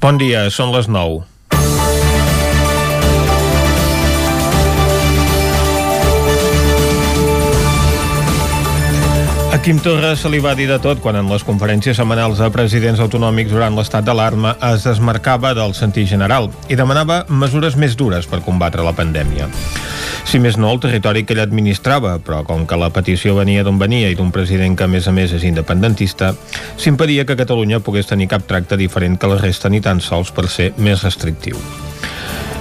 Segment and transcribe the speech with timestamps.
[0.00, 1.18] Bon dia, són les 9.
[9.50, 12.48] A Quim Torra se li va dir de tot quan en les conferències setmanals de
[12.54, 18.24] presidents autonòmics durant l'estat d'alarma es desmarcava del sentit general i demanava mesures més dures
[18.24, 19.52] per combatre la pandèmia.
[20.24, 23.80] Si més no, el territori que ell administrava, però com que la petició venia d'on
[23.80, 26.34] venia i d'un president que a més a més és independentista,
[26.78, 30.48] s'impedia que Catalunya pogués tenir cap tracte diferent que la resta ni tan sols per
[30.48, 31.58] ser més restrictiu.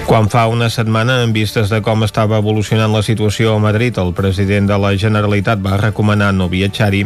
[0.09, 4.09] Quan fa una setmana, en vistes de com estava evolucionant la situació a Madrid, el
[4.17, 7.03] president de la Generalitat va recomanar no viatjar-hi,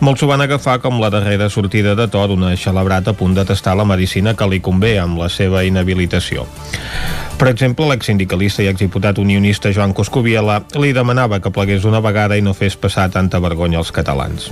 [0.00, 3.44] molts ho van agafar com la darrera sortida de to d'una xelebrat a punt de
[3.44, 6.48] tastar la medicina que li convé amb la seva inhabilitació.
[7.36, 12.48] Per exemple, l'exsindicalista i exdiputat unionista Joan Coscubiela li demanava que plegués una vegada i
[12.48, 14.48] no fes passar tanta vergonya als catalans.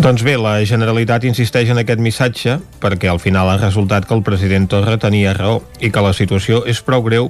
[0.00, 4.24] Doncs bé, la Generalitat insisteix en aquest missatge perquè al final ha resultat que el
[4.24, 7.28] president Torra tenia raó i que la situació és prou greu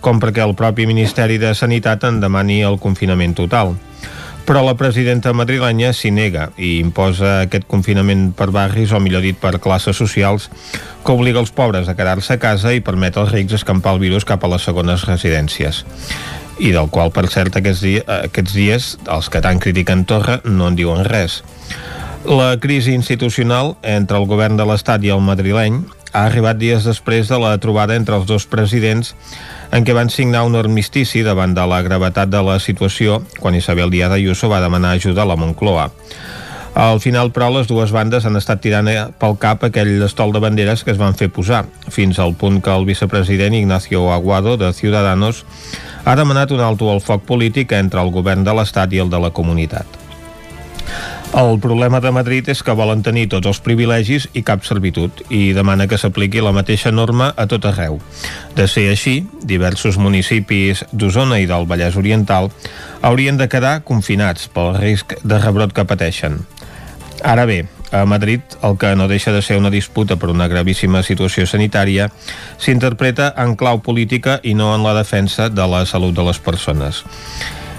[0.00, 3.74] com perquè el propi Ministeri de Sanitat en demani el confinament total.
[4.48, 9.36] Però la presidenta madrilenya s'hi nega i imposa aquest confinament per barris, o millor dit
[9.36, 10.48] per classes socials,
[11.04, 14.24] que obliga els pobres a quedar-se a casa i permet als rics escampar el virus
[14.24, 15.84] cap a les segones residències
[16.58, 20.68] i del qual, per cert, aquests, dies, aquests dies els que tant critiquen Torra no
[20.68, 21.42] en diuen res.
[22.26, 25.78] La crisi institucional entre el govern de l'Estat i el madrileny
[26.12, 29.14] ha arribat dies després de la trobada entre els dos presidents
[29.72, 33.92] en què van signar un armistici davant de la gravetat de la situació quan Isabel
[33.92, 35.90] Díaz Ayuso va demanar ajuda a la Moncloa.
[36.78, 38.86] Al final, però, les dues bandes han estat tirant
[39.18, 42.70] pel cap aquell estol de banderes que es van fer posar, fins al punt que
[42.70, 45.44] el vicepresident Ignacio Aguado, de Ciudadanos,
[46.08, 49.18] ha demanat un alto al foc polític entre el govern de l'Estat i el de
[49.20, 49.98] la comunitat.
[51.36, 55.52] El problema de Madrid és que volen tenir tots els privilegis i cap servitud i
[55.52, 58.00] demana que s'apliqui la mateixa norma a tot arreu.
[58.56, 62.48] De ser així, diversos municipis d'Osona i del Vallès Oriental
[63.04, 66.40] haurien de quedar confinats pel risc de rebrot que pateixen.
[67.20, 71.02] Ara bé, a Madrid, el que no deixa de ser una disputa per una gravíssima
[71.02, 72.10] situació sanitària,
[72.58, 77.04] s'interpreta en clau política i no en la defensa de la salut de les persones.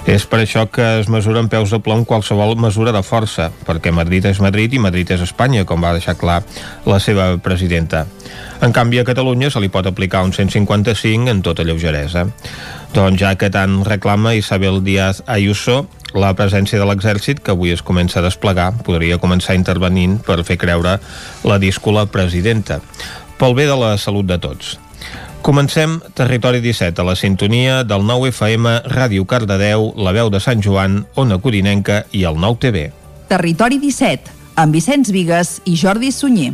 [0.10, 4.26] És per això que es mesuren peus de plom qualsevol mesura de força, perquè Madrid
[4.26, 6.40] és Madrid i Madrid és Espanya, com va deixar clar
[6.90, 8.06] la seva presidenta.
[8.64, 12.26] En canvi, a Catalunya se li pot aplicar un 155 en tota lleugeresa.
[12.96, 17.84] Doncs ja que tant reclama Isabel Díaz Ayuso, la presència de l'exèrcit, que avui es
[17.86, 20.98] comença a desplegar, podria començar intervenint per fer creure
[21.44, 22.80] la díscola presidenta,
[23.40, 24.78] pel bé de la salut de tots.
[25.42, 30.62] Comencem Territori 17 a la sintonia del 9 FM, Ràdio Cardedeu, La Veu de Sant
[30.62, 32.90] Joan, Ona Codinenca i el 9 TV.
[33.32, 36.54] Territori 17, amb Vicenç Vigues i Jordi Sunyer.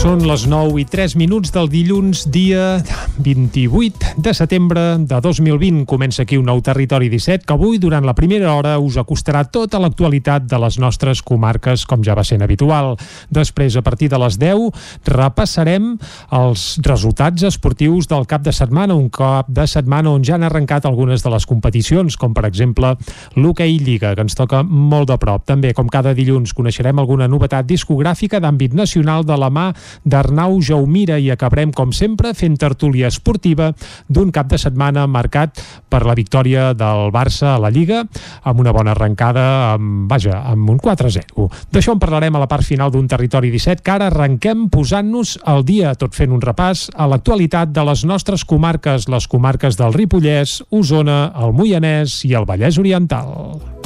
[0.00, 2.78] Són les 9 i 3 minuts del dilluns, dia
[3.20, 5.82] 28 de setembre de 2020.
[5.84, 9.76] Comença aquí un nou Territori 17 que avui, durant la primera hora, us acostarà tota
[9.76, 12.94] l'actualitat de les nostres comarques, com ja va sent habitual.
[13.28, 14.70] Després, a partir de les 10,
[15.04, 15.90] repassarem
[16.32, 20.88] els resultats esportius del cap de setmana, un cap de setmana on ja han arrencat
[20.88, 22.94] algunes de les competicions, com per exemple
[23.36, 25.44] l'Hockey Lliga, que ens toca molt de prop.
[25.44, 29.68] També, com cada dilluns, coneixerem alguna novetat discogràfica d'àmbit nacional de la mà
[30.04, 33.72] d'Arnau Jaumira i acabarem, com sempre, fent tertúlia esportiva
[34.08, 38.04] d'un cap de setmana marcat per la victòria del Barça a la Lliga
[38.44, 41.48] amb una bona arrencada, amb, vaja, amb un 4-0.
[41.72, 45.64] D'això en parlarem a la part final d'un Territori 17 que ara arrenquem posant-nos al
[45.66, 50.60] dia, tot fent un repàs a l'actualitat de les nostres comarques, les comarques del Ripollès,
[50.70, 53.79] Osona, el Moianès i el Vallès Oriental.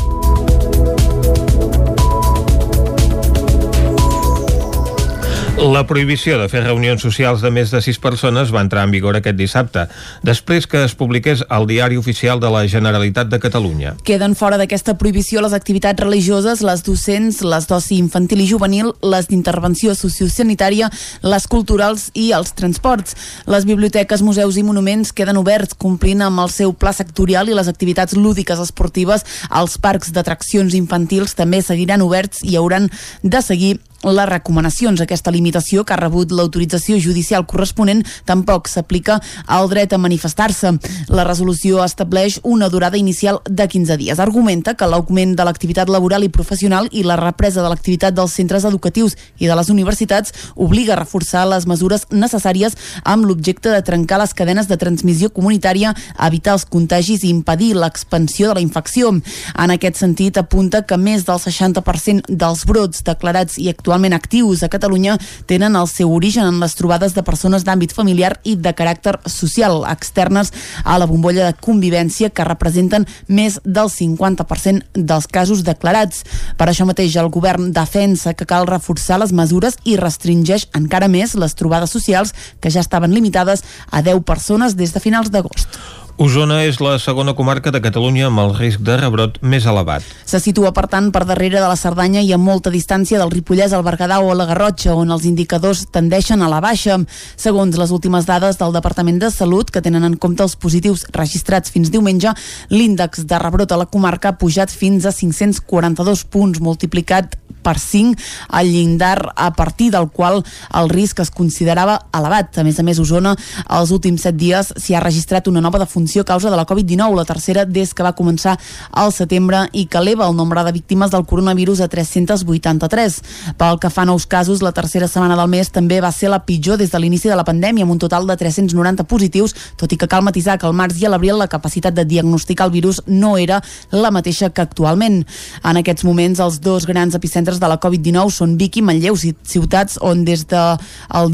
[5.55, 9.15] La prohibició de fer reunions socials de més de sis persones va entrar en vigor
[9.15, 9.85] aquest dissabte,
[10.27, 13.93] després que es publiqués al Diari Oficial de la Generalitat de Catalunya.
[14.03, 19.31] Queden fora d'aquesta prohibició les activitats religioses, les docents, les d'oci infantil i juvenil, les
[19.31, 20.91] d'intervenció sociosanitària,
[21.23, 23.15] les culturals i els transports.
[23.47, 27.71] Les biblioteques, museus i monuments queden oberts, complint amb el seu pla sectorial i les
[27.71, 29.23] activitats lúdiques esportives.
[29.55, 32.91] Els parcs d'atraccions infantils també seguiran oberts i hauran
[33.23, 35.01] de seguir les recomanacions.
[35.01, 40.75] Aquesta limitació, que ha rebut l'autorització judicial corresponent, tampoc s'aplica al dret a manifestar-se.
[41.09, 44.21] La resolució estableix una durada inicial de 15 dies.
[44.21, 48.65] Argumenta que l'augment de l'activitat laboral i professional i la represa de l'activitat dels centres
[48.65, 54.19] educatius i de les universitats obliga a reforçar les mesures necessàries amb l'objecte de trencar
[54.21, 55.95] les cadenes de transmissió comunitària,
[56.27, 59.12] evitar els contagis i impedir l'expansió de la infecció.
[59.15, 64.69] En aquest sentit, apunta que més del 60% dels brots declarats i actualment actius a
[64.69, 69.20] Catalunya tenen el seu origen en les trobades de persones d'àmbit familiar i de caràcter
[69.31, 70.50] social externes
[70.85, 76.25] a la bombolla de convivència que representen més del 50% dels casos declarats.
[76.58, 81.37] Per això mateix el govern defensa que cal reforçar les mesures i restringeix encara més
[81.38, 85.79] les trobades socials que ja estaven limitades a 10 persones des de finals d'agost.
[86.14, 90.05] Osona és la segona comarca de Catalunya amb el risc de rebrot més elevat.
[90.31, 93.75] Se situa, per tant, per darrere de la Cerdanya i a molta distància del Ripollès,
[93.75, 97.00] el Berguedà o la Garrotxa, on els indicadors tendeixen a la baixa.
[97.34, 101.75] Segons les últimes dades del Departament de Salut, que tenen en compte els positius registrats
[101.75, 102.31] fins diumenge,
[102.70, 107.34] l'índex de rebrot a la comarca ha pujat fins a 542 punts, multiplicat
[107.64, 108.20] per 5
[108.52, 110.44] al llindar a partir del qual
[110.76, 112.58] el risc es considerava elevat.
[112.61, 113.34] A més a més, Osona,
[113.72, 117.15] els últims 7 dies s'hi ha registrat una nova defunció a causa de la Covid-19,
[117.15, 118.59] la tercera des que va començar
[118.91, 123.21] al setembre i que eleva el nombre de víctimes del coronavirus a 383.
[123.56, 126.43] Pel que fa a nous casos, la tercera setmana del mes també va ser la
[126.45, 129.97] pitjor des de l'inici de la pandèmia, amb un total de 390 positius, tot i
[129.97, 133.03] que cal matisar que al març i a l'abril la capacitat de diagnosticar el virus
[133.07, 135.23] no era la mateixa que actualment.
[135.62, 139.17] En aquests moments, els dos grans epicentres centres de la Covid-19 són Vic i Manlleu,
[139.17, 140.62] ciutats on des de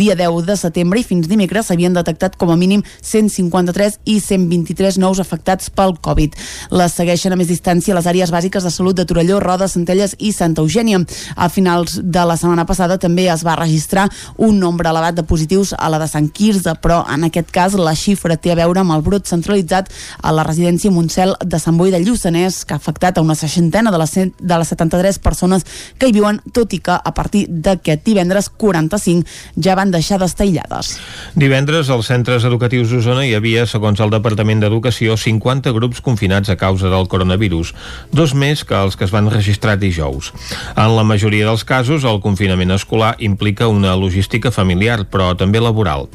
[0.00, 4.19] dia 10 de setembre i fins dimecres s'havien detectat com a mínim 153 i
[4.60, 6.36] 123 nous afectats pel Covid.
[6.76, 10.32] Les segueixen a més distància les àrees bàsiques de salut de Torelló, Roda, Centelles i
[10.36, 11.00] Santa Eugènia.
[11.36, 15.72] A finals de la setmana passada també es va registrar un nombre elevat de positius
[15.76, 18.94] a la de Sant Quirze, però en aquest cas la xifra té a veure amb
[18.96, 19.90] el brot centralitzat
[20.22, 23.90] a la residència Montsel de Sant Boi de Lluçanès, que ha afectat a una seixantena
[23.90, 25.66] de les, de les 73 persones
[25.98, 30.46] que hi viuen, tot i que a partir d'aquest divendres 45 ja van deixar d'estar
[30.46, 30.96] aïllades.
[31.38, 36.56] Divendres als centres educatius d'Osona hi havia, segons el Departament d'Educació, 50 grups confinats a
[36.58, 37.70] causa del coronavirus,
[38.11, 40.32] dos més que els que es van registrar dijous.
[40.75, 46.08] En la majoria dels casos, el confinament escolar implica una logística familiar, però també laboral.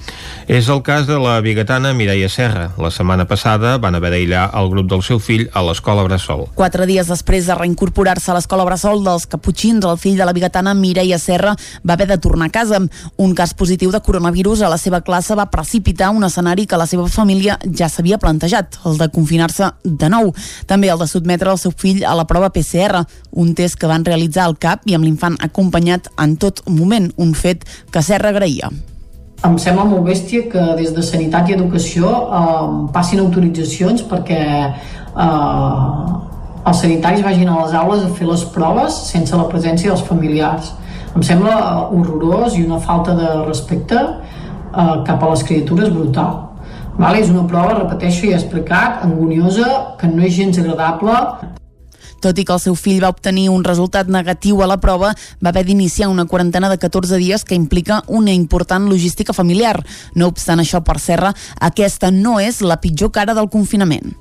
[0.51, 2.71] És el cas de la biguetana Mireia Serra.
[2.81, 6.49] La setmana passada van haver d'aïllar el grup del seu fill a l'escola Bressol.
[6.57, 10.73] Quatre dies després de reincorporar-se a l'escola Bressol dels Caputxins, el fill de la bigatana
[10.73, 11.55] Mireia Serra
[11.85, 12.81] va haver de tornar a casa.
[13.21, 16.87] Un cas positiu de coronavirus a la seva classe va precipitar un escenari que la
[16.89, 20.33] seva família ja s'havia plantejat, el de confinar-se de nou.
[20.69, 23.05] També el de sotmetre el seu fill a la prova PCR,
[23.37, 27.33] un test que van realitzar al CAP i amb l'infant acompanyat en tot moment, un
[27.37, 27.63] fet
[27.93, 28.73] que Serra agraïa.
[29.45, 36.05] Em sembla molt bèstia que des de Sanitat i Educació eh, passin autoritzacions perquè eh,
[36.65, 40.71] els sanitaris vagin a les aules a fer les proves sense la presència dels familiars.
[41.15, 41.53] Em sembla
[41.93, 46.41] horrorós i una falta de respecte eh, cap a les criatures brutal.
[46.97, 47.19] Vale?
[47.19, 49.67] És una prova, repeteixo, ja he explicat, angoniosa,
[49.99, 51.13] que no és gens agradable.
[52.23, 55.11] Tot i que el seu fill va obtenir un resultat negatiu a la prova,
[55.43, 59.83] va haver d'iniciar una quarantena de 14 dies que implica una important logística familiar.
[60.15, 64.15] No obstant això, per Serra, aquesta no és la pitjor cara del confinament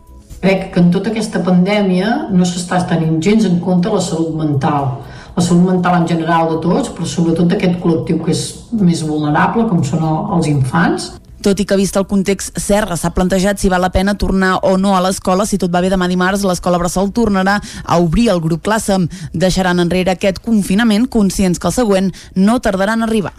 [0.45, 4.91] crec que en tota aquesta pandèmia no s'està tenint gens en compte la salut mental
[5.37, 8.43] la salut mental en general de tots, però sobretot d'aquest col·lectiu que és
[8.79, 10.05] més vulnerable, com són
[10.37, 11.09] els infants.
[11.45, 14.79] Tot i que vist el context, Serra s'ha plantejat si val la pena tornar o
[14.81, 15.45] no a l'escola.
[15.45, 18.97] Si tot va bé demà dimarts, l'escola Bressol tornarà a obrir el grup classe.
[19.37, 23.35] Deixaran enrere aquest confinament, conscients que el següent no tardarà en arribar.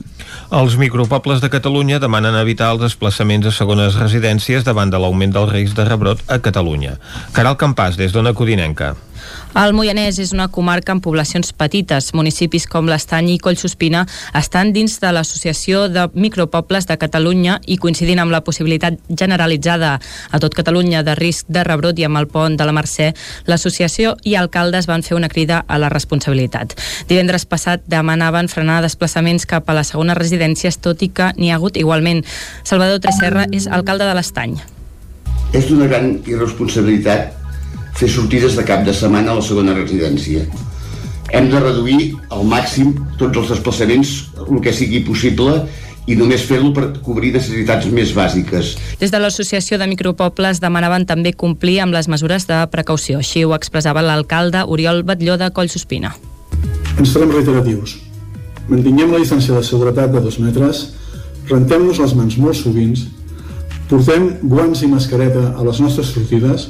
[0.53, 5.49] Els micropobles de Catalunya demanen evitar els desplaçaments a segones residències davant de l'augment del
[5.49, 6.99] risc de rebrot a Catalunya.
[7.33, 8.93] Caral Campàs, des d'Ona Codinenca.
[9.55, 12.09] El Moianès és una comarca amb poblacions petites.
[12.11, 14.01] Municipis com l'Estany i Collsospina
[14.35, 20.41] estan dins de l'Associació de Micropobles de Catalunya i coincidint amb la possibilitat generalitzada a
[20.43, 23.13] tot Catalunya de risc de rebrot i amb el pont de la Mercè,
[23.47, 26.75] l'associació i alcaldes van fer una crida a la responsabilitat.
[27.07, 31.61] Divendres passat demanaven frenar desplaçaments cap a les segones residències, tot i que n'hi ha
[31.61, 32.25] hagut igualment.
[32.67, 34.59] Salvador Tresserra és alcalde de l'Estany.
[35.55, 37.44] És d'una gran irresponsabilitat
[37.95, 40.45] fer sortides de cap de setmana a la segona residència.
[41.33, 44.13] Hem de reduir al màxim tots els desplaçaments,
[44.45, 45.63] el que sigui possible,
[46.05, 48.75] i només fer-lo per cobrir necessitats més bàsiques.
[49.01, 53.23] Des de l'Associació de Micropobles demanaven també complir amb les mesures de precaució.
[53.23, 56.13] Així ho expressava l'alcalde Oriol Batlló de Collsospina.
[56.99, 57.97] Ens farem reiteratius.
[58.69, 60.87] mantinguem la distància de seguretat de dos metres,
[61.49, 62.95] rentem-nos les mans molt sovint,
[63.89, 66.69] portem guants i mascareta a les nostres sortides,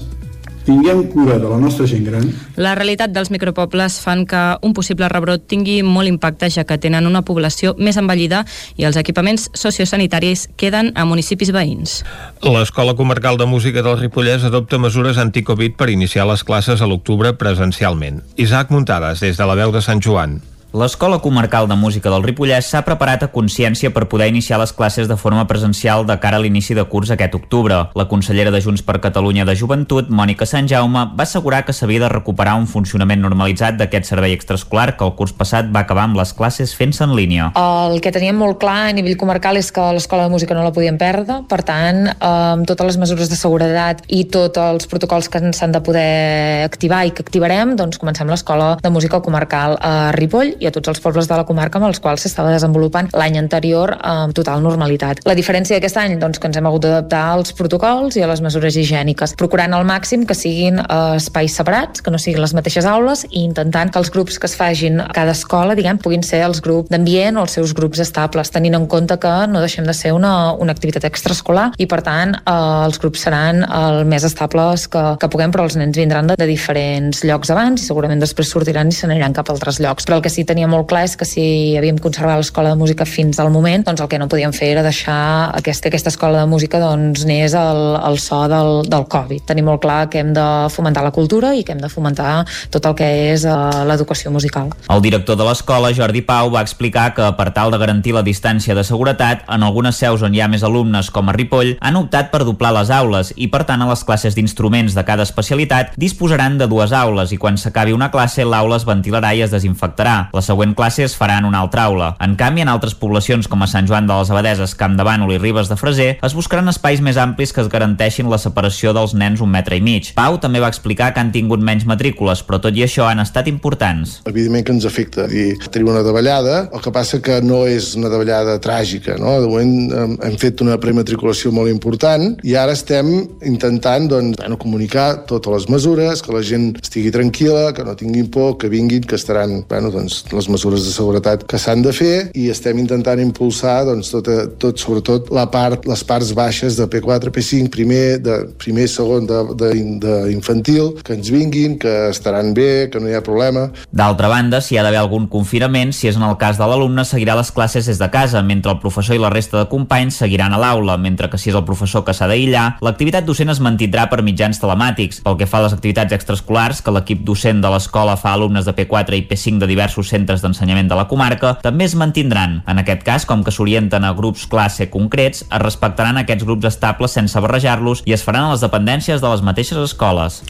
[0.66, 2.26] tinguem cura de la nostra gent gran.
[2.58, 7.08] La realitat dels micropobles fan que un possible rebrot tingui molt impacte ja que tenen
[7.08, 8.44] una població més envellida
[8.76, 12.02] i els equipaments sociosanitaris queden a municipis veïns.
[12.42, 17.36] L'Escola Comarcal de Música del Ripollès adopta mesures anticovid per iniciar les classes a l'octubre
[17.38, 18.24] presencialment.
[18.36, 20.42] Isaac Muntades, des de la veu de Sant Joan.
[20.76, 25.08] L'Escola Comarcal de Música del Ripollès s'ha preparat a consciència per poder iniciar les classes
[25.08, 27.78] de forma presencial de cara a l'inici de curs aquest octubre.
[27.96, 32.02] La consellera de Junts per Catalunya de Joventut, Mònica Sant Jaume, va assegurar que s'havia
[32.04, 36.20] de recuperar un funcionament normalitzat d'aquest servei extraescolar que el curs passat va acabar amb
[36.20, 37.54] les classes fent-se en línia.
[37.56, 40.76] El que teníem molt clar a nivell comarcal és que l'Escola de Música no la
[40.76, 45.40] podíem perdre, per tant, amb totes les mesures de seguretat i tots els protocols que
[45.56, 50.65] s'han de poder activar i que activarem, doncs comencem l'Escola de Música Comarcal a Ripoll
[50.66, 53.94] i a tots els pobles de la comarca amb els quals s'estava desenvolupant l'any anterior
[54.02, 55.22] amb total normalitat.
[55.30, 58.42] La diferència d'aquest any, doncs, que ens hem hagut d'adaptar als protocols i a les
[58.44, 62.88] mesures higièniques, procurant al màxim que siguin eh, espais separats, que no siguin les mateixes
[62.90, 66.42] aules i intentant que els grups que es fagin a cada escola, diguem, puguin ser
[66.48, 69.96] els grups d'ambient o els seus grups estables, tenint en compte que no deixem de
[69.98, 74.88] ser una, una activitat extraescolar i, per tant, eh, els grups seran el més estables
[74.92, 78.52] que, que puguem, però els nens vindran de, de diferents llocs abans i segurament després
[78.52, 80.08] sortiran i se n'aniran cap a altres llocs.
[80.08, 83.04] Però el que sí tenia molt clar és que si havíem conservat l'escola de música
[83.04, 86.48] fins al moment, doncs el que no podíem fer era deixar aquesta, aquesta escola de
[86.48, 89.44] música doncs, anés al, al so del, del Covid.
[89.50, 92.88] Tenim molt clar que hem de fomentar la cultura i que hem de fomentar tot
[92.88, 94.72] el que és uh, l'educació musical.
[94.88, 98.78] El director de l'escola, Jordi Pau, va explicar que per tal de garantir la distància
[98.78, 102.32] de seguretat, en algunes seus on hi ha més alumnes, com a Ripoll, han optat
[102.32, 106.56] per doblar les aules i, per tant, a les classes d'instruments de cada especialitat disposaran
[106.62, 110.18] de dues aules i quan s'acabi una classe l'aula es ventilarà i es desinfectarà.
[110.32, 112.14] La següent classe es farà en una altra aula.
[112.24, 115.34] En canvi, en altres poblacions com a Sant Joan de les Abadeses, Camp de Bànol
[115.36, 119.16] i Ribes de Freser, es buscaran espais més amplis que es garanteixin la separació dels
[119.18, 120.12] nens un metre i mig.
[120.18, 123.50] Pau també va explicar que han tingut menys matrícules, però tot i això han estat
[123.52, 124.20] importants.
[124.30, 128.12] Evidentment que ens afecta i tenim una davallada, el que passa que no és una
[128.14, 129.38] davallada tràgica, no?
[129.42, 133.12] De moment hem fet una prematriculació molt important i ara estem
[133.46, 138.30] intentant doncs, bueno, comunicar totes les mesures, que la gent estigui tranquil·la, que no tinguin
[138.32, 142.30] por, que vinguin, que estaran bueno, doncs, les mesures de seguretat que s'han de fer
[142.38, 144.30] i estem intentant impulsar doncs, tot,
[144.62, 150.96] tot, sobretot la part, les parts baixes de P4, P5, primer, de, primer segon d'infantil,
[151.06, 153.68] que ens vinguin, que estaran bé, que no hi ha problema.
[153.92, 157.06] D'altra banda, si hi ha d'haver algun confinament, si és en el cas de l'alumne,
[157.08, 160.56] seguirà les classes des de casa, mentre el professor i la resta de companys seguiran
[160.56, 164.08] a l'aula, mentre que si és el professor que s'ha d'aïllar, l'activitat docent es mantindrà
[164.12, 165.22] per mitjans telemàtics.
[165.26, 168.76] Pel que fa a les activitats extraescolars, que l'equip docent de l'escola fa alumnes de
[168.76, 172.62] P4 i P5 de diversos centres d'ensenyament de la comarca també es mantindran.
[172.72, 177.16] En aquest cas, com que s'orienten a grups classe concrets, es respectaran aquests grups estables
[177.20, 180.42] sense barrejar-los i es faran a les dependències de les mateixes escoles.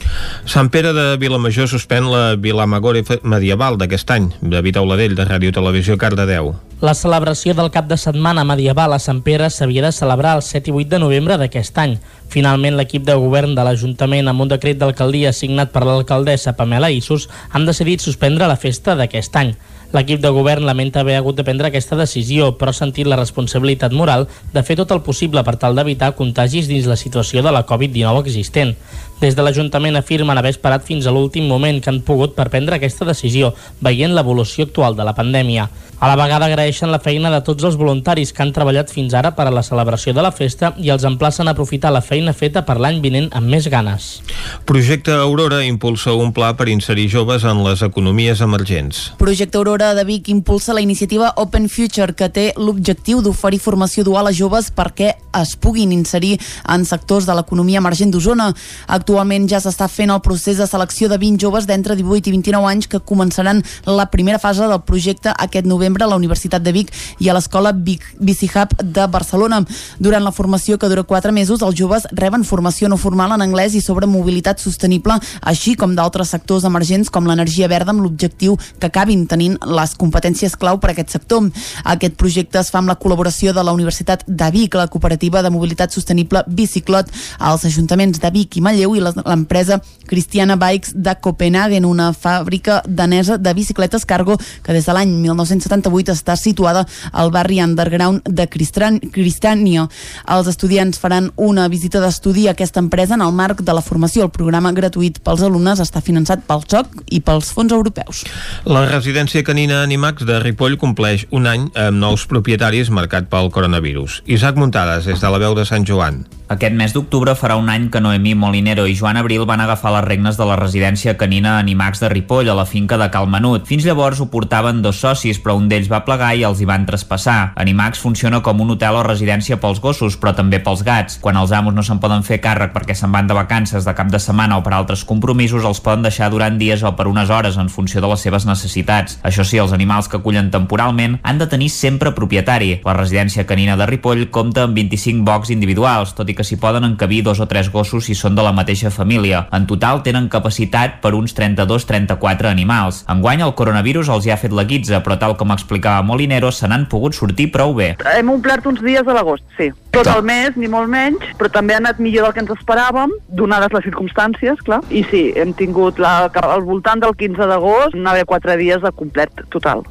[0.46, 4.30] Sant Pere de Vilamajor suspèn la Vilamagore medieval d'aquest any.
[4.40, 6.54] David Auladell, de Ràdio Televisió, Cardedeu.
[6.84, 10.68] La celebració del cap de setmana medieval a Sant Pere s'havia de celebrar el 7
[10.68, 11.96] i 8 de novembre d'aquest any.
[12.32, 17.28] Finalment, l'equip de govern de l'Ajuntament, amb un decret d'alcaldia signat per l'alcaldessa Pamela Issus,
[17.52, 19.54] han decidit suspendre la festa d'aquest any.
[19.94, 23.94] L'equip de govern lamenta haver hagut de prendre aquesta decisió, però ha sentit la responsabilitat
[23.94, 27.62] moral de fer tot el possible per tal d'evitar contagis dins la situació de la
[27.68, 28.74] Covid-19 existent.
[29.20, 32.76] Des de l'Ajuntament afirmen haver esperat fins a l'últim moment que han pogut per prendre
[32.76, 35.70] aquesta decisió, veient l'evolució actual de la pandèmia.
[35.96, 39.30] A la vegada agraeixen la feina de tots els voluntaris que han treballat fins ara
[39.32, 42.66] per a la celebració de la festa i els emplacen a aprofitar la feina feta
[42.68, 44.20] per l'any vinent amb més ganes.
[44.68, 49.14] Projecte Aurora impulsa un pla per inserir joves en les economies emergents.
[49.16, 54.28] Projecte Aurora de Vic impulsa la iniciativa Open Future que té l'objectiu d'oferir formació dual
[54.28, 56.36] a joves perquè es puguin inserir
[56.68, 58.52] en sectors de l'economia emergent d'Osona.
[58.88, 62.70] Actualment ja s'està fent el procés de selecció de 20 joves d'entre 18 i 29
[62.70, 66.92] anys que començaran la primera fase del projecte aquest novembre a la Universitat de Vic
[67.18, 69.62] i a l'Escola Bici Hub de Barcelona.
[69.98, 73.74] Durant la formació que dura 4 mesos, els joves reben formació no formal en anglès
[73.74, 78.86] i sobre mobilitat sostenible, així com d'altres sectors emergents com l'energia verda amb l'objectiu que
[78.90, 81.50] acabin tenint les competències clau per a aquest sector.
[81.84, 85.42] Aquest projecte es fa amb la col·laboració de la Universitat de Vic, la cooperativa iniciativa
[85.42, 91.16] de mobilitat sostenible Biciclot als ajuntaments de Vic i Manlleu i l'empresa Cristiana Bikes de
[91.20, 97.30] Copenhagen, una fàbrica danesa de bicicletes cargo que des de l'any 1978 està situada al
[97.30, 99.88] barri underground de Cristània.
[100.30, 104.24] Els estudiants faran una visita d'estudi a aquesta empresa en el marc de la formació.
[104.24, 108.22] El programa gratuït pels alumnes està finançat pel XOC i pels fons europeus.
[108.64, 114.22] La residència canina Animax de Ripoll compleix un any amb nous propietaris marcat pel coronavirus.
[114.30, 116.26] Isaac Muntades, des de la veu de Sant Joan.
[116.46, 120.04] Aquest mes d'octubre farà un any que Noemí Molinero i Joan Abril van agafar les
[120.04, 123.64] regnes de la residència canina Animax de Ripoll a la finca de Cal Menut.
[123.66, 126.86] Fins llavors ho portaven dos socis, però un d'ells va plegar i els hi van
[126.86, 127.50] traspassar.
[127.58, 131.18] Animax funciona com un hotel o residència pels gossos, però també pels gats.
[131.18, 134.14] Quan els amos no se'n poden fer càrrec perquè se'n van de vacances de cap
[134.14, 137.58] de setmana o per altres compromisos, els poden deixar durant dies o per unes hores
[137.58, 139.18] en funció de les seves necessitats.
[139.26, 142.76] Això sí, els animals que acullen temporalment han de tenir sempre propietari.
[142.86, 144.95] La residència canina de Ripoll compta amb 25
[145.26, 148.42] bocs individuals, tot i que s'hi poden encabir dos o tres gossos si són de
[148.42, 149.46] la mateixa família.
[149.52, 153.04] En total tenen capacitat per uns 32-34 animals.
[153.08, 156.68] Enguany el coronavirus els hi ha fet la guitza, però tal com explicava Molinero, se
[156.68, 157.94] n'han pogut sortir prou bé.
[158.16, 159.70] Hem omplert uns dies a l'agost, sí.
[159.96, 163.14] Tot el mes, ni molt menys, però també ha anat millor del que ens esperàvem,
[163.38, 164.82] donades les circumstàncies, clar.
[164.90, 169.32] I sí, hem tingut la, al voltant del 15 d'agost, haver quatre dies de complet
[169.50, 169.84] total.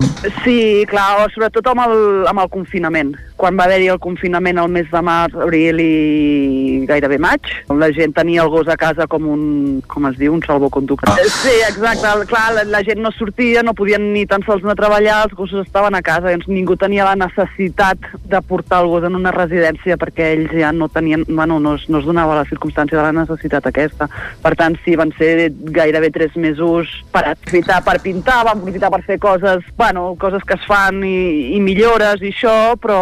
[0.43, 1.97] Sí, clar, sobretot amb el,
[2.29, 3.15] amb el confinament.
[3.35, 8.13] Quan va haver-hi el confinament al mes de març, abril i gairebé maig, la gent
[8.15, 9.43] tenia el gos a casa com un,
[9.91, 11.09] com es diu, un salvoconducte.
[11.11, 11.17] Ah.
[11.41, 14.81] Sí, exacte, clar, la, la gent no sortia, no podien ni tan sols anar a
[14.81, 19.07] treballar, els gossos estaven a casa, doncs ningú tenia la necessitat de portar el gos
[19.07, 22.47] en una residència perquè ells ja no tenien, bueno, no es, no es donava la
[22.49, 24.09] circumstància de la necessitat aquesta.
[24.43, 29.01] Per tant, sí, van ser gairebé tres mesos per aprofitar per pintar, van aprofitar per
[29.05, 32.99] fer coses, bueno, coses que es fan i, i millores i això, però,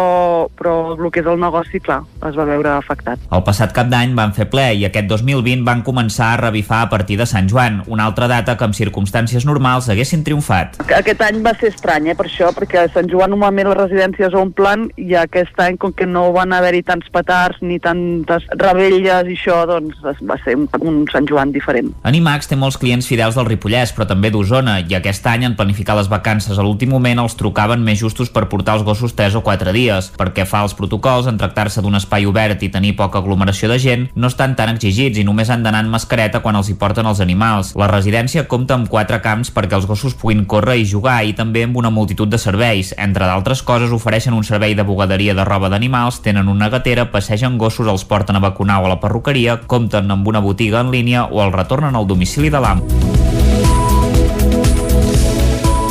[0.58, 3.20] però el que és el negoci, clar, es va veure afectat.
[3.34, 6.90] El passat cap d'any van fer ple i aquest 2020 van començar a revifar a
[6.92, 10.80] partir de Sant Joan, una altra data que en circumstàncies normals haguessin triomfat.
[10.84, 14.34] Aquest any va ser estrany, eh, per això, perquè a Sant Joan normalment les residències
[14.38, 19.36] omplen i aquest any, com que no van haver-hi tants petards ni tantes rebelles i
[19.36, 21.92] això, doncs va ser un, un Sant Joan diferent.
[22.06, 25.96] Animax té molts clients fidels del Ripollès, però també d'Osona, i aquest any en planificar
[25.98, 29.44] les vacances a l'últim moment els trucaven més justos per portar els gossos 3 o
[29.46, 30.12] 4 dies.
[30.18, 34.06] Perquè fa els protocols, en tractar-se d'un espai obert i tenir poca aglomeració de gent,
[34.14, 37.22] no estan tan exigits i només han d'anar en mascareta quan els hi porten els
[37.24, 37.74] animals.
[37.78, 41.64] La residència compta amb quatre camps perquè els gossos puguin córrer i jugar i també
[41.66, 42.94] amb una multitud de serveis.
[42.98, 47.58] Entre d'altres coses, ofereixen un servei de bugaderia de roba d'animals, tenen una gatera, passegen
[47.58, 51.26] gossos, els porten a vacunar o a la perruqueria, compten amb una botiga en línia
[51.26, 53.03] o els retornen al domicili de l'amo.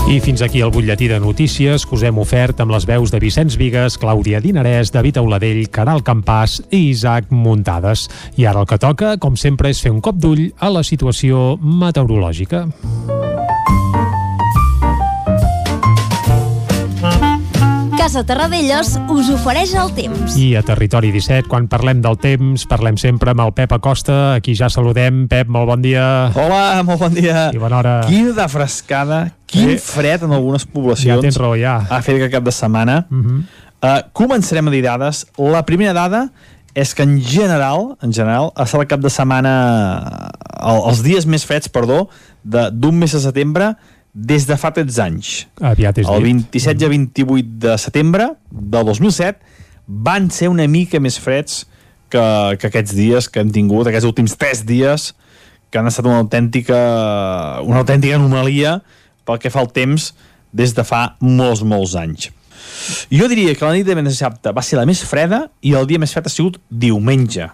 [0.03, 3.21] I fins aquí el butlletí de notícies que us hem ofert amb les veus de
[3.23, 8.09] Vicenç Vigues, Clàudia Dinarès, David Auladell, Caral Campàs i Isaac Muntades.
[8.37, 11.55] I ara el que toca, com sempre, és fer un cop d'ull a la situació
[11.57, 12.67] meteorològica.
[18.03, 20.33] Casa Terradellos us ofereix el temps.
[20.35, 24.57] I a Territori 17, quan parlem del temps, parlem sempre amb el Pep Acosta, aquí
[24.59, 25.23] ja saludem.
[25.31, 26.03] Pep, molt bon dia.
[26.35, 27.47] Hola, molt bon dia.
[27.55, 27.93] I bona hora.
[28.09, 29.21] Quina de frescada,
[29.53, 29.77] quin eh?
[29.81, 31.19] fred en algunes poblacions.
[31.19, 31.77] Ja tens raó, ja.
[31.89, 33.05] Ha fet que cap de setmana.
[33.09, 33.39] Uh -huh.
[33.83, 35.25] uh, començarem a dir dades.
[35.37, 36.29] La primera dada
[36.73, 41.25] és que en general, en general, ha estat el cap de setmana, el, els dies
[41.25, 42.09] més freds, perdó,
[42.43, 43.75] d'un mes de setembre,
[44.13, 45.47] des de fa 13 anys.
[45.61, 49.39] Aviat és El 27 i 28 de setembre del 2007
[49.87, 51.65] van ser una mica més freds
[52.09, 55.13] que, que aquests dies que hem tingut, aquests últims 3 dies,
[55.73, 56.77] que han estat una autèntica,
[57.65, 58.81] una autèntica anomalia
[59.25, 60.11] pel que fa al temps
[60.53, 62.29] des de fa molts, molts anys.
[63.11, 65.99] Jo diria que la nit de dissabte va ser la més freda i el dia
[65.99, 67.49] més fred ha sigut diumenge.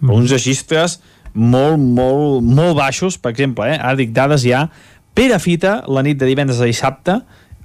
[0.00, 0.10] Mm.
[0.10, 1.00] Uns registres
[1.34, 3.78] molt, molt, molt baixos, per exemple, eh?
[3.78, 4.66] ara dic dades ja,
[5.12, 7.18] Perafita, la nit de divendres a dissabte,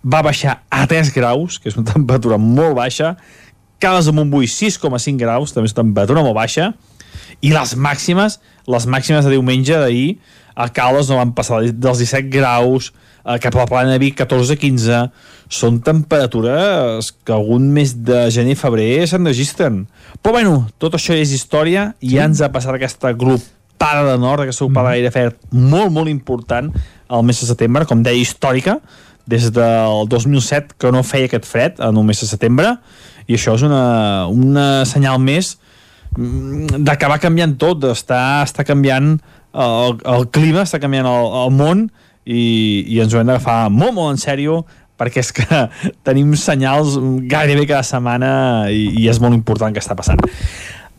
[0.03, 3.15] va baixar a 3 graus, que és una temperatura molt baixa,
[3.79, 6.71] Cales de Montbui 6,5 graus, també és una temperatura molt baixa,
[7.45, 10.17] i les màximes, les màximes de diumenge d'ahir,
[10.57, 12.91] a Cales no van passar dels 17 graus,
[13.27, 15.03] eh, cap a la plana de Vic 14-15,
[15.51, 19.83] són temperatures que algun mes de gener i febrer se'n registren.
[20.21, 21.91] Però bueno, tot això és història.
[22.01, 24.95] I ja ens ha passat aquesta grupada de nord, aquesta grupada mm.
[24.95, 26.71] d'aire fred molt, molt important
[27.07, 28.79] al mes de setembre, com deia, històrica,
[29.27, 32.77] des del 2007 que no feia aquest fred en un mes de setembre,
[33.27, 35.57] i això és una, una senyal més
[36.15, 39.17] mm, d'acabar canviant tot, està, està canviant
[39.57, 41.87] el, el clima, està canviant el, el món,
[42.27, 44.61] i, i ens ho hem d'agafar molt, molt en sèrio
[44.99, 45.45] perquè és que
[46.07, 46.97] tenim senyals
[47.31, 48.31] gairebé cada setmana
[48.73, 50.19] i, i és molt important que està passant.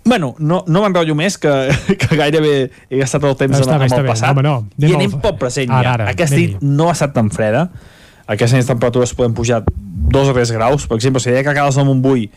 [0.09, 1.51] Bueno, no, no m'enrotllo més, que,
[2.01, 2.53] que gairebé
[2.89, 4.13] he gastat el temps Està amb, amb el bé.
[4.15, 4.33] passat.
[4.33, 4.55] Home, no.
[4.79, 5.97] Anem I anem al- pel present Ara, ja.
[5.99, 6.77] ara, Aquesta nit anem-hi.
[6.79, 7.67] no ha estat tan freda.
[8.29, 10.87] Aquestes nits temperatures poden pujar 2 o 3 graus.
[10.89, 12.29] Per exemple, si deia que a Cales del Montbui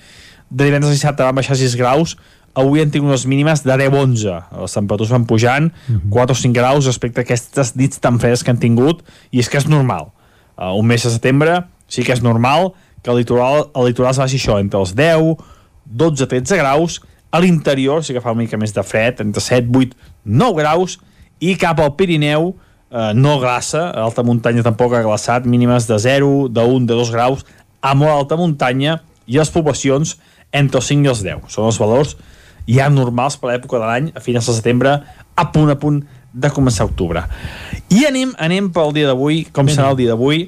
[0.52, 2.18] de divendres a dissabte van baixar 6 graus,
[2.58, 4.38] avui han tingut unes mínimes de 10-11.
[4.62, 5.70] Les temperatures van pujant
[6.12, 9.50] 4 o 5 graus respecte a aquestes nits tan fredes que han tingut, i és
[9.50, 10.12] que és normal.
[10.58, 11.62] Uh, un mes de setembre
[11.92, 15.40] sí que és normal que el litoral, el litoral es baixi això, entre els 10,
[15.86, 17.00] 12, 13 graus,
[17.32, 21.00] a l'interior sí que fa una mica més de fred, entre 7, 8, 9 graus,
[21.42, 25.98] i cap al Pirineu eh, no glaça, a alta muntanya tampoc ha glaçat, mínimes de
[25.98, 27.46] 0, de 1, de 2 graus,
[27.82, 30.18] a molt alta muntanya, i les poblacions
[30.52, 31.48] entre els 5 i els 10.
[31.50, 32.18] Són els valors
[32.70, 34.96] ja normals per l'època de l'any, a finals de setembre,
[35.36, 37.24] a punt a punt de començar octubre.
[37.92, 40.48] I anem, anem pel dia d'avui, com serà el dia d'avui,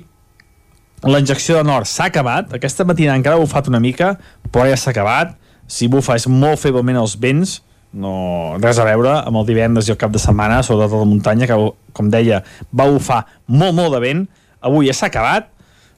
[1.03, 4.13] la injecció de nord s'ha acabat, aquesta matina encara ha bufat una mica,
[4.51, 5.33] però ja s'ha acabat,
[5.67, 7.57] si bufa és molt feblement els vents,
[7.93, 8.13] no,
[8.61, 11.49] res a veure amb el divendres i el cap de setmana, sobretot a la muntanya,
[11.49, 11.57] que,
[11.93, 12.39] com deia,
[12.71, 14.23] va bufar molt, molt de vent,
[14.63, 15.51] avui ja s'ha acabat,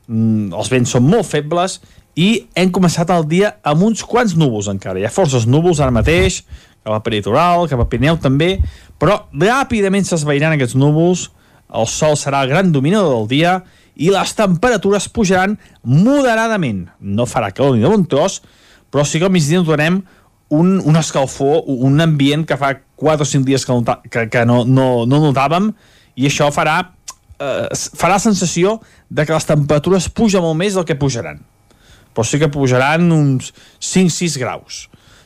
[0.07, 1.79] mm, els vents són molt febles,
[2.15, 5.93] i hem començat el dia amb uns quants núvols encara, hi ha forces núvols ara
[5.93, 6.43] mateix,
[6.85, 8.55] cap a peritoral, cap a Pirineu també,
[9.01, 11.29] però ràpidament s'esvairan aquests núvols,
[11.75, 13.55] el sol serà el gran dominador del dia
[13.95, 16.85] i les temperatures pujaran moderadament.
[16.99, 18.41] No farà calor ni de bon tros,
[18.91, 20.03] però sí que al migdia notarem
[20.55, 24.45] un, un escalfor, un ambient que fa 4 o 5 dies que, nota, que, que
[24.45, 25.71] no, no, no notàvem
[26.15, 26.77] i això farà,
[27.39, 28.77] eh, farà sensació
[29.09, 31.41] de que les temperatures pugen molt més del que pujaran.
[32.15, 33.51] Però sí que pujaran uns
[33.83, 34.85] 5-6 graus.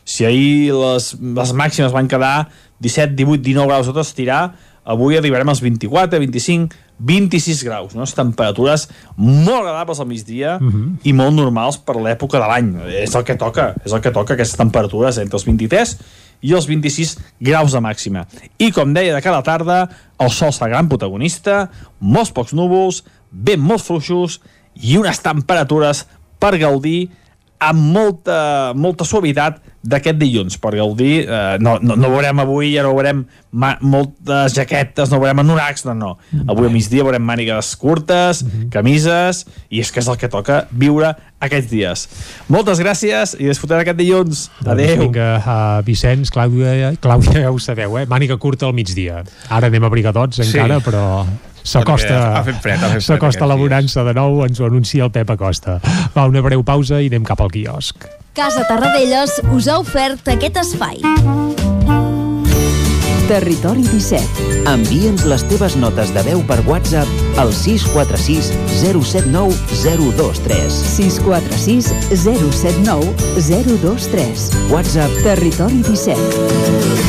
[0.09, 2.49] Si ahir les, les màximes van quedar
[2.81, 4.43] 17, 18, 19 graus a tot estirar,
[4.89, 8.07] avui arribarem als 24, 25, 26 graus, no?
[8.09, 10.95] temperatures molt agradables al migdia uh -huh.
[11.03, 12.73] i molt normals per l'època de l'any.
[13.03, 15.97] És el que toca, és el que toca, aquestes temperatures entre els 23
[16.41, 18.25] i els 26 graus de màxima.
[18.57, 23.61] I com deia, de cada tarda, el sol serà gran protagonista, molts pocs núvols, vent
[23.61, 24.39] molt fluixos
[24.75, 26.05] i unes temperatures
[26.39, 27.09] per gaudir
[27.59, 32.83] amb molta, molta suavitat d'aquest dilluns per gaudir, eh, no, no, no veurem avui ja
[32.83, 33.25] no veurem
[33.83, 36.11] moltes jaquetes no veurem anoracs, no, no
[36.51, 41.11] avui a migdia veurem mànigues curtes camises, i és que és el que toca viure
[41.43, 42.05] aquests dies.
[42.51, 44.45] Moltes gràcies i disfrutarem aquest dilluns.
[44.59, 45.03] Doncs Adéu.
[45.05, 48.05] vinga, uh, Vicenç, Clàudia, Clàudia ja ho sabeu, eh?
[48.11, 49.23] Màniga curta al migdia.
[49.49, 50.89] Ara anem abrigadets encara, Sí.
[50.89, 51.05] però
[51.63, 52.43] s'acosta
[52.99, 55.79] s'acosta la bonança de nou, ens ho anuncia el Pep Acosta.
[56.15, 58.07] Va, una breu pausa i anem cap al quiosc.
[58.37, 61.01] Casa Tarradellas us ha ofert aquest espai.
[63.29, 64.45] Territori 17.
[64.71, 70.79] Envia'ns les teves notes de veu per WhatsApp al 646 079 023.
[70.95, 71.91] 646
[72.25, 74.49] 079 023.
[74.73, 77.08] WhatsApp Territori 17.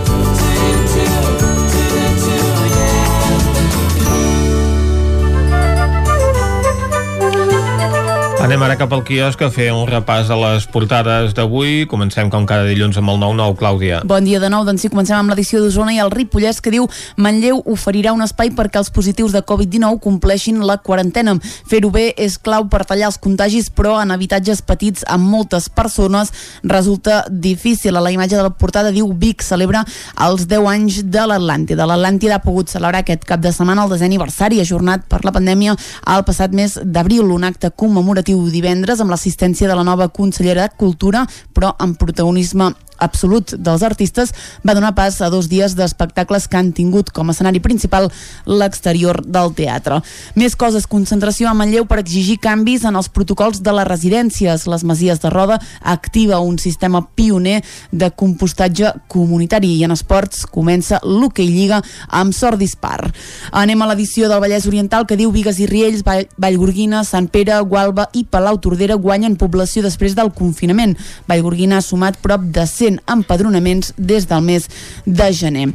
[8.41, 11.83] Anem ara cap al quiosc a fer un repàs a les portades d'avui.
[11.85, 13.99] Comencem com cada dilluns amb el 9-9, Clàudia.
[14.09, 16.87] Bon dia de nou, doncs sí, comencem amb l'edició d'Osona i el Ripollès que diu
[17.21, 21.35] Manlleu oferirà un espai perquè els positius de Covid-19 compleixin la quarantena.
[21.69, 26.33] Fer-ho bé és clau per tallar els contagis, però en habitatges petits amb moltes persones
[26.65, 27.93] resulta difícil.
[27.93, 29.85] A la imatge de la portada diu Vic celebra
[30.17, 31.85] els 10 anys de l'Atlàntida.
[31.85, 35.77] L'Atlàntida ha pogut celebrar aquest cap de setmana el desè aniversari ajornat per la pandèmia
[36.09, 40.75] al passat mes d'abril, un acte commemoratiu divendres amb l'assistència de la nova consellera de
[40.77, 44.31] Cultura, però amb protagonisme absolut dels artistes
[44.67, 48.09] va donar pas a dos dies d'espectacles que han tingut com a escenari principal
[48.45, 50.01] l'exterior del teatre.
[50.35, 54.67] Més coses, concentració a Manlleu per exigir canvis en els protocols de les residències.
[54.69, 57.61] Les Masies de Roda activa un sistema pioner
[57.91, 63.11] de compostatge comunitari i en esports comença l'hoquei lliga amb sort dispar.
[63.51, 67.57] Anem a l'edició del Vallès Oriental que diu Vigues i Riells, Vall, Vallgorguina, Sant Pere,
[67.65, 70.97] Gualba i Palau Tordera guanyen població després del confinament.
[71.27, 74.67] Vallgorguina ha sumat prop de 100 empadronaments des del mes
[75.05, 75.69] de gener.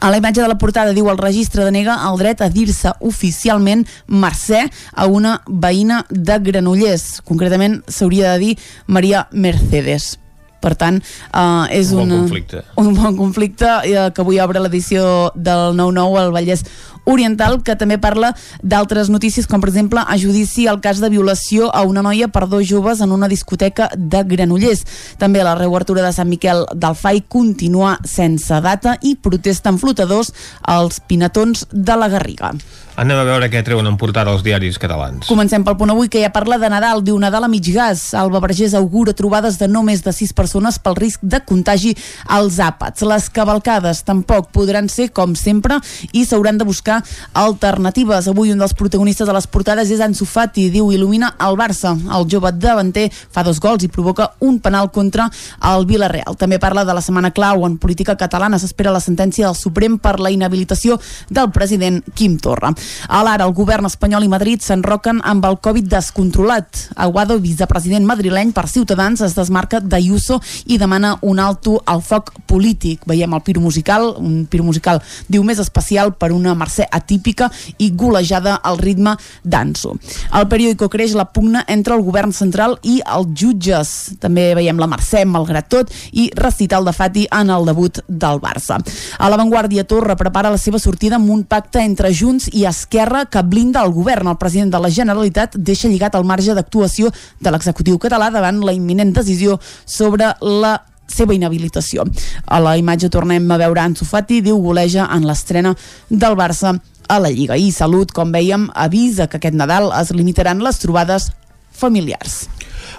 [0.00, 3.86] A la imatge de la portada diu el registre denega el dret a dir-se oficialment
[4.06, 7.20] Mercè a una veïna de Granollers.
[7.24, 10.18] Concretament s'hauria de dir Maria Mercedes.
[10.60, 12.62] Per tant, eh, és Un bon una, conflicte.
[12.76, 16.64] un bon conflicte eh, que avui obre l'edició del 9-9 al Vallès
[17.08, 21.70] Oriental, que també parla d'altres notícies, com per exemple a judici el cas de violació
[21.74, 24.84] a una noia per dos joves en una discoteca de Granollers.
[25.18, 31.00] També la reobertura de Sant Miquel del FAI continua sense data i protesten flotadors als
[31.00, 32.52] pinatons de la Garriga.
[33.00, 35.24] Anem a veure què treuen en portada els diaris catalans.
[35.24, 36.98] Comencem pel punt avui, que ja parla de Nadal.
[37.00, 38.10] Diu Nadal a mig gas.
[38.12, 41.94] Alba Vergés augura trobades de no més de sis persones pel risc de contagi
[42.28, 43.00] als àpats.
[43.08, 45.78] Les cavalcades tampoc podran ser com sempre
[46.12, 46.98] i s'hauran de buscar
[47.32, 48.28] alternatives.
[48.28, 50.68] Avui un dels protagonistes de les portades és Ansu Fati.
[50.68, 51.94] Diu, il·lumina el Barça.
[51.96, 55.30] El jove davanter fa dos gols i provoca un penal contra
[55.72, 56.36] el Villarreal.
[56.36, 58.60] També parla de la setmana clau en política catalana.
[58.60, 61.00] S'espera la sentència del Suprem per la inhabilitació
[61.32, 62.76] del president Quim Torra.
[63.08, 66.86] A l'ara, el govern espanyol i Madrid s'enroquen amb el Covid descontrolat.
[66.96, 73.06] Aguado, vicepresident madrileny per Ciutadans, es desmarca d'Ayuso i demana un alto al foc polític.
[73.08, 77.90] Veiem el piro musical, un piro musical, diu, més especial per una Mercè atípica i
[77.96, 79.96] golejada al ritme d'Anso.
[80.36, 83.94] El periòdico creix la pugna entre el govern central i els jutges.
[84.20, 88.80] També veiem la Mercè, malgrat tot, i recital de Fati en el debut del Barça.
[89.18, 93.42] A l'avantguàrdia Torra prepara la seva sortida amb un pacte entre Junts i Esquerra que
[93.42, 94.30] blinda el govern.
[94.32, 98.72] El president de la Generalitat deixa lligat el marge d'actuació de l'executiu català davant la
[98.72, 100.78] imminent decisió sobre la
[101.10, 102.06] seva inhabilitació.
[102.46, 105.74] A la imatge tornem a veure Ansu Fati, diu goleja en l'estrena
[106.08, 106.76] del Barça
[107.10, 107.58] a la Lliga.
[107.58, 111.32] I Salut, com vèiem, avisa que aquest Nadal es limitaran les trobades
[111.74, 112.46] familiars.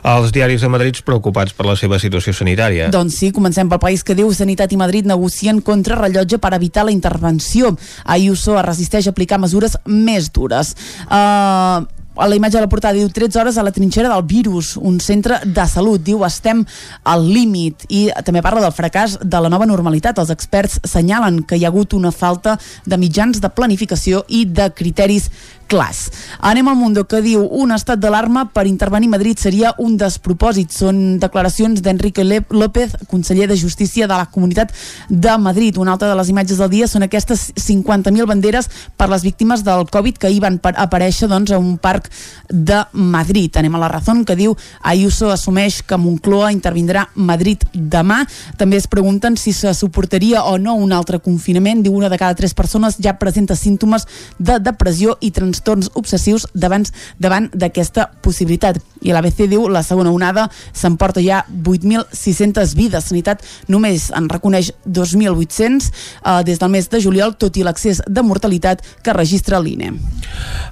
[0.02, 2.90] Els diaris de Madrid preocupats per la seva situació sanitària.
[2.94, 6.88] Doncs sí, comencem pel país que diu Sanitat i Madrid negocien contra rellotge per evitar
[6.88, 7.76] la intervenció.
[8.06, 10.74] Ayuso es resisteix a aplicar mesures més dures.
[11.06, 11.86] Uh,
[12.22, 15.00] a la imatge de la portada diu 13 hores a la trinxera del virus, un
[15.00, 16.66] centre de salut, diu estem
[17.08, 20.20] al límit i també parla del fracàs de la nova normalitat.
[20.20, 24.68] Els experts senyalen que hi ha hagut una falta de mitjans de planificació i de
[24.76, 25.30] criteris
[25.72, 26.12] clars.
[26.44, 30.74] Anem al Mundo que diu un estat d'alarma per intervenir Madrid seria un despropòsit.
[30.76, 34.74] Són declaracions d'Enrique López, conseller de Justícia de la Comunitat
[35.08, 35.78] de Madrid.
[35.80, 38.68] Una altra de les imatges del dia són aquestes 50.000 banderes
[39.00, 42.12] per les víctimes del Covid que hi van aparèixer doncs, a un parc
[42.50, 43.56] de Madrid.
[43.56, 48.26] Anem a la raó que diu Ayuso assumeix que Moncloa intervindrà Madrid demà.
[48.58, 51.86] També es pregunten si se suportaria o no un altre confinament.
[51.86, 54.08] Diu una de cada tres persones ja presenta símptomes
[54.38, 56.90] de depressió i trastorn trastorns obsessius davant
[57.22, 58.80] davant d'aquesta possibilitat.
[59.02, 63.08] I l'ABC diu la segona onada s'emporta ja 8.600 vides.
[63.10, 68.22] Sanitat només en reconeix 2.800 eh, des del mes de juliol, tot i l'accés de
[68.22, 69.94] mortalitat que registra l'INE.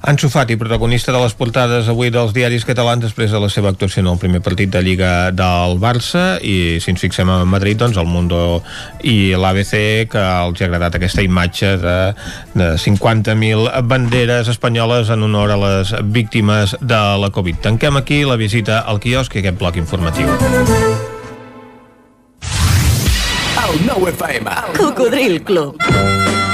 [0.10, 4.04] Ansu Fati, protagonista de les portades avui dels diaris catalans després de la seva actuació
[4.04, 7.98] en el primer partit de Lliga del Barça i si ens fixem a Madrid, doncs
[7.98, 8.62] el Mundo
[9.04, 11.98] i l'ABC que els ha agradat aquesta imatge de,
[12.56, 17.56] de 50.000 banderes espanyoles en honor a les víctimes de la Covid.
[17.60, 20.32] Tanquem aquí la visita al quiosc i aquest bloc informatiu.
[23.60, 24.56] El nou FM.
[24.80, 26.29] Cocodril Club.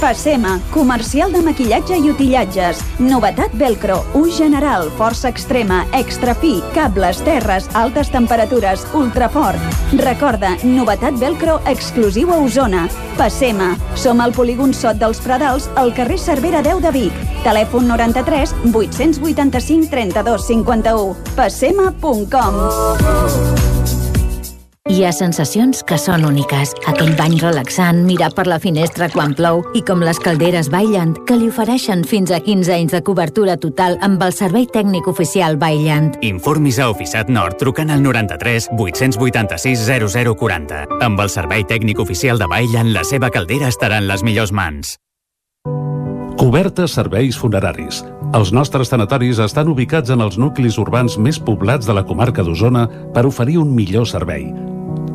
[0.00, 2.78] Passema, comercial de maquillatge i utillatges.
[3.02, 9.58] Novetat velcro, ús general, força extrema, extra fi, cables, terres, altes temperatures, ultrafort.
[9.98, 12.88] Recorda, novetat velcro exclusiu a Osona.
[13.18, 17.12] Passema, som al polígon Sot dels Pradals, al carrer Cervera 10 de Vic.
[17.42, 21.16] Telèfon 93 885 32 51.
[21.34, 22.54] Passema.com
[24.88, 26.70] Hi ha sensacions que són úniques.
[26.88, 31.36] Aquell bany relaxant, mirar per la finestra quan plou i com les calderes Bailand, que
[31.36, 36.16] li ofereixen fins a 15 anys de cobertura total amb el servei tècnic oficial Bailand.
[36.24, 40.86] Informis a Oficiat Nord trucant al 93 886 0040.
[41.04, 44.96] Amb el servei tècnic oficial de Bailand, la seva caldera estarà en les millors mans.
[46.38, 48.00] Coberta serveis funeraris.
[48.32, 52.86] Els nostres tanatoris estan ubicats en els nuclis urbans més poblats de la comarca d'Osona
[53.12, 54.48] per oferir un millor servei.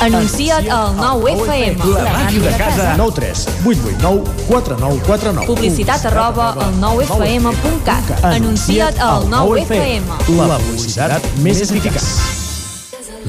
[0.00, 1.78] Anuncia't al 9FM.
[2.04, 2.94] La màquina de casa.
[2.98, 5.46] 9 3 8 8 9 4 9 4 9.
[5.46, 8.24] Publicitat arroba al 9FM.cat.
[8.24, 10.04] Anuncia't al 9FM.
[10.36, 12.04] La publicitat més eficaç.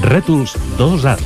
[0.03, 1.23] Rètols 2 Art.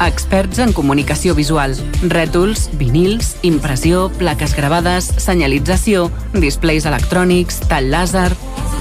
[0.00, 1.76] Experts en comunicació visual.
[2.02, 8.32] Rètols, vinils, impressió, plaques gravades, senyalització, displays electrònics, tall làser...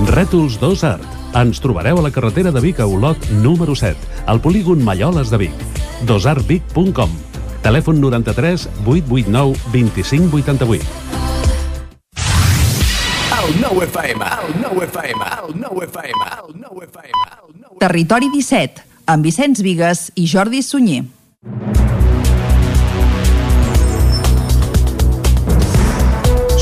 [0.10, 1.06] Rètols 2 Art.
[1.38, 5.44] Ens trobareu a la carretera de Vic a Olot número 7, al polígon Malloles de
[5.46, 5.89] Vic.
[6.08, 7.18] dosartvic.com
[7.62, 10.86] Telèfon 93 889 25 88.
[13.40, 17.24] El nou FM, el nou FM, el nou FM, el nou FM.
[17.80, 21.06] Territori 17, amb Vicenç Vigues i Jordi Sunyer.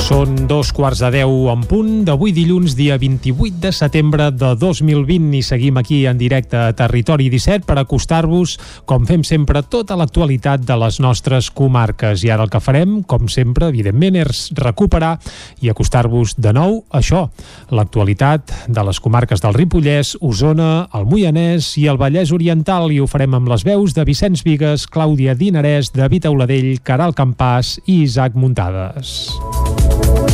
[0.08, 5.34] Són dos quarts de deu en punt d'avui dilluns, dia 28 de setembre de 2020
[5.36, 8.54] i seguim aquí en directe a Territori 17 per acostar-vos,
[8.88, 12.24] com fem sempre, tota l'actualitat de les nostres comarques.
[12.24, 15.18] I ara el que farem, com sempre, evidentment, és recuperar
[15.60, 17.26] i acostar-vos de nou això,
[17.76, 23.12] l'actualitat de les comarques del Ripollès, Osona, el Moianès i el Vallès Oriental i ho
[23.12, 28.40] farem amb les veus de Vicenç Vigues, Clàudia Dinarès, David Auladell, Caral Campàs i Isaac
[28.40, 29.34] Muntades.
[30.04, 30.27] thank you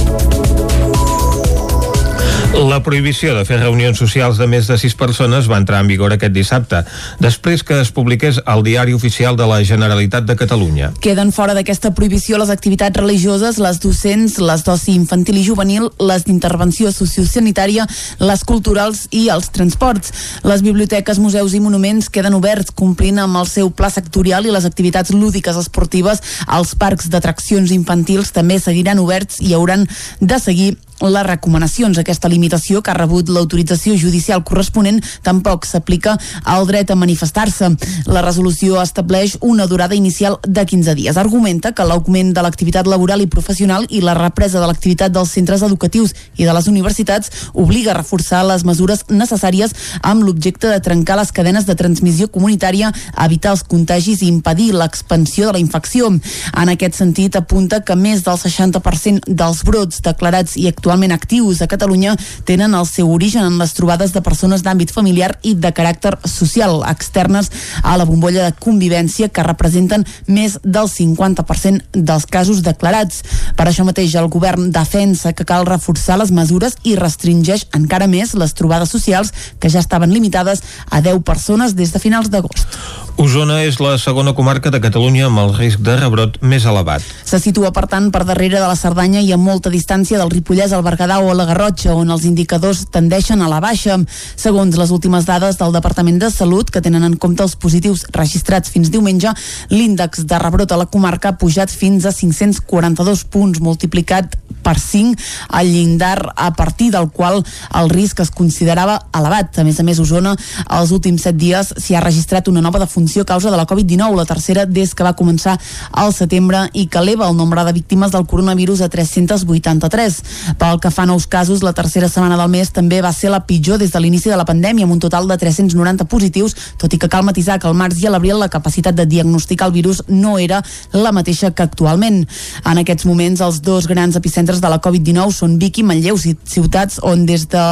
[2.53, 6.13] La prohibició de fer reunions socials de més de sis persones va entrar en vigor
[6.13, 6.83] aquest dissabte,
[7.17, 10.91] després que es publiqués al Diari Oficial de la Generalitat de Catalunya.
[11.01, 16.27] Queden fora d'aquesta prohibició les activitats religioses, les docents, les d'oci infantil i juvenil, les
[16.29, 17.87] d'intervenció sociosanitària,
[18.21, 20.13] les culturals i els transports.
[20.45, 24.69] Les biblioteques, museus i monuments queden oberts, complint amb el seu pla sectorial i les
[24.69, 26.21] activitats lúdiques esportives.
[26.45, 29.89] Els parcs d'atraccions infantils també seguiran oberts i hauran
[30.21, 30.75] de seguir
[31.11, 31.97] les recomanacions.
[31.97, 37.73] Aquesta limitació, que ha rebut l'autorització judicial corresponent, tampoc s'aplica al dret a manifestar-se.
[38.07, 41.17] La resolució estableix una durada inicial de 15 dies.
[41.17, 45.63] Argumenta que l'augment de l'activitat laboral i professional i la represa de l'activitat dels centres
[45.63, 51.17] educatius i de les universitats obliga a reforçar les mesures necessàries amb l'objecte de trencar
[51.19, 52.93] les cadenes de transmissió comunitària,
[53.25, 56.09] evitar els contagis i impedir l'expansió de la infecció.
[56.09, 61.61] En aquest sentit, apunta que més del 60% dels brots declarats i actuals actualment actius
[61.61, 62.13] a Catalunya
[62.45, 66.83] tenen el seu origen en les trobades de persones d'àmbit familiar i de caràcter social
[66.85, 67.49] externes
[67.81, 73.23] a la bombolla de convivència que representen més del 50% dels casos declarats.
[73.57, 78.35] Per això mateix el govern defensa que cal reforçar les mesures i restringeix encara més
[78.37, 82.69] les trobades socials que ja estaven limitades a 10 persones des de finals d'agost.
[83.17, 87.03] Osona és la segona comarca de Catalunya amb el risc de rebrot més elevat.
[87.29, 90.72] Se situa, per tant, per darrere de la Cerdanya i a molta distància del Ripollès,
[90.73, 93.97] el Berguedà o la Garrotxa, on els indicadors tendeixen a la baixa.
[94.35, 98.71] Segons les últimes dades del Departament de Salut, que tenen en compte els positius registrats
[98.73, 99.33] fins diumenge,
[99.69, 105.19] l'índex de rebrot a la comarca ha pujat fins a 542 punts, multiplicat per 5
[105.49, 107.43] al llindar a partir del qual
[107.75, 109.59] el risc es considerava elevat.
[109.59, 110.33] A més a més, Osona,
[110.79, 114.15] els últims 7 dies s'hi ha registrat una nova defunció a causa de la Covid-19,
[114.15, 115.57] la tercera des que va començar
[115.91, 120.21] al setembre i que eleva el nombre de víctimes del coronavirus a 383.
[120.63, 123.41] Pel que fa a nous casos, la tercera setmana del mes també va ser la
[123.43, 126.99] pitjor des de l'inici de la pandèmia, amb un total de 390 positius, tot i
[127.01, 129.99] que cal matisar que al març i a l'abril la capacitat de diagnosticar el virus
[130.07, 130.61] no era
[130.93, 132.21] la mateixa que actualment.
[132.63, 137.01] En aquests moments, els dos grans epicentres de la Covid-19 són Vic i Manlleu, ciutats
[137.03, 137.65] on des de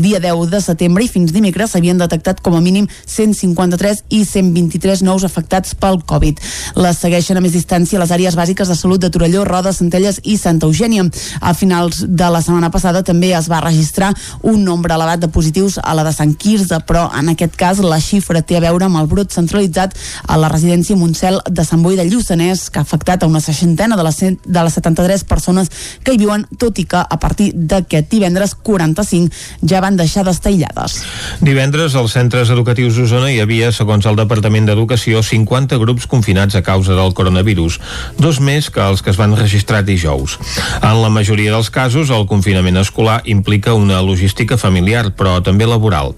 [0.00, 5.04] dia 10 de setembre i fins dimecres s'havien detectat com a mínim 153 i 123
[5.04, 6.40] nous afectats pel Covid.
[6.80, 10.40] Les segueixen a més distància les àrees bàsiques de salut de Torelló, Roda, Centelles i
[10.40, 11.04] Santa Eugènia.
[11.42, 15.78] A finals de la setmana passada també es va registrar un nombre elevat de positius
[15.82, 19.00] a la de Sant Quirze, però en aquest cas la xifra té a veure amb
[19.00, 19.96] el brot centralitzat
[20.28, 23.96] a la residència Montsel de Sant Boi de Lluçanès, que ha afectat a una seixantena
[23.98, 25.70] de les, de les 73 persones
[26.04, 30.52] que hi viuen, tot i que a partir d'aquest divendres 45 ja van deixar d'estar
[30.52, 31.00] aïllades.
[31.40, 36.62] Divendres als centres educatius d'Osona hi havia, segons el Departament d'Educació, 50 grups confinats a
[36.62, 37.78] causa del coronavirus,
[38.18, 40.38] dos més que els que es van registrar dijous.
[40.82, 46.12] En la majoria dels casos, el confinament escolar implica una logística familiar, però també laboral.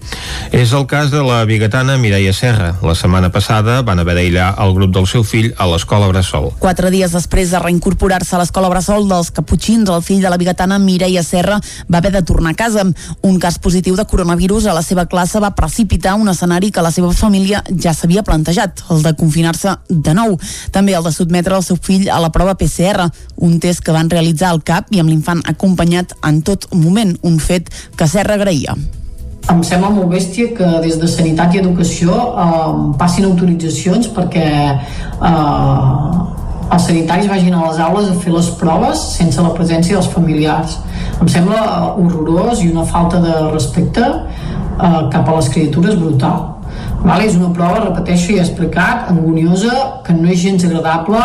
[0.51, 2.73] És el cas de la biguetana Mireia Serra.
[2.83, 6.51] La setmana passada van haver d'aïllar el grup del seu fill a l'escola Bressol.
[6.59, 10.79] Quatre dies després de reincorporar-se a l'escola Bressol dels Caputxins, el fill de la biguetana
[10.79, 12.83] Mireia Serra va haver de tornar a casa.
[13.21, 16.91] Un cas positiu de coronavirus a la seva classe va precipitar un escenari que la
[16.91, 20.37] seva família ja s'havia plantejat, el de confinar-se de nou.
[20.71, 24.09] També el de sotmetre el seu fill a la prova PCR, un test que van
[24.09, 28.75] realitzar al CAP i amb l'infant acompanyat en tot moment, un fet que Serra agraïa.
[29.51, 36.15] Em sembla molt bèstia que des de Sanitat i Educació eh, passin autoritzacions perquè eh,
[36.65, 40.79] els sanitaris vagin a les aules a fer les proves sense la presència dels familiars.
[41.21, 41.61] Em sembla
[41.93, 46.41] horrorós i una falta de respecte eh, cap a les criatures brutal.
[47.05, 47.27] Vale?
[47.29, 51.21] És una prova, repeteixo, i he explicat, angoniosa, que no és gens agradable,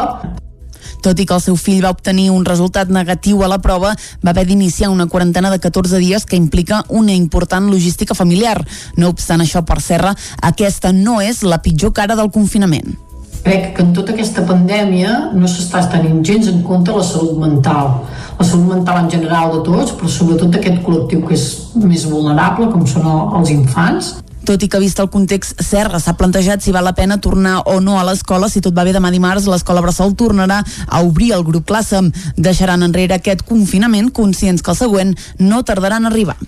[1.00, 3.94] tot i que el seu fill va obtenir un resultat negatiu a la prova,
[4.24, 8.58] va haver d'iniciar una quarantena de 14 dies que implica una important logística familiar.
[8.96, 12.98] No obstant això, per Serra, aquesta no és la pitjor cara del confinament.
[13.42, 17.94] Crec que en tota aquesta pandèmia no s'està tenint gens en compte la salut mental.
[18.36, 21.46] La salut mental en general de tots, però sobretot d'aquest col·lectiu que és
[21.80, 23.08] més vulnerable, com són
[23.40, 24.18] els infants.
[24.46, 27.78] Tot i que vist el context, Serra s'ha plantejat si val la pena tornar o
[27.80, 28.48] no a l'escola.
[28.48, 32.00] Si tot va bé demà dimarts, l'escola Bressol tornarà a obrir el grup classe.
[32.36, 36.38] Deixaran enrere aquest confinament, conscients que el següent no tardarà en arribar.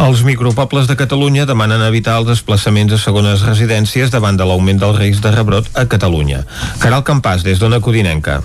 [0.00, 4.96] Els micropobles de Catalunya demanen evitar els desplaçaments a segones residències davant de l'augment del
[4.96, 6.44] risc de rebrot a Catalunya.
[6.80, 8.40] Caral Campàs, des d'Ona Codinenca.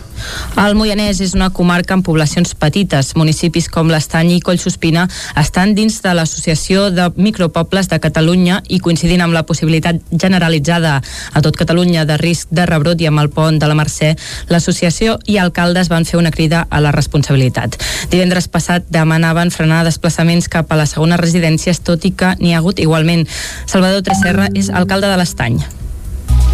[0.60, 3.14] El Moianès és una comarca amb poblacions petites.
[3.16, 5.08] Municipis com l'Estany i Collsospina
[5.40, 11.44] estan dins de l'Associació de Micropobles de Catalunya i coincidint amb la possibilitat generalitzada a
[11.46, 14.16] tot Catalunya de risc de rebrot i amb el pont de la Mercè,
[14.50, 17.78] l'associació i alcaldes van fer una crida a la responsabilitat.
[18.10, 22.64] Divendres passat demanaven frenar desplaçaments cap a les segones residències, tot i que n'hi ha
[22.64, 23.28] hagut igualment.
[23.70, 25.62] Salvador Tresserra és alcalde de l'Estany.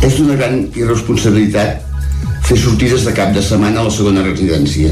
[0.04, 1.86] És una gran irresponsabilitat
[2.46, 4.92] fer sortides de cap de setmana a la segona residència.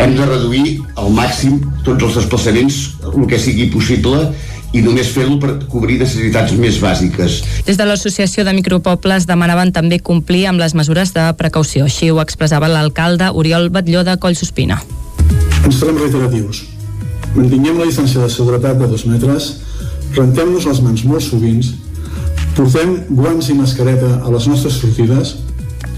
[0.00, 2.78] Hem de reduir al màxim tots els desplaçaments,
[3.08, 4.28] el que sigui possible,
[4.72, 7.40] i només fer-lo per cobrir necessitats més bàsiques.
[7.66, 11.84] Des de l'Associació de Micropobles demanaven també complir amb les mesures de precaució.
[11.90, 14.80] Així ho expressava l'alcalde Oriol Batlló de Collsospina.
[15.62, 16.64] Ens farem reiteratius.
[17.36, 19.52] Mantinguem la distància de seguretat de dos metres,
[20.16, 21.62] rentem-nos les mans molt sovint,
[22.56, 25.36] portem guants i mascareta a les nostres sortides,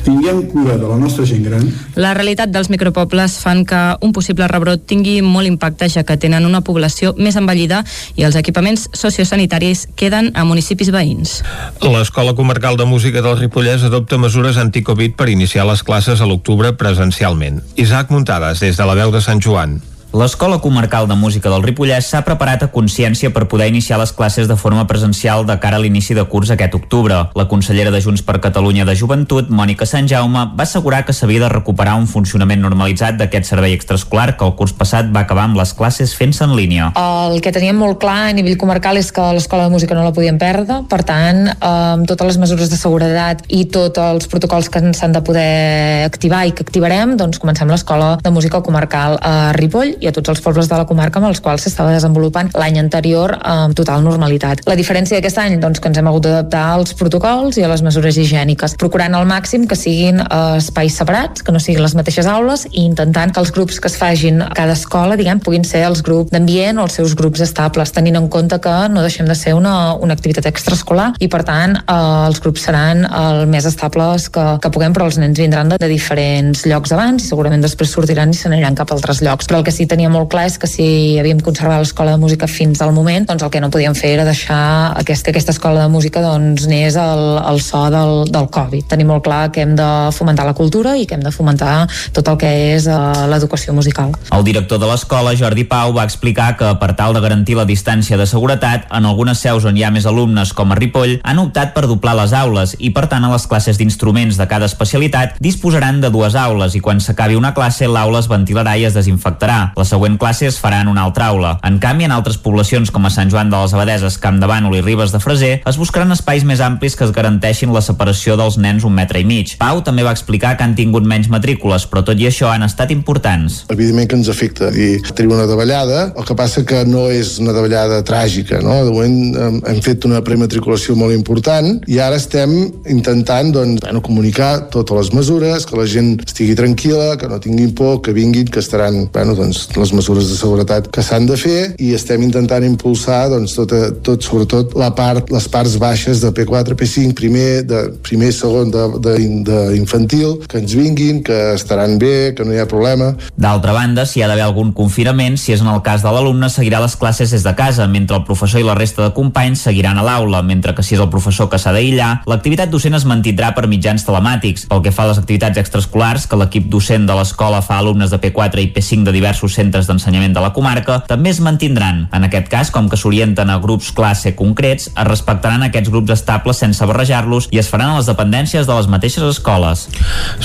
[0.04, 1.64] tinguem cura de la nostra gent gran.
[1.96, 6.46] La realitat dels micropobles fan que un possible rebrot tingui molt impacte ja que tenen
[6.46, 7.82] una població més envellida
[8.14, 11.40] i els equipaments sociosanitaris queden a municipis veïns.
[11.82, 16.74] L'Escola Comarcal de Música del Ripollès adopta mesures anticovid per iniciar les classes a l'octubre
[16.76, 17.62] presencialment.
[17.76, 19.80] Isaac Muntades, des de la veu de Sant Joan.
[20.14, 24.46] L'Escola Comarcal de Música del Ripollès s'ha preparat a consciència per poder iniciar les classes
[24.46, 27.16] de forma presencial de cara a l'inici de curs aquest octubre.
[27.34, 31.42] La consellera de Junts per Catalunya de Joventut, Mònica Sant Jaume, va assegurar que s'havia
[31.42, 35.58] de recuperar un funcionament normalitzat d'aquest servei extraescolar que el curs passat va acabar amb
[35.58, 36.92] les classes fent-se en línia.
[36.94, 40.14] El que teníem molt clar a nivell comarcal és que l'Escola de Música no la
[40.14, 44.86] podíem perdre, per tant, amb totes les mesures de seguretat i tots els protocols que
[44.94, 50.03] s'han de poder activar i que activarem, doncs comencem l'Escola de Música Comarcal a Ripoll
[50.04, 53.34] i a tots els pobles de la comarca amb els quals s'estava desenvolupant l'any anterior
[53.40, 54.64] amb total normalitat.
[54.68, 57.82] La diferència d'aquest any, doncs, que ens hem hagut d'adaptar als protocols i a les
[57.86, 62.28] mesures higièniques, procurant al màxim que siguin eh, espais separats, que no siguin les mateixes
[62.30, 65.84] aules i intentant que els grups que es fagin a cada escola, diguem, puguin ser
[65.88, 69.36] els grups d'ambient o els seus grups estables, tenint en compte que no deixem de
[69.38, 71.98] ser una, una activitat extraescolar i, per tant, eh,
[72.28, 75.90] els grups seran el més estables que, que puguem, però els nens vindran de, de
[75.90, 79.48] diferents llocs abans i segurament després sortiran i se n'aniran cap a altres llocs.
[79.48, 80.86] Però el que sí tenia molt clar és que si
[81.20, 84.26] havíem conservat l'escola de música fins al moment, doncs el que no podíem fer era
[84.26, 88.88] deixar aquest, que aquesta escola de música doncs, anés al, al so del, del Covid.
[88.90, 91.86] Tenim molt clar que hem de fomentar la cultura i que hem de fomentar
[92.16, 94.14] tot el que és uh, l'educació musical.
[94.34, 98.18] El director de l'escola, Jordi Pau, va explicar que per tal de garantir la distància
[98.18, 101.74] de seguretat, en algunes seus on hi ha més alumnes, com a Ripoll, han optat
[101.76, 106.02] per doblar les aules i, per tant, a les classes d'instruments de cada especialitat disposaran
[106.02, 109.73] de dues aules i quan s'acabi una classe l'aula es ventilarà i es desinfectarà.
[109.76, 111.56] La següent classe es farà en una altra aula.
[111.66, 114.76] En canvi, en altres poblacions com a Sant Joan de les Abadeses, Camp de Bànol
[114.78, 118.58] i Ribes de Freser, es buscaran espais més amplis que es garanteixin la separació dels
[118.60, 119.56] nens un metre i mig.
[119.58, 122.92] Pau també va explicar que han tingut menys matrícules, però tot i això han estat
[122.94, 123.64] importants.
[123.74, 127.54] Evidentment que ens afecta i tenim una davallada, el que passa que no és una
[127.56, 128.78] davallada tràgica, no?
[128.86, 132.54] De moment hem, fet una prematriculació molt important i ara estem
[132.90, 137.74] intentant doncs, bueno, comunicar totes les mesures, que la gent estigui tranquil·la, que no tinguin
[137.76, 141.74] por, que vinguin, que estaran bueno, doncs, les, mesures de seguretat que s'han de fer
[141.82, 143.72] i estem intentant impulsar doncs, tot,
[144.04, 150.40] tot, sobretot la part, les parts baixes de P4, P5, primer, de, primer segon d'infantil,
[150.50, 153.12] que ens vinguin, que estaran bé, que no hi ha problema.
[153.36, 156.50] D'altra banda, si hi ha d'haver algun confinament, si és en el cas de l'alumne,
[156.52, 159.98] seguirà les classes des de casa, mentre el professor i la resta de companys seguiran
[159.98, 163.52] a l'aula, mentre que si és el professor que s'ha d'aïllar, l'activitat docent es mantindrà
[163.56, 164.68] per mitjans telemàtics.
[164.70, 168.20] Pel que fa a les activitats extraescolars, que l'equip docent de l'escola fa alumnes de
[168.20, 172.04] P4 i P5 de diversos centres d'ensenyament de la comarca, també es mantindran.
[172.14, 176.60] En aquest cas, com que s'orienten a grups classe concrets, es respectaran aquests grups estables
[176.60, 179.88] sense barrejar-los i es faran a les dependències de les mateixes escoles.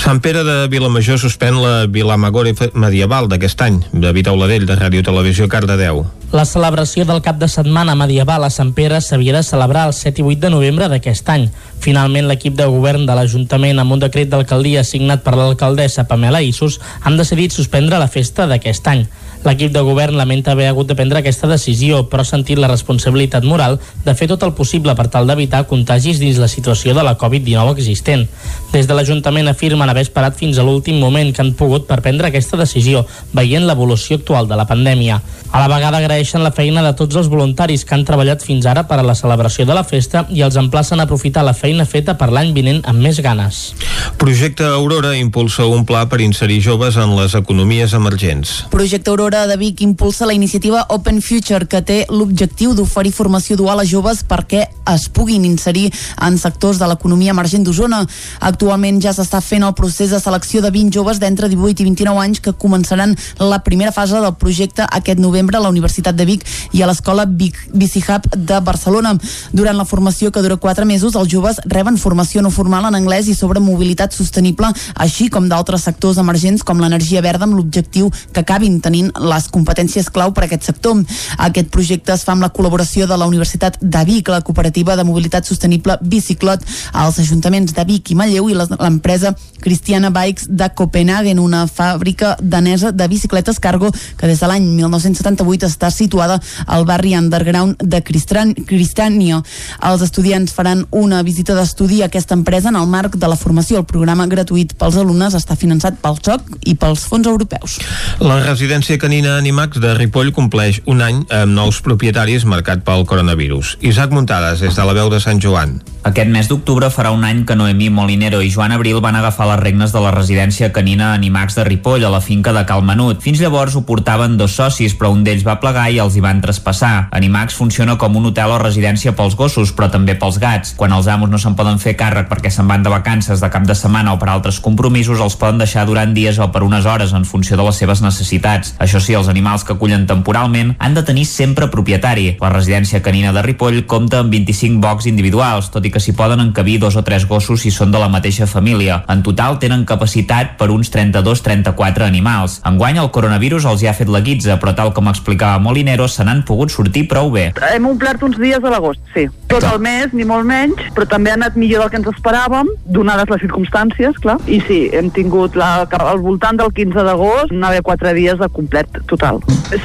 [0.00, 3.82] Sant Pere de Vilamajor suspèn la Vilamagore medieval d'aquest any.
[3.92, 6.06] David Auladell, de Ràdio Televisió, Cardedeu.
[6.30, 10.22] La celebració del cap de setmana medieval a Sant Pere s'havia de celebrar el 7
[10.22, 11.48] i 8 de novembre d'aquest any.
[11.82, 16.78] Finalment, l'equip de govern de l'Ajuntament, amb un decret d'alcaldia signat per l'alcaldessa Pamela Issus,
[17.02, 19.02] han decidit suspendre la festa d'aquest any.
[19.40, 23.46] L'equip de govern lamenta haver hagut de prendre aquesta decisió, però ha sentit la responsabilitat
[23.48, 27.16] moral de fer tot el possible per tal d'evitar contagis dins la situació de la
[27.16, 28.26] Covid-19 existent.
[28.74, 32.28] Des de l'Ajuntament afirmen haver esperat fins a l'últim moment que han pogut per prendre
[32.28, 35.22] aquesta decisió, veient l'evolució actual de la pandèmia.
[35.50, 38.84] A la vegada agraeixen la feina de tots els voluntaris que han treballat fins ara
[38.86, 42.18] per a la celebració de la festa i els emplacen a aprofitar la feina feta
[42.20, 43.72] per l'any vinent amb més ganes.
[44.20, 48.66] Projecte Aurora impulsa un pla per inserir joves en les economies emergents.
[48.70, 53.78] Projecte Aurora de Vic impulsa la iniciativa Open Future, que té l'objectiu d'oferir formació dual
[53.78, 55.92] a joves perquè es puguin inserir
[56.26, 58.00] en sectors de l'economia emergent d'Osona.
[58.42, 62.22] Actualment ja s'està fent el procés de selecció de 20 joves d'entre 18 i 29
[62.24, 66.42] anys que començaran la primera fase del projecte aquest novembre a la Universitat de Vic
[66.72, 69.14] i a l'escola Bici Hub de Barcelona.
[69.52, 73.30] Durant la formació que dura 4 mesos, els joves reben formació no formal en anglès
[73.30, 78.42] i sobre mobilitat sostenible, així com d'altres sectors emergents com l'energia verda amb l'objectiu que
[78.42, 81.00] acabin tenint les competències clau per a aquest sector.
[81.38, 85.04] Aquest projecte es fa amb la col·laboració de la Universitat de Vic, la cooperativa de
[85.04, 86.64] mobilitat sostenible Biciclot,
[87.04, 92.92] els ajuntaments de Vic i Manlleu i l'empresa Cristiana Bikes de Copenhagen, una fàbrica danesa
[92.92, 99.42] de bicicletes cargo que des de l'any 1978 està situada al barri underground de Cristània.
[99.90, 103.78] Els estudiants faran una visita d'estudi a aquesta empresa en el marc de la formació.
[103.80, 107.78] El programa gratuït pels alumnes està finançat pel SOC i pels fons europeus.
[108.20, 113.74] La residència canina Animax de Ripoll compleix un any amb nous propietaris marcat pel coronavirus.
[113.82, 115.80] Isaac Muntades, des de la veu de Sant Joan.
[116.00, 119.58] Aquest mes d'octubre farà un any que Noemí Molinero i Joan Abril van agafar les
[119.60, 123.18] regnes de la residència canina Animax de Ripoll a la finca de Cal Menut.
[123.20, 126.40] Fins llavors ho portaven dos socis, però un d'ells va plegar i els hi van
[126.40, 127.10] traspassar.
[127.12, 130.72] Animax funciona com un hotel o residència pels gossos, però també pels gats.
[130.78, 133.68] Quan els amos no se'n poden fer càrrec perquè se'n van de vacances de cap
[133.68, 137.12] de setmana o per altres compromisos, els poden deixar durant dies o per unes hores
[137.12, 138.72] en funció de les seves necessitats.
[138.80, 142.36] Això sí, els animals que acullen temporalment han de tenir sempre propietari.
[142.40, 146.42] La residència canina de Ripoll compta amb 25 bocs individuals, tot i que s'hi poden
[146.44, 149.00] encabir dos o tres gossos si són de la mateixa família.
[149.08, 152.60] En total tenen capacitat per uns 32-34 animals.
[152.68, 156.26] Enguany el coronavirus els hi ha fet la guitza, però tal com explicava Molinero, se
[156.26, 157.50] n'han pogut sortir prou bé.
[157.72, 159.26] Hem omplert uns dies a l'agost, sí.
[159.50, 162.68] Tot el mes, ni molt menys, però també ha anat millor del que ens esperàvem,
[162.86, 164.36] donades les circumstàncies, clar.
[164.46, 168.48] I sí, hem tingut la, al voltant del 15 d'agost, anar haver quatre dies de
[168.52, 169.40] complet total.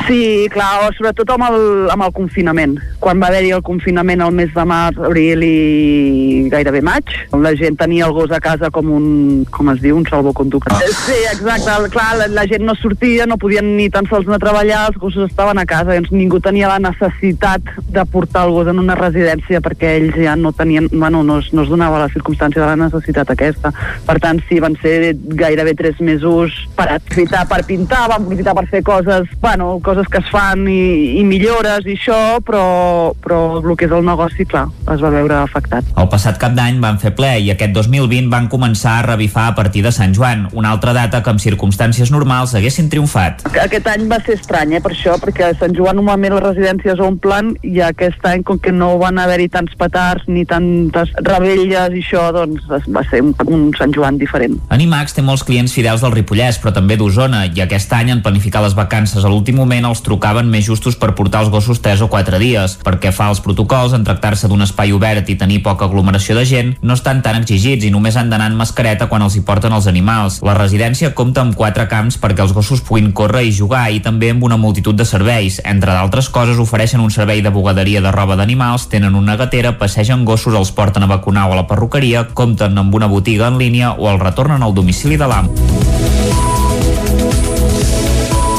[0.06, 1.60] Sí, clar, sobretot amb el,
[1.94, 2.78] amb el confinament.
[3.04, 7.14] Quan va haver-hi el confinament al mes de març, abril i gairebé maig,
[7.46, 9.08] la gent tenia el gos a casa com un,
[9.54, 10.74] com es diu, un salvoconducte.
[11.06, 14.46] Sí, exacte, clar, la, la gent no sortia, no podien ni tan sols anar a
[14.46, 18.72] treballar, els gossos estaven a casa, doncs ningú tenia la necessitat de portar el gos
[18.72, 22.10] en una residència perquè ells ja no tenien, bueno, no es, no es donava la
[22.14, 23.74] circumstància de la necessitat aquesta.
[24.08, 28.66] Per tant, sí, van ser gairebé tres mesos per aprofitar per pintar, van aprofitar per
[28.72, 28.95] fer coses,
[29.42, 33.96] bueno, coses que es fan i, i millores i això, però, però el que és
[33.96, 35.88] el negoci, clar, es va veure afectat.
[35.98, 39.56] El passat cap d'any van fer ple i aquest 2020 van començar a revifar a
[39.58, 43.46] partir de Sant Joan, una altra data que en circumstàncies normals haguessin triomfat.
[43.66, 47.02] Aquest any va ser estrany, eh, per això, perquè a Sant Joan normalment les residències
[47.02, 52.04] omplen i aquest any, com que no van haver-hi tants petards ni tantes rebelles i
[52.04, 54.60] això, doncs va ser un, un Sant Joan diferent.
[54.76, 58.64] Animax té molts clients fidels del Ripollès, però també d'Osona, i aquest any en planificar
[58.66, 62.10] les vacances a l'últim moment els trucaven més justos per portar els gossos 3 o
[62.12, 66.36] 4 dies, perquè fa els protocols en tractar-se d'un espai obert i tenir poca aglomeració
[66.38, 69.44] de gent, no estan tan exigits i només han d'anar en mascareta quan els hi
[69.48, 70.42] porten els animals.
[70.46, 74.32] La residència compta amb quatre camps perquè els gossos puguin córrer i jugar i també
[74.34, 75.62] amb una multitud de serveis.
[75.64, 80.26] Entre d'altres coses ofereixen un servei de bugaderia de roba d'animals, tenen una gatera, passegen
[80.26, 83.96] gossos, els porten a vacunar o a la perruqueria, compten amb una botiga en línia
[83.96, 86.25] o el retornen al domicili de l'amo.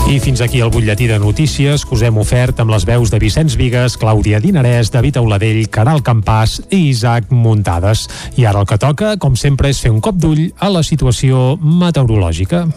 [0.07, 3.18] I fins aquí el butlletí de notícies que us hem ofert amb les veus de
[3.18, 8.07] Vicenç Vigues, Clàudia Dinarès, David Auladell, Caral Campàs i Isaac Muntades.
[8.38, 11.57] I ara el que toca, com sempre, és fer un cop d'ull a la situació
[11.59, 12.68] meteorològica.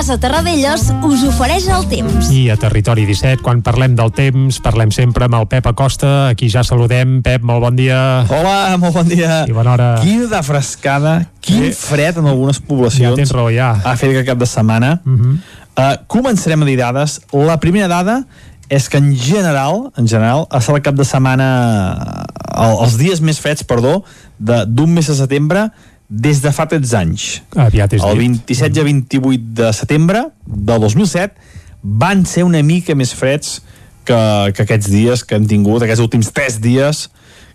[0.00, 2.30] Casa Terradellos us ofereix el temps.
[2.32, 6.30] I a Territori 17, quan parlem del temps, parlem sempre amb el Pep Acosta.
[6.30, 7.18] Aquí ja saludem.
[7.20, 7.98] Pep, molt bon dia.
[8.32, 9.42] Hola, molt bon dia.
[9.44, 9.88] I bona hora.
[10.00, 11.12] Quina de frescada,
[11.44, 11.72] quin Eh.
[11.76, 13.10] fred en algunes poblacions.
[13.12, 13.74] Ja tens raó, ja.
[13.84, 15.02] Ha fet aquest cap de setmana.
[15.04, 15.36] Uh -huh.
[15.76, 17.20] uh, començarem a dir dades.
[17.32, 18.24] La primera dada
[18.70, 22.24] és que en general, en general, ha estat el cap de setmana,
[22.56, 24.02] el, els dies més freds, perdó,
[24.38, 25.70] de- d'un mes de setembre
[26.10, 27.24] des de fa 13 anys.
[27.54, 28.50] Aviat és El dit.
[28.50, 31.38] 27 i 28 de setembre del 2007
[31.82, 33.60] van ser una mica més freds
[34.04, 34.18] que,
[34.56, 37.06] que aquests dies que hem tingut, aquests últims 3 dies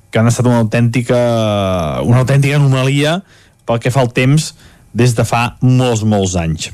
[0.10, 1.20] que han estat una autèntica
[2.08, 3.20] una autèntica anomalia
[3.68, 4.54] pel que fa al temps
[4.96, 6.70] des de fa molts, molts anys.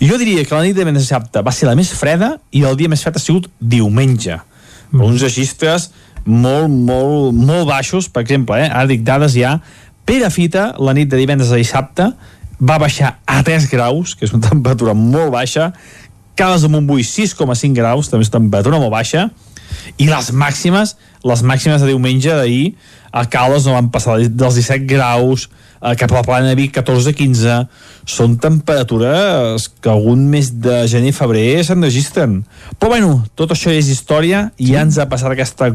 [0.00, 2.88] Jo diria que la nit de dissabte va ser la més freda i el dia
[2.88, 4.38] més fred ha sigut diumenge.
[4.90, 5.04] Mm.
[5.04, 5.90] Uns registres
[6.24, 8.70] molt, molt, molt baixos, per exemple, eh?
[8.70, 9.58] ara dic dades ja,
[10.04, 12.10] Perafita, la nit de divendres a dissabte,
[12.60, 15.72] va baixar a 3 graus, que és una temperatura molt baixa,
[16.34, 19.28] Cales de Montbui 6,5 graus, també és una temperatura molt baixa,
[19.98, 22.74] i les màximes, les màximes de diumenge d'ahir,
[23.14, 25.46] a Cales no van passar dels 17 graus,
[25.80, 27.68] eh, cap a la plana de Vic 14-15,
[28.04, 32.42] són temperatures que algun mes de gener i febrer se'n registren.
[32.78, 35.70] Però bueno, tot això és història i ja ens ha passat aquesta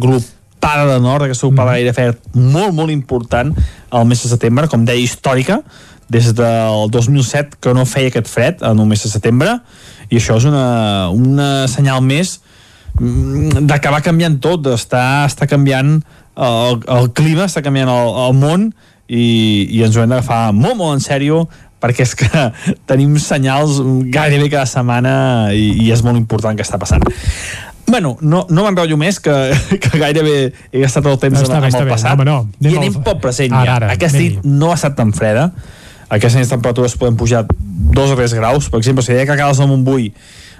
[0.59, 3.53] grupada de nord, aquesta grupada d'aire fred molt, molt important
[3.89, 5.61] al mes de setembre, com deia, històrica,
[6.09, 9.59] des del 2007 que no feia aquest fred en un mes de setembre
[10.09, 12.39] i això és una, una senyal més
[12.99, 15.99] mm, d'acabar canviant tot, està, està canviant
[16.35, 18.69] el, el clima, està canviant el, el món
[19.07, 21.43] i, i ens ho hem d'agafar molt, molt en sèrio
[21.79, 22.45] perquè és que
[22.89, 23.79] tenim senyals
[24.11, 27.05] gairebé cada setmana i, i és molt important que està passant.
[27.89, 29.33] Bueno, no, no m'enrotllo més, que,
[29.83, 31.93] que gairebé he gastat el temps Està amb, bé, amb està el bé.
[31.95, 32.13] passat.
[32.15, 32.37] Home, no.
[32.59, 33.75] Anem I al- anem pel present Ara, ja.
[33.79, 34.35] ara, Aquesta anem-hi.
[34.37, 35.49] nit no ha estat tan freda.
[36.09, 38.69] Aquestes nits temperatures poden pujar 2 o 3 graus.
[38.69, 40.11] Per exemple, si deia que a Cales del Montbui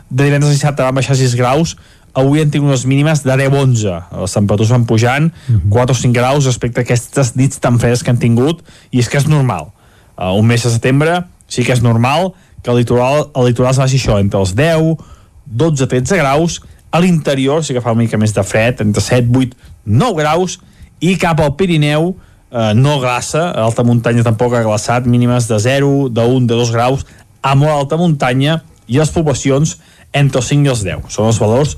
[0.09, 1.75] de divendres a dissabte van baixar 6 graus,
[2.17, 3.95] avui han tingut unes mínimes de 10-11.
[4.23, 5.29] Les temperatures van pujant
[5.69, 9.09] 4 o 5 graus respecte a aquestes nits tan fredes que han tingut, i és
[9.09, 9.69] que és normal.
[10.17, 11.19] Uh, un mes de setembre
[11.49, 14.97] sí que és normal que el litoral, el litoral es baixi això, entre els 10,
[15.45, 16.59] 12, 13 graus,
[16.91, 20.57] a l'interior sí que fa una mica més de fred, entre 7, 8, 9 graus,
[20.99, 22.11] i cap al Pirineu
[22.51, 26.59] eh, no glaça, a alta muntanya tampoc ha glaçat, mínimes de 0, de 1, de
[26.59, 27.05] 2 graus,
[27.41, 28.59] a molt alta muntanya,
[28.89, 29.77] i les poblacions
[30.13, 31.09] entre els 5 i els 10.
[31.13, 31.77] Són els valors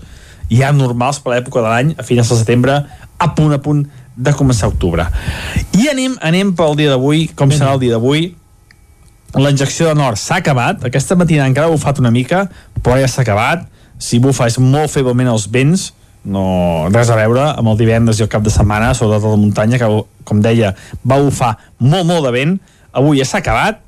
[0.51, 2.78] ja normals per l'època de l'any, a finals de setembre,
[3.22, 3.86] a punt a punt
[4.16, 5.05] de començar octubre.
[5.80, 8.32] I anem, anem pel dia d'avui, com serà el dia d'avui,
[9.39, 12.45] la injecció de nord s'ha acabat, aquesta matina encara ha bufat una mica,
[12.84, 13.64] però ja s'ha acabat,
[14.02, 15.91] si bufa és molt feblement els vents,
[16.26, 19.41] no res a veure amb el divendres i el cap de setmana, sobretot a la
[19.41, 19.89] muntanya, que,
[20.28, 20.74] com deia,
[21.06, 22.58] va bufar molt, molt de vent,
[22.97, 23.82] avui ja s'ha acabat,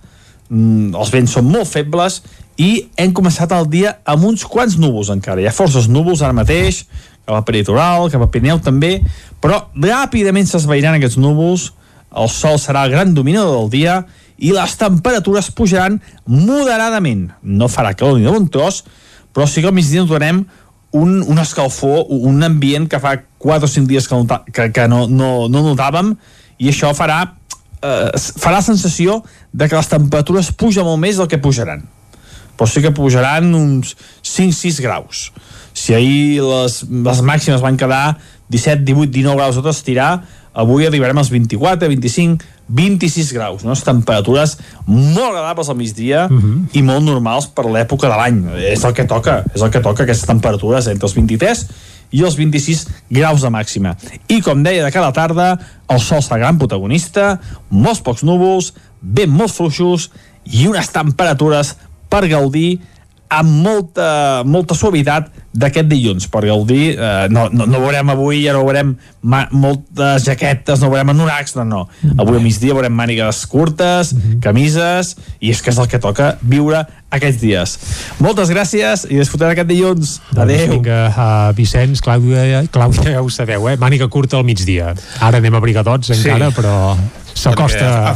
[0.49, 2.22] mm, els vents són molt febles,
[2.57, 6.38] i hem començat el dia amb uns quants núvols encara, hi ha forces núvols ara
[6.38, 6.84] mateix,
[7.26, 8.99] cap al peritoral, cap al Pirineu també,
[9.41, 11.72] però ràpidament s'esvairan aquests núvols,
[12.14, 14.03] el sol serà el gran dominador del dia
[14.38, 17.32] i les temperatures pujaran moderadament.
[17.41, 18.84] No farà calor ni de bon tros,
[19.34, 20.43] però sí que al migdia notarem
[20.93, 24.88] un, un escalfor, un ambient que fa 4 o 5 dies que, nota, que, que
[24.88, 26.13] no, no, no notàvem
[26.61, 27.23] i això farà,
[27.81, 31.84] eh, farà sensació de que les temperatures pugen molt més del que pujaran
[32.57, 35.31] però sí que pujaran uns 5-6 graus.
[35.73, 38.19] Si ahir les, les màximes van quedar
[38.53, 40.11] 17, 18, 19 graus a tot estirar,
[40.53, 43.76] avui arribarem als 24, 25, 26 graus, no?
[43.76, 46.61] temperatures molt agradables al migdia uh -huh.
[46.72, 48.45] i molt normals per l'època de l'any.
[48.72, 51.68] És el que toca, és el que toca aquestes temperatures entre els 23
[52.11, 53.95] i els 26 graus de màxima.
[54.28, 55.59] I com deia de cada tarda,
[55.89, 57.39] el sol serà gran protagonista,
[57.70, 60.11] molts pocs núvols, vent molt fluixos
[60.45, 61.76] i unes temperatures
[62.09, 62.80] per gaudir
[63.30, 68.53] amb molta, molta suavitat d'aquest dilluns per gaudir, eh, no, no, no veurem avui ja
[68.53, 68.95] no veurem
[69.51, 71.82] moltes jaquetes no veurem anoracs, no, no
[72.17, 76.84] avui al migdia veurem mànigues curtes camises, i és que és el que toca viure
[77.13, 77.76] aquests dies.
[78.24, 80.15] Moltes gràcies i disfrutem aquest dilluns.
[80.32, 80.71] Doncs Adéu.
[80.78, 83.78] vinga, uh, Vicenç, Clàudia, Clàudia, ja ho sabeu, eh?
[83.78, 84.93] Màniga curta al migdia.
[85.21, 86.55] Ara anem abrigadors encara, Sí.
[86.61, 86.97] però
[87.34, 88.15] s'acosta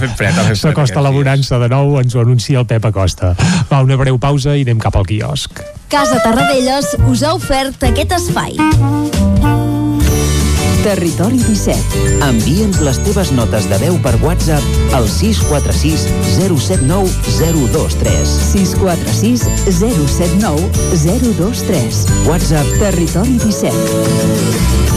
[0.55, 3.34] s'acosta la bonança de nou, ens ho anuncia el Pep Acosta.
[3.72, 5.61] Va, una breu pausa i anem cap al quiosc.
[5.91, 8.57] Casa Tarradellas us ha ofert aquest espai.
[10.88, 12.03] Territori 17.
[12.24, 16.05] Envia'ns les teves notes de veu per WhatsApp al 646
[16.38, 18.38] 079 023.
[18.53, 19.43] 646
[19.82, 20.70] 079
[21.03, 22.05] 023.
[22.30, 24.97] WhatsApp Territori 17.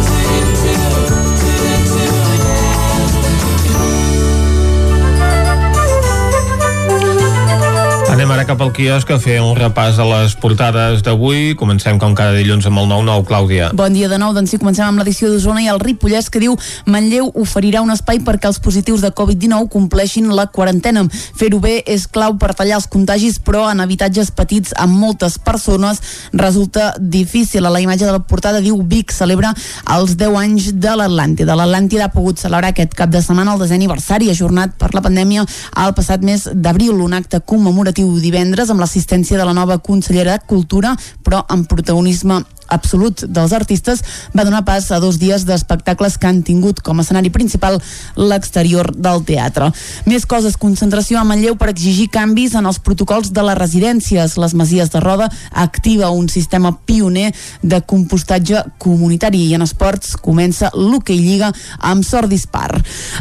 [8.21, 11.55] Anem ara cap al quiosc a fer un repàs a les portades d'avui.
[11.57, 13.69] Comencem com cada dilluns amb el 9-9, Clàudia.
[13.73, 16.53] Bon dia de nou, doncs sí, comencem amb l'edició d'Osona i el Ripollès que diu
[16.85, 21.01] Manlleu oferirà un espai perquè els positius de Covid-19 compleixin la quarantena.
[21.09, 26.03] Fer-ho bé és clau per tallar els contagis, però en habitatges petits amb moltes persones
[26.29, 27.65] resulta difícil.
[27.65, 29.55] A la imatge de la portada diu Vic celebra
[29.97, 31.57] els 10 anys de l'Atlàntida.
[31.57, 35.49] L'Atlàntida ha pogut celebrar aquest cap de setmana el desè aniversari ajornat per la pandèmia
[35.73, 40.45] al passat mes d'abril, un acte commemoratiu divendres amb l'assistència de la nova consellera de
[40.49, 42.41] Cultura, però amb protagonisme
[42.71, 44.01] absolut dels artistes
[44.35, 47.79] va donar pas a dos dies d'espectacles que han tingut com a escenari principal
[48.15, 49.71] l'exterior del teatre.
[50.07, 54.37] Més coses, concentració a Manlleu per exigir canvis en els protocols de les residències.
[54.41, 60.71] Les Masies de Roda activa un sistema pioner de compostatge comunitari i en esports comença
[60.75, 62.69] l'hoquei lliga amb sort dispar.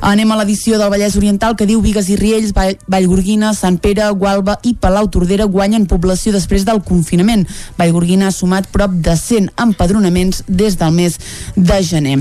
[0.06, 4.08] Anem a l'edició del Vallès Oriental que diu Vigues i Riells, Vall, Vallgorguina, Sant Pere,
[4.14, 7.46] Gualba i Palau Tordera guanyen població després del confinament.
[7.78, 11.16] Vallgorguina ha sumat prop de 100 empadronaments des del mes
[11.56, 12.18] de gener.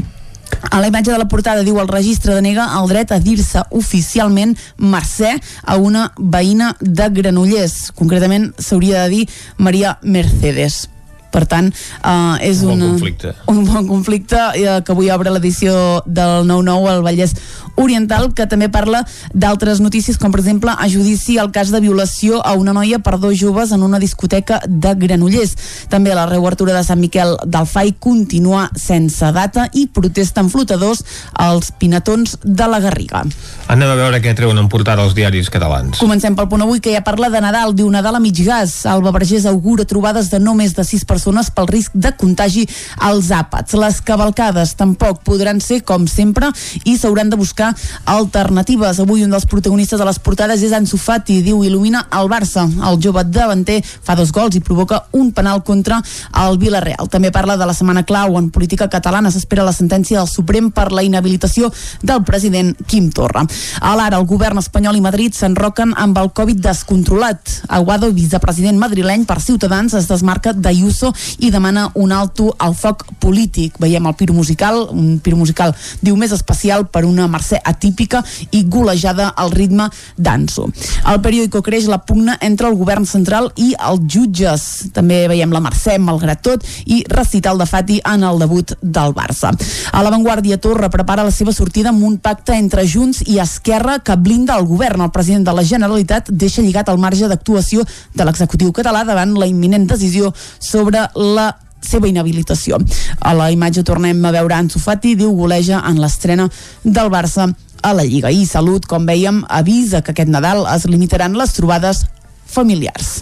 [0.71, 4.55] A la imatge de la portada diu el registre denega el dret a dir-se oficialment
[4.77, 7.91] Mercè a una veïna de Granollers.
[7.95, 10.87] Concretament s'hauria de dir Maria Mercedes.
[11.29, 13.33] Per tant, eh, és Un bon una, conflicte.
[13.53, 17.35] un bon conflicte eh, que avui obre l'edició del 9-9 al Vallès
[17.79, 22.41] Oriental, que també parla d'altres notícies, com per exemple a judici el cas de violació
[22.43, 25.53] a una noia per dos joves en una discoteca de Granollers.
[25.87, 31.05] També la reobertura de Sant Miquel del Fai continua sense data i protesten flotadors
[31.37, 33.23] als pinatons de la Garriga.
[33.69, 36.01] Anem a veure què treuen en portada els diaris catalans.
[36.01, 38.81] Comencem pel punt avui que ja parla de Nadal, diu Nadal a mig gas.
[38.89, 42.67] Alba Vergés augura trobades de no més de 6 persones pel risc de contagi
[42.97, 43.73] als àpats.
[43.79, 46.49] Les cavalcades tampoc podran ser com sempre
[46.85, 48.99] i s'hauran de buscar alternatives.
[48.99, 52.65] Avui un dels protagonistes de les portades és Ansu Fati, diu il·lumina el Barça.
[52.67, 56.01] El jove davanter fa dos gols i provoca un penal contra
[56.45, 57.09] el Villarreal.
[57.09, 59.31] També parla de la setmana clau en política catalana.
[59.31, 63.45] S'espera la sentència del Suprem per la inhabilitació del president Quim Torra.
[63.81, 67.39] A l'ara, el govern espanyol i Madrid s'enroquen amb el Covid descontrolat.
[67.67, 71.08] Aguado, vicepresident madrileny per Ciutadans, es desmarca d'Ayuso
[71.39, 73.77] i demana un alto al foc polític.
[73.79, 78.63] Veiem el piro musical, un piro musical diu més especial per una Mercè atípica i
[78.65, 80.67] golejada al ritme d'Anso.
[81.09, 84.67] El periòdico creix la pugna entre el govern central i els jutges.
[84.95, 89.51] També veiem la Mercè, malgrat tot, i recital de Fati en el debut del Barça.
[89.91, 94.15] A l'avantguàrdia Torra prepara la seva sortida amb un pacte entre Junts i Esquerra que
[94.15, 95.03] blinda el govern.
[95.05, 97.85] El president de la Generalitat deixa lligat el marge d'actuació
[98.15, 101.49] de l'executiu català davant la imminent decisió sobre la
[101.81, 102.77] seva inhabilitació.
[103.19, 106.49] A la imatge tornem a veure Ansu Fati, diu goleja en l'estrena
[106.83, 107.49] del Barça
[107.81, 108.31] a la Lliga.
[108.31, 112.05] I Salut, com vèiem, avisa que aquest Nadal es limitaran les trobades
[112.49, 113.19] familiars.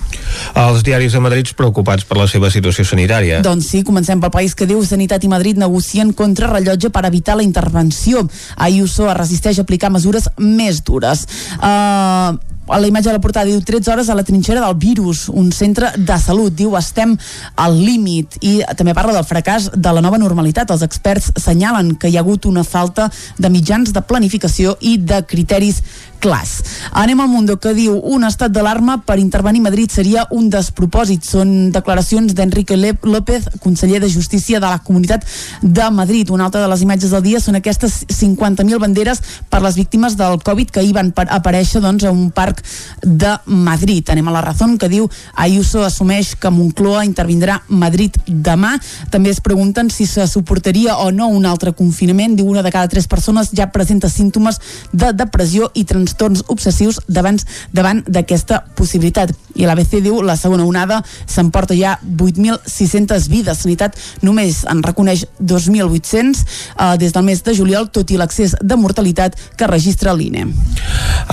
[0.56, 3.42] Els diaris de Madrid preocupats per la seva situació sanitària.
[3.46, 7.46] Doncs sí, comencem pel país que diu Sanitat i Madrid negocien contrarrellotge per evitar la
[7.46, 8.24] intervenció.
[8.56, 11.26] Ayuso es resisteix a aplicar mesures més dures.
[11.60, 12.38] Uh,
[12.68, 15.52] a la imatge de la portada diu 13 hores a la trinxera del virus, un
[15.52, 17.16] centre de salut, diu estem
[17.56, 20.72] al límit i també parla del fracàs de la nova normalitat.
[20.72, 25.22] Els experts senyalen que hi ha hagut una falta de mitjans de planificació i de
[25.28, 25.82] criteris
[26.20, 26.64] clars.
[26.92, 31.26] Anem al Mundo que diu un estat d'alarma per intervenir Madrid seria un despropòsit.
[31.28, 35.26] Són declaracions d'Enrique López, conseller de Justícia de la Comunitat
[35.62, 36.30] de Madrid.
[36.32, 40.40] Una altra de les imatges del dia són aquestes 50.000 banderes per les víctimes del
[40.44, 42.64] Covid que hi van aparèixer doncs, a un parc
[43.04, 44.10] de Madrid.
[44.10, 48.76] Anem a la raó que diu Ayuso assumeix que Moncloa intervindrà Madrid demà.
[49.12, 52.36] També es pregunten si se suportaria o no un altre confinament.
[52.36, 54.60] Diu una de cada tres persones ja presenta símptomes
[54.92, 57.44] de depressió i trastorns obsessius davant
[57.76, 59.34] davant d'aquesta possibilitat.
[59.58, 63.64] I l'ABC diu la segona onada s'emporta ja 8.600 vides.
[63.66, 68.78] Sanitat només en reconeix 2.800 eh, des del mes de juliol, tot i l'accés de
[68.80, 70.48] mortalitat que registra l'INE.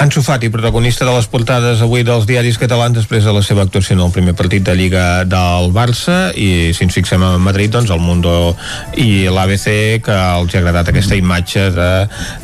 [0.00, 3.94] Ansu Fati, protagonista de les portades avui dels diaris catalans després de la seva actuació
[3.94, 7.92] en el primer partit de Lliga del Barça i si ens fixem a Madrid, doncs
[7.94, 8.54] el Mundo
[9.00, 11.90] i l'ABC que els ha agradat aquesta imatge de,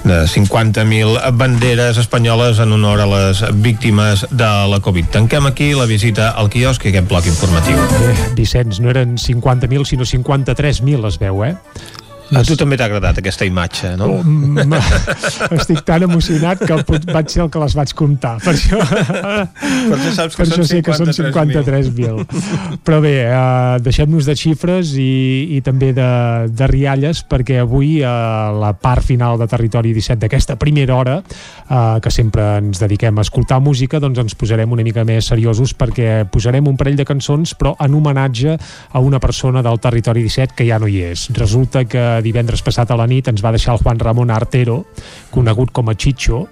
[0.04, 5.10] de 50.000 banderes espanyoles en honor a les víctimes de la Covid.
[5.16, 7.78] Tanquem aquí la visita al quiosc i aquest bloc informatiu.
[7.78, 11.54] Eh, Vicenç, no eren 50.000 sinó 53.000 es veu, eh?
[12.30, 14.08] A tu també t'ha agradat aquesta imatge, no?
[14.22, 14.76] Mm,
[15.58, 16.78] estic tan emocionat que
[17.10, 18.36] vaig ser el que les vaig comptar.
[18.44, 22.78] Per això, Per això saps que per això sé que són 53.000.
[22.86, 26.10] Però bé, eh, deixem-nos de xifres i, i també de,
[26.54, 31.98] de rialles, perquè avui a la part final de Territori 17 d'aquesta primera hora, eh,
[32.02, 36.24] que sempre ens dediquem a escoltar música, doncs ens posarem una mica més seriosos perquè
[36.30, 40.68] posarem un parell de cançons, però en homenatge a una persona del Territori 17 que
[40.68, 41.28] ja no hi és.
[41.36, 44.84] Resulta que divendres passat a la nit ens va deixar el Juan Ramon Artero,
[45.30, 46.46] conegut com a Chicho,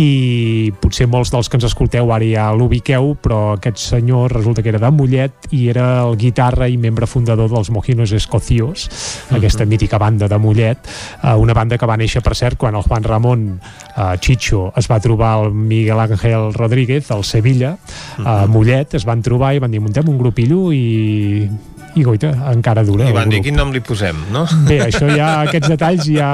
[0.00, 4.72] i potser molts dels que ens escolteu ara ja l'ubiqueu, però aquest senyor resulta que
[4.72, 8.88] era de Mollet i era el guitarra i membre fundador dels Mojinos Escocios,
[9.34, 10.90] aquesta mítica banda de Mollet,
[11.22, 14.90] eh, una banda que va néixer, per cert, quan el Juan Ramon eh, Chicho es
[14.90, 17.76] va trobar el Miguel Ángel Rodríguez al Sevilla,
[18.24, 21.48] a Mollet, es van trobar i van dir, muntem un grupillo i
[21.96, 24.44] i goita, encara dura I van dir quin nom li posem, no?
[24.68, 26.30] Bé, això ja, aquests detalls ja,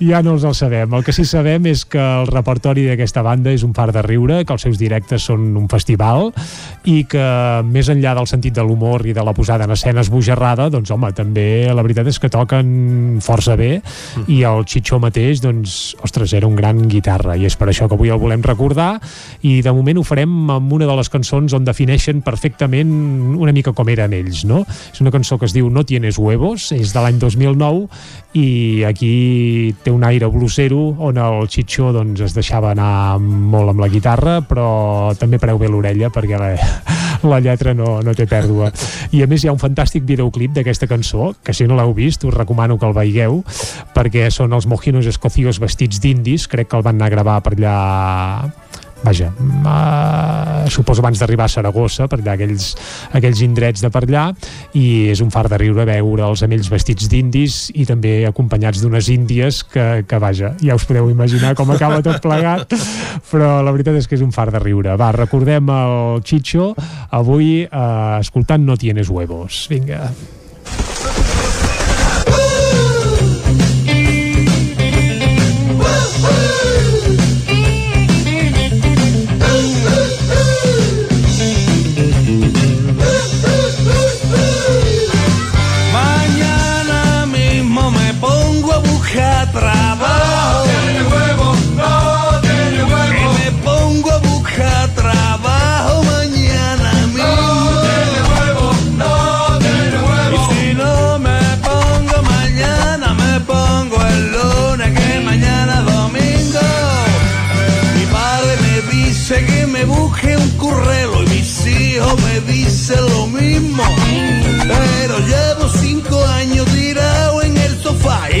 [0.00, 0.92] ja no els el sabem.
[0.96, 4.42] El que sí sabem és que el repertori d'aquesta banda és un far de riure,
[4.44, 6.30] que els seus directes són un festival
[6.90, 7.24] i que
[7.66, 11.12] més enllà del sentit de l'humor i de la posada en escena esbojarrada, doncs home,
[11.16, 13.72] també la veritat és que toquen força bé
[14.26, 17.96] i el Chicho mateix, doncs, ostres, era un gran guitarra i és per això que
[17.98, 18.92] avui el volem recordar
[19.46, 22.90] i de moment ho farem amb una de les cançons on defineixen perfectament
[23.40, 24.64] una mica com eren ells, no?
[24.92, 27.86] És una cançó que es diu No tienes huevos, és de l'any 2009
[28.38, 33.82] i aquí té un aire blusero on el Chicho doncs, es deixava anar molt amb
[33.82, 36.52] la guitarra però també preu bé l'orella perquè la,
[37.30, 38.70] la lletra no, no té pèrdua.
[39.16, 42.24] I a més hi ha un fantàstic videoclip d'aquesta cançó que si no l'heu vist
[42.24, 43.42] us recomano que el veieu
[43.96, 47.56] perquè són els mojinos escocios vestits d'indis crec que el van anar a gravar per
[47.56, 47.76] allà
[49.02, 52.72] vaja, uh, suposo abans d'arribar a Saragossa, per allà aquells,
[53.16, 54.26] aquells indrets de per allà,
[54.76, 59.08] i és un far de riure veure'ls amb ells vestits d'indis i també acompanyats d'unes
[59.12, 62.76] índies que, que, vaja, ja us podeu imaginar com acaba tot plegat,
[63.30, 64.96] però la veritat és que és un far de riure.
[65.00, 66.74] Va, recordem el Chicho
[67.10, 69.64] avui uh, escoltant No tienes huevos.
[69.70, 70.04] Vinga.
[70.10, 70.39] Mañana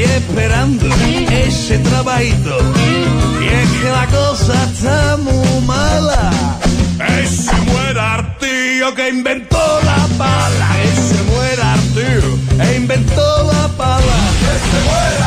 [0.02, 0.86] esperando
[1.30, 2.58] ese trabajito.
[3.40, 6.30] Y es que la cosa está muy mala.
[7.22, 10.66] Ese muera Artío que inventó la pala.
[10.82, 14.16] Ese muera Artío e inventó la pala.
[14.40, 15.19] Que se muera,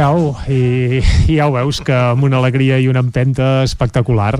[0.00, 0.34] pongo.
[0.48, 0.64] I
[1.28, 4.32] i, ja ho veus que amb una alegria i una empenta espectacular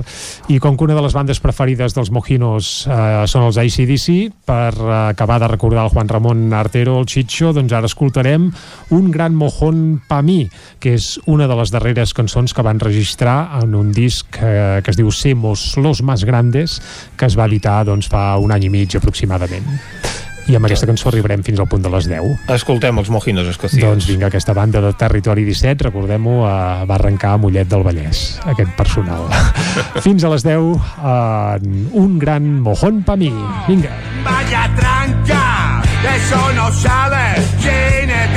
[0.51, 4.73] i com que una de les bandes preferides dels Mojinos eh, són els ACDC per
[4.73, 8.49] eh, acabar de recordar el Juan Ramon Artero, el Chicho, doncs ara escoltarem
[8.95, 10.45] un gran mojón pa mi
[10.79, 14.93] que és una de les darreres cançons que van registrar en un disc eh, que
[14.93, 16.81] es diu Semos los más grandes
[17.17, 19.67] que es va editar doncs, fa un any i mig aproximadament
[20.47, 23.83] i amb aquesta cançó arribarem fins al punt de les 10 Escoltem els mojinos escocians.
[23.85, 28.39] doncs vinga, aquesta banda de Territori 17, recordem-ho, eh, va arrencar a Mollet del Vallès,
[28.45, 29.25] aquest personal.
[30.05, 33.31] Fins a les 10, en un gran mojón pa mi.
[33.67, 33.91] Vinga.
[34.23, 35.81] Vaya tranca,
[36.15, 38.29] eso no sabe quién es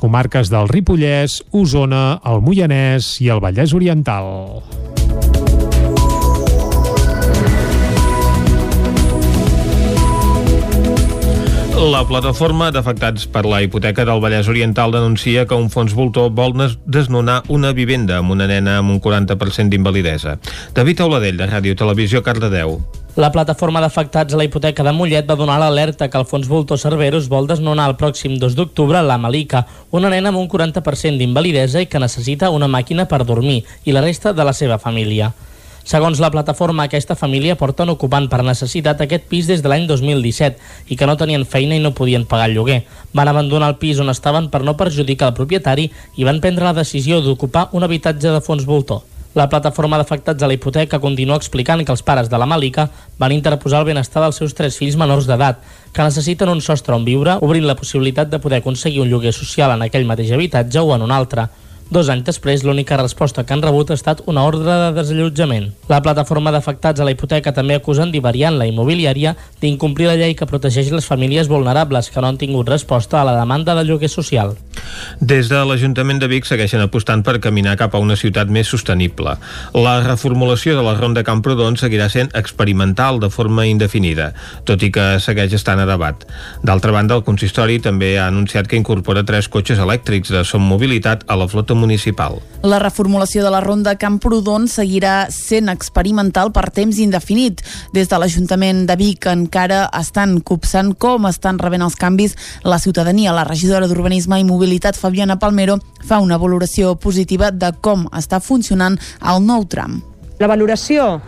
[0.00, 4.30] Comarques del Ripollès, Osona, el Moianès i el Vallès Oriental.
[11.80, 16.52] La plataforma d'afectats per la hipoteca del Vallès Oriental denuncia que un fons voltor vol
[16.84, 20.36] desnonar una vivenda amb una nena amb un 40% d'invalidesa.
[20.76, 22.76] David Auladell, de Ràdio Televisió, Cardedeu.
[23.18, 26.78] La plataforma d'afectats a la hipoteca de Mollet va donar l'alerta que el fons Voltor
[26.78, 31.82] Cerveros vol desnonar el pròxim 2 d'octubre la Malika, una nena amb un 40% d'invalidesa
[31.82, 35.32] i que necessita una màquina per dormir, i la resta de la seva família.
[35.82, 40.94] Segons la plataforma, aquesta família porten ocupant per necessitat aquest pis des de l'any 2017
[40.94, 42.84] i que no tenien feina i no podien pagar el lloguer.
[43.12, 46.78] Van abandonar el pis on estaven per no perjudicar el propietari i van prendre la
[46.78, 49.02] decisió d'ocupar un habitatge de fons voltor.
[49.38, 53.30] La plataforma d'afectats a la hipoteca continua explicant que els pares de la Malika van
[53.30, 55.60] interposar el benestar dels seus tres fills menors d'edat,
[55.94, 59.70] que necessiten un sostre on viure, obrint la possibilitat de poder aconseguir un lloguer social
[59.76, 61.46] en aquell mateix habitatge o en un altre.
[61.90, 65.72] Dos anys després, l'única resposta que han rebut ha estat una ordre de desallotjament.
[65.90, 70.46] La plataforma d'afectats a la hipoteca també acusen d'Ivariant, la immobiliària, d'incomplir la llei que
[70.46, 74.54] protegeix les famílies vulnerables que no han tingut resposta a la demanda de lloguer social.
[75.18, 79.34] Des de l'Ajuntament de Vic segueixen apostant per caminar cap a una ciutat més sostenible.
[79.74, 84.30] La reformulació de la Ronda Camprodon seguirà sent experimental de forma indefinida,
[84.62, 86.22] tot i que segueix estant a debat.
[86.62, 91.26] D'altra banda, el consistori també ha anunciat que incorpora tres cotxes elèctrics de Som Mobilitat
[91.26, 92.38] a la flota municipal.
[92.62, 97.62] La reformulació de la ronda Camprodon seguirà sent experimental per temps indefinit.
[97.96, 103.32] Des de l'Ajuntament de Vic encara estan copsant com estan rebent els canvis la ciutadania.
[103.32, 109.00] La regidora d'Urbanisme i Mobilitat, Fabiana Palmero, fa una valoració positiva de com està funcionant
[109.24, 110.02] el nou tram.
[110.40, 111.18] La valoració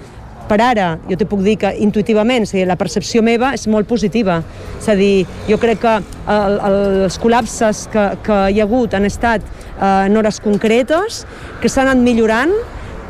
[0.53, 3.89] per ara, jo te puc dir que intuïtivament, és dir, la percepció meva és molt
[3.89, 4.43] positiva.
[4.77, 5.95] És a dir, jo crec que
[6.35, 11.23] el, els col·lapses que, que hi ha hagut han estat eh, en hores concretes,
[11.63, 12.53] que s'han anat millorant,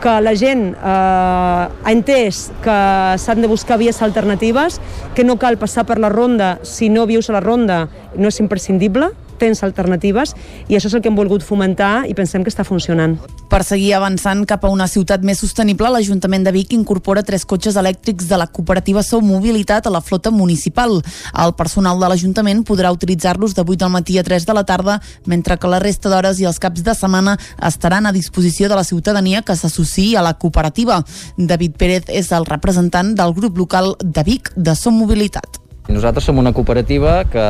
[0.03, 2.78] que la gent eh, ha entès que
[3.22, 4.78] s'han de buscar vies alternatives,
[5.16, 7.84] que no cal passar per la ronda si no vius a la ronda,
[8.14, 9.11] no és imprescindible,
[9.43, 10.36] tens alternatives,
[10.68, 13.18] i això és el que hem volgut fomentar i pensem que està funcionant.
[13.53, 17.76] Per seguir avançant cap a una ciutat més sostenible, l'Ajuntament de Vic incorpora tres cotxes
[17.76, 21.01] elèctrics de la cooperativa Sou Mobilitat a la flota municipal.
[21.45, 25.01] El personal de l'Ajuntament podrà utilitzar-los de 8 del matí a 3 de la tarda,
[25.26, 27.36] mentre que la resta d'hores i els caps de setmana
[27.68, 31.03] estaran a disposició de la ciutadania que s'associï a la cooperativa.
[31.36, 35.61] David Pérez és el representant del grup local de Vic de Som Mobilitat.
[35.88, 37.47] Nosaltres som una cooperativa que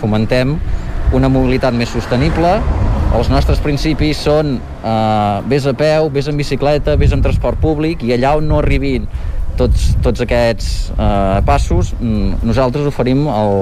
[0.00, 0.56] fomentem
[1.14, 2.56] una mobilitat més sostenible.
[3.16, 8.02] Els nostres principis són eh, vés a peu, vés en bicicleta, vés en transport públic
[8.04, 9.06] i allà on no arribin
[9.56, 13.60] tots, tots aquests eh, passos, mm, nosaltres oferim el,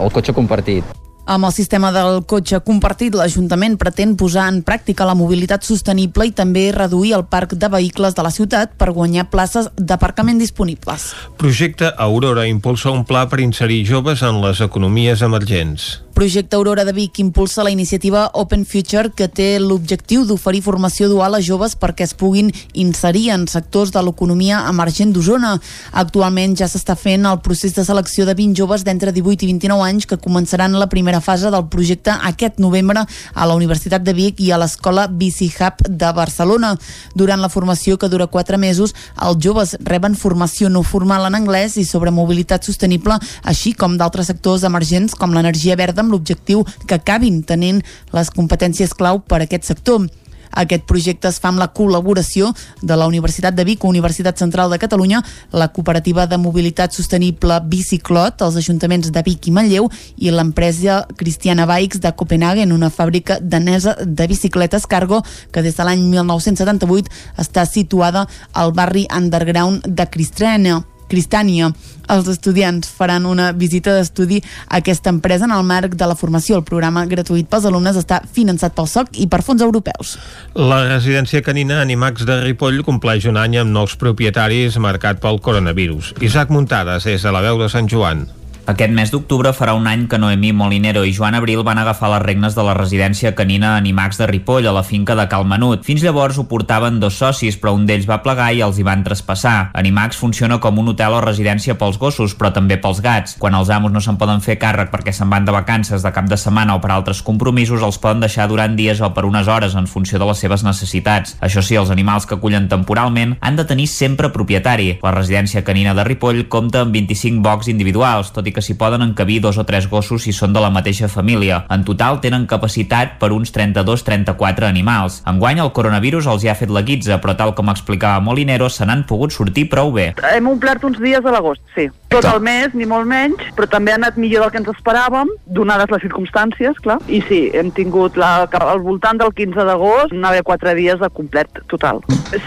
[0.00, 0.98] el cotxe compartit.
[1.22, 6.34] Amb el sistema del cotxe compartit, l'Ajuntament pretén posar en pràctica la mobilitat sostenible i
[6.34, 11.12] també reduir el parc de vehicles de la ciutat per guanyar places d'aparcament disponibles.
[11.38, 16.01] Projecte Aurora impulsa un pla per inserir joves en les economies emergents.
[16.22, 21.34] Projecte Aurora de Vic impulsa la iniciativa Open Future que té l'objectiu d'oferir formació dual
[21.34, 25.56] a joves perquè es puguin inserir en sectors de l'economia emergent d'Osona.
[25.90, 29.82] Actualment ja s'està fent el procés de selecció de 20 joves d'entre 18 i 29
[29.88, 34.38] anys que començaran la primera fase del projecte aquest novembre a la Universitat de Vic
[34.46, 36.76] i a l'Escola Bici Hub de Barcelona.
[37.18, 41.74] Durant la formació, que dura 4 mesos, els joves reben formació no formal en anglès
[41.82, 46.98] i sobre mobilitat sostenible, així com d'altres sectors emergents com l'energia verda amb l'objectiu que
[47.00, 47.82] acabin tenint
[48.12, 50.06] les competències clau per a aquest sector.
[50.52, 52.50] Aquest projecte es fa amb la col·laboració
[52.82, 58.44] de la Universitat de Vic, Universitat Central de Catalunya, la Cooperativa de Mobilitat Sostenible Biciclot,
[58.44, 59.88] els ajuntaments de Vic i Manlleu
[60.18, 65.88] i l'empresa Cristiana Bikes de Copenhagen, una fàbrica danesa de bicicletes cargo que des de
[65.88, 67.08] l'any 1978
[67.40, 70.82] està situada al barri underground de Cristrena.
[71.12, 71.66] Cristània.
[72.12, 76.58] Els estudiants faran una visita d'estudi a aquesta empresa en el marc de la formació.
[76.58, 80.18] El programa gratuït pels alumnes està finançat pel SOC i per fons europeus.
[80.58, 86.14] La residència canina Animax de Ripoll compleix un any amb nous propietaris marcat pel coronavirus.
[86.20, 88.26] Isaac Muntades, és a la veu de Sant Joan.
[88.62, 92.22] Aquest mes d'octubre farà un any que Noemí Molinero i Joan Abril van agafar les
[92.22, 95.82] regnes de la residència canina Animax de Ripoll a la finca de Cal Menut.
[95.82, 99.02] Fins llavors ho portaven dos socis, però un d'ells va plegar i els hi van
[99.02, 99.72] traspassar.
[99.74, 103.34] Animax funciona com un hotel o residència pels gossos, però també pels gats.
[103.42, 106.30] Quan els amos no se'n poden fer càrrec perquè se'n van de vacances de cap
[106.30, 109.74] de setmana o per altres compromisos, els poden deixar durant dies o per unes hores
[109.74, 111.34] en funció de les seves necessitats.
[111.42, 115.00] Això sí, els animals que acullen temporalment han de tenir sempre propietari.
[115.02, 119.02] La residència canina de Ripoll compta amb 25 bocs individuals, tot i que s'hi poden
[119.04, 121.62] encabir dos o tres gossos si són de la mateixa família.
[121.72, 125.20] En total tenen capacitat per uns 32-34 animals.
[125.28, 128.86] Enguany el coronavirus els hi ha fet la guitza, però tal com explicava Molinero, se
[128.86, 130.12] n'han pogut sortir prou bé.
[130.32, 131.88] Hem omplert uns dies a l'agost, sí.
[132.12, 135.30] Tot el mes, ni molt menys, però també ha anat millor del que ens esperàvem,
[135.56, 136.98] donades les circumstàncies, clar.
[137.08, 141.62] I sí, hem tingut la, al voltant del 15 d'agost, haver quatre dies de complet
[141.72, 142.02] total.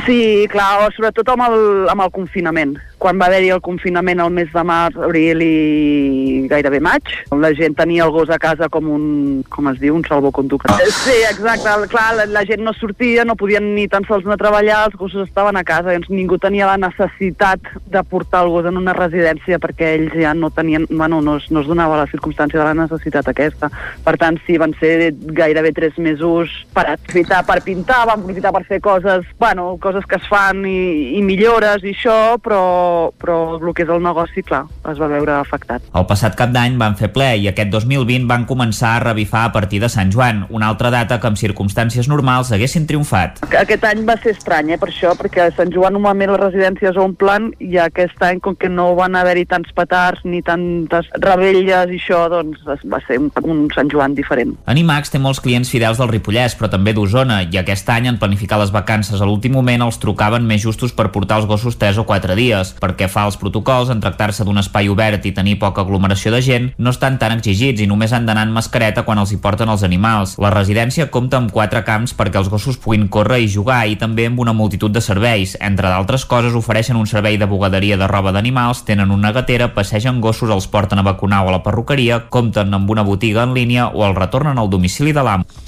[0.05, 1.57] Sí, clar, sobretot amb el,
[1.89, 2.75] amb el confinament.
[3.01, 7.75] Quan va haver-hi el confinament al mes de març, abril i gairebé maig, la gent
[7.77, 9.05] tenia el gos a casa com un,
[9.51, 10.77] com es diu, un salvoconducte.
[10.93, 14.43] Sí, exacte, clar, la, la gent no sortia, no podien ni tan sols anar a
[14.45, 18.69] treballar, els gossos estaven a casa, doncs ningú tenia la necessitat de portar el gos
[18.69, 22.09] en una residència perquè ells ja no tenien, bueno, no es, no es donava la
[22.11, 23.69] circumstància de la necessitat aquesta.
[24.05, 28.63] Per tant, sí, van ser gairebé tres mesos per aprofitar per pintar, van aprofitar per
[28.67, 33.73] fer coses, bueno, coses que es fan i, i millores i això, però, però el
[33.75, 35.85] que és el negoci, clar, es va veure afectat.
[35.95, 39.53] El passat cap d'any van fer ple i aquest 2020 van començar a revifar a
[39.55, 43.43] partir de Sant Joan, una altra data que en circumstàncies normals haguessin triomfat.
[43.65, 46.97] Aquest any va ser estrany, eh, per això, perquè a Sant Joan normalment les residències
[46.99, 51.99] omplen i aquest any, com que no van haver-hi tants petards ni tantes rebelles i
[51.99, 54.55] això, doncs va ser un, un Sant Joan diferent.
[54.71, 58.59] Animax té molts clients fidels del Ripollès, però també d'Osona, i aquest any, en planificar
[58.61, 62.05] les vacances a l'últim moment, els trucaven més justos per portar els gossos 3 o
[62.07, 62.73] 4 dies.
[62.81, 66.71] Perquè fa els protocols, en tractar-se d'un espai obert i tenir poca aglomeració de gent,
[66.77, 69.83] no estan tan exigits i només han d'anar en mascareta quan els hi porten els
[69.87, 70.37] animals.
[70.41, 74.27] La residència compta amb quatre camps perquè els gossos puguin córrer i jugar i també
[74.29, 75.55] amb una multitud de serveis.
[75.61, 80.23] Entre d'altres coses, ofereixen un servei de bugaderia de roba d'animals, tenen una gatera, passegen
[80.23, 83.91] gossos, els porten a vacunar o a la perruqueria, compten amb una botiga en línia
[83.91, 85.64] o els retornen al domicili de l'amo.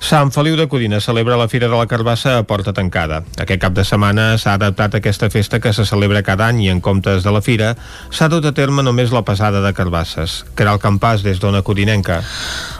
[0.00, 3.22] Sant Feliu de Codina celebra la Fira de la Carbassa a porta tancada.
[3.40, 6.80] Aquest cap de setmana s'ha adaptat aquesta festa que se celebra cada any i en
[6.80, 7.74] comptes de la fira
[8.10, 10.44] s'ha dut a terme només la pesada de carbasses.
[10.54, 12.22] Caral Campàs des d'Ona Codinenca.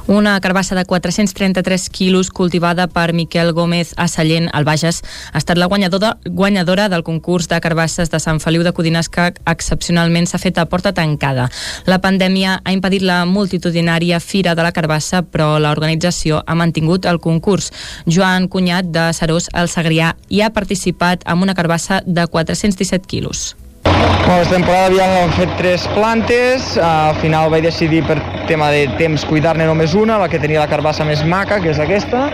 [0.06, 5.02] Una carbassa de 433 quilos cultivada per Miquel Gómez a Sallent, al Bages,
[5.32, 9.32] ha estat la guanyadora, guanyadora del concurs de carbasses de Sant Feliu de Codines que
[9.50, 11.48] excepcionalment s'ha fet a porta tancada.
[11.90, 17.20] La pandèmia ha impedit la multitudinària Fira de la Carbassa, però l'organització ha mantingut el
[17.20, 17.70] concurs.
[18.06, 23.54] Joan Cunyat, de Serós, al Segrià, hi ha participat amb una carbassa de 417 quilos.
[23.86, 28.16] Bueno, aquesta temporada havíem fet tres plantes, al final vaig decidir per
[28.48, 31.78] tema de temps cuidar-ne només una, la que tenia la carbassa més maca, que és
[31.78, 32.24] aquesta,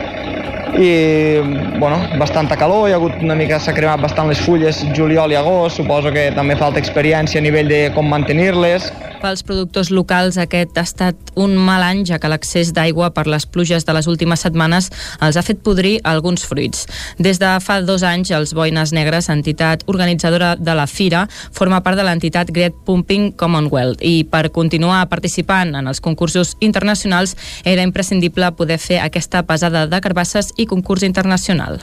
[0.73, 1.37] i
[1.77, 5.37] bueno, bastanta calor, hi ha hagut una mica, s'ha cremat bastant les fulles juliol i
[5.37, 8.89] agost, suposo que també falta experiència a nivell de com mantenir-les.
[9.23, 13.47] Pels productors locals aquest ha estat un mal any, ja que l'accés d'aigua per les
[13.47, 14.91] pluges de les últimes setmanes
[15.23, 16.89] els ha fet podrir alguns fruits.
[17.23, 22.01] Des de fa dos anys, els Boines Negres, entitat organitzadora de la Fira, forma part
[22.01, 28.51] de l'entitat Great Pumping Commonwealth i per continuar participant en els concursos internacionals era imprescindible
[28.59, 31.79] poder fer aquesta pesada de carbasses i concurs internacional.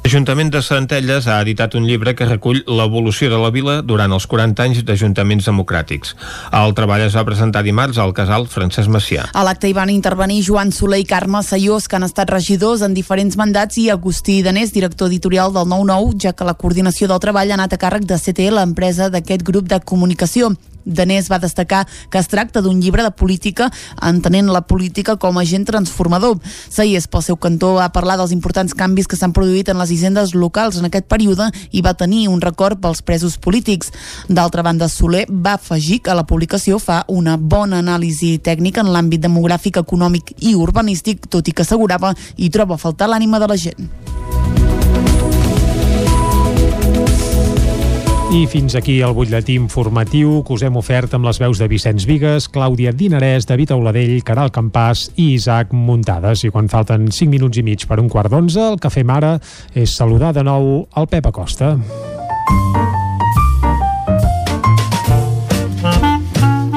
[0.00, 4.24] L'Ajuntament de Centelles ha editat un llibre que recull l'evolució de la vila durant els
[4.32, 6.14] 40 anys d'ajuntaments democràtics.
[6.56, 9.26] El treball es va presentar dimarts al casal Francesc Macià.
[9.36, 12.96] A l'acte hi van intervenir Joan Soler i Carme Sayós, que han estat regidors en
[12.96, 17.52] diferents mandats, i Agustí Danés, director editorial del 9-9, ja que la coordinació del treball
[17.52, 20.54] ha anat a càrrec de CTE, l'empresa d'aquest grup de comunicació.
[20.84, 23.70] Danés va destacar que es tracta d'un llibre de política
[24.02, 26.38] entenent la política com a agent transformador.
[26.68, 30.34] Saiés, pel seu cantó, va parlar dels importants canvis que s'han produït en les hisendes
[30.34, 33.92] locals en aquest període i va tenir un record pels presos polítics.
[34.28, 39.22] D'altra banda, Soler va afegir que la publicació fa una bona anàlisi tècnica en l'àmbit
[39.24, 43.60] demogràfic, econòmic i urbanístic, tot i que assegurava i troba a faltar l'ànima de la
[43.60, 43.90] gent.
[48.30, 52.04] I fins aquí el butlletí informatiu que us hem ofert amb les veus de Vicenç
[52.06, 56.44] Vigues, Clàudia Dinarès, David Auladell, Caral Campàs i Isaac Muntades.
[56.46, 59.32] I quan falten 5 minuts i mig per un quart d'onze, el que fem ara
[59.74, 61.72] és saludar de nou el Pep Acosta.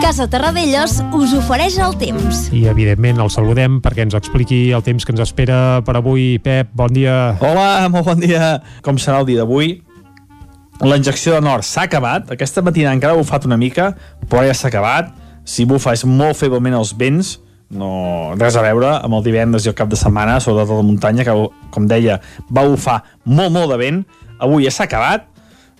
[0.01, 2.47] Casa Terradellos us ofereix el temps.
[2.49, 6.39] I, evidentment, el saludem perquè ens expliqui el temps que ens espera per avui.
[6.41, 7.35] Pep, bon dia.
[7.45, 8.55] Hola, molt bon dia.
[8.81, 9.75] Com serà el dia d'avui?
[10.83, 12.33] La injecció de nord s'ha acabat.
[12.33, 13.93] Aquesta matina encara ha bufat una mica,
[14.27, 15.13] però ja s'ha acabat.
[15.47, 17.37] Si bufa és molt feblement els vents,
[17.71, 20.85] no res a veure amb el divendres i el cap de setmana, sobretot a la
[20.85, 21.35] muntanya, que,
[21.71, 22.17] com deia,
[22.51, 24.01] va bufar molt, molt de vent.
[24.43, 25.23] Avui ja s'ha acabat,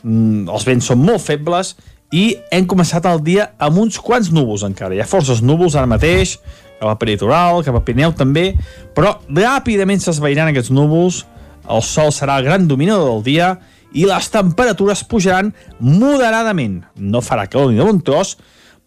[0.04, 1.76] mm, els vents són molt febles
[2.14, 4.96] i hem començat el dia amb uns quants núvols encara.
[4.96, 6.38] Hi ha forces núvols ara mateix,
[6.80, 8.54] cap a Peritoral, cap a Pirineu també,
[8.96, 11.26] però ràpidament s'esvairan aquests núvols,
[11.70, 13.58] el sol serà el gran dominador del dia
[13.94, 16.82] i les temperatures pujaran moderadament.
[16.98, 18.36] No farà calor ni de bon tros,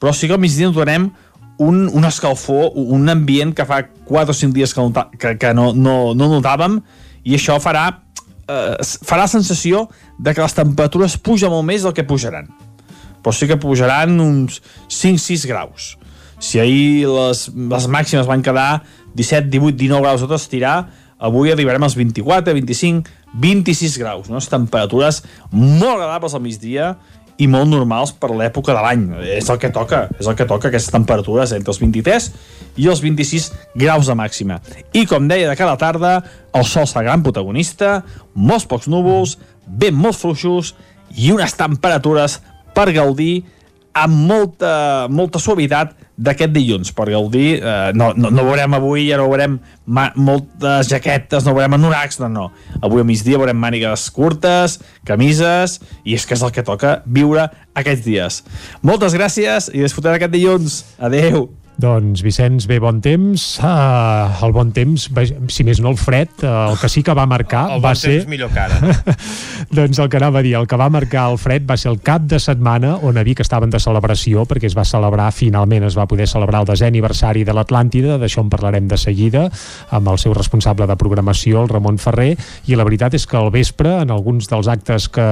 [0.01, 1.11] però sí que al migdia notarem
[1.63, 5.55] un, un escalfor, un ambient que fa 4 o 5 dies que, nota, que, que
[5.57, 6.81] no, no, no notàvem
[7.25, 7.87] i això farà,
[8.45, 8.77] eh,
[9.09, 9.87] farà sensació
[10.19, 12.51] de que les temperatures pugen molt més del que pujaran
[13.27, 15.97] però sí que pujaran uns 5-6 graus.
[16.39, 18.85] Si ahir les, les màximes van quedar
[19.19, 20.77] 17, 18, 19 graus a tot estirar,
[21.19, 24.29] avui arribarem als 24, 25, 26 graus.
[24.33, 24.41] No?
[24.41, 26.95] temperatures molt agradables al migdia
[27.37, 29.03] i molt normals per l'època de l'any.
[29.37, 32.31] És el que toca, és el que toca, aquestes temperatures entre els 23
[32.81, 34.61] i els 26 graus de màxima.
[34.97, 36.15] I com deia de cada tarda,
[36.57, 38.01] el sol serà gran protagonista,
[38.33, 39.37] molts pocs núvols,
[39.67, 40.73] vent molt fluixos
[41.17, 42.41] i unes temperatures
[42.77, 43.45] per gaudir
[43.97, 49.19] amb molta, molta suavitat d'aquest dilluns, per gaudir eh, no, no, no veurem avui, ja
[49.21, 52.47] no veurem moltes jaquetes, no veurem anoracs no, no,
[52.81, 57.51] avui a migdia veurem mànigues curtes, camises i és que és el que toca viure
[57.77, 58.41] aquests dies.
[58.87, 63.43] Moltes gràcies i disfrutar aquest dilluns, adeu Doncs, Vicenç, bé, bon temps.
[63.61, 65.03] Uh, el bon temps,
[65.53, 67.99] si més no el fred, uh, el que sí que va marcar el va bon
[68.01, 68.15] ser...
[68.23, 68.95] temps millor que ara.
[69.77, 71.99] doncs el que anava a dir, el que va marcar el fred va ser el
[72.01, 75.99] cap de setmana on a Vic estaven de celebració, perquè es va celebrar, finalment es
[75.99, 79.45] va poder celebrar el desè aniversari de l'Atlàntida, d'això en parlarem de seguida,
[79.93, 82.31] amb el seu responsable de programació, el Ramon Ferrer,
[82.73, 85.29] i la veritat és que al vespre, en alguns dels actes que,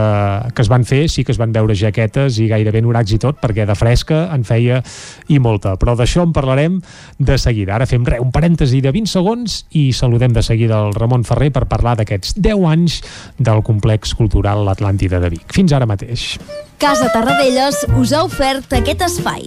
[0.53, 3.41] que es van fer, sí que es van veure jaquetes i gairebé noracs i tot,
[3.41, 4.85] perquè de fresca en feia
[5.33, 5.79] i molta.
[5.81, 6.81] Però d'això en parlarem
[7.19, 7.77] de seguida.
[7.77, 11.53] Ara fem re, un parèntesi de 20 segons i saludem de seguida el Ramon Ferrer
[11.55, 13.01] per parlar d'aquests 10 anys
[13.39, 15.47] del complex cultural L'Atlàntida de Vic.
[15.55, 16.35] Fins ara mateix.
[16.83, 19.47] Casa Tarradellas us ha ofert aquest espai.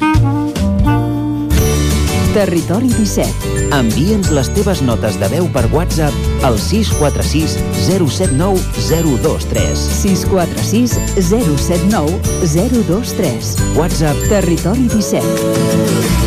[2.38, 3.56] Territori 17.
[3.74, 7.58] Envia'ns les teves notes de veu per WhatsApp al 646
[7.88, 8.62] 079
[8.92, 9.74] 023.
[10.04, 12.22] 646 079
[12.54, 13.54] 023.
[13.82, 16.27] WhatsApp Territori 17.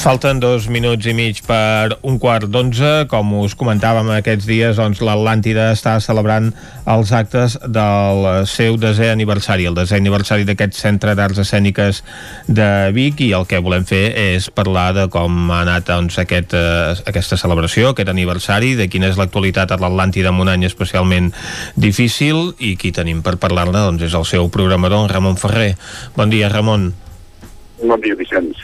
[0.00, 3.04] Falten dos minuts i mig per un quart d'onze.
[3.10, 6.46] Com us comentàvem aquests dies, doncs l'Atlàntida està celebrant
[6.88, 12.00] els actes del seu desè aniversari, el desè aniversari d'aquest Centre d'Arts Escèniques
[12.48, 16.56] de Vic, i el que volem fer és parlar de com ha anat doncs, aquest,
[16.56, 21.28] eh, aquesta celebració, aquest aniversari, de quina és l'actualitat a l'Atlàntida en un any especialment
[21.76, 25.74] difícil, i qui tenim per parlar-ne doncs, és el seu programador, Ramon Ferrer.
[26.16, 26.88] Bon dia, Ramon.
[27.80, 28.60] Bon dia, Vicenç.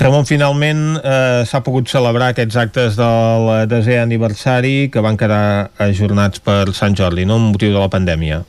[0.00, 6.40] Ramon, finalment eh, s'ha pogut celebrar aquests actes del desè aniversari que van quedar ajornats
[6.40, 7.36] per Sant Jordi, no?
[7.36, 8.40] amb motiu de la pandèmia.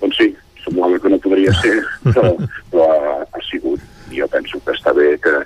[0.00, 0.30] Doncs sí,
[0.64, 1.76] semblava que no podria ser,
[2.08, 2.32] però,
[2.72, 3.84] però ha, ha sigut.
[4.10, 5.36] Jo penso que està bé que,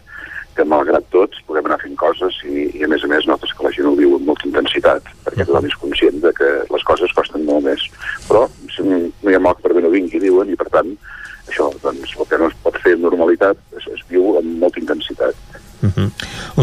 [0.54, 0.93] que malgrat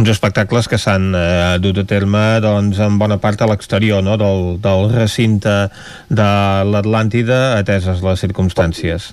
[0.01, 4.17] uns espectacles que s'han eh, dut a terme doncs, en bona part a l'exterior no?
[4.17, 5.55] del, del recinte
[6.09, 6.29] de
[6.73, 9.11] l'Atlàntida, ateses les circumstàncies.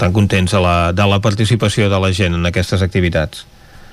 [0.00, 3.44] tant, contents de la, de la participació de la gent en aquestes activitats.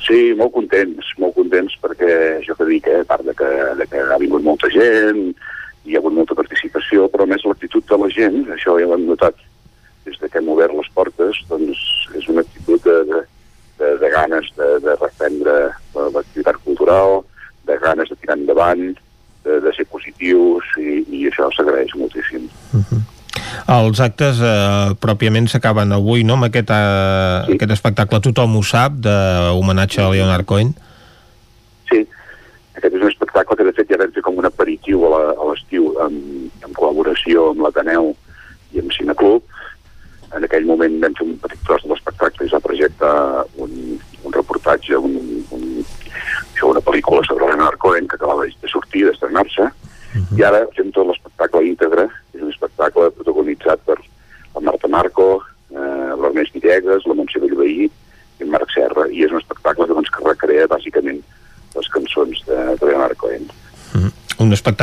[0.08, 3.88] Sí, molt contents, molt contents perquè jo que dic, eh, a part de que, de
[3.92, 5.34] que ha vingut molta gent,
[5.88, 9.08] hi ha hagut molta participació, però més l'actitud de la gent, això ja ho hem
[9.08, 9.40] notat
[23.88, 27.58] els actes eh, pròpiament s'acaben avui, no?, amb aquest, eh, sí.
[27.58, 28.22] aquest espectacle.
[28.28, 30.76] Tothom ho sap, d'homenatge a Leonard Cohen.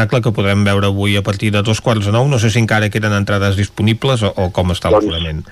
[0.05, 2.29] espectacle que podrem veure avui a partir de dos quarts de nou.
[2.29, 5.45] No sé si encara queden entrades disponibles o, o com està doncs, l'aforament.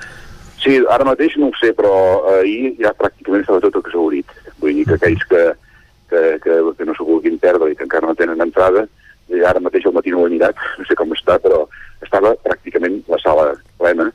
[0.63, 1.93] Sí, ara mateix no ho sé, però
[2.31, 4.27] eh, ahir ja pràcticament estava tot exaurit.
[4.61, 5.43] Vull dir que aquells que,
[6.11, 8.85] que, que, que no s'ho vulguin perdre i que encara no tenen entrada,
[9.31, 11.65] eh, ara mateix al matí no ho he mirat, no sé com està, però
[12.05, 13.49] estava pràcticament la sala
[13.81, 14.11] plena,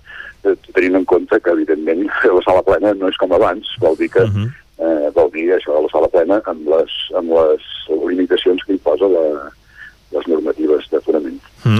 [0.46, 2.08] eh, tenint en compte que, evidentment,
[2.38, 4.48] la sala plena no és com abans, vol dir que uh -huh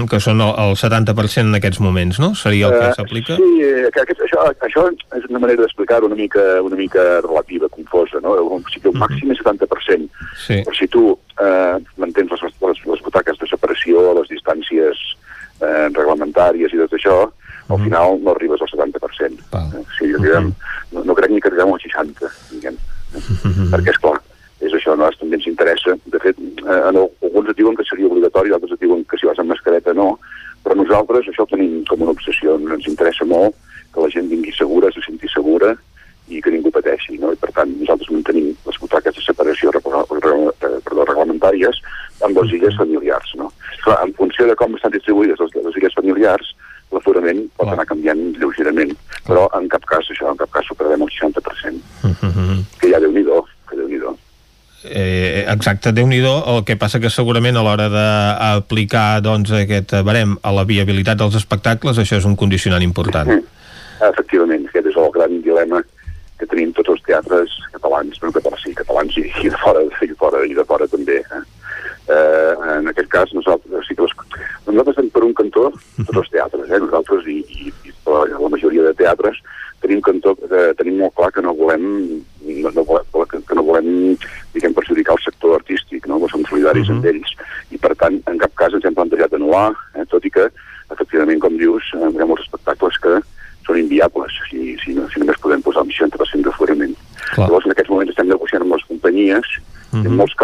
[0.08, 2.32] que són el, 70% en aquests moments, no?
[2.38, 3.36] Seria el que uh, s'aplica?
[3.36, 4.86] Sí, eh, que aquest, això, això
[5.18, 8.36] és una manera d'explicar una mica una mica relativa, confosa, no?
[8.38, 9.36] O sigui, el màxim uh -huh.
[9.36, 10.08] és 70%.
[10.46, 10.62] Sí.
[10.64, 11.17] Però si tu
[55.58, 60.36] Exacte, déu nhi el que passa que segurament a l'hora d'aplicar doncs, aquest eh, barem
[60.42, 63.32] a la viabilitat dels espectacles, això és un condicionant important.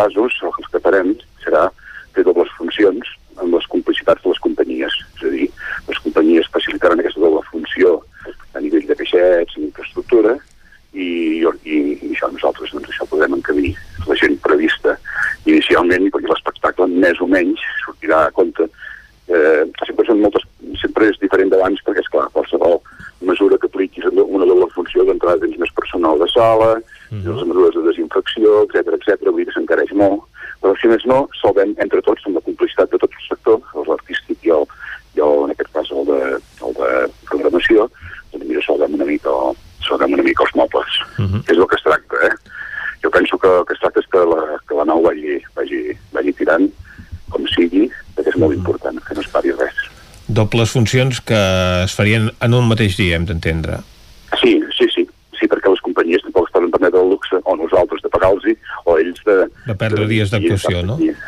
[0.04, 0.34] casos
[50.54, 51.38] dobles funcions que
[51.84, 53.80] es farien en un mateix dia, hem d'entendre.
[54.38, 55.02] Sí, sí, sí,
[55.34, 58.46] sí, perquè les companyies tampoc es poden permetre el luxe, o nosaltres de pagar-los,
[58.86, 59.36] o ells de...
[59.66, 60.98] De perdre de, dies d'actuació, no?
[61.00, 61.18] Dies.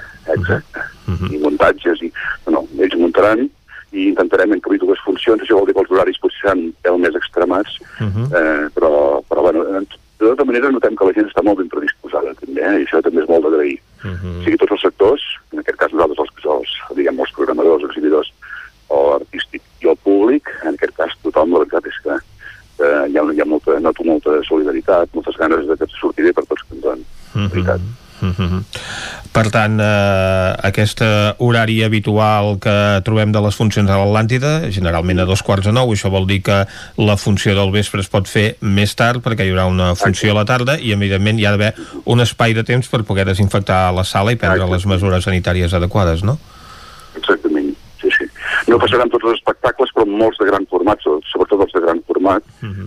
[28.45, 28.63] -huh.
[29.33, 31.03] Per tant, eh, aquest
[31.39, 35.93] horari habitual que trobem de les funcions a l'Atlàntida, generalment a dos quarts de nou,
[35.93, 39.51] això vol dir que la funció del vespre es pot fer més tard perquè hi
[39.51, 42.89] haurà una funció a la tarda i, evidentment, hi ha d'haver un espai de temps
[42.89, 46.39] per poder desinfectar la sala i prendre les mesures sanitàries adequades, no?
[47.17, 47.46] Exactament, sí,
[48.67, 52.01] No passaran tots els espectacles, però molts de gran format, so- sobretot els de gran
[52.07, 52.43] format,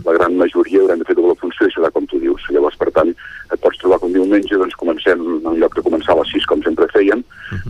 [0.05, 2.41] la gran majoria hauran de fer doble funció i serà com tu dius.
[2.51, 3.09] Llavors, per tant,
[3.53, 6.45] et pots trobar que un diumenge doncs, comencem, en lloc de començar a les 6,
[6.45, 7.23] com sempre fèiem,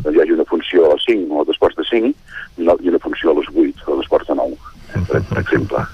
[0.04, 2.14] doncs hi hagi una funció a les 5 o a dos quarts de 5
[2.58, 4.58] i una- funció a les 8 o a dos quarts de 9,
[4.96, 5.86] eh, per, per exemple.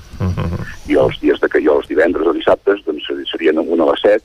[0.87, 4.01] I els dies de que jo, els divendres o dissabtes, doncs serien una a les
[4.01, 4.23] 7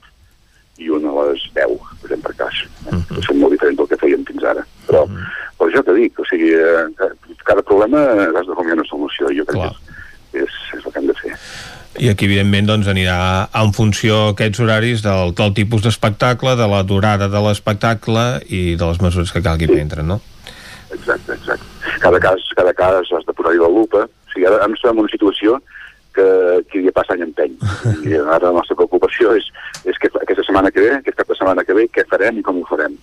[0.79, 2.55] i una a les 10, per exemple, per cas.
[2.87, 2.97] Eh?
[3.17, 4.65] Que són molt diferents del que fèiem fins ara.
[4.91, 5.07] Però,
[5.59, 7.11] però jo te dic, o sigui, eh,
[7.47, 9.71] cada problema has de canviar una solució, jo crec Clar.
[9.71, 11.35] que és, és, és el que hem de fer.
[12.01, 13.19] I aquí, evidentment, doncs, anirà
[13.61, 18.91] en funció aquests horaris del, del tipus d'espectacle, de la durada de l'espectacle i de
[18.93, 20.21] les mesures que calgui prendre, no?
[20.95, 21.67] Exacte, exacte.
[22.01, 24.07] Cada cas, cada cas has de posar-hi la lupa.
[24.07, 25.59] O sigui, ara ens trobem en una situació
[26.15, 26.27] que,
[26.71, 27.55] que ja passa any empeny.
[28.09, 29.47] I ara la nostra preocupació és,
[29.85, 32.45] és que aquesta setmana que ve, aquest cap de setmana que ve, què farem i
[32.47, 32.99] com ho farem.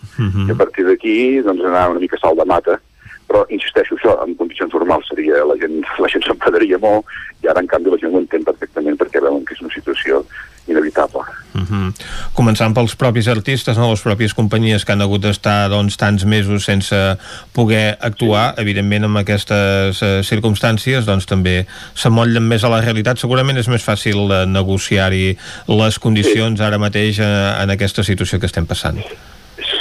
[0.48, 2.80] I a partir d'aquí, doncs, anar una mica salt de mata.
[3.28, 7.10] Però, insisteixo, això, en condicions normals seria, la gent, la gent s'enfadaria molt,
[7.44, 10.22] i ara, en canvi, la gent ho entén perfectament perquè veuen que és una situació
[10.68, 11.22] inevitable.
[11.56, 11.94] Uh -huh.
[12.34, 13.90] Començant pels propis artistes, no?
[13.90, 17.18] les pròpies companyies que han hagut d'estar doncs, tants mesos sense
[17.54, 23.18] poder actuar, evidentment amb aquestes eh, circumstàncies doncs, també s'amollen més a la realitat.
[23.18, 25.38] Segurament és més fàcil eh, negociar-hi
[25.68, 28.98] les condicions ara mateix eh, en aquesta situació que estem passant.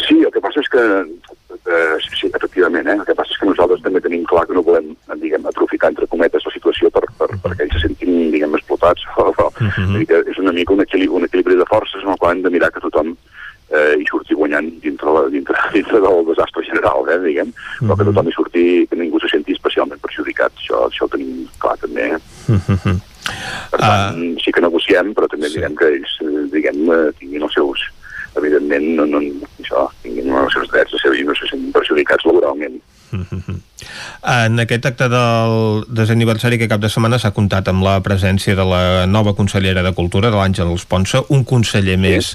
[0.08, 0.84] Sí, el que passa és que,
[1.66, 3.05] eh, sí, sí, efectivament, eh,
[3.86, 4.92] també tenim clar que no volem,
[5.22, 9.06] diguem, aprofitar, entre cometes, la situació per, per, perquè ells se sentin, diguem, explotats.
[9.16, 10.04] O, o, uh -huh.
[10.04, 12.72] és una mica un equilibri, un equilibri de forces en el qual hem de mirar
[12.72, 13.16] que tothom
[13.70, 18.08] eh, hi surti guanyant dintre, la, dintre, dintre del desastre general, eh, diguem, però que
[18.10, 20.52] tothom hi surti, que ningú se senti especialment perjudicat.
[20.62, 22.10] Això, això ho tenim clar, també.
[22.14, 22.20] Eh?
[22.48, 22.98] Uh -huh.
[23.70, 25.60] Per tant, sí que negociem, però també sí.
[25.60, 27.80] que ells, eh, diguem, eh, tinguin els seus,
[28.36, 29.18] evidentment, no, no,
[29.62, 32.78] això, tinguin els seus drets de ser i no se sentin perjudicats laboralment.
[34.26, 38.56] En aquest acte del desè aniversari que cap de setmana s'ha comptat amb la presència
[38.58, 42.32] de la nova consellera de Cultura, de l'Àngel Ponsa, un conseller més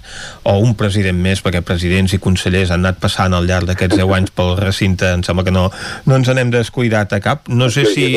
[0.48, 4.14] o un president més, perquè presidents i consellers han anat passant al llarg d'aquests 10
[4.18, 5.66] anys pel recinte, em sembla que no,
[6.06, 7.50] no ens n'hem descuidat a cap.
[7.50, 8.08] No sé si,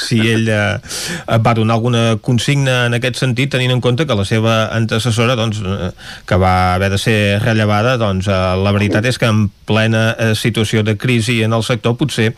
[0.00, 0.80] si ell eh,
[1.44, 5.62] va donar alguna consigna en aquest sentit, tenint en compte que la seva antecessora, doncs,
[5.62, 5.92] eh,
[6.26, 10.82] que va haver de ser rellevada, doncs, eh, la veritat és que en plena situació
[10.82, 12.30] de crisi en el sector, potser,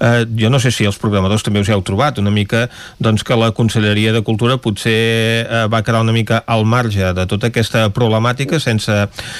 [0.00, 2.66] eh, jo no sé si els programadors també us hi heu trobat, una mica,
[2.98, 7.26] doncs, que la Conselleria de Cultura potser eh, va quedar una mica al marge de
[7.30, 8.96] tota aquesta problemàtica sense,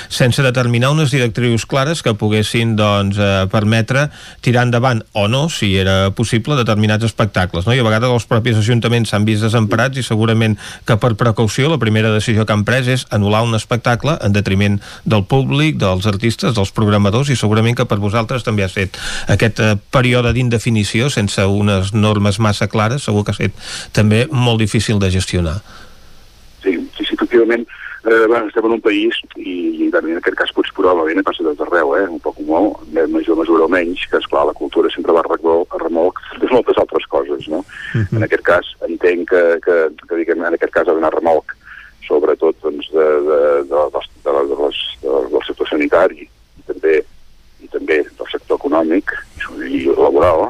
[0.08, 4.08] sense determinar unes directrius clares que poguessin, doncs, eh, permetre
[4.44, 7.74] tirar endavant o no, si era possible, determinats espectacles, no?
[7.74, 11.80] I a vegades els propis ajuntaments s'han vist desemparats i segurament que per precaució la
[11.82, 16.54] primera decisió que han pres és anul·lar un espectacle en detriment del públic, dels artistes,
[16.56, 18.98] dels programadors i segurament que per vosaltres també ha fet
[19.30, 24.60] aquest eh, període d'indefinició sense unes normes massa clares, segur que ha estat també molt
[24.60, 25.60] difícil de gestionar.
[26.62, 27.66] Sí, sí, sí efectivament,
[28.04, 31.44] eh, bueno, estem en un país i, i també en aquest cas pots probablement passa
[31.46, 34.56] tot arreu, eh, un poc o molt, en major mesura o menys, que esclar, la
[34.56, 37.64] cultura sempre va a remolc, de moltes altres coses, no?
[37.94, 38.16] Uh -huh.
[38.16, 39.76] En aquest cas entenc que, que,
[40.08, 41.56] que diguem, en aquest cas ha d'anar remolc
[42.10, 43.40] sobretot doncs, de, de,
[43.70, 46.96] de, de, de, de, les, de, del sector sanitari i també,
[47.62, 49.14] i també del sector econòmic
[49.66, 50.48] i laboral,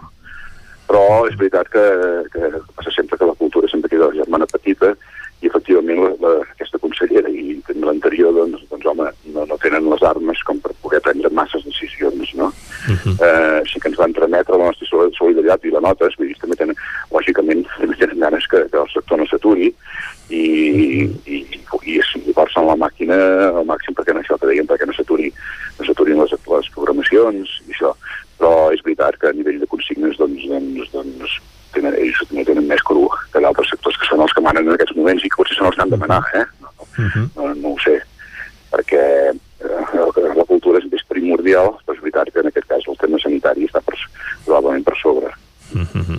[0.91, 1.87] però és veritat que,
[2.35, 4.95] que passa sempre que la cultura sempre queda la germana petita
[5.41, 10.03] i efectivament la, la, aquesta consellera i l'anterior, doncs, doncs home, no, no tenen les
[10.05, 12.51] armes com per poder prendre masses decisions, no?
[12.91, 13.15] Uh -huh.
[13.25, 14.87] eh, sí que ens van trametre la nostra
[15.17, 16.77] solidaritat i la notes, vull dir, també tenen,
[17.11, 19.73] lògicament, també tenen ganes que, que el sector no s'aturi
[20.29, 23.17] i, i, i, i forcen la màquina
[23.61, 25.33] al màxim perquè no això que dèiem, perquè no s'aturi
[25.79, 27.95] no s'aturin les, les programacions i això,
[28.41, 31.37] però és veritat que a nivell de consignes doncs, doncs, doncs
[31.75, 34.77] tenen, ells no tenen més cru que d'altres sectors que són els que manen en
[34.77, 36.47] aquests moments i que potser són els que han de manar, eh?
[36.65, 37.61] No, no, mhm.
[37.61, 37.99] no ho sé,
[38.73, 40.09] perquè eh,
[40.41, 43.69] la cultura és, més primordial, però és veritat que en aquest cas el tema sanitari
[43.69, 43.99] està per,
[44.47, 45.31] probablement per sobre.
[45.75, 46.19] Uh -huh.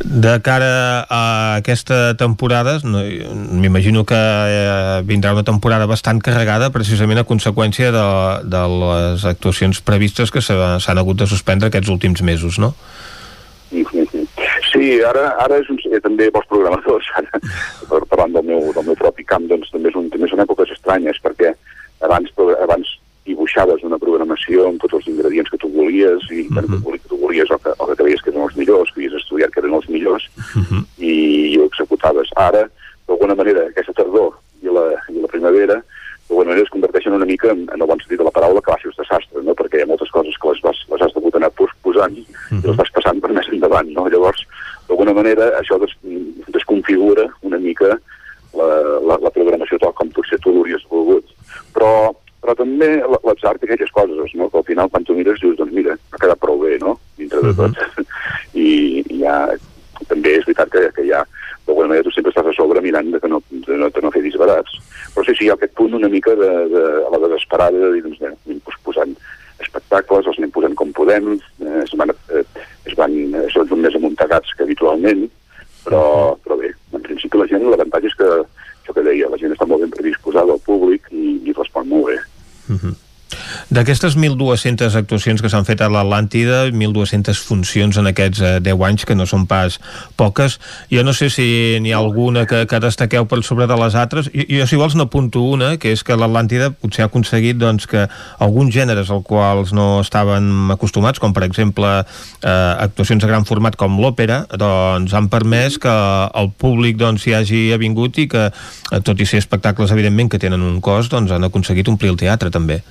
[0.00, 2.98] De cara a aquesta temporada, no,
[3.60, 8.04] m'imagino que eh, vindrà una temporada bastant carregada precisament a conseqüència de,
[8.50, 12.74] de les actuacions previstes que s'ha- s'han hagut de suspendre aquests últims mesos, no?
[14.72, 17.40] Sí, ara, ara és un, eh, també pels programadors, ara,
[18.10, 21.54] parlant del meu, del meu propi camp, doncs també, és també són èpoques estranyes, perquè
[22.02, 22.28] abans,
[22.64, 22.90] abans
[23.26, 26.92] dibuixaves una programació amb tots els ingredients que tu volies i uh -huh.
[26.92, 29.50] que, tu volies o que, o que creies que eren els millors, que havies estudiat
[29.50, 30.24] que eren els millors,
[30.98, 32.28] i ho executaves.
[32.36, 32.68] Ara,
[33.06, 34.32] d'alguna manera, aquesta tardor
[34.62, 35.82] i la, i la primavera,
[36.28, 38.96] d'alguna manera es converteixen una mica, en, en el bon sentit de la paraula, classes
[38.96, 39.54] de sastre, no?
[39.54, 42.26] perquè hi ha moltes coses que les, vas, les has hagut anar pos- posant i
[42.50, 43.88] les vas passant per més endavant.
[43.92, 44.08] No?
[44.08, 44.46] Llavors,
[44.88, 45.92] d'alguna manera, això des,
[46.48, 47.98] desconfigura una mica
[48.54, 48.68] la,
[49.08, 51.24] la, la programació tal com potser tu l'hauries volgut.
[51.74, 52.12] Però,
[52.42, 54.48] però també l'atzar té aquelles coses, no?
[54.50, 56.96] que al final quan tu mires dius, doncs mira, ha quedat prou bé, no?
[57.18, 57.78] Dintre de tot.
[58.58, 59.36] I, i ja,
[60.10, 61.22] també és veritat que, que ja,
[61.66, 64.10] d'alguna manera tu sempre estàs a sobre mirant de que no, de no, de no
[64.14, 64.74] fer disbarats.
[65.14, 67.92] Però sí, sí, hi ha aquest punt una mica de, de, a la desesperada de
[67.94, 69.14] dir, doncs, anem posposant
[69.62, 72.42] espectacles, els anem posant com podem, eh, es van, eh,
[72.90, 75.28] es van, eh, són més amuntegats que habitualment,
[75.86, 76.02] però,
[76.42, 78.30] però bé, en principi la gent, l'avantatge és que,
[78.82, 82.10] això que deia, la gent està molt ben predisposada al públic i, i respon molt
[82.10, 82.18] bé.
[83.72, 89.04] D'aquestes 1.200 actuacions que s'han fet a l'Atlàntida, 1.200 funcions en aquests eh, 10 anys,
[89.08, 89.78] que no són pas
[90.20, 90.58] poques,
[90.92, 91.46] jo no sé si
[91.80, 94.28] n'hi ha alguna que, que destaqueu per sobre de les altres.
[94.34, 98.02] Jo, jo si vols, n'apunto una, que és que l'Atlàntida potser ha aconseguit doncs, que
[98.44, 103.78] alguns gèneres als quals no estaven acostumats, com per exemple eh, actuacions de gran format
[103.80, 105.94] com l'òpera, doncs han permès que
[106.42, 110.42] el públic doncs, hi hagi avingut i que, eh, tot i ser espectacles, evidentment, que
[110.42, 112.82] tenen un cost, doncs han aconseguit omplir el teatre, també.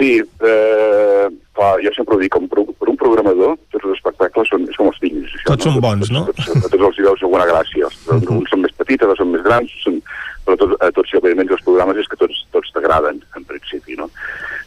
[0.00, 2.70] Sí, eh, clar, jo sempre ho dic, com per, un-
[3.00, 5.32] programador, tots els espectacles són, són els fills.
[5.36, 6.24] Això, Tots són bons, no?
[6.30, 7.88] Tots, a tots els hi veus alguna gràcia.
[7.88, 8.36] Els, uh -huh.
[8.38, 10.00] Uns són més petits, altres són més grans, són,
[10.44, 14.10] però tots, a tots, òbviament, els programes és que tots, tots t'agraden, en principi, no?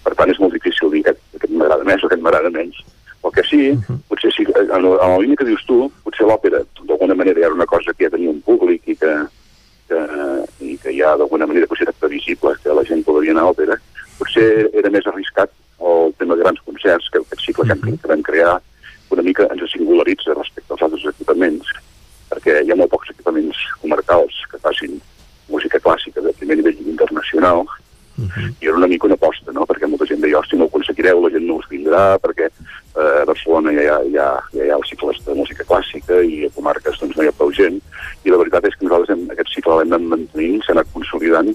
[0.03, 2.77] Per tant, és molt difícil dir aquest, aquest m'agrada més o aquest m'agrada menys.
[3.23, 3.97] El que sí, uh -huh.
[4.09, 7.65] potser sí, en, en la línia que dius tu, potser l'òpera, d'alguna manera, era una
[7.65, 9.13] cosa que ja tenia un públic i que,
[9.87, 9.99] que,
[10.59, 13.75] i que ja d'alguna manera potser era previsible que la gent podria anar a òpera,
[14.23, 15.51] potser era més arriscat
[15.83, 18.57] el tema de grans concerts, que aquest cicle que, que vam crear
[19.11, 21.69] una mica ens singularitza respecte als altres equipaments,
[22.31, 24.99] perquè hi ha molt pocs equipaments comarcals que facin
[25.51, 27.65] música clàssica de primer nivell internacional,
[28.61, 29.65] i era una mica una aposta, no?
[29.65, 33.21] perquè molta gent deia, hòstia, no ho aconseguireu, la gent no us vindrà, perquè eh,
[33.23, 36.43] a Barcelona ja hi ha, ja, ja hi ha els cicles de música clàssica i
[36.45, 37.81] a comarques doncs, no hi ha prou gent,
[38.23, 41.51] i la veritat és que nosaltres hem, aquest cicle l'hem anat mantenint, s'ha anat consolidant,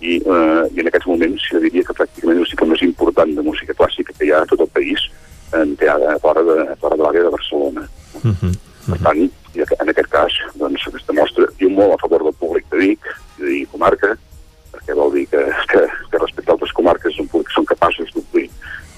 [0.00, 3.42] i, eh, i en aquests moments jo diria que pràcticament és el més important de
[3.42, 5.08] música clàssica que hi ha a tot el país
[5.58, 7.88] en teatre, fora de, fora de l'àrea de Barcelona.
[8.88, 9.20] Per tant,
[9.58, 13.42] en aquest cas, doncs, es demostra, diu molt a favor del públic de Vic, i
[13.42, 14.14] de comarca,
[14.72, 18.48] perquè vol dir que, que, que respecte a altres comarques són són capaços d'omplir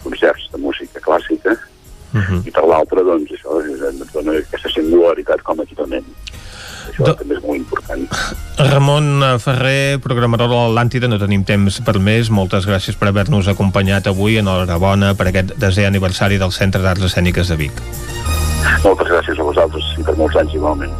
[0.04, 1.56] concerts de música clàssica,
[2.46, 6.06] i per l'altra, doncs, això ens dona aquesta singularitat com a equipament.
[6.90, 8.06] Això Do- també és molt important.
[8.70, 12.30] Ramon Ferrer, programador de l'Atlàntida, no tenim temps per més.
[12.30, 14.36] Moltes gràcies per haver-nos acompanyat avui.
[14.42, 17.72] Enhorabona per aquest desè aniversari del Centre d'Arts Escèniques de Vic.
[18.84, 20.92] Moltes gràcies a vosaltres i per molts anys igualment.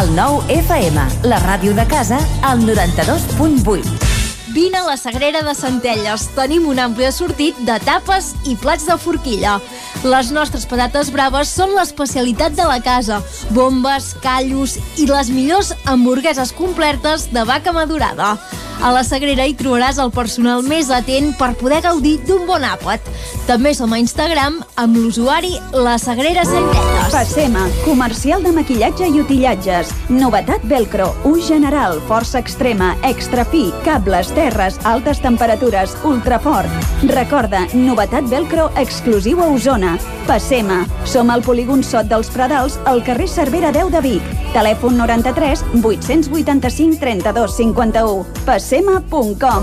[0.00, 0.98] El nou FM,
[1.30, 4.15] la ràdio de casa, al 92.8.
[4.56, 6.30] Vine a la Sagrera de Centelles.
[6.32, 9.58] Tenim un ampli assortit de tapes i plats de forquilla.
[10.00, 13.20] Les nostres patates braves són l'especialitat de la casa.
[13.52, 18.38] Bombes, callos i les millors hamburgueses completes de vaca madurada.
[18.84, 23.04] A la Sagrera hi trobaràs el personal més atent per poder gaudir d'un bon àpat.
[23.48, 27.08] També som a Instagram amb l'usuari La Sagrera Centelles.
[27.14, 29.92] Passema, comercial de maquillatge i utillatges.
[30.12, 36.70] Novetat Velcro, ús general, força extrema, extra fi, cables, terres, altes temperatures, ultrafort.
[37.10, 39.98] Recorda, novetat Velcro exclusiu a Osona.
[40.26, 44.22] Passema, som al polígon Sot dels Pradals, al carrer Cervera 10 de Vic.
[44.54, 48.24] Telèfon 93 885 32 51.
[48.46, 49.62] Passema.com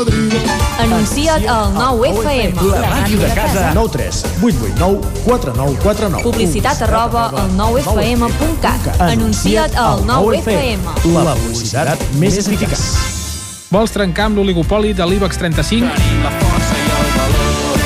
[0.00, 0.36] cocodrilo.
[0.78, 2.54] Anuncia't al 9FM.
[2.72, 3.72] La màquina de casa.
[3.74, 6.22] 9 3 8 8 9 4 9 4 9.
[6.22, 9.00] Publicitat arroba al 9FM.cat.
[9.00, 10.80] Anuncia't al 9FM.
[11.12, 12.86] La publicitat més eficaç.
[13.70, 16.49] Vols trencar amb l'oligopoli de l'IBEX 35?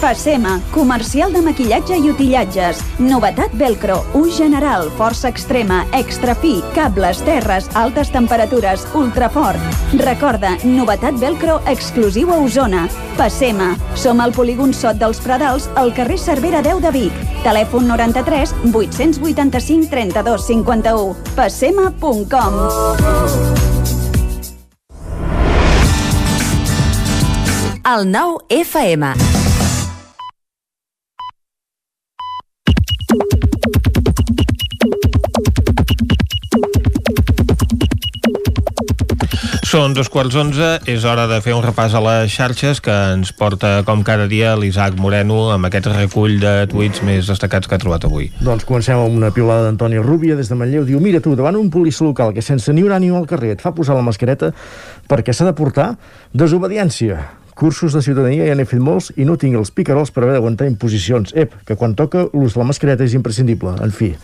[0.00, 2.80] Passema, comercial de maquillatge i utillatges.
[2.98, 9.60] Novetat velcro, ús general, força extrema, extra fi, cables, terres, altes temperatures, ultrafort.
[10.00, 12.88] Recorda, novetat velcro exclusiu a Osona.
[13.16, 17.22] Passema, som al polígon Sot dels Pradals, al carrer Cervera 10 de Vic.
[17.44, 21.14] Telèfon 93 885 32 51.
[21.36, 22.60] Passema.com
[27.84, 29.33] El 9 FM.
[39.74, 43.32] Són dos quarts onze, és hora de fer un repàs a les xarxes que ens
[43.34, 47.80] porta com cada dia l'Isaac Moreno amb aquest recull de tuits més destacats que ha
[47.82, 48.28] trobat avui.
[48.46, 50.86] Doncs comencem amb una piulada d'Antoni Rúbia des de Manlleu.
[50.86, 53.66] Diu, mira tu, davant un policia local que sense ni un ànim al carrer et
[53.66, 54.52] fa posar la mascareta
[55.10, 55.96] perquè s'ha de portar
[56.30, 57.18] desobediència.
[57.58, 60.70] Cursos de ciutadania ja n'he fet molts i no tinc els picarols per haver d'aguantar
[60.70, 61.34] imposicions.
[61.34, 63.74] Ep, que quan toca l'ús de la mascareta és imprescindible.
[63.82, 64.14] En fi,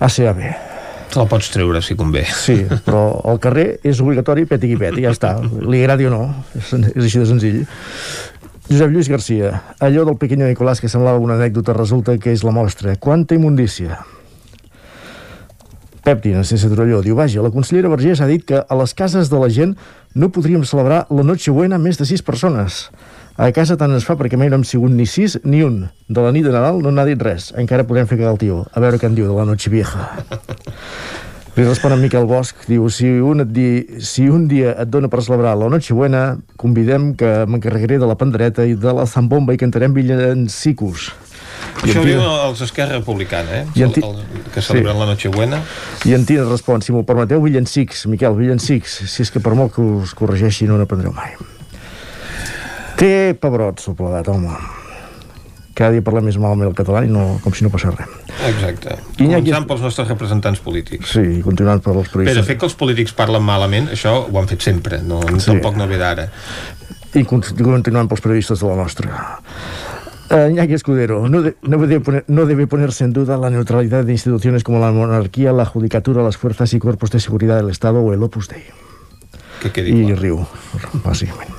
[0.00, 0.69] ACAB.
[1.10, 2.22] Te la pots treure, si convé.
[2.30, 5.32] Sí, però al carrer és obligatori peti qui peti, ja està.
[5.42, 6.22] Li agradi o no,
[6.54, 7.64] és, així de senzill.
[8.70, 9.50] Josep Lluís Garcia,
[9.82, 12.94] allò del pequeño Nicolás que semblava una anècdota resulta que és la mostra.
[13.02, 13.98] Quanta immundícia.
[16.06, 19.28] Pep Tina, sense Torelló, diu, vaja, la consellera Vergés ha dit que a les cases
[19.28, 19.74] de la gent
[20.14, 22.86] no podríem celebrar la Nochebuena més de sis persones.
[23.40, 25.86] A casa tant es fa perquè mai no hem sigut ni sis ni un.
[26.12, 27.50] De la nit de Nadal no n'ha dit res.
[27.56, 28.58] Encara podem fer cagar el tio.
[28.76, 30.10] A veure què en diu de la noche vieja.
[31.56, 33.64] Li respon en Miquel Bosch, diu, si un, et di,
[34.06, 36.20] si un dia et dona per celebrar la Nochebuena,
[36.60, 41.08] convidem que m'encarregaré de la pandereta i de la zambomba i cantarem villancicos.
[41.82, 43.66] I Això en diu Tina- els Esquerra Republicana, eh?
[43.74, 45.00] I en ti- El, el, que celebren Sí.
[45.00, 45.62] la Nochebuena.
[46.06, 49.74] I en Tina respon, si m'ho permeteu, villancics, Miquel, villancics, si és que per molt
[49.74, 51.34] que us corregeixi no n'aprendreu mai.
[53.00, 54.52] Té pebrots, el plegat, home.
[55.78, 58.08] Cada dia parlem més malament el català i no, com si no passés res.
[58.50, 58.96] Exacte.
[59.22, 61.14] Iñaki- Començant pels nostres representants polítics.
[61.14, 62.46] Sí, i continuant per els periodistes.
[62.46, 65.46] fet que els polítics parlen malament, això ho han fet sempre, no, Sí.
[65.46, 66.28] tampoc no ve d'ara.
[67.14, 69.40] I con- continuant pels periodistes de la nostra.
[70.30, 74.04] Eh, Iñaki Escudero, no, de- no, debe poner- no debe ponerse en duda la neutralidad
[74.04, 78.00] de instituciones como la monarquía, la judicatura, las fuerzas y cuerpos de seguridad del Estado
[78.00, 78.62] o el Opus Dei.
[79.62, 80.46] Que quedi I riu,
[81.02, 81.50] bàsicament.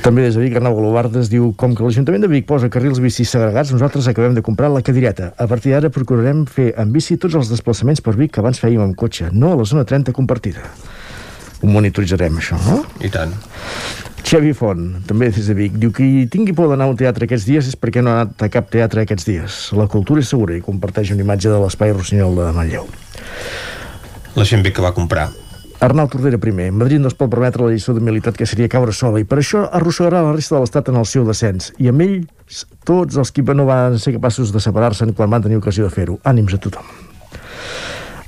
[0.00, 3.28] També des de Vic, Arnau Golobardes diu com que l'Ajuntament de Vic posa carrils bicis
[3.28, 5.34] segregats, nosaltres acabem de comprar la cadireta.
[5.36, 8.80] A partir d'ara procurarem fer en bici tots els desplaçaments per Vic que abans fèiem
[8.80, 10.64] amb cotxe, no a la zona 30 compartida.
[11.60, 12.78] Ho monitoritzarem, això, no?
[13.04, 13.34] I tant.
[14.24, 17.28] Xavi Font, també des de Vic, diu que qui tingui por d'anar a un teatre
[17.28, 19.60] aquests dies és perquè no ha anat a cap teatre aquests dies.
[19.76, 22.88] La cultura és segura i comparteix una imatge de l'espai Rossinyol de Manlleu.
[24.40, 25.28] La gent bé que va comprar.
[25.80, 26.72] Arnau Tordera primer.
[26.76, 29.62] Madrid no es pot permetre la lliçó d'humilitat que seria caure sola i per això
[29.78, 31.70] arrossegarà la resta de l'Estat en el seu descens.
[31.80, 32.18] I amb ell,
[32.84, 36.18] tots els que no van ser capaços de separar-se'n quan van tenir ocasió de fer-ho.
[36.28, 36.84] Ànims a tothom.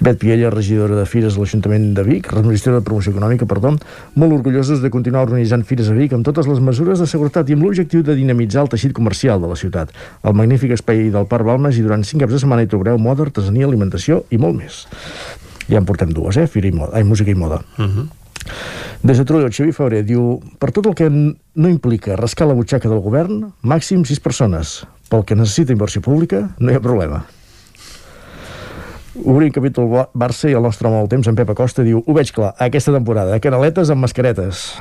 [0.03, 3.77] Bet Piella, regidora de Fires a l'Ajuntament de Vic, regidora de Promoció Econòmica, perdó,
[4.17, 7.59] molt orgullosos de continuar organitzant Fires a Vic amb totes les mesures de seguretat i
[7.59, 9.93] amb l'objectiu de dinamitzar el teixit comercial de la ciutat.
[10.25, 13.29] El magnífic espai del Parc Balmes i durant cinc caps de setmana hi trobareu moda,
[13.29, 14.87] artesania, alimentació i molt més.
[15.69, 16.47] Ja en portem dues, eh?
[16.47, 17.63] Fira i moda, ai, música i moda.
[17.79, 18.09] Uh -huh.
[19.03, 22.89] Des de Torelló, Xavi Febrer diu per tot el que no implica rascar la butxaca
[22.89, 24.87] del govern, màxim sis persones.
[25.09, 27.25] Pel que necessita inversió pública, no hi ha problema.
[29.25, 32.15] Obrim capítol Ba- Barça i el nostre home del temps, en Pep Acosta, diu ho
[32.15, 34.75] veig clar, aquesta temporada, canaletes amb mascaretes.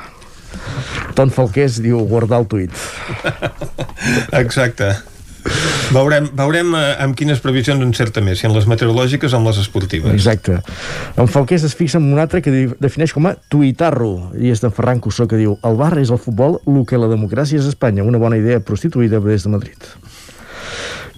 [1.14, 2.70] Ton Falqués diu guardar el tuit.
[4.32, 4.96] Exacte.
[5.92, 9.58] Veurem, veurem eh, amb quines previsions encerta més, si en les meteorològiques o en les
[9.60, 10.14] esportives.
[10.14, 10.60] Exacte.
[11.20, 14.70] En Falqués es fixa en un altre que defineix com a tuitarro, i és de
[14.72, 18.06] Ferran Cussó, que diu el bar és el futbol, el que la democràcia és Espanya,
[18.08, 19.92] una bona idea prostituïda des de Madrid.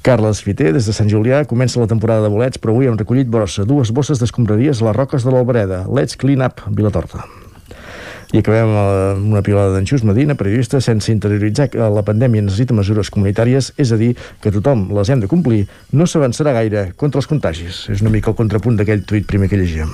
[0.04, 3.30] Carles Fiter, des de Sant Julià, comença la temporada de bolets, però avui hem recollit
[3.30, 5.86] brossa, dues bosses d'escombraries a les roques de l'Albereda.
[5.88, 7.24] Let's clean up, Vilatorta.
[8.32, 12.76] I acabem amb una pilada d'en Xus Medina, periodista, sense interioritzar que la pandèmia necessita
[12.76, 17.20] mesures comunitàries, és a dir, que tothom les hem de complir, no s'avançarà gaire contra
[17.22, 17.84] els contagis.
[17.92, 19.92] És una mica el contrapunt d'aquell tuit primer que llegíem.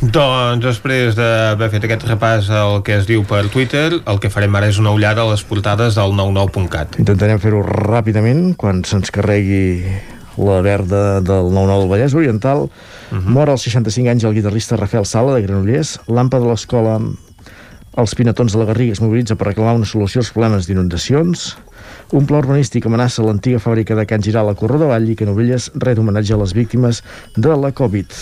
[0.00, 4.56] Doncs després d'haver fet aquest repàs al que es diu per Twitter, el que farem
[4.58, 7.00] ara és una ullada a les portades del 99.cat.
[7.02, 9.84] Intentarem fer-ho ràpidament, quan se'ns carregui
[10.40, 12.70] la verda del 9-9 del Vallès Oriental.
[13.10, 13.24] Uh -huh.
[13.26, 16.00] Mor als 65 anys el guitarrista Rafael Sala, de Granollers.
[16.06, 17.00] L'AMPA de l'escola
[18.00, 21.52] els Pinatons de la Garriga es mobilitza per reclamar una solució als problemes d'inundacions.
[22.16, 25.28] Un pla urbanístic amenaça l'antiga fàbrica de Can Giral a Corró de Vall i que
[25.28, 27.02] Novelles ret homenatge a les víctimes
[27.36, 28.16] de la Covid.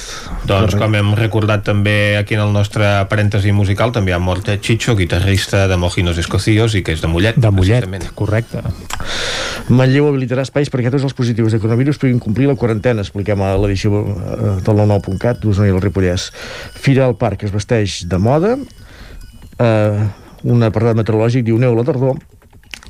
[0.49, 4.95] Doncs com hem recordat també aquí en el nostre parèntesi musical, també ha mort Chicho,
[4.97, 7.41] guitarrista de Mojinos Escocios i que és de Mollet.
[7.41, 8.65] De Mollet, correcte.
[9.69, 13.55] Manlleu habilitarà espais perquè tots els positius de coronavirus puguin complir la quarantena, expliquem a
[13.61, 16.31] l'edició eh, del 99.cat d'Osona i el Ripollès.
[16.77, 18.57] Fira al Parc es vesteix de moda,
[19.59, 20.07] eh,
[20.49, 22.19] un apartat meteorològic diu neu a la tardor,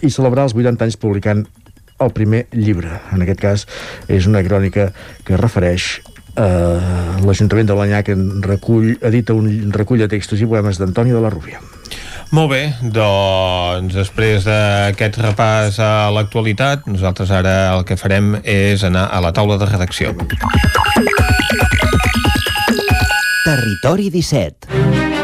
[0.03, 1.47] i celebrar els 80 anys publicant
[1.99, 3.01] el primer llibre.
[3.12, 3.66] En aquest cas
[4.07, 4.93] és una crònica
[5.27, 5.99] que refereix
[6.39, 6.47] a
[7.27, 8.15] l'Ajuntament de l'Anyà que
[8.45, 11.59] recull, edita un recull de textos i poemes d'Antoni de la Rúbia.
[12.31, 12.62] Molt bé,
[12.95, 19.32] doncs després d'aquest repàs a l'actualitat, nosaltres ara el que farem és anar a la
[19.32, 20.12] taula de redacció.
[23.49, 25.18] Territori 17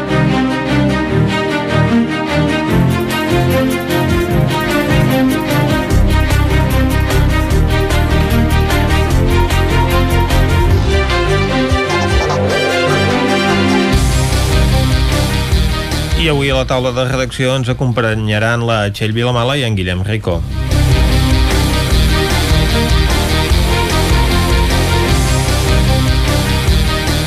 [16.25, 19.99] I avui a la taula de redacció ens acompanyaran la Txell Vilamala i en Guillem
[20.07, 20.39] Rico.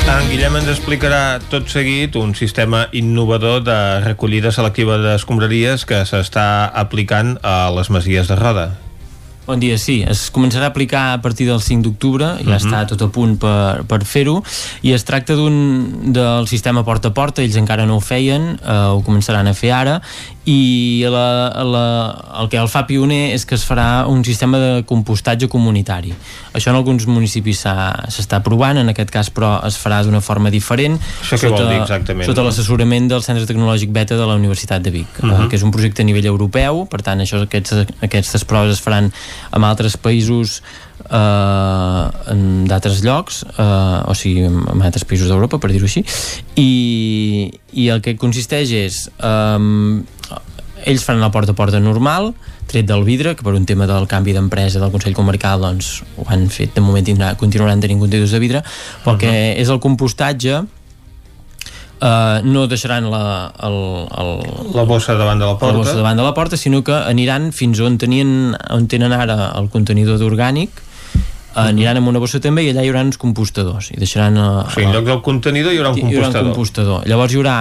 [0.03, 6.67] En Guillem ens explicarà tot seguit un sistema innovador de recollida selectiva d'escombraries que s'està
[6.83, 8.67] aplicant a les masies de Roda.
[9.49, 10.03] Bon dia, sí.
[10.05, 12.51] Es començarà a aplicar a partir del 5 d'octubre, ja uh Mhm.
[12.53, 12.59] -huh.
[12.61, 14.43] està tot a punt per, per fer-ho,
[14.83, 18.71] i es tracta d'un del sistema porta a porta, ells encara no ho feien, eh,
[18.93, 20.01] ho començaran a fer ara,
[20.49, 21.83] i la, la,
[22.41, 26.13] el que el fa pioner és que es farà un sistema de compostatge comunitari.
[26.57, 30.97] Això en alguns municipis s'està provant, en aquest cas però es farà d'una forma diferent,
[31.21, 32.25] Això què vol dir exactament?
[32.31, 35.31] sota l'assessorament del Centre Tecnològic Beta de la Universitat de Vic, uh Mhm.
[35.35, 35.45] -huh.
[35.45, 38.81] eh, que és un projecte a nivell europeu, per tant això, aquests, aquestes proves es
[38.81, 39.11] faran
[39.53, 40.61] en altres països
[41.11, 46.03] eh, en d'altres llocs eh, o sigui, en altres països d'Europa per dir-ho així
[46.55, 50.03] i, i el que consisteix és eh,
[50.85, 52.33] ells faran la porta a porta normal
[52.69, 56.25] tret del vidre, que per un tema del canvi d'empresa del Consell Comarcal doncs, ho
[56.29, 58.63] han fet de moment tindrà, continuaran tenint contenidors de vidre
[59.03, 60.65] però el que és el compostatge
[61.99, 63.73] Uh, no deixaran la, el,
[64.07, 64.29] el,
[64.71, 65.73] La bossa davant de la porta.
[65.73, 69.49] la bossa davant de la porta, sinó que aniran fins on tenien on tenen ara
[69.59, 70.79] el contenidor d'orgànic
[71.55, 74.69] aniran amb una bossa també i allà hi haurà uns compostadors i deixaran uh, O
[74.69, 76.51] sigui, en lloc del contenidor hi haurà un hi haurà un compostador.
[76.53, 77.07] compostador.
[77.09, 77.55] Llavors hi haurà,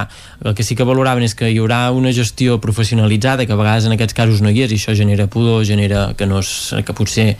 [0.44, 3.86] el que sí que valoraven és que hi haurà una gestió professionalitzada, que a vegades
[3.89, 6.93] en aquests casos no hi és, i això genera pudor, genera que, no es, que
[6.93, 7.35] potser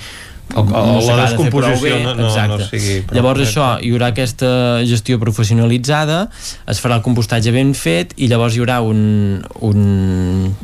[0.57, 4.07] O- o la de fer descomposició no- no- no sigui prou Llavors això, hi haurà
[4.15, 6.31] aquesta gestió professionalitzada,
[6.67, 10.57] es farà el compostatge ben fet i llavors hi haurà un, un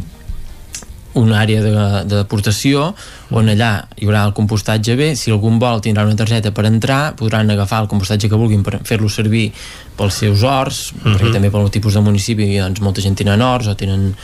[1.21, 1.73] una àrea de,
[2.09, 2.89] de deportació
[3.35, 7.15] on allà hi haurà el compostatge bé si algun vol tindrà una targeta per entrar
[7.19, 9.51] podran agafar el compostatge que vulguin per fer-lo servir
[9.99, 11.17] pels seus horts uh -huh.
[11.17, 14.15] perquè també pel tipus de municipi doncs, molta gent tenen horts o tenen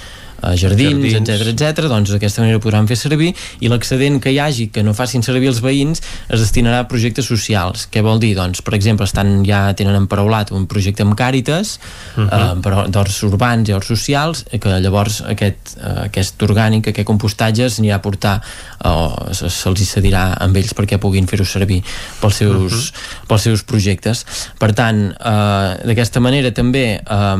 [0.43, 1.89] eh, jardins, etc etc.
[1.89, 5.49] doncs d'aquesta manera podran fer servir i l'excedent que hi hagi que no facin servir
[5.49, 8.35] els veïns es destinarà a projectes socials què vol dir?
[8.37, 11.79] Doncs, per exemple, estan, ja tenen emparaulat un projecte amb Càritas
[12.17, 12.29] uh -huh.
[12.29, 17.69] eh, però d'horts urbans i horts socials que llavors aquest, eh, aquest orgànic, aquest compostatge
[17.71, 18.41] s'anirà a portar
[18.85, 21.83] o se- se'ls hi cedirà amb ells perquè puguin fer-ho servir
[22.21, 23.27] pels seus, uh -huh.
[23.29, 24.25] pels seus projectes
[24.59, 27.39] per tant, eh, d'aquesta manera també eh,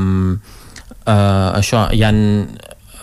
[1.07, 2.21] eh, això hi han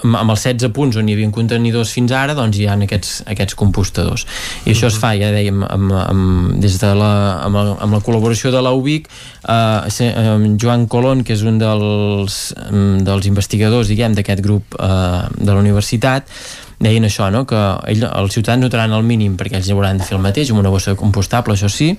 [0.03, 3.57] amb els 16 punts on hi havia contenidors fins ara doncs hi ha aquests, aquests
[3.57, 4.28] compostadors
[4.65, 7.11] i això es fa, ja dèiem amb, amb, des de la,
[7.45, 11.57] amb, la, amb la col·laboració de la UBIC eh, eh, Joan Colón que és un
[11.61, 16.30] dels, mm, dels investigadors diguem d'aquest grup eh, de la universitat
[16.78, 17.45] deien això, no?
[17.49, 17.57] que
[17.90, 20.74] ell, els ciutadans notaran el mínim perquè ells hauran de fer el mateix amb una
[20.74, 21.95] bossa compostable, això sí,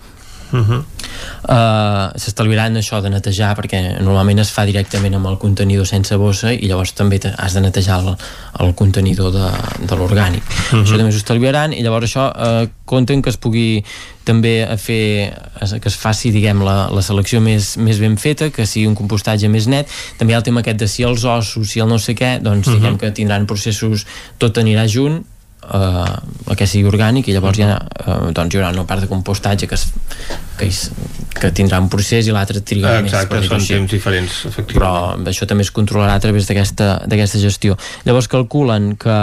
[0.53, 0.83] Uh -huh.
[1.45, 6.53] uh, s'estalviaran això de netejar perquè normalment es fa directament amb el contenidor sense bossa
[6.53, 8.17] i llavors també has de netejar el,
[8.61, 9.49] el contenidor de,
[9.87, 10.83] de l'orgànic uh -huh.
[10.83, 13.85] això també s'ho estalviaran i llavors això uh, compten que es pugui
[14.25, 15.33] també a fer
[15.83, 19.49] que es faci diguem la, la selecció més, més ben feta que sigui un compostatge
[19.49, 19.89] més net
[20.19, 22.41] també hi ha el tema aquest de si els ossos si el no sé què
[22.41, 22.77] doncs uh -huh.
[22.77, 24.07] diguem que tindran processos
[24.39, 25.25] tot anirà junt
[25.63, 29.69] eh, que sigui orgànic i llavors ja, eh, doncs hi haurà una part de compostatge
[29.71, 29.89] que, es,
[30.59, 30.91] que, es,
[31.39, 33.75] que tindrà un procés i l'altre trigarà més Exacte, són així.
[33.75, 35.25] temps diferents efectivament.
[35.25, 37.79] però això també es controlarà a través d'aquesta gestió
[38.09, 39.19] llavors calculen que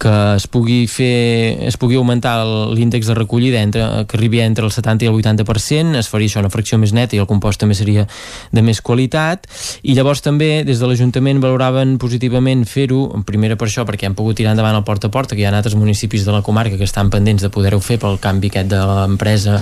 [0.00, 2.38] que es pugui fer es pugui augmentar
[2.72, 6.40] l'índex de recollida entre, que arribi entre el 70 i el 80% es faria això
[6.40, 8.06] una fracció més neta i el compost també seria
[8.50, 9.46] de més qualitat.
[9.84, 14.40] I llavors també des de l'Ajuntament valoraven positivament fer-ho, primera per això perquè han pogut
[14.40, 16.88] tirar endavant el porta a porta que hi ha altres municipis de la comarca que
[16.88, 19.60] estan pendents de poder-ho fer pel canvi aquest de l'empresa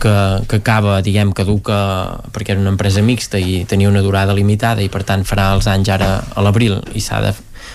[0.00, 0.14] que,
[0.46, 4.92] que acaba, diguem, caduca perquè era una empresa mixta i tenia una durada limitada i
[4.92, 7.32] per tant farà els anys ara a l'abril i s'ha de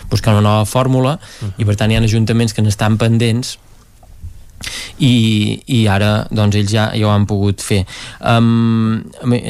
[0.09, 1.53] buscar una nova fórmula uh -huh.
[1.57, 3.57] i per tant hi ha ajuntaments que n'estan pendents
[4.99, 7.83] i, i ara doncs ells ja, ja ho han pogut fer
[8.19, 9.01] um,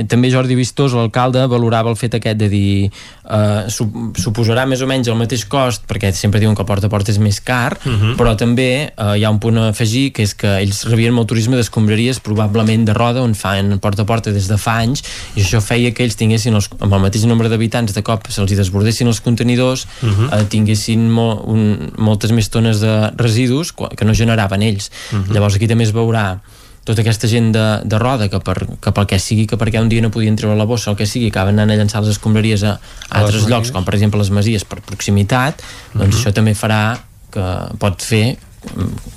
[0.09, 2.89] també Jordi Vistós l'alcalde valorava el fet aquest de dir
[3.29, 6.93] uh, suposarà més o menys el mateix cost perquè sempre diuen que el porta a
[6.93, 8.15] porta és més car uh -huh.
[8.17, 11.27] però també uh, hi ha un punt a afegir que és que ells rebien molt
[11.27, 15.03] turisme d'escombraries probablement de roda on fan porta a porta des de fa anys
[15.35, 18.55] i això feia que ells tinguessin els, amb el mateix nombre d'habitants de cop se'ls
[18.55, 20.41] desbordessin els contenidors uh -huh.
[20.41, 25.33] uh, tinguessin mo, un, moltes més tones de residus que no generaven ells Uh -huh.
[25.33, 26.39] Llavors aquí també es veurà
[26.85, 29.89] tota aquesta gent de, de roda que, per, que pel que sigui, que perquè un
[29.89, 32.11] dia no podien treure la bossa o el que sigui, acaben anant a llançar les
[32.11, 32.79] escombraries a,
[33.09, 35.63] a altres llocs, com per exemple les masies per proximitat,
[35.93, 36.21] doncs uh -huh.
[36.21, 36.99] això també farà
[37.31, 38.37] que pot fer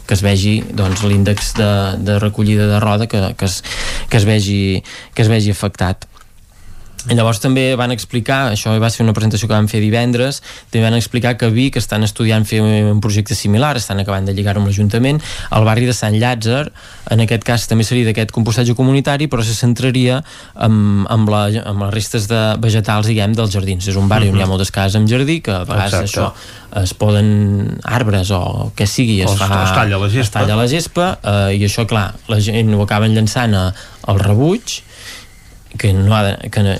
[0.06, 1.70] que es vegi doncs, l'índex de,
[2.04, 3.62] de recollida de roda que, que, es,
[4.08, 4.82] que, es vegi,
[5.14, 6.06] que es vegi afectat
[7.08, 10.84] i llavors també van explicar, això va ser una presentació que van fer divendres, també
[10.86, 14.60] van explicar que a Vic estan estudiant fer un projecte similar, estan acabant de lligar-ho
[14.60, 15.20] amb l'Ajuntament,
[15.50, 16.66] al barri de Sant Llàtzer,
[17.14, 20.20] en aquest cas també seria d'aquest compostatge comunitari, però se centraria
[20.54, 23.88] amb, amb, la, amb les restes de vegetals, diguem, dels jardins.
[23.88, 24.34] És un barri uh -huh.
[24.34, 24.52] on hi ha mhm.
[24.52, 26.20] moltes cases amb jardí, que a vegades Exacte.
[26.20, 26.32] això
[26.82, 30.56] es poden arbres o que sigui es, o fa, es talla la gespa, es talla
[30.56, 33.72] la gespa eh, i això clar, la gent ho acaben llançant a,
[34.08, 34.82] al rebuig
[35.76, 36.74] que no ha de, que no,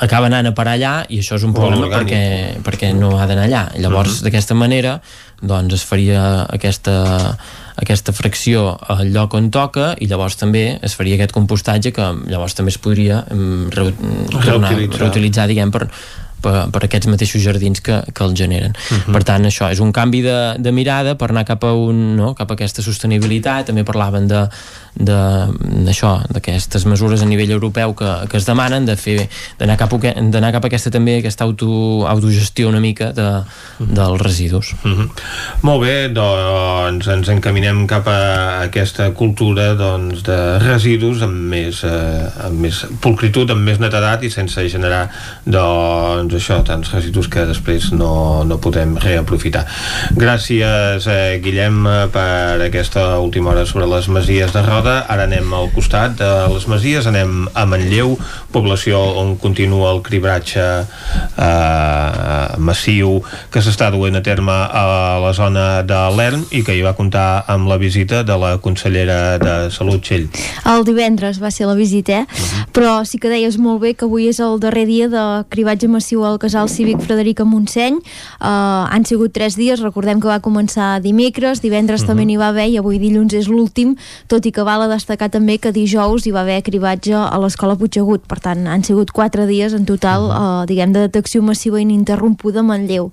[0.00, 3.48] acaba anant a parar allà i això és un problema perquè, perquè no ha d'anar
[3.48, 4.18] allà llavors uh mhm.
[4.18, 4.24] -huh.
[4.24, 5.00] d'aquesta manera
[5.40, 7.36] doncs es faria aquesta,
[7.76, 12.54] aquesta fracció al lloc on toca i llavors també es faria aquest compostatge que llavors
[12.54, 15.88] també es podria mm, reutilitzar, reutilitzar diguem, per,
[16.42, 18.72] per, per aquests mateixos jardins que, que el generen.
[18.72, 19.02] Uh mhm.
[19.06, 19.12] -huh.
[19.12, 22.34] Per tant, això és un canvi de, de mirada per anar cap a, un, no?
[22.34, 23.66] cap a aquesta sostenibilitat.
[23.66, 24.48] També parlaven de,
[24.94, 30.50] d'això, d'aquestes mesures a nivell europeu que, que es demanen de fer d'anar cap, a,
[30.52, 33.28] cap a aquesta també aquesta auto, autogestió una mica de,
[33.78, 35.08] dels residus uh -huh.
[35.62, 42.46] Molt bé, doncs ens encaminem cap a aquesta cultura doncs, de residus amb més, eh,
[42.46, 45.08] amb més pulcritud, amb més netedat i sense generar
[45.44, 49.64] doncs això, tants residus que després no, no podem reaprofitar.
[50.16, 55.50] Gràcies eh, Guillem per aquesta última hora sobre les masies de Roda Roda, ara anem
[55.52, 58.14] al costat de les Masies, anem a Manlleu,
[58.50, 63.18] població on continua el cribratge eh, massiu
[63.52, 67.44] que s'està duent a terme a la zona de l'ERM i que hi va comptar
[67.52, 70.30] amb la visita de la consellera de Salut, Txell.
[70.72, 72.24] El divendres va ser la visita, eh?
[72.24, 72.64] Uh -huh.
[72.72, 76.19] però sí que deies molt bé que avui és el darrer dia de cribatge massiu
[76.24, 77.96] al casal cívic Frederica Montseny.
[78.40, 82.08] Uh, han sigut tres dies, recordem que va començar dimecres, divendres uh -huh.
[82.08, 85.30] també n'hi va haver i avui dilluns és l'últim, tot i que val a destacar
[85.30, 89.46] també que dijous hi va haver cribatge a l'escola Puigdegut, per tant han sigut quatre
[89.46, 90.62] dies en total, uh -huh.
[90.62, 93.10] eh, diguem, de detecció massiva ininterrompuda a Manlleu.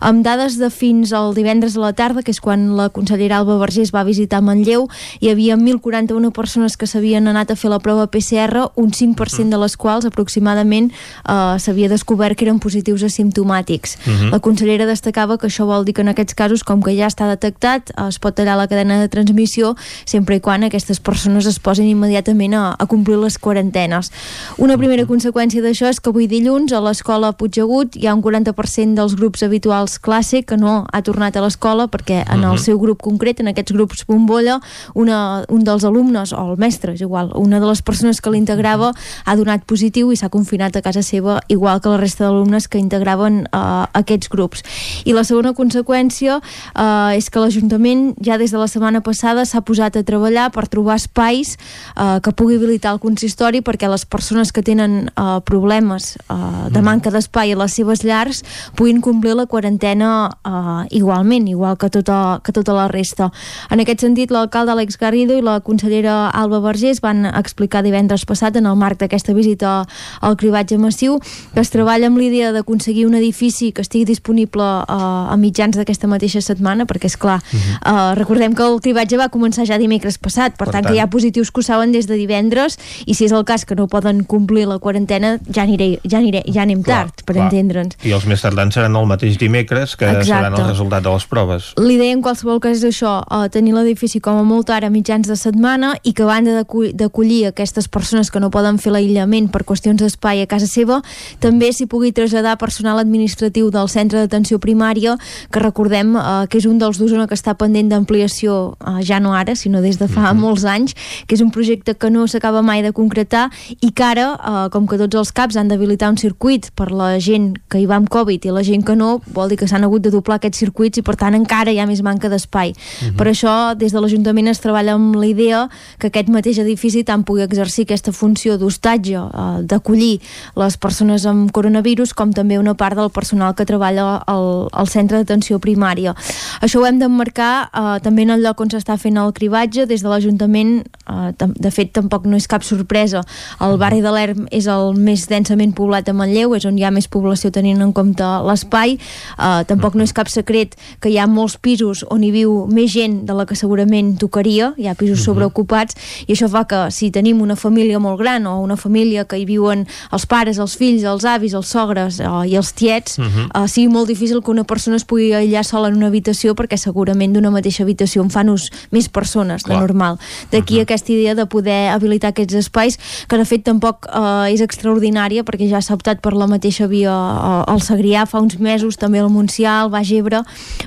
[0.00, 3.58] Amb dades de fins al divendres a la tarda, que és quan la consellera Alba
[3.58, 4.88] Vergés va visitar Manlleu,
[5.20, 9.46] hi havia 1.041 persones que s'havien anat a fer la prova PCR, un 5% uh
[9.46, 9.50] -huh.
[9.50, 10.92] de les quals aproximadament
[11.28, 13.96] eh, s'havia descobert que eren positius asimptomàtics.
[13.96, 14.30] Uh -huh.
[14.30, 17.28] La consellera destacava que això vol dir que en aquests casos, com que ja està
[17.28, 21.86] detectat, es pot tallar la cadena de transmissió sempre i quan aquestes persones es posin
[21.86, 24.10] immediatament a, a complir les quarantenes.
[24.58, 28.94] Una primera conseqüència d'això és que avui dilluns a l'escola Puigdegut hi ha un 40%
[28.94, 33.00] dels grups habituals classe que no ha tornat a l'escola perquè en el seu grup
[33.00, 34.60] concret, en aquests grups bombolla,
[34.94, 38.92] una, un dels alumnes, o el mestre, és igual, una de les persones que l'integrava
[39.24, 42.68] ha donat positiu i s'ha confinat a casa seva igual que la resta de alumnes
[42.68, 44.64] que integraven uh, aquests grups.
[45.04, 49.60] I la segona conseqüència uh, és que l'Ajuntament ja des de la setmana passada s'ha
[49.60, 51.56] posat a treballar per trobar espais
[51.96, 56.82] uh, que pugui habilitar el consistori perquè les persones que tenen uh, problemes uh, de
[56.84, 58.42] manca d'espai a les seves llars
[58.78, 63.30] puguin complir la quarantena uh, igualment, igual que tota, que tota la resta.
[63.70, 68.56] En aquest sentit, l'alcalde Alex Garrido i la consellera Alba Vergés van explicar divendres passat
[68.56, 69.84] en el marc d'aquesta visita
[70.20, 71.18] al cribatge massiu
[71.54, 76.08] que es treballa amb l'idea d'aconseguir un edifici que estigui disponible uh, a mitjans d'aquesta
[76.10, 78.12] mateixa setmana, perquè és clar, uh -huh.
[78.12, 80.96] uh, recordem que el cribatge va començar ja dimecres passat, per, per tant, tant que
[80.96, 83.74] hi ha positius que ho saben des de divendres i si és el cas que
[83.74, 87.96] no poden complir la quarantena ja, aniré, ja, aniré, ja anem clar, tard, per entendre'ns.
[88.04, 90.26] I els més tardans seran el mateix dimecres que Exacte.
[90.26, 91.72] seran el resultat de les proves.
[91.76, 95.26] L'idea en qualsevol cas és això, uh, tenir l'edifici com a molt ara a mitjans
[95.26, 99.64] de setmana i que a banda d'acollir aquestes persones que no poden fer l'aïllament per
[99.64, 101.02] qüestions d'espai a casa seva,
[101.40, 105.16] també s'hi pugui traslladar personal administratiu del centre d'atenció primària,
[105.50, 109.32] que recordem uh, que és un dels d'Osona que està pendent d'ampliació, uh, ja no
[109.36, 110.36] ara, sinó des de fa mhm.
[110.36, 110.40] -huh.
[110.40, 110.94] molts anys,
[111.26, 114.86] que és un projecte que no s'acaba mai de concretar i que ara, uh, com
[114.86, 118.08] que tots els CAPs han d'habilitar un circuit per la gent que hi va amb
[118.08, 120.98] Covid i la gent que no, vol dir que s'han hagut de doblar aquests circuits
[120.98, 122.72] i per tant encara hi ha més manca d'espai.
[122.72, 123.08] Mhm.
[123.08, 123.16] -huh.
[123.16, 125.68] Per això, des de l'Ajuntament es treballa amb la idea
[125.98, 130.20] que aquest mateix edifici tant pugui exercir aquesta funció d'hostatge, uh, d'acollir
[130.56, 135.20] les persones amb coronavirus, com també una part del personal que treballa al, al centre
[135.20, 136.14] d'atenció primària.
[136.60, 140.02] Això ho hem d'emmarcar uh, també en el lloc on s'està fent el cribatge, des
[140.02, 143.22] de l'Ajuntament, uh, de fet tampoc no és cap sorpresa,
[143.60, 146.92] el barri de l'Erm és el més densament poblat de Manlleu, és on hi ha
[146.94, 148.96] més població tenint en compte l'espai,
[149.38, 152.90] uh, tampoc no és cap secret que hi ha molts pisos on hi viu més
[152.92, 155.96] gent de la que segurament tocaria, hi ha pisos sobreocupats,
[156.26, 159.46] i això fa que si tenim una família molt gran o una família que hi
[159.48, 163.62] viuen els pares, els fills, els avis, els sogres uh, i els tiets, uh -huh.
[163.62, 166.76] uh, sigui molt difícil que una persona es pugui aïllar sola en una habitació perquè
[166.76, 169.76] segurament d'una mateixa habitació en fan ús més persones Clar.
[169.76, 170.18] de normal.
[170.50, 170.82] D'aquí uh -huh.
[170.82, 172.98] aquesta idea de poder habilitar aquests espais
[173.28, 177.10] que de fet tampoc uh, és extraordinària perquè ja s'ha optat per la mateixa via
[177.10, 180.42] uh, al Segrià fa uns mesos, també al Montsià, al Baix Ebre,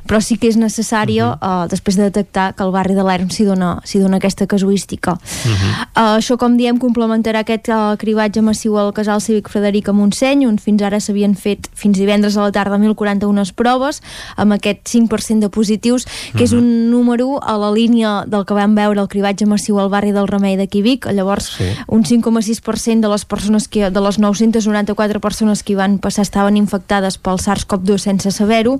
[0.08, 1.64] però sí que és necessària uh -huh.
[1.64, 5.12] uh, després de detectar que el barri de l'Erm s'hi dona, dona aquesta casuística.
[5.12, 5.72] Uh -huh.
[5.96, 10.46] uh, això, com diem, complementarà aquest uh, cribatge massiu al casal cívic Frederic a Montseny,
[10.48, 14.02] on fins ara s'havien fet fins divendres a la tarda 1.041 proves,
[14.36, 16.44] amb aquest 5% de positius, que uh -huh.
[16.44, 20.11] és un número a la línia del que vam veure el cribatge massiu al barri
[20.11, 21.64] del Remei de Quibic, llavors sí.
[21.88, 26.57] un 5,6% de les persones que, de les 994 persones que hi van passar estaven
[26.57, 28.80] infectades pel SARS-CoV-2 sense saber-ho,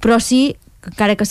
[0.00, 1.24] però sí encara que,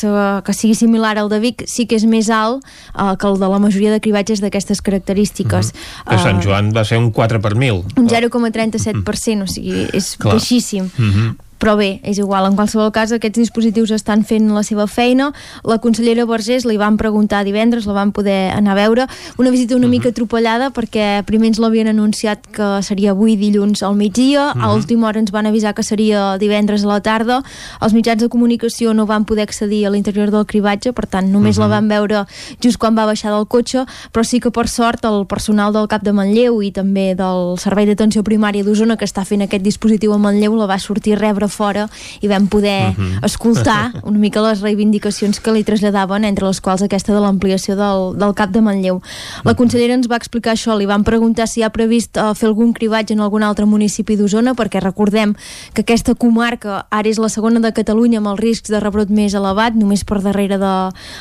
[0.45, 2.63] que sigui similar al de Vic, sí que és més alt
[2.93, 5.73] uh, que el de la majoria de cribatges d'aquestes característiques.
[5.73, 6.15] Mm -hmm.
[6.15, 7.84] uh, Sant Joan va ser un 4 per mil.
[7.97, 9.43] Un 0,37%, mm -hmm.
[9.43, 10.34] o sigui, és Clar.
[10.34, 10.89] baixíssim.
[10.97, 14.88] Mm -hmm però bé, és igual, en qualsevol cas aquests dispositius estan fent la seva
[14.88, 15.30] feina
[15.68, 19.07] la consellera Vergés li van preguntar divendres, la van poder anar a veure
[19.38, 19.91] una visita una uh -huh.
[19.91, 24.64] mica atropellada perquè primer ens l'havien anunciat que seria avui dilluns al migdia, uh -huh.
[24.64, 27.44] a última hora ens van avisar que seria divendres a la tarda
[27.81, 31.57] els mitjans de comunicació no van poder accedir a l'interior del cribatge, per tant només
[31.57, 31.68] uh -huh.
[31.68, 32.26] la van veure
[32.64, 36.03] just quan va baixar del cotxe però sí que per sort el personal del CAP
[36.03, 40.18] de Manlleu i també del Servei d'Atenció Primària d'Osona que està fent aquest dispositiu a
[40.18, 41.88] Manlleu la va sortir a rebre fora
[42.21, 43.11] i vam poder uh mhm.
[43.19, 43.26] -huh.
[43.26, 48.17] escoltar una mica les reivindicacions que li traslladaven, entre les quals aquesta de l'ampliació del,
[48.17, 49.01] del CAP de Manlleu.
[49.43, 49.57] La mhm.
[49.57, 53.13] consellera ens va explicar això, li van preguntar si ha previst uh, fer algun cribatge
[53.13, 55.35] en algun altre municipi d'Osona, perquè recordem
[55.73, 59.34] que aquesta comarca ara és la segona de Catalunya amb els riscs de rebrot més
[59.34, 60.73] elevat, només per darrere de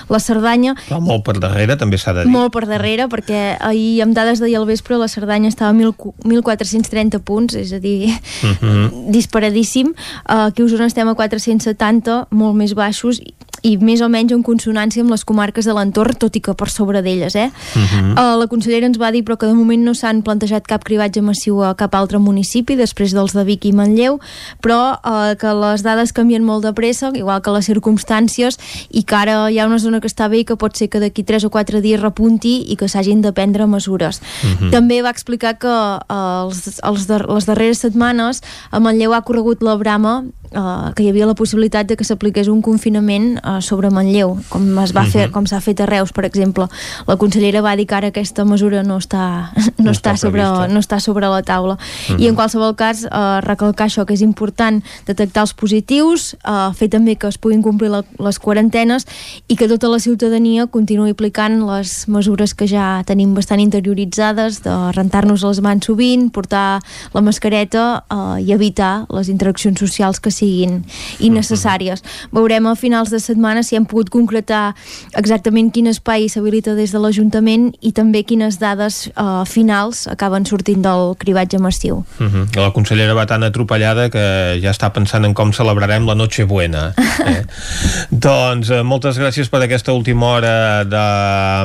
[0.08, 0.74] la Cerdanya.
[0.88, 2.32] Però molt per darrere, també s'ha de dir.
[2.32, 7.20] Molt per darrere, perquè ahir amb dades d'ahir al vespre la Cerdanya estava a 1.430
[7.24, 8.56] punts, és a dir, uh mhm.
[8.60, 9.10] -huh.
[9.10, 9.94] disparadíssim.
[10.26, 13.20] Uh, aquí a Osona estem a 470, molt més baixos,
[13.62, 16.68] i més o menys en consonància amb les comarques de l'entorn, tot i que per
[16.70, 17.34] sobre d'elles.
[17.34, 17.48] Eh?
[17.48, 18.12] Uh -huh.
[18.12, 21.20] uh, la consellera ens va dir però que de moment no s'han plantejat cap cribatge
[21.20, 24.18] massiu a cap altre municipi, després dels de Vic i Manlleu,
[24.62, 28.58] però uh, que les dades canvien molt de pressa, igual que les circumstàncies,
[28.90, 31.00] i que ara hi ha una zona que està bé i que pot ser que
[31.00, 34.20] d'aquí 3 o 4 dies repunti i que s'hagin de prendre mesures.
[34.44, 34.70] Uh -huh.
[34.70, 39.62] També va explicar que uh, els, els de, les darreres setmanes a Manlleu ha corregut
[39.62, 43.58] la brama programa eh, que hi havia la possibilitat de que s'apliqués un confinament eh,
[43.64, 45.32] sobre Manlleu, com es va fer, uh -huh.
[45.32, 46.66] com s'ha fet a Reus, per exemple.
[47.06, 50.80] La consellera va dir que ara aquesta mesura no està, no, no està, sobre, no
[50.80, 51.74] està sobre la taula.
[51.74, 52.20] Uh -huh.
[52.20, 56.88] I en qualsevol cas, eh, recalcar això, que és important detectar els positius, eh, fer
[56.88, 59.06] també que es puguin complir la, les quarantenes
[59.48, 64.92] i que tota la ciutadania continuï aplicant les mesures que ja tenim bastant interioritzades, de
[64.92, 66.80] rentar-nos les mans sovint, portar
[67.12, 70.84] la mascareta eh, i evitar les interaccions socials que siguin
[71.18, 72.02] innecessàries.
[72.32, 74.74] Veurem a finals de setmana si hem pogut concretar
[75.18, 80.84] exactament quin espai s'habilita des de l'Ajuntament i també quines dades eh, finals acaben sortint
[80.84, 82.04] del cribatge massiu.
[82.20, 82.46] Uh -huh.
[82.56, 86.94] La consellera va tan atropellada que ja està pensant en com celebrarem la Nochebuena.
[87.26, 87.44] Eh?
[88.10, 91.04] doncs eh, moltes gràcies per aquesta última hora de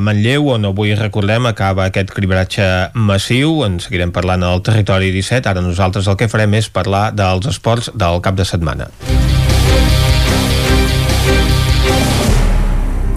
[0.02, 3.64] Manlleu, on avui recordem acaba aquest cribatge massiu.
[3.66, 5.50] En seguirem parlant al territori 17.
[5.50, 8.90] Ara nosaltres el que farem és parlar dels esports del cap de setmana.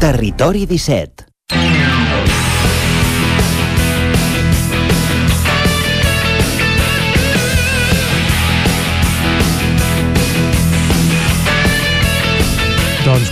[0.03, 1.86] Territori 17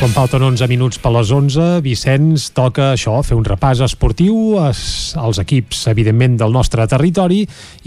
[0.05, 5.39] quan falten 11 minuts per les 11, Vicenç toca això, fer un repàs esportiu als
[5.41, 7.39] equips, evidentment, del nostre territori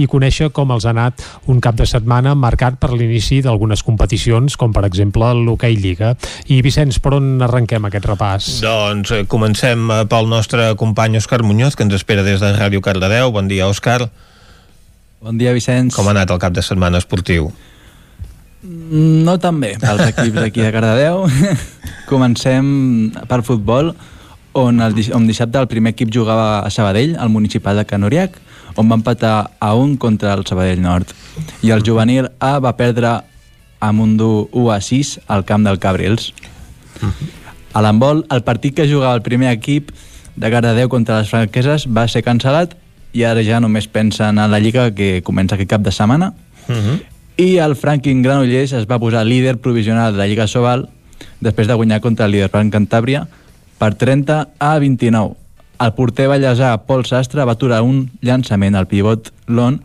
[0.02, 1.22] i conèixer com els ha anat
[1.54, 6.16] un cap de setmana marcat per l'inici d'algunes competicions, com per exemple l'Hockey Lliga.
[6.50, 8.50] I Vicenç, per on arrenquem aquest repàs?
[8.66, 12.82] Doncs eh, comencem eh, pel nostre company Òscar Muñoz, que ens espera des de Ràdio
[12.82, 13.30] Cardedeu.
[13.30, 14.08] Bon dia, Òscar.
[15.22, 15.94] Bon dia, Vicenç.
[15.94, 17.52] Com ha anat el cap de setmana esportiu?
[18.68, 21.24] No tan bé pels equips d'aquí de Cardedeu.
[22.12, 22.68] Comencem
[23.30, 23.94] per futbol,
[24.58, 28.36] on, el, on dissabte el primer equip jugava a Sabadell, al municipal de Canoriac,
[28.76, 31.16] on va empatar a un contra el Sabadell Nord.
[31.64, 33.22] I el juvenil A va perdre
[33.80, 36.34] a Mundú 1 a 6 al camp del Cabrils.
[37.72, 39.94] A l'handbol, el partit que jugava el primer equip
[40.36, 42.76] de Cardedeu contra les franqueses va ser cancel·lat
[43.16, 46.34] i ara ja només pensen en la Lliga que comença aquest cap de setmana.
[46.68, 46.98] Uh -huh
[47.38, 50.88] i el Franklin Granollers es va posar líder provisional de la Lliga Sobal
[51.42, 53.28] després de guanyar contra el líder Frank Cantàbria
[53.78, 55.36] per 30 a 29.
[55.80, 59.78] El porter ballesà Pol Sastre va aturar un llançament al pivot Lon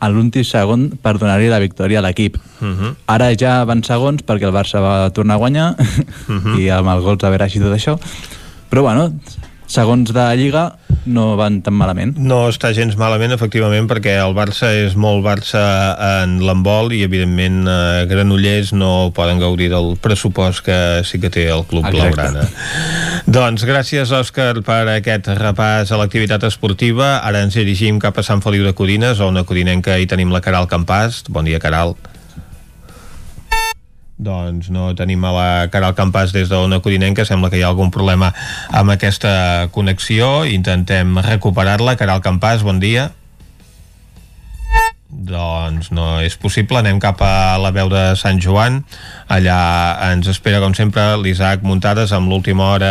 [0.00, 2.36] a l'últim segon per donar-li la victòria a l'equip.
[2.60, 2.74] Uh Mhm.
[2.80, 2.94] -huh.
[3.06, 6.38] Ara ja van segons perquè el Barça va tornar a guanyar uh Mhm.
[6.46, 6.58] -huh.
[6.62, 7.98] i amb els gols a veure així tot això.
[8.70, 9.12] Però bueno,
[9.66, 10.76] segons de Lliga
[11.08, 12.14] no van tan malament.
[12.18, 15.62] No està gens malament, efectivament, perquè el Barça és molt Barça
[16.22, 20.78] en l'embol i, evidentment, eh, Granollers no poden gaudir del pressupost que
[21.08, 22.12] sí que té el Club Exacte.
[22.12, 22.44] Blaugrana.
[23.38, 27.18] doncs gràcies, Òscar, per aquest repàs a l'activitat esportiva.
[27.24, 30.44] Ara ens dirigim cap a Sant Feliu de Codines, on a Codinenca hi tenim la
[30.44, 31.24] Caral Campàs.
[31.28, 31.96] Bon dia, Caral.
[34.18, 37.92] Doncs no tenim a la Caral Campàs des d'Ona Codinenca, sembla que hi ha algun
[37.94, 38.32] problema
[38.74, 41.94] amb aquesta connexió, intentem recuperar-la.
[42.00, 43.12] Caral Campàs, bon dia.
[45.08, 48.82] Doncs no és possible, anem cap a la veu de Sant Joan.
[49.32, 49.56] Allà
[50.10, 52.90] ens espera com sempre l'Isaac Muntades amb l'última hora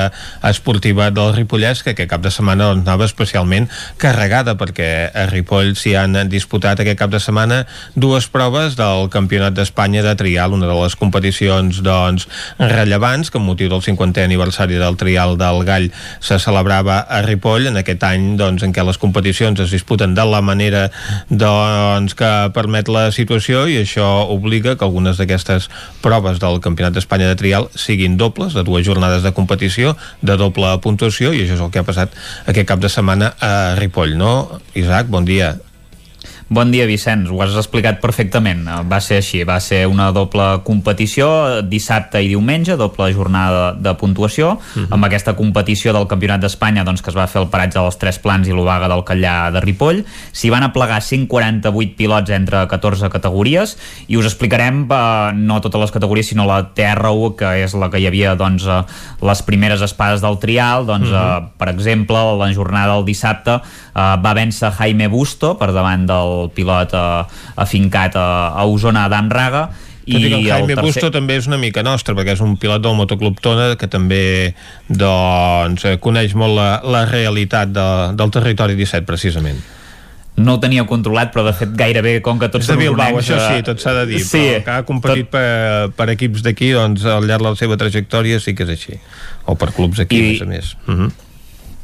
[0.49, 3.68] esportiva del Ripollès que aquest cap de setmana doncs, anava especialment
[4.02, 7.60] carregada perquè a Ripoll s'hi han disputat aquest cap de setmana
[7.94, 12.26] dues proves del Campionat d'Espanya de trial, una de les competicions doncs,
[12.57, 17.69] rellevants que amb motiu del 50è aniversari del trial del Gall se celebrava a Ripoll.
[17.69, 20.88] En aquest any doncs, en què les competicions es disputen de la manera
[21.30, 25.69] doncs, que permet la situació i això obliga que algunes d'aquestes
[26.03, 30.71] proves del Campionat d'Espanya de trial siguin dobles, de dues jornades de competició, de doble
[30.84, 32.13] puntuació i això és el que ha passat
[32.45, 34.61] aquest cap de setmana a Ripoll, no?
[34.75, 35.55] Isaac, bon dia.
[36.47, 37.27] Bon dia, Vicenç.
[37.27, 38.61] Ho has explicat perfectament.
[38.87, 39.41] Va ser així.
[39.43, 41.27] Va ser una doble competició
[41.67, 44.53] dissabte i diumenge, doble jornada de puntuació.
[44.55, 44.87] Uh -huh.
[44.95, 48.19] Amb aquesta competició del Campionat d'Espanya doncs, que es va fer el paratge dels Tres
[48.19, 50.05] Plans i l'Obaga del Callà de Ripoll.
[50.31, 55.91] S'hi van aplegar 148 pilots entre 14 categories i us explicarem eh, no totes les
[55.91, 58.83] categories, sinó la TR1, que és la que hi havia doncs, eh,
[59.21, 60.85] les primeres espades del trial.
[60.85, 61.43] Doncs, uh -huh.
[61.43, 63.61] eh, per exemple, la jornada del dissabte eh,
[63.95, 69.30] va vèncer Jaime Busto per davant del el pilot eh, afincat a, a Osona, Adam
[69.34, 69.68] Raga,
[70.07, 70.85] i que el Jaime tercer...
[70.85, 74.53] Busto també és una mica nostre perquè és un pilot del motoclub Tona que també
[74.88, 79.59] doncs, coneix molt la, la realitat de, del territori 17 precisament.
[80.38, 83.39] No ho tenia controlat, però de fet gairebé com que tots és de Bilbao, això
[83.41, 85.34] sí, tot s'ha de dir sí, però que ha competit tot...
[85.34, 88.99] per, per equips d'aquí doncs al llarg de la seva trajectòria sí que és així.
[89.49, 90.27] O per clubs aquí, I...
[90.27, 90.76] a més a més.
[90.85, 91.15] Uh -huh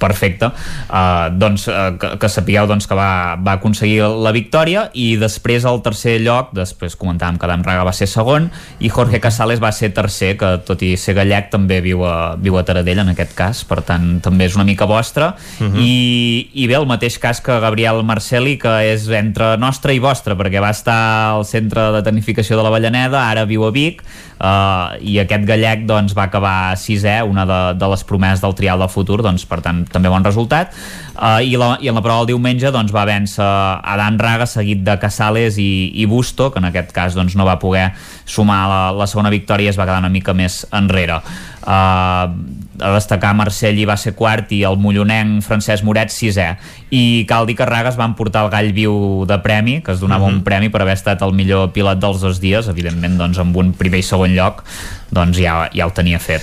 [0.04, 0.52] perfecte.
[0.90, 5.66] Uh, doncs uh, que, que sapigueu doncs, que va, va aconseguir la victòria i després
[5.70, 8.50] al tercer lloc després comentàvem que Adam Raga va ser segon
[8.84, 12.58] i Jorge Casales va ser tercer que tot i ser gallec també viu a, viu
[12.60, 15.80] a Taradell en aquest cas, per tant també és una mica vostra uh -huh.
[15.80, 20.36] I, i bé, el mateix cas que Gabriel Marceli que és entre nostre i vostre
[20.36, 24.04] perquè va estar al centre de tecnificació de la Vallaneda, ara viu a Vic
[24.44, 28.84] uh, i aquest gallec doncs, va acabar sisè, una de, de les promeses del trial
[28.84, 30.74] del futur, doncs, per tant també bon resultat.
[31.14, 34.82] Uh, i, la, i en la prova del diumenge doncs, va vèncer Adan Raga seguit
[34.86, 37.91] de Casales i, i Busto que en aquest cas doncs, no va poder
[38.26, 41.22] sumar la, la segona victòria i es va quedar una mica més enrere.
[41.64, 46.50] Uh, a destacar Marcelli va ser quart i el mollonenc Francesc Moret sisè
[46.94, 50.02] i cal dir que Raga es van portar el gall viu de premi, que es
[50.04, 50.34] donava uh -huh.
[50.34, 50.44] un mhm.
[50.44, 54.00] premi per haver estat el millor pilot dels dos dies evidentment doncs amb un primer
[54.00, 54.64] i segon lloc
[55.12, 56.42] doncs ja, ja ho tenia fet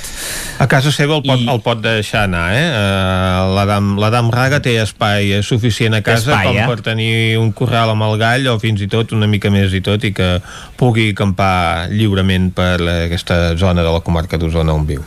[0.59, 1.49] a casa seva el pot, I...
[1.49, 2.67] el pot deixar anar eh?
[2.71, 6.67] uh, l'Adam Raga té espai suficient a casa espai, com eh?
[6.67, 9.81] per tenir un corral amb el gall o fins i tot una mica més i
[9.81, 10.41] tot i que
[10.77, 15.05] pugui acampar lliurement per aquesta zona de la comarca d'Osona on viu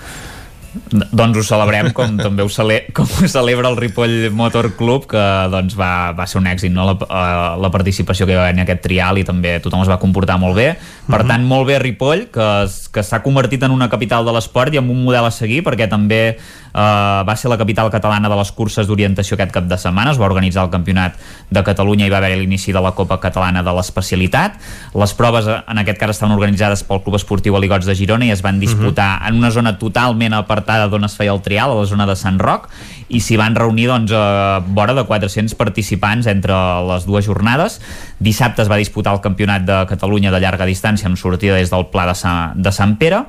[0.92, 5.24] doncs ho celebrem com també ho, cele com ho celebra el Ripoll Motor Club que
[5.54, 6.88] doncs, va, va ser un èxit no?
[6.90, 9.92] la, uh, la participació que hi va haver en aquest trial i també tothom es
[9.92, 11.28] va comportar molt bé per mm -hmm.
[11.30, 12.50] tant molt bé Ripoll que,
[12.94, 15.90] que s'ha convertit en una capital de l'esport i amb un model a seguir perquè
[15.90, 16.38] també
[16.74, 20.18] Uh, va ser la capital catalana de les curses d'orientació aquest cap de setmana, es
[20.18, 21.20] va organitzar el campionat
[21.54, 24.58] de Catalunya i va haver l'inici de la Copa Catalana de l'especialitat.
[24.98, 28.42] Les proves en aquest cas estaven organitzades pel Club Esportiu Aligots de Girona i es
[28.42, 29.24] van disputar uh mhm.
[29.24, 29.30] -huh.
[29.30, 32.40] en una zona totalment apartada d'on es feia el trial, a la zona de Sant
[32.40, 32.70] Roc,
[33.08, 36.54] i s'hi van reunir doncs, a vora de 400 participants entre
[36.88, 37.82] les dues jornades.
[38.20, 41.86] Dissabte es va disputar el campionat de Catalunya de llarga distància amb sortida des del
[41.88, 43.26] Pla de Sant, de Sant Pere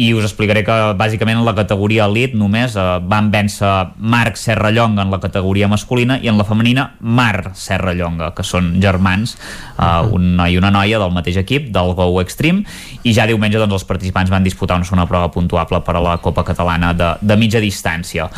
[0.00, 5.04] i us explicaré que bàsicament en la categoria elit només eh, van vèncer Marc Serrallonga
[5.04, 9.36] en la categoria masculina i en la femenina Mar Serrallonga, que són germans,
[9.76, 12.64] eh, un noi i una noia del mateix equip, del Go Extreme,
[13.04, 16.16] i ja diumenge doncs, els participants van disputar una segona prova puntuable per a la
[16.24, 18.30] Copa Catalana de, de mitja distància.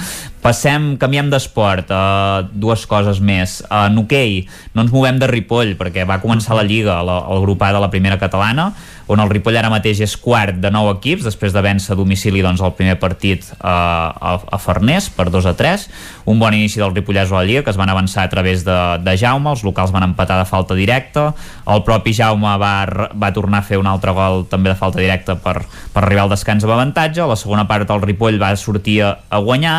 [0.44, 3.62] Passem, canviem d'esport, uh, dues coses més.
[3.64, 4.42] Uh, en hoquei,
[4.76, 7.80] no ens movem de Ripoll, perquè va començar la Lliga, la, el grup A de
[7.80, 8.66] la primera catalana,
[9.08, 12.44] on el Ripoll ara mateix és quart de nou equips, després de vèncer a domicili
[12.44, 15.88] doncs, el primer partit uh, a, a Farners per 2 a 3.
[16.30, 18.78] Un bon inici del Ripollès a la Lliga, que es van avançar a través de,
[19.04, 21.30] de Jaume, els locals van empatar de falta directa,
[21.68, 22.74] el propi Jaume va,
[23.12, 25.58] va tornar a fer un altre gol també de falta directa per,
[25.92, 29.42] per arribar al descans amb avantatge, la segona part el Ripoll va sortir a, a
[29.44, 29.78] guanyar,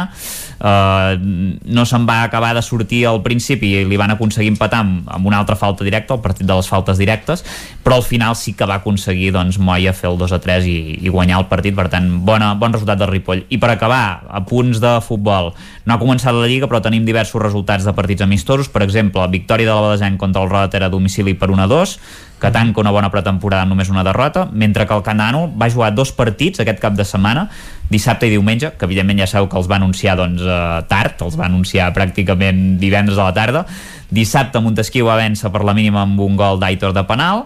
[0.56, 1.20] Uh,
[1.68, 5.28] no se'n va acabar de sortir al principi i li van aconseguir empatar amb, amb
[5.28, 7.44] una altra falta directa, el partit de les faltes directes,
[7.84, 10.78] però al final sí que va aconseguir doncs, Moya fer el 2 a 3 i,
[11.04, 13.44] i guanyar el partit, per tant, bona, bon resultat del Ripoll.
[13.52, 15.52] I per acabar, a punts de futbol,
[15.84, 19.68] no ha començat la Lliga, però tenim diversos resultats de partits amistosos, per exemple, victòria
[19.70, 21.94] de la Badesenc contra el Roda a domicili per 1 a 2,
[22.42, 25.94] que tanca una bona pretemporada amb només una derrota, mentre que el Canano va jugar
[25.96, 27.48] dos partits aquest cap de setmana,
[27.90, 31.38] dissabte i diumenge, que evidentment ja sabeu que els va anunciar doncs, eh, tard, els
[31.40, 33.66] va anunciar pràcticament divendres a la tarda.
[34.12, 37.46] Dissabte Montesquieu va vèncer per la mínima amb un gol d'Aitor de penal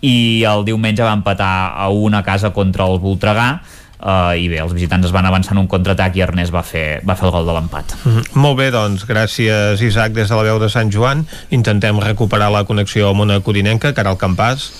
[0.00, 3.62] i el diumenge va empatar a una casa contra el Voltregà
[3.96, 7.00] Uh, i bé, els visitants es van avançar en un contraatac i Ernest va fer,
[7.08, 7.96] va fer el gol de l'empat.
[8.04, 8.24] Mm -hmm.
[8.34, 11.26] Molt bé, doncs, gràcies Isaac des de la veu de Sant Joan.
[11.50, 14.70] Intentem recuperar la connexió amb una codinenca Caral Campàs.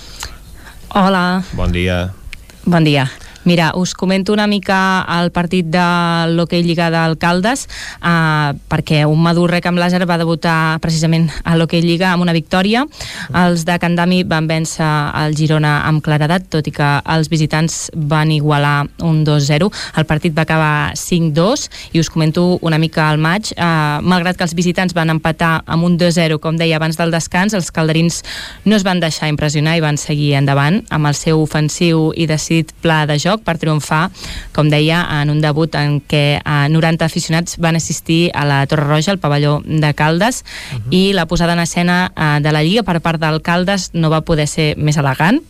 [0.88, 1.42] Hola.
[1.52, 2.12] Bon dia.
[2.64, 3.08] Bon dia
[3.46, 5.82] Mira, us comento una mica el partit de
[6.34, 7.60] l'Hockey Lliga d'Alcaldes
[8.02, 12.34] eh, perquè un madur rec amb làser va debutar precisament a l'Hockey Lliga amb una
[12.34, 12.82] victòria.
[13.38, 14.88] Els de Candami van vèncer
[15.22, 19.70] el Girona amb claredat, tot i que els visitants van igualar un 2-0.
[19.94, 23.52] El partit va acabar 5-2 i us comento una mica el maig.
[23.54, 23.62] Eh,
[24.02, 27.70] malgrat que els visitants van empatar amb un 2-0, com deia abans del descans, els
[27.70, 28.24] calderins
[28.66, 32.74] no es van deixar impressionar i van seguir endavant amb el seu ofensiu i decidit
[32.82, 34.08] pla de joc lloc per triomfar,
[34.56, 38.88] com deia, en un debut en què 90 eh, aficionats van assistir a la Torre
[38.88, 40.82] Roja, al pavelló de Caldes, uh -huh.
[40.90, 44.48] i la posada en escena eh, de la Lliga per part d'Alcaldes no va poder
[44.48, 45.40] ser més elegant,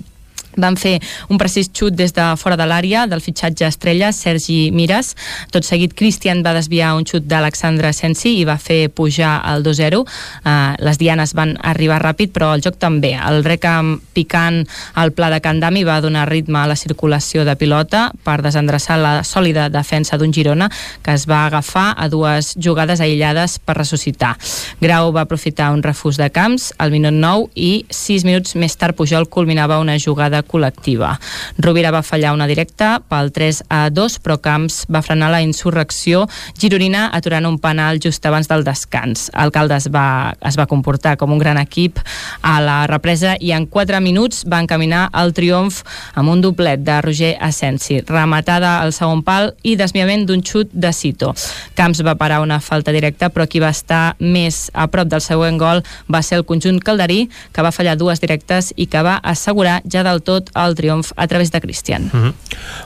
[0.56, 0.96] van fer
[1.28, 5.14] un precís xut des de fora de l'àrea del fitxatge estrella Sergi Mires.
[5.52, 10.02] Tot seguit, Cristian va desviar un xut d'Alexandre Sensi i va fer pujar el 2-0.
[10.02, 10.06] Uh,
[10.44, 13.14] eh, les dianes van arribar ràpid, però el joc també.
[13.16, 14.62] El recam picant
[14.94, 19.20] al pla de Candami va donar ritme a la circulació de pilota per desendreçar la
[19.24, 20.70] sòlida defensa d'un Girona
[21.02, 24.36] que es va agafar a dues jugades aïllades per ressuscitar.
[24.80, 28.96] Grau va aprofitar un refús de camps al minut 9 i 6 minuts més tard
[28.96, 31.14] Pujol culminava una jugada col·lectiva.
[31.58, 36.26] Rovira va fallar una directa pel 3 a 2, però Camps va frenar la insurrecció
[36.58, 39.30] gironina aturant un penal just abans del descans.
[39.34, 42.00] El Caldes va, es va comportar com un gran equip
[42.42, 45.82] a la represa i en 4 minuts va encaminar el triomf
[46.14, 50.92] amb un doblet de Roger Asensi, rematada al segon pal i desviament d'un xut de
[50.92, 51.32] Cito.
[51.74, 55.58] Camps va parar una falta directa, però qui va estar més a prop del següent
[55.58, 55.82] gol
[56.12, 60.04] va ser el conjunt calderí, que va fallar dues directes i que va assegurar ja
[60.06, 62.10] del tot el triomf a través de Cristian.
[62.12, 62.32] Mm -hmm.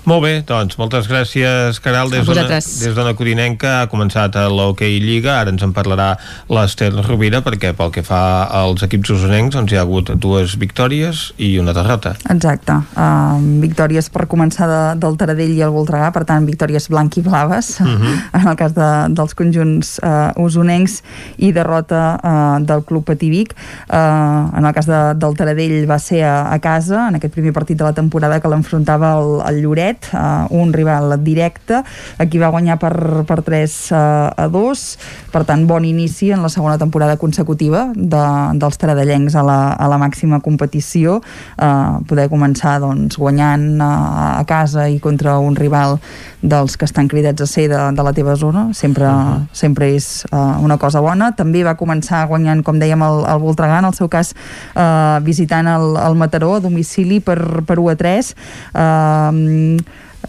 [0.04, 2.10] Molt bé, doncs, moltes gràcies, Caral.
[2.10, 6.16] Des d'Ona Codinenca ha començat a l'Hockey Lliga, ara ens en parlarà
[6.48, 11.32] l'Ester Rovira, perquè pel que fa als equips usonencs doncs hi ha hagut dues victòries
[11.38, 12.14] i una derrota.
[12.28, 12.72] Exacte.
[12.96, 17.22] Uh, victòries per començar de, del Taradell i el Voltregà, per tant, victòries blanc i
[17.22, 17.96] blaves, mhm.
[17.96, 18.16] -huh.
[18.40, 21.02] en el cas de, dels conjunts uh, usonencs,
[21.38, 23.54] i derrota uh, del Club Pativic.
[23.88, 27.52] Uh, en el cas de, del Taradell va ser a, a casa, en aquest primer
[27.52, 31.82] partit de la temporada que l'enfrontava el, el Lloret, uh, un rival directe,
[32.18, 32.92] aquí va guanyar per,
[33.28, 33.98] per 3 uh,
[34.36, 34.84] a 2,
[35.32, 38.24] per tant, bon inici en la segona temporada consecutiva de,
[38.60, 44.44] dels taradellencs a la, a la màxima competició, uh, poder començar doncs, guanyant uh, a
[44.48, 45.98] casa i contra un rival
[46.42, 49.46] dels que estan cridats a ser de, de la teva zona, sempre, uh -huh.
[49.52, 51.32] sempre és uh, una cosa bona.
[51.32, 54.34] També va començar guanyant, com dèiem, el, el Voltregà, en el seu cas
[54.74, 57.96] uh, visitant el, el Mataró a domicili per, per 1 a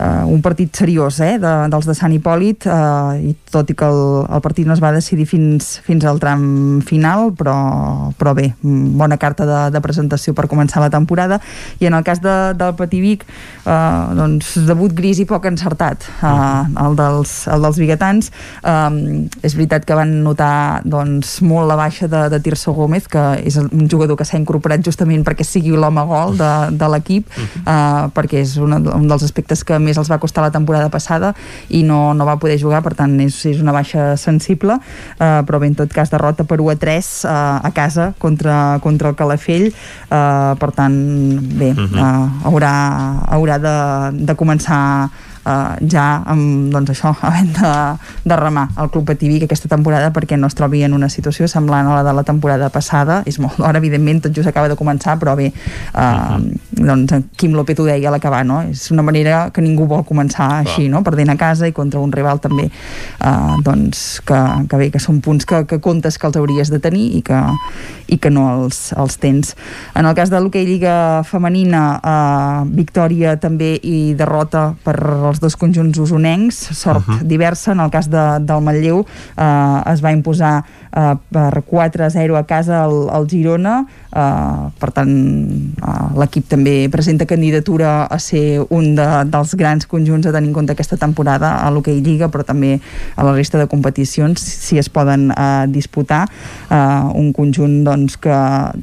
[0.02, 0.26] 3.
[0.26, 3.86] Uh, un partit seriós eh, de, dels de Sant Hipòlit uh, i tot i que
[3.86, 7.56] el, el partit no es va decidir fins, fins al tram final però,
[8.18, 11.42] però bé, bona carta de, de presentació per començar la temporada.
[11.80, 16.66] I en el cas de, del Pativic uh, doncs debut gris i poc encertat uh,
[16.86, 18.32] el, dels, el dels biguetans.
[18.66, 23.26] Um, és veritat que van notar doncs, molt la baixa de, de Tirso Gómez que
[23.44, 27.30] és un jugador que s'ha incorporat justament perquè sigui l'home gol de, de l'equip
[27.66, 31.34] uh, perquè és un, un dels aspectes que més els va costar la temporada passada
[31.70, 34.78] i no, no va poder jugar, per tant és, és una baixa sensible,
[35.18, 37.34] eh, però bé, en tot cas derrota per 1 a 3 eh,
[37.70, 40.96] a casa contra, contra el Calafell eh, per tant
[41.58, 41.98] bé, uh -huh.
[41.98, 42.74] eh, haurà,
[43.28, 43.78] haurà de,
[44.26, 45.10] de començar
[45.46, 47.74] eh, ja amb doncs això, havent de,
[48.26, 51.88] de remar el Club Pativic aquesta temporada perquè no es trobi en una situació semblant
[51.88, 55.18] a la de la temporada passada és molt d'hora, evidentment, tot just acaba de començar
[55.20, 56.86] però bé, eh, uh -huh.
[56.86, 58.62] doncs Quim López ho deia a l'acabar, no?
[58.62, 61.04] és una manera que ningú vol començar així, no?
[61.04, 62.70] perdent a casa i contra un rival també
[63.20, 66.80] eh, doncs que, que bé, que són punts que, que comptes que els hauries de
[66.80, 67.40] tenir i que,
[68.08, 69.56] i que no els, els tens.
[69.96, 74.98] En el cas de l'hoquei Lliga Femenina eh, victòria també i derrota per
[75.32, 77.28] els dos conjunts usonencs, sort uh -huh.
[77.28, 79.06] diversa, en el cas de, del Manlleu
[79.38, 80.64] eh, es va imposar
[80.96, 87.26] eh, per 4-0 a casa al, al Girona, eh, per tant eh, l'equip també presenta
[87.26, 91.72] candidatura a ser un de, dels grans conjunts a tenir en compte aquesta temporada a
[91.72, 92.80] l'Hockey Lliga, però també
[93.16, 96.28] a la resta de competicions, si es poden eh, disputar,
[96.70, 98.38] eh, un conjunt doncs, que,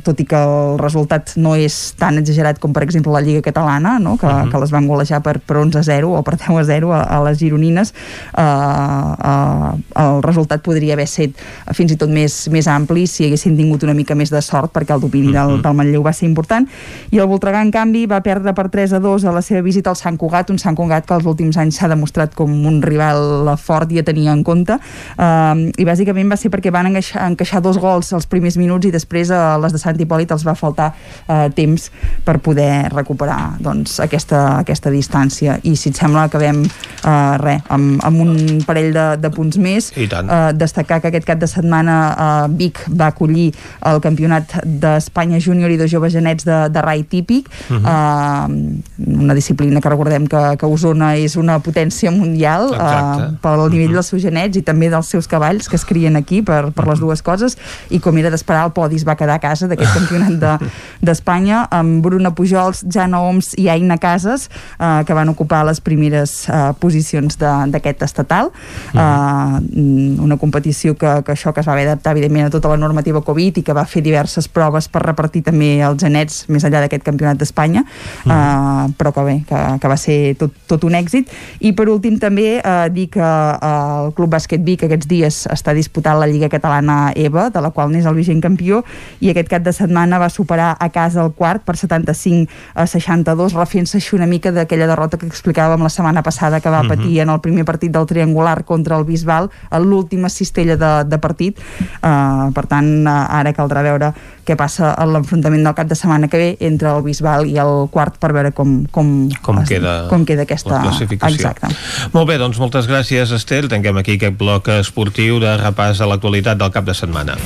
[0.05, 3.99] tot i que el resultat no és tan exagerat com per exemple la Lliga Catalana,
[3.99, 4.17] no?
[4.17, 4.51] que, uh -huh.
[4.51, 7.39] que les van golejar per, per 11-0 o per 10 a 0 a, a les
[7.41, 9.73] gironines eh, eh,
[10.05, 11.39] el resultat podria haver set
[11.77, 14.95] fins i tot més, més ampli si haguessin tingut una mica més de sort perquè
[14.97, 15.63] el domini del, mhm.
[15.65, 16.67] del Manlleu va ser important.
[17.11, 19.91] I el Voltregà en canvi va perdre per 3 a 2 a la seva visita
[19.93, 23.53] al Sant Cugat un Sant Cugat que els últims anys s'ha demostrat com un rival
[23.61, 24.79] fort i a tenir en compte.
[24.79, 28.95] Eh, i bàsicament va ser perquè van encaixar, encaixar dos gols als primers minuts i
[28.95, 31.89] després a les de Sant Hipòlit els va faltar eh, temps
[32.25, 35.59] per poder recuperar doncs, aquesta, aquesta distància.
[35.65, 39.91] I si et sembla acabem eh, res, amb, amb un parell de, de punts més.
[39.97, 40.29] I tant.
[40.29, 43.51] Eh, destacar que aquest cap de setmana eh, Vic va acollir
[43.89, 47.85] el campionat d'Espanya júnior i de joves genets de, de rai típic, uh mhm.
[47.85, 47.89] -huh.
[47.89, 53.71] eh, una disciplina que recordem que, que Osona és una potència mundial eh, pel nivell
[53.71, 53.89] uh mhm.
[53.89, 53.93] -huh.
[53.93, 56.99] dels seus genets i també dels seus cavalls que es crien aquí per, per les
[56.99, 57.07] mhm.
[57.07, 57.57] dues coses
[57.91, 60.61] i com era d'esperar el podi es va quedar a casa d'aquest campionat
[61.07, 64.49] d'Espanya de, amb Bruna Pujols, Jana Oms i Aina Casas
[64.79, 68.51] eh, que van ocupar les primeres primeres uh, posicions d'aquest estatal.
[68.95, 72.69] Uh, uh, una competició que, que això que es va haver d'adaptar evidentment a tota
[72.69, 76.65] la normativa Covid i que va fer diverses proves per repartir també els genets més
[76.65, 77.85] enllà d'aquest campionat d'Espanya.
[78.25, 81.31] Uh, uh, però que bé, que, que va ser tot, tot un èxit.
[81.61, 85.75] I per últim també uh, dir que uh, el Club Bàsquet Vic aquests dies està
[85.77, 88.83] disputant la Lliga Catalana EVA de la qual n'és el vigent campió
[89.21, 93.55] i aquest cap de setmana va superar a casa el quart per 75 a 62
[93.57, 96.89] refent-se així una mica d'aquella derrota que explicàvem la setmana setmana passada que va Mhm.
[96.89, 101.19] patir en el primer partit del triangular contra el Bisbal, a l'última cistella de, de
[101.19, 101.59] partit.
[102.03, 104.13] Uh, per tant, uh, ara caldrà veure
[104.47, 107.89] què passa a l'enfrontament del cap de setmana que ve entre el Bisbal i el
[107.91, 111.37] quart per veure com, com, Com es- queda, com queda aquesta la classificació.
[111.37, 111.69] Exacte.
[112.13, 113.69] Molt bé, doncs moltes gràcies, Estel.
[113.69, 117.37] Tanquem aquí aquest bloc esportiu de repàs a l'actualitat del cap de setmana.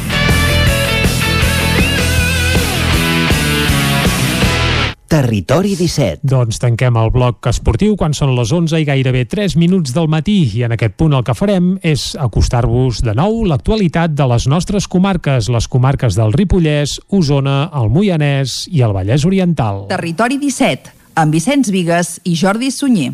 [5.13, 6.25] Territori 17.
[6.25, 10.39] Doncs tanquem el bloc esportiu quan són les 11 i gairebé 3 minuts del matí
[10.57, 14.89] i en aquest punt el que farem és acostar-vos de nou l'actualitat de les nostres
[14.89, 19.85] comarques, les comarques del Ripollès, Osona, el Moianès i el Vallès Oriental.
[19.93, 23.13] Territori 17, amb Vicenç Vigues i Jordi Sunyer.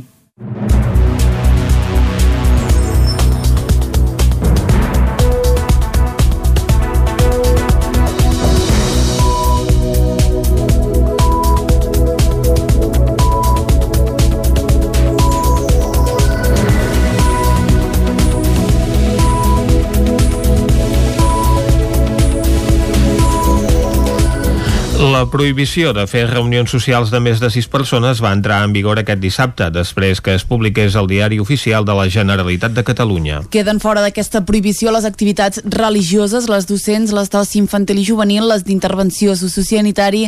[24.99, 28.99] La prohibició de fer reunions socials de més de 6 persones va entrar en vigor
[28.99, 33.45] aquest dissabte, després que es publiqués al Diari Oficial de la Generalitat de Catalunya.
[33.55, 38.65] Queden fora d'aquesta prohibició les activitats religioses, les docents, les d'oci infantil i juvenil, les
[38.66, 40.25] d'intervenció sociosanitari,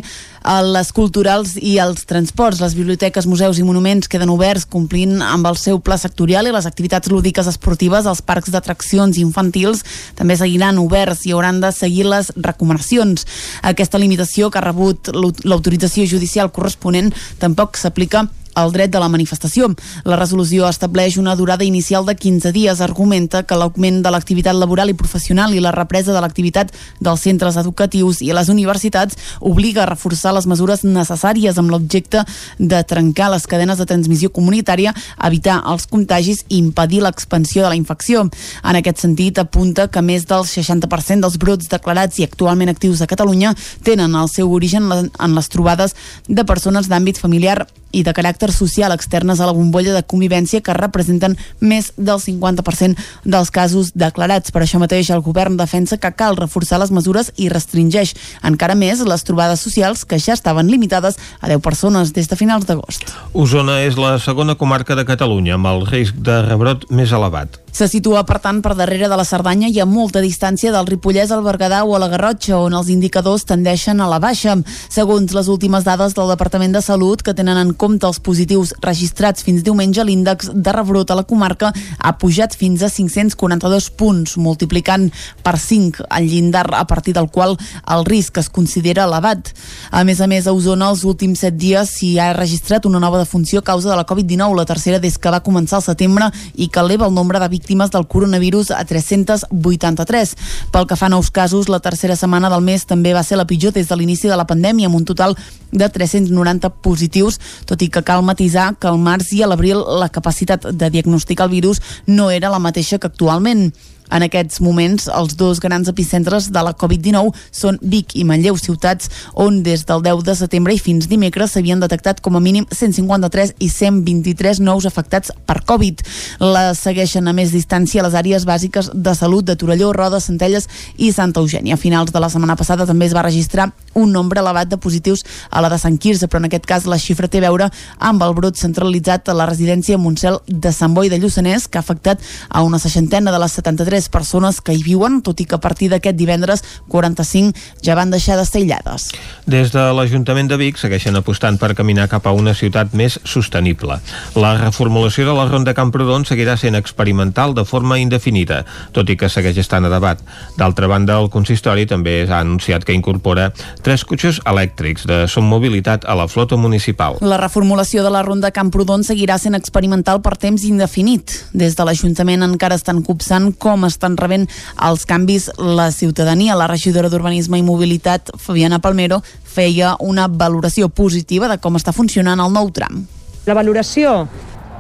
[0.71, 2.63] les culturals i els transports.
[2.63, 6.71] Les biblioteques, museus i monuments queden oberts complint amb el seu pla sectorial i les
[6.71, 9.83] activitats lúdiques esportives, els parcs d'atraccions infantils
[10.15, 13.27] també seguiran oberts i hauran de seguir les recomanacions.
[13.67, 17.11] Aquesta limitació que ha rebut l'aut- l'autorització judicial corresponent
[17.41, 19.69] tampoc s'aplica el dret de la manifestació.
[20.05, 22.81] La resolució estableix una durada inicial de 15 dies.
[22.81, 27.57] Argumenta que l'augment de l'activitat laboral i professional i la represa de l'activitat dels centres
[27.61, 32.25] educatius i les universitats obliga a reforçar les mesures necessàries amb l'objecte
[32.59, 34.95] de trencar les cadenes de transmissió comunitària,
[35.25, 38.27] evitar els contagis i impedir l'expansió de la infecció.
[38.65, 43.11] En aquest sentit, apunta que més del 60% dels brots declarats i actualment actius a
[43.11, 43.55] Catalunya
[43.85, 45.97] tenen el seu origen en les trobades
[46.29, 50.77] de persones d'àmbit familiar i de caràcter social externes a la bombolla de convivència que
[50.77, 54.53] representen més del 50% dels casos declarats.
[54.53, 59.03] Per això mateix el govern defensa que cal reforçar les mesures i restringeix encara més
[59.07, 63.07] les trobades socials que ja estaven limitades a 10 persones des de finals d'agost.
[63.33, 67.61] Osona és la segona comarca de Catalunya amb el risc de rebrot més elevat.
[67.73, 71.31] Se situa, per tant, per darrere de la Cerdanya i a molta distància del Ripollès,
[71.31, 74.57] el Berguedà o a la Garrotxa, on els indicadors tendeixen a la baixa.
[74.91, 79.45] Segons les últimes dades del Departament de Salut, que tenen en compte els positius registrats
[79.47, 85.09] fins diumenge, l'índex de rebrot a la comarca ha pujat fins a 542 punts, multiplicant
[85.45, 87.57] per 5 el llindar a partir del qual
[87.95, 89.53] el risc es considera elevat.
[89.91, 93.21] A més a més, a Osona, els últims 7 dies s'hi ha registrat una nova
[93.23, 96.69] defunció a causa de la Covid-19, la tercera des que va començar el setembre i
[96.69, 100.37] que eleva el nombre de víctimes del coronavirus a 383.
[100.71, 103.49] Pel que fa a nous casos, la tercera setmana del mes també va ser la
[103.49, 105.37] pitjor des de l'inici de la pandèmia, amb un total
[105.73, 107.39] de 390 positius,
[107.71, 111.47] tot i que cal matisar que al març i a l'abril la capacitat de diagnosticar
[111.47, 113.71] el virus no era la mateixa que actualment.
[114.11, 119.11] En aquests moments, els dos grans epicentres de la Covid-19 són Vic i Manlleu, ciutats
[119.35, 123.55] on des del 10 de setembre i fins dimecres s'havien detectat com a mínim 153
[123.59, 126.03] i 123 nous afectats per Covid.
[126.41, 131.13] La segueixen a més distància les àrees bàsiques de salut de Torelló, Roda, Centelles i
[131.13, 131.75] Santa Eugènia.
[131.75, 135.25] A finals de la setmana passada també es va registrar un nombre elevat de positius
[135.51, 138.23] a la de Sant Quirze, però en aquest cas la xifra té a veure amb
[138.23, 142.23] el brot centralitzat a la residència Montsel de Sant Boi de Lluçanès, que ha afectat
[142.49, 145.91] a una seixantena de les 73 persones que hi viuen, tot i que a partir
[145.91, 147.53] d'aquest divendres 45
[147.85, 149.11] ja van deixar d'estar aïllades.
[149.51, 153.99] Des de l'Ajuntament de Vic segueixen apostant per caminar cap a una ciutat més sostenible.
[154.39, 159.29] La reformulació de la Ronda Camprodon seguirà sent experimental de forma indefinida, tot i que
[159.29, 160.21] segueix estant a debat.
[160.59, 163.51] D'altra banda, el consistori també ha anunciat que incorpora
[163.83, 167.19] tres cotxes elèctrics de som mobilitat a la flota municipal.
[167.21, 171.35] La reformulació de la Ronda Camprodon seguirà sent experimental per temps indefinit.
[171.53, 174.49] Des de l'Ajuntament encara estan copsant com estan rebent
[174.89, 176.59] els canvis la ciutadania.
[176.59, 182.41] La regidora d'Urbanisme i Mobilitat, Fabiana Palmero, feia una valoració positiva de com està funcionant
[182.41, 183.03] el nou tram.
[183.49, 184.25] La valoració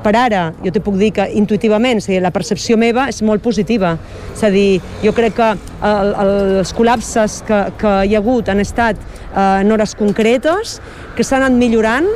[0.00, 3.94] per ara, jo te puc dir que intuïtivament, sigui, la percepció meva és molt positiva.
[4.32, 8.62] És a dir, jo crec que el, els col·lapses que, que hi ha hagut han
[8.64, 10.78] estat eh, en hores concretes,
[11.16, 12.08] que s'han anat millorant,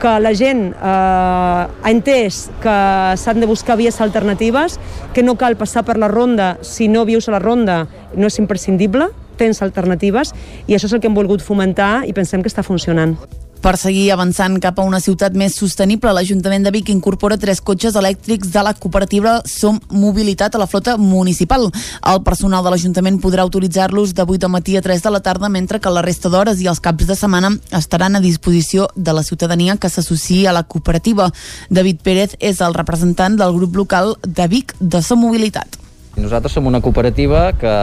[0.00, 2.76] que la gent eh, ha entès que
[3.20, 4.78] s'han de buscar vies alternatives,
[5.14, 7.84] que no cal passar per la ronda si no vius a la ronda,
[8.14, 10.34] no és imprescindible, tens alternatives,
[10.66, 13.18] i això és el que hem volgut fomentar i pensem que està funcionant.
[13.64, 17.94] Per seguir avançant cap a una ciutat més sostenible, l'Ajuntament de Vic incorpora tres cotxes
[17.96, 21.70] elèctrics de la cooperativa Som Mobilitat a la flota municipal.
[22.04, 25.48] El personal de l'Ajuntament podrà utilitzar-los de 8 del matí a 3 de la tarda,
[25.48, 29.24] mentre que la resta d'hores i els caps de setmana estaran a disposició de la
[29.24, 31.30] ciutadania que s'associï a la cooperativa.
[31.70, 35.80] David Pérez és el representant del grup local de Vic de Som Mobilitat.
[36.20, 37.76] Nosaltres som una cooperativa que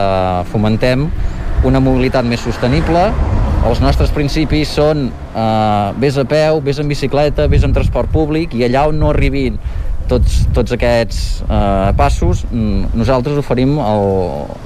[0.54, 1.10] fomentem
[1.66, 3.10] una mobilitat més sostenible.
[3.62, 8.56] Els nostres principis són eh, vés a peu, vés en bicicleta, vés en transport públic
[8.58, 9.60] i allà on no arribin
[10.10, 14.08] tots, tots aquests eh, passos, mm, nosaltres oferim el,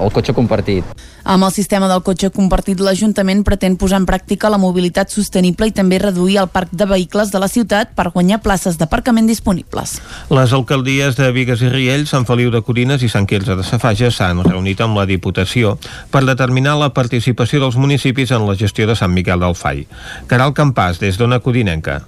[0.00, 0.96] el cotxe compartit.
[1.26, 5.74] Amb el sistema del cotxe compartit, l'Ajuntament pretén posar en pràctica la mobilitat sostenible i
[5.74, 9.96] també reduir el parc de vehicles de la ciutat per guanyar places d'aparcament disponibles.
[10.30, 14.12] Les alcaldies de Vigues i Riells, Sant Feliu de Codines i Sant Quirze de Safaja
[14.14, 15.74] s'han reunit amb la Diputació
[16.14, 19.82] per determinar la participació dels municipis en la gestió de Sant Miquel del Fai.
[20.30, 22.04] Caral Campàs, des d'Ona Codinenca.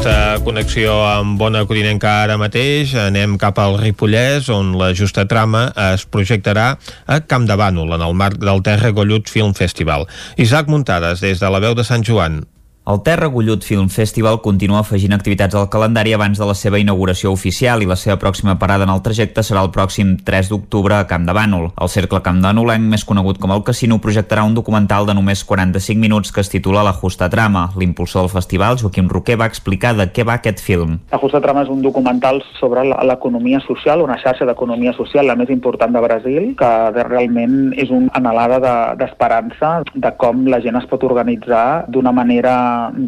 [0.00, 2.94] Aquesta connexió amb Bona Codinenca ara mateix.
[2.96, 6.70] Anem cap al Ripollès, on la justa trama es projectarà
[7.04, 10.06] a Camp de Bànol, en el marc del Terra Gollut Film Festival.
[10.40, 12.40] Isaac Muntades, des de la veu de Sant Joan.
[12.88, 17.28] El Terra Gullut Film Festival continua afegint activitats al calendari abans de la seva inauguració
[17.30, 21.04] oficial i la seva pròxima parada en el trajecte serà el pròxim 3 d'octubre a
[21.06, 21.68] Camp de Bànol.
[21.76, 25.44] El Cercle Camp de Bànolenc, més conegut com el Casino, projectarà un documental de només
[25.44, 27.66] 45 minuts que es titula La Justa Trama.
[27.76, 30.96] L'impulsor del festival, Joaquim Roquer, va explicar de què va aquest film.
[31.12, 35.52] La Justa Trama és un documental sobre l'economia social, una xarxa d'economia social, la més
[35.52, 40.88] important de Brasil, que realment és una anhelada d'esperança de, de com la gent es
[40.88, 42.56] pot organitzar d'una manera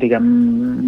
[0.03, 0.27] diguem,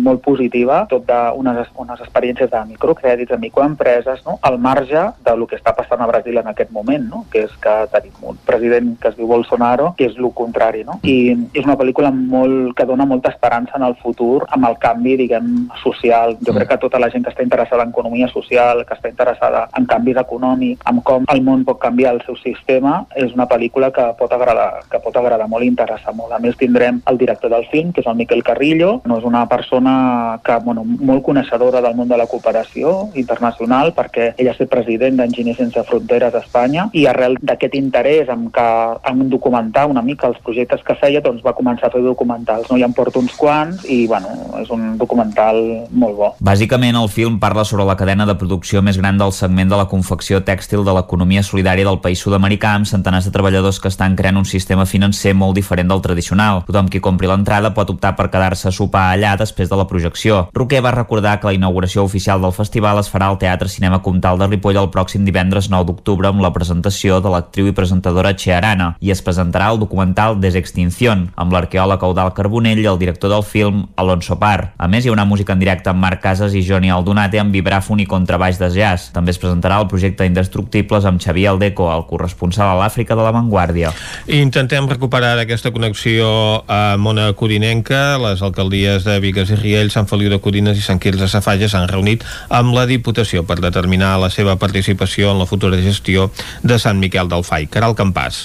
[0.04, 4.38] molt positiva, tot d'unes unes experiències de microcrèdits, de microempreses, no?
[4.42, 7.24] al marge del que està passant a Brasil en aquest moment, no?
[7.32, 10.84] que és que tenim un president que es diu Bolsonaro, que és el contrari.
[10.84, 10.98] No?
[11.02, 15.16] I és una pel·lícula molt, que dona molta esperança en el futur, amb el canvi,
[15.24, 15.50] diguem,
[15.82, 16.36] social.
[16.46, 19.66] Jo crec que tota la gent que està interessada en economia social, que està interessada
[19.78, 23.90] en canvis econòmics, en com el món pot canviar el seu sistema, és una pel·lícula
[23.94, 26.32] que pot agradar, que pot agradar molt i interessar molt.
[26.34, 28.63] A més, tindrem el director del film, que és el Miquel Carrillo,
[29.04, 34.32] no és una persona que, bueno, molt coneixedora del món de la cooperació internacional perquè
[34.38, 38.66] ella és el president d'Enginyers Sense Fronteres a Espanya i arrel d'aquest interès en, que,
[39.10, 42.70] en documentar una mica els projectes que feia doncs va començar a fer documentals.
[42.70, 42.78] No?
[42.80, 45.60] Ja en porto uns quants i bueno, és un documental
[45.90, 46.30] molt bo.
[46.44, 49.88] Bàsicament el film parla sobre la cadena de producció més gran del segment de la
[49.90, 54.40] confecció tèxtil de l'economia solidària del país sud-americà amb centenars de treballadors que estan creant
[54.40, 56.62] un sistema financer molt diferent del tradicional.
[56.68, 60.48] Tothom qui compri l'entrada pot optar per quedar-se a sopar allà després de la projecció.
[60.54, 64.38] Roquer va recordar que la inauguració oficial del festival es farà al Teatre Cinema Comtal
[64.38, 68.54] de Ripoll el pròxim divendres 9 d'octubre amb la presentació de l'actriu i presentadora Che
[68.54, 73.42] Arana i es presentarà el documental Desextinción amb l'arqueòleg Eudal Carbonell i el director del
[73.42, 74.74] film Alonso Par.
[74.78, 78.00] A més, hi haurà música en directe amb Marc Casas i Johnny Aldonate amb vibràfon
[78.00, 79.10] i contrabaix de jazz.
[79.14, 83.34] També es presentarà el projecte Indestructibles amb Xavier Aldeco, el corresponsal a l'Àfrica de la
[83.34, 83.92] Vanguardia.
[84.26, 88.18] Intentem recuperar aquesta connexió a Mona Codinenca.
[88.20, 91.88] Les alcaldies de Vigues i Riells, Sant Feliu de Codines i Sant Quirze Safaja s'han
[91.90, 96.30] reunit amb la Diputació per determinar la seva participació en la futura gestió
[96.62, 97.66] de Sant Miquel del Fai.
[97.66, 98.44] Caral Campàs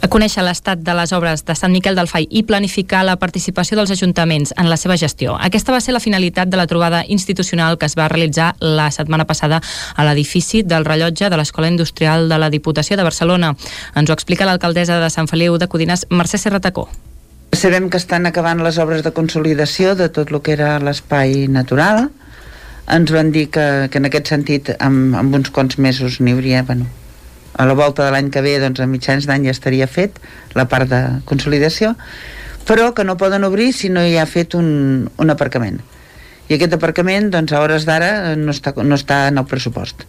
[0.00, 3.76] a conèixer l'estat de les obres de Sant Miquel del Fai i planificar la participació
[3.76, 5.36] dels ajuntaments en la seva gestió.
[5.36, 9.26] Aquesta va ser la finalitat de la trobada institucional que es va realitzar la setmana
[9.26, 9.60] passada
[9.94, 13.54] a l'edifici del rellotge de l'Escola Industrial de la Diputació de Barcelona.
[13.94, 16.88] Ens ho explica l'alcaldessa de Sant Feliu de Codines, Mercè Serratacó.
[17.60, 22.06] Sabem que estan acabant les obres de consolidació de tot el que era l'espai natural.
[22.88, 26.62] Ens van dir que, que en aquest sentit amb, amb uns quants mesos n'hi hauria,
[26.64, 26.86] bueno,
[27.52, 30.16] a la volta de l'any que ve, doncs a mitjans d'any ja estaria fet
[30.56, 31.92] la part de consolidació,
[32.64, 35.82] però que no poden obrir si no hi ha fet un, un aparcament.
[36.48, 40.08] I aquest aparcament, doncs, a hores d'ara no, està, no està en el pressupost.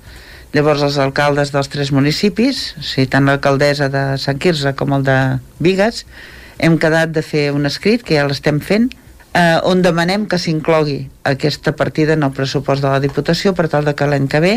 [0.55, 5.03] Llavors els alcaldes dels tres municipis, o sigui, tant l'alcaldessa de Sant Quirze com el
[5.03, 5.23] de
[5.59, 6.05] Vigues,
[6.61, 8.91] hem quedat de fer un escrit, que ja l'estem fent,
[9.33, 13.87] eh, on demanem que s'inclogui aquesta partida en el pressupost de la Diputació per tal
[13.87, 14.55] de que l'any que ve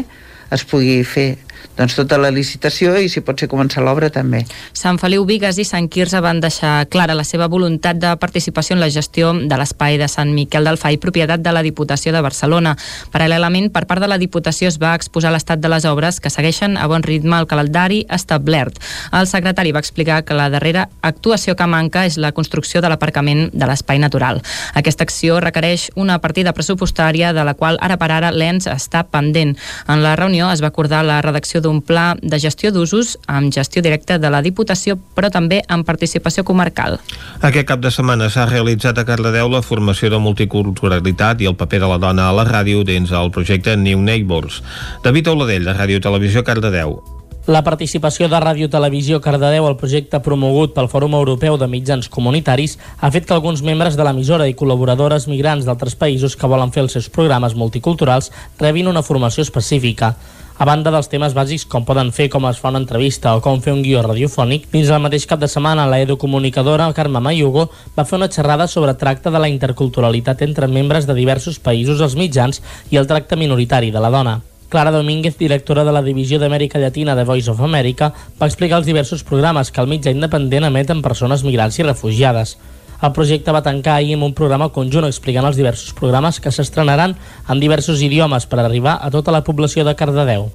[0.53, 1.39] es pugui fer
[1.77, 4.45] doncs tota la licitació i si pot ser començar l'obra també.
[4.73, 8.83] Sant Feliu Vigues i Sant Quirze van deixar clara la seva voluntat de participació en
[8.83, 12.77] la gestió de l'espai de Sant Miquel del Fai, propietat de la Diputació de Barcelona.
[13.13, 16.77] Paral·lelament, per part de la Diputació es va exposar l'estat de les obres que segueixen
[16.77, 18.79] a bon ritme el calendari establert.
[19.13, 23.49] El secretari va explicar que la darrera actuació que manca és la construcció de l'aparcament
[23.53, 24.43] de l'espai natural.
[24.75, 29.57] Aquesta acció requereix una partida pressupostària de la qual ara per ara l'ENS està pendent.
[29.89, 33.83] En la reunió es va acordar la redacció d'un pla de gestió d'usos amb gestió
[33.83, 36.99] directa de la Diputació, però també amb participació comarcal.
[37.41, 41.85] Aquest cap de setmana s'ha realitzat a Cardedeu la formació de multiculturalitat i el paper
[41.85, 44.63] de la dona a la ràdio dins el projecte New Neighbors.
[45.05, 46.99] David Oladell, de Ràdio Televisió Cardedeu.
[47.47, 52.79] La participació de Ràdio Televisió Cardedeu al projecte promogut pel Fòrum Europeu de Mitjans Comunitaris
[53.05, 56.87] ha fet que alguns membres de l'emissora i col·laboradores migrants d'altres països que volen fer
[56.87, 58.31] els seus programes multiculturals
[58.63, 60.15] rebin una formació específica.
[60.55, 63.59] A banda dels temes bàsics com poden fer com es fa una entrevista o com
[63.63, 67.65] fer un guió radiofònic, dins el mateix cap de setmana la educomunicadora Carme Mayugo
[67.97, 72.15] va fer una xerrada sobre tracte de la interculturalitat entre membres de diversos països als
[72.15, 72.63] mitjans
[72.95, 74.37] i el tracte minoritari de la dona.
[74.69, 78.87] Clara Domínguez, directora de la Divisió d'Amèrica Llatina de Voice of America, va explicar els
[78.87, 82.57] diversos programes que el mitjà independent emet persones migrants i refugiades.
[83.05, 87.19] El projecte va tancar ahir amb un programa conjunt explicant els diversos programes que s'estrenaran
[87.53, 90.49] en diversos idiomes per arribar a tota la població de Cardedeu.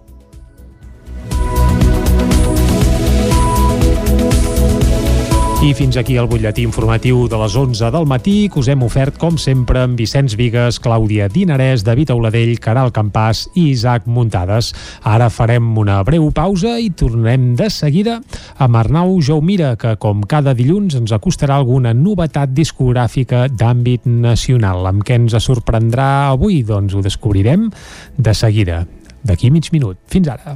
[5.60, 9.18] I fins aquí el butlletí informatiu de les 11 del matí que us hem ofert,
[9.20, 14.72] com sempre, amb Vicenç Vigues, Clàudia Dinarès, David Auladell, Caral Campàs i Isaac Muntades.
[15.04, 18.22] Ara farem una breu pausa i tornem de seguida
[18.56, 24.88] amb Arnau Jaumira, que com cada dilluns ens acostarà alguna novetat discogràfica d'àmbit nacional.
[24.88, 26.64] Amb què ens sorprendrà avui?
[26.64, 27.68] Doncs ho descobrirem
[28.16, 28.86] de seguida,
[29.28, 30.00] d'aquí mig minut.
[30.08, 30.56] Fins ara.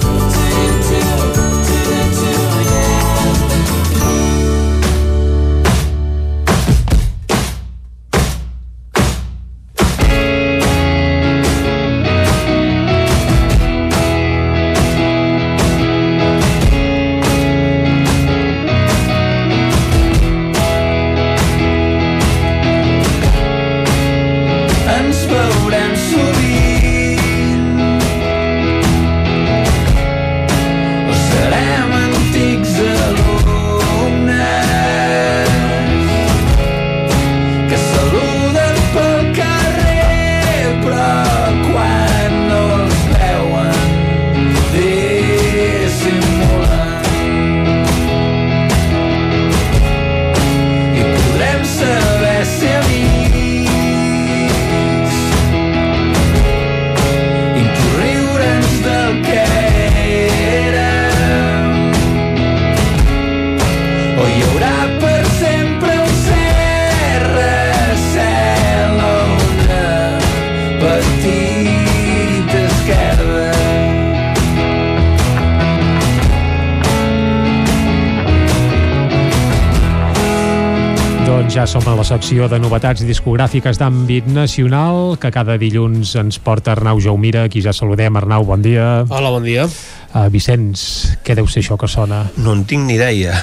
[81.61, 86.71] Ja som a la secció de novetats discogràfiques d'àmbit nacional que cada dilluns ens porta
[86.73, 88.17] Arnau Jaumira, qui ja saludem.
[88.17, 89.03] Arnau, bon dia.
[89.05, 89.67] Hola, bon dia.
[90.09, 90.81] Uh, Vicenç,
[91.21, 92.23] què deu ser això que sona?
[92.41, 93.37] No en tinc ni idea.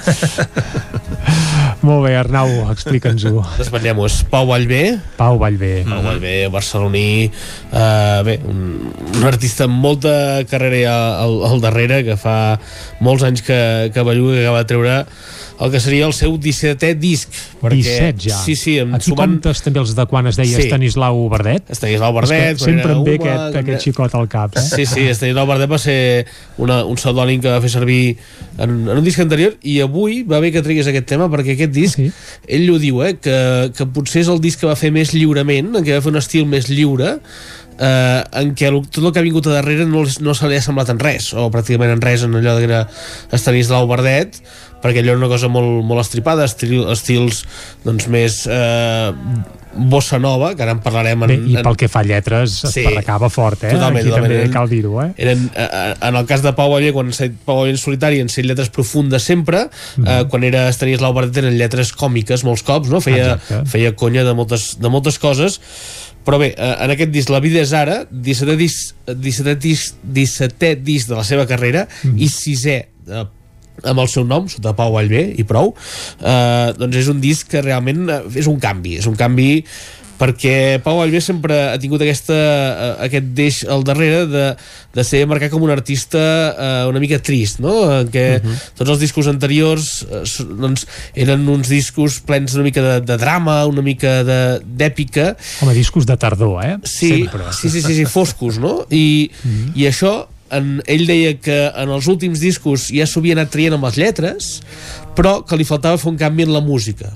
[1.86, 3.45] Molt bé, Arnau, explica'ns-ho.
[3.61, 4.24] Desvetllem-nos.
[4.32, 4.99] Pau Vallvé.
[5.20, 5.85] Pau Vallvé.
[5.86, 7.31] Pau Vallvé, barceloní.
[7.70, 8.65] Uh, bé, un,
[9.15, 12.57] un artista amb molta carrera ja al, al darrere, que fa
[12.99, 13.61] molts anys que,
[13.95, 15.03] que belluga, que acaba de treure
[15.60, 17.32] el que seria el seu 17è disc.
[17.59, 18.39] Perquè, 17 ja.
[18.44, 19.35] Sí, sí, em Aquí sumant...
[19.35, 20.66] comptes també els de quan es deia Sí.
[20.68, 21.66] Estanislau Verdet?
[21.74, 24.62] Estanislau Verdet, És que sempre em ve era aquest, Uma, aquest xicot al cap, eh?
[24.62, 25.98] Sí, sí, Estanislau Verdet va ser
[26.62, 28.16] una, un pseudònim que va fer servir
[28.59, 31.74] en, en un disc anterior i avui va bé que treguis aquest tema perquè aquest
[31.74, 32.10] disc, sí.
[32.47, 33.39] ell ho diu, eh, que,
[33.74, 36.22] que potser és el disc que va fer més lliurement, en què va fer un
[36.22, 37.18] estil més lliure,
[37.80, 40.62] eh, en què tot el que ha vingut a darrere no, no se li ha
[40.64, 42.86] semblat en res, o pràcticament en res en allò que era
[43.32, 44.40] Estanislau Verdet,
[44.82, 47.44] perquè allò era una cosa molt, molt estripada, estil, estils
[47.84, 49.12] doncs, més eh,
[49.78, 52.70] bossa nova, que ara en parlarem en, Bé, i pel que fa lletres Sí.
[52.72, 52.80] sí.
[52.84, 53.72] esparracava fort, eh?
[53.74, 54.30] Totalment, Aquí totalment.
[54.32, 55.10] també Eren- cal dir-ho, eh?
[55.18, 58.18] eren, eh, en el cas de Pau Aller quan s'ha dit Pau Aller en solitari
[58.22, 60.06] en set lletres profundes sempre Mhm.
[60.09, 63.00] eh, quan era Estanislau Barret eren lletres còmiques molts cops, no?
[63.00, 63.66] feia, Exacte.
[63.70, 65.60] feia conya de moltes, de moltes coses
[66.28, 70.74] però bé, eh, en aquest disc La vida és ara 17è disc, 17è disc, 17è
[70.85, 72.19] disc de la seva carrera Mhm.
[72.20, 72.77] i sisè
[73.09, 73.27] eh,
[73.88, 75.70] amb el seu nom, sota Pau Vallvé i prou,
[76.20, 79.64] eh, doncs és un disc que realment eh, és un canvi, és un canvi
[80.19, 84.45] perquè Pau Vallvé sempre ha tingut aquesta, eh, aquest deix al darrere de,
[84.95, 87.74] de ser marcat com un artista eh, una mica trist, no?
[88.01, 88.56] En què Mhm.
[88.79, 90.22] tots els discos anteriors eh,
[90.59, 95.74] doncs, eren uns discos plens una mica de, de drama, una mica de- d'èpica, Home,
[95.74, 96.77] discos de tardor, eh?
[96.85, 97.53] Sí, Sempre.
[97.53, 98.87] sí, sí, sí, sí, foscos, no?
[98.90, 99.30] I,
[99.74, 103.74] i això, en, ell deia que en els últims discos ja s'ho havia anat traient
[103.77, 104.47] amb les lletres,
[105.14, 107.14] però que li faltava fer un canvi en la música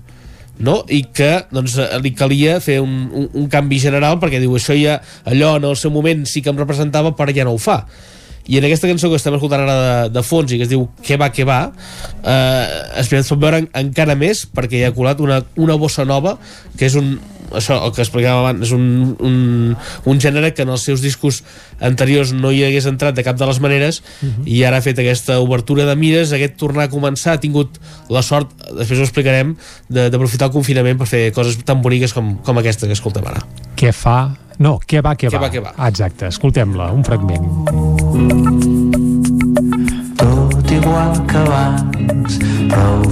[0.58, 0.82] no?
[0.88, 4.76] i que doncs, eh, li calia fer un, un, un canvi general perquè diu això
[4.78, 7.82] ja, allò en el seu moment sí que em representava però ja no ho fa
[8.42, 10.88] i en aquesta cançó que estem escoltant ara de, de fons i que es diu
[11.06, 11.60] Què va, què va
[12.26, 16.36] eh, es pot veure en, encara més perquè hi ha colat una, una bossa nova
[16.76, 17.14] que és un,
[17.58, 19.76] això, el que explicava abans és un, un,
[20.08, 21.42] un gènere que en els seus discos
[21.80, 24.02] anteriors no hi hagués entrat de cap de les maneres
[24.46, 27.80] i ara ha fet aquesta obertura de mires aquest tornar a començar, ha tingut
[28.12, 29.56] la sort després ho explicarem,
[29.88, 33.42] de- d'aprofitar el confinament per fer coses tan boniques com, com aquesta que escoltem ara
[33.76, 34.20] Què fa...
[34.62, 35.46] No, què va, què, Què va.
[35.48, 35.72] va, què va.
[35.76, 37.42] Ah, Exacte, escoltem-la, un fragment.
[40.20, 42.36] Tot igual que abans,
[42.68, 43.10] però ho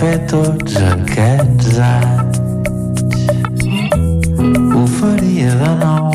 [0.00, 2.38] i refer tots aquests anys.
[4.72, 6.08] Ho faria de nou.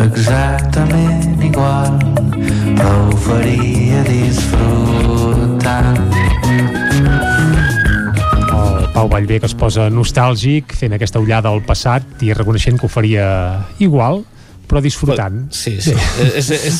[0.00, 1.94] Exactament igual
[2.74, 6.02] però ho faria disfrutant.
[8.94, 12.90] Pau Vallvé que es posa nostàlgic fent aquesta ullada al passat i reconeixent que ho
[12.90, 13.26] faria
[13.78, 14.24] igual
[14.70, 15.40] però disfrutant.
[15.50, 15.92] Sí, sí.
[16.22, 16.78] és, és, és,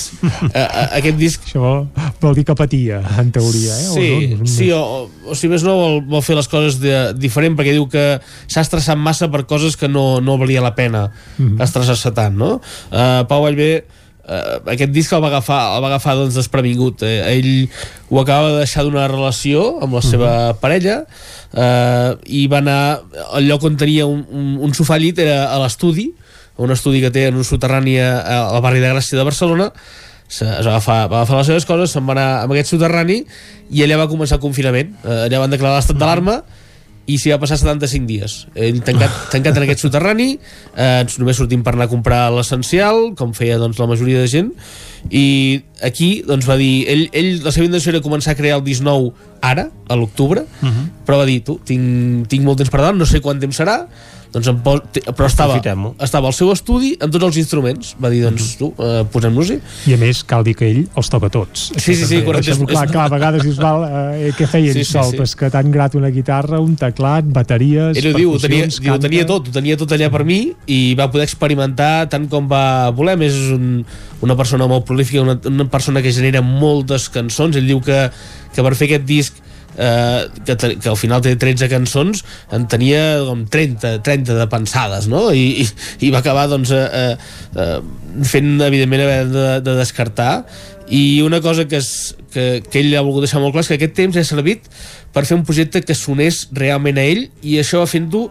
[0.55, 1.43] a, a, aquest disc...
[1.49, 1.81] Això vol,
[2.23, 3.89] vol dir que patia, en teoria, eh?
[3.91, 4.47] Sí, o no?
[4.47, 7.75] sí o, o, o si més no vol, vol fer les coses de, diferent perquè
[7.75, 8.05] diu que
[8.47, 11.09] s'ha estressat massa per coses que no, no valia la pena
[11.41, 11.59] Mhm.
[11.65, 12.61] estressar-se tant, no?
[12.93, 17.19] Uh, Pau Vallvé uh, aquest disc el va agafar, el va agafar doncs, desprevingut eh?
[17.35, 17.51] ell
[18.11, 22.81] ho acaba de deixar d'una relació amb la seva parella uh, i va anar
[23.33, 26.11] al lloc on tenia un, un, un sofà llit era a l'estudi
[26.59, 29.73] un estudi que té en un soterrani a- al barri de Gràcia de Barcelona
[30.29, 33.25] se- es va agafar, va agafar les seves coses, se'n va anar amb aquest soterrani
[33.71, 34.95] i allà va començar el confinament.
[35.05, 36.43] Eh, allà van declarar l'estat d'alarma
[37.07, 38.47] i s'hi va passar 75 dies.
[38.55, 40.39] Ell tancat, tancat en aquest soterrani,
[40.77, 44.53] eh, només sortim per anar a comprar l'essencial, com feia doncs, la majoria de gent,
[45.11, 48.65] i aquí doncs, va dir, ell, ell la seva intenció era començar a crear el
[48.65, 49.13] 19
[49.43, 50.69] ara, a l'octubre, Mhm.
[50.69, 50.89] uh -huh.
[51.07, 53.87] però va dir, tu, tinc, tinc molt temps per davant, no sé quant temps serà,
[54.35, 54.83] doncs em pos,
[55.17, 55.57] però estava,
[56.05, 59.59] estava al seu estudi amb tots els instruments va dir, doncs tu, eh, posem-nos-hi
[59.91, 61.71] I a més, cal dir que ell els toca tots.
[61.77, 62.55] Sí, sí, sí, correcte.
[62.71, 65.11] Clar, clar, a vegades dius, val, eh, què feia Sí, sí, sol?
[65.11, 65.19] sí.
[65.19, 68.99] Pues que tan grat una guitarra, un teclat, bateries, Ell ho diu, ho tenia, diu,
[69.03, 72.91] tenia tot, ho tenia tot allà per mi i va poder experimentar tant com va
[72.95, 73.17] voler.
[73.21, 73.85] Més, és un,
[74.25, 77.59] una persona molt prolífica, una, una persona que genera moltes cançons.
[77.59, 78.07] Ell diu que,
[78.55, 79.47] que per fer aquest disc
[79.81, 85.09] eh, que, que al final té 13 cançons en tenia com 30, 30 de pensades
[85.11, 85.31] no?
[85.33, 85.69] I, i,
[86.07, 87.79] i va acabar doncs, eh, eh, eh,
[88.29, 90.45] fent evidentment haver de, de descartar.
[90.91, 93.79] I una cosa que, és, que, que ell ha volgut deixar molt clar és que
[93.79, 94.67] aquest temps ha servit
[95.15, 98.25] per fer un projecte que sonés realment a ell i això va fent-ho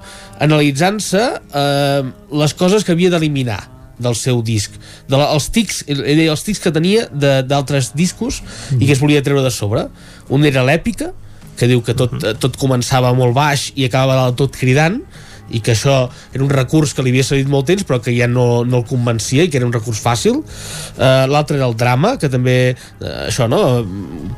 [0.43, 2.01] analitzant-se eh,
[2.43, 3.61] les coses que havia d'eliminar
[3.99, 4.75] del seu disc.
[5.11, 8.39] De la, els tics, els tics que tenia d'altres discos
[8.77, 9.87] i que es volia treure de sobre.
[10.31, 11.11] Un era l'èpica
[11.59, 15.01] que diu que tot, eh, tot començava molt baix i acabava del tot cridant
[15.49, 18.27] i que això era un recurs que li havia servit molt temps però que ja
[18.29, 20.41] no, no el convencia i que era un recurs fàcil.
[20.43, 22.57] Uh, l'altre era el drama que també,
[23.01, 23.61] uh, això no?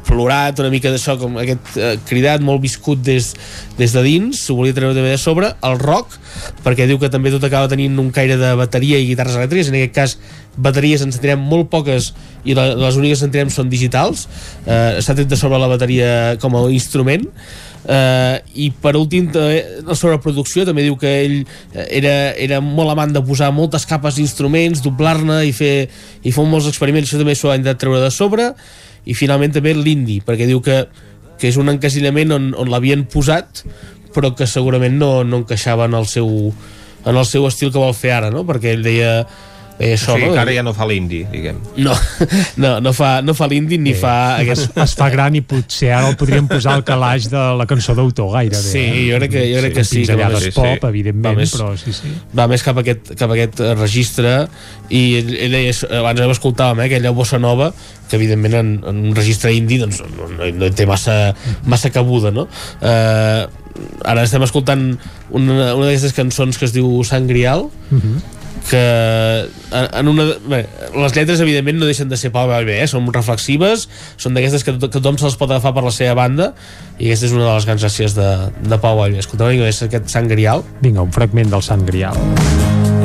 [0.08, 3.32] Plorat una mica d'això com aquest uh, cridat molt viscut des,
[3.80, 5.51] des de dins s'ho volia treure també de sobre.
[5.67, 6.16] El rock
[6.66, 9.82] perquè diu que també tot acaba tenint un caire de bateria i guitarres elèctriques en
[9.82, 10.17] aquest cas
[10.58, 12.12] bateries ens sentirem molt poques
[12.44, 14.28] i la, les úniques que sentirem són digitals.
[14.66, 17.28] Uh, està tret de sobre la bateria com a instrument.
[17.82, 21.38] Uh, i per últim la sobreproducció també diu que ell
[21.74, 25.88] era, era molt amant de posar moltes capes d'instruments, doblar-ne i fer,
[26.22, 28.52] i fer molts experiments, això també s'ho ha intentat treure de sobre.
[29.10, 30.84] I finalment també l'indi perquè diu que,
[31.42, 33.64] que és un encasillament on, on l'havien posat
[34.14, 36.30] però que segurament no, no encaixava en el seu
[37.02, 38.44] en el seu estil que vol fer ara no?
[38.46, 39.24] perquè ell deia
[39.82, 40.34] Eh, això, sí, no?
[40.35, 41.58] que ara ja no fa l'indi, diguem.
[41.82, 41.95] No,
[42.61, 44.01] no, no fa, no fa l'indi ni sí.
[44.03, 44.14] fa...
[44.38, 44.76] Aquest...
[44.85, 48.30] Es, fa gran i potser ara el podríem posar al calaix de la cançó d'autor
[48.35, 48.61] gairebé.
[48.61, 49.06] Sí, eh?
[49.10, 49.95] jo crec que, jo crec sí, que sí.
[50.01, 50.90] Pinzellades sí, pop, sí.
[50.92, 52.11] evidentment, més, però sí, sí.
[52.38, 54.35] Va més cap a aquest, cap a aquest registre
[54.90, 57.72] i ell, ell deia, abans hem escoltàvem, eh, aquella bossa nova
[58.11, 61.16] que evidentment en, en un registre indi doncs, no, no, no té massa,
[61.66, 62.45] massa cabuda, no?
[62.84, 63.48] Eh,
[64.06, 64.92] ara estem escoltant
[65.32, 68.06] una, una d'aquestes cançons que es diu Sant Grial, uh Mhm.
[68.14, 68.81] -huh que
[69.72, 70.61] en una, bé,
[70.95, 72.88] les lletres evidentment no deixen de ser Pau Vallvé, eh?
[72.90, 73.88] són reflexives
[74.22, 76.51] són d'aquestes que, que tothom se'ls pot agafar per la seva banda
[76.98, 78.30] i aquesta és una de les grans gràcies de,
[78.61, 80.65] de Pau Vallvé escolteu una mica aquest Sant Grial?
[80.81, 82.17] Vinga, un fragment del Sant Grial.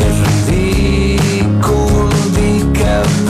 [0.02, 0.20] És
[0.50, 3.25] ridícul dir que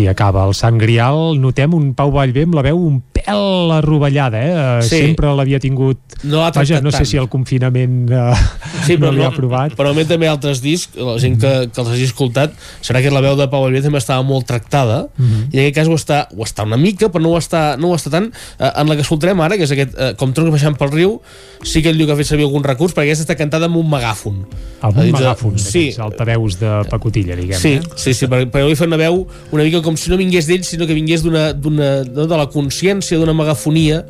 [0.00, 1.36] Així acaba el Sant Grial.
[1.40, 4.54] Notem un Pau Vallvé amb la veu un pèl arrovellada, eh?
[4.86, 5.00] Sí.
[5.10, 5.98] Sempre l'havia tingut...
[6.24, 7.08] No l'ha Vaja, no sé tant.
[7.10, 8.32] si el confinament eh,
[8.86, 9.74] Sí, però no li no, ha provat.
[9.76, 12.54] però també també altres discs, la gent que, que els hagi escoltat,
[12.84, 15.50] serà que la veu de Pau Vallvé també estava molt tractada, Mhm.
[15.52, 17.90] i en aquest cas ho està, ho està una mica, però no ho està, no
[17.92, 18.30] ho està tant.
[18.58, 21.20] Eh, en la que escoltarem ara, que és aquest, eh, com troncs baixant pel riu,
[21.62, 23.76] sí que ell diu que ha fet servir algun recurs, perquè aquesta està cantada amb
[23.76, 24.40] un megàfon.
[24.80, 27.60] Amb Ha un eh, megàfon, Sí, altaveus de pacotilla, diguem.
[27.60, 27.82] Sí, eh?
[27.96, 30.64] sí, sí, perquè, perquè li fa una veu una mica com si no vingués d'ell,
[30.66, 34.04] sinó que vingués d'una, d'una, no, de la consciència, d'una megafonia,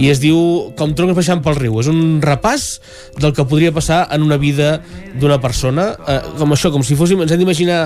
[0.00, 1.76] i es diu com troncs baixant pel riu.
[1.82, 2.80] És un repàs
[3.20, 4.78] del que podria passar en una vida
[5.20, 7.82] d'una persona, eh, com això, com si fóssim, ens hem d'imaginar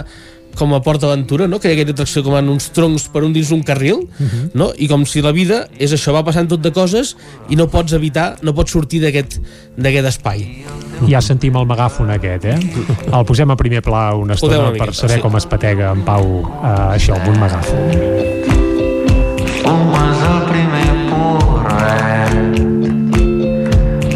[0.57, 1.61] com a Port Aventura, no?
[1.61, 4.51] que hi ha aquella atracció com en uns troncs per un dins un carril, Mhm.
[4.55, 4.73] no?
[4.77, 7.17] i com si la vida és això, va passant tot de coses
[7.49, 9.39] i no pots evitar, no pots sortir d'aquest
[9.77, 10.65] d'aquest espai.
[11.09, 12.59] Ja sentim el megàfon aquest, eh?
[13.13, 15.23] El posem a primer pla una estona una per miqueta, saber sí.
[15.23, 16.25] com es patega en Pau
[16.65, 17.81] eh, això, amb un megàfon.
[19.67, 22.33] Fumes el primer porret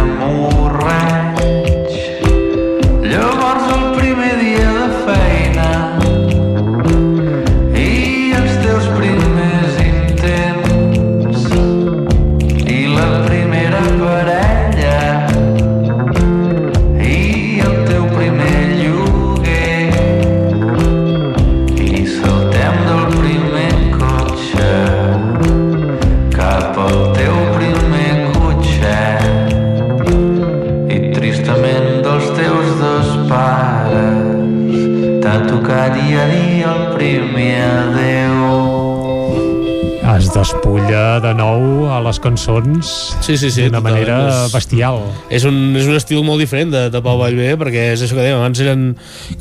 [40.39, 42.89] despulla de nou a les cançons
[43.25, 45.01] sí, sí, sí, d'una manera És- bestial.
[45.29, 48.23] és un, és un estil molt diferent de, de Pau Vallvé perquè és això que
[48.23, 48.85] dèiem, abans eren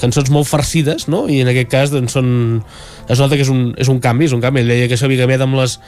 [0.01, 1.27] cançons molt farcides no?
[1.31, 2.31] i en aquest cas doncs, són
[3.07, 5.23] es nota que és un, és un canvi és un canvi, ell deia que s'havia
[5.23, 5.79] canviat amb les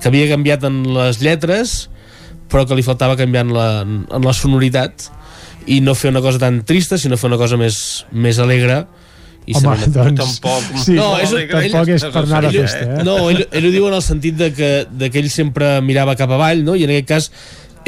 [0.00, 1.88] que havia canviat en les lletres
[2.50, 5.10] però que li faltava canviar en la, en la sonoritat
[5.66, 8.84] i no fer una cosa tan trista sinó fer una cosa més, més alegre
[9.46, 10.10] i Home, serena.
[10.12, 10.36] doncs,
[10.84, 13.04] sí, és, tampoc és per anar ell- festa, eh?
[13.06, 16.14] No, ell, ell ho diu en el sentit de que, de que ell sempre mirava
[16.18, 16.76] cap avall, no?
[16.76, 17.30] i en aquest cas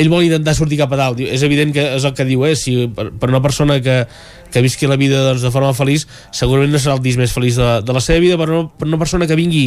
[0.01, 1.19] ell vol intentar sortir cap a dalt.
[1.21, 2.55] Diu, És evident que és el que diu, eh?
[2.57, 4.07] si per, per una persona que,
[4.51, 7.61] que visqui la vida doncs, de forma feliç, segurament no serà el disc més feliç
[7.61, 9.67] de, de la seva vida, però una, per una persona que vingui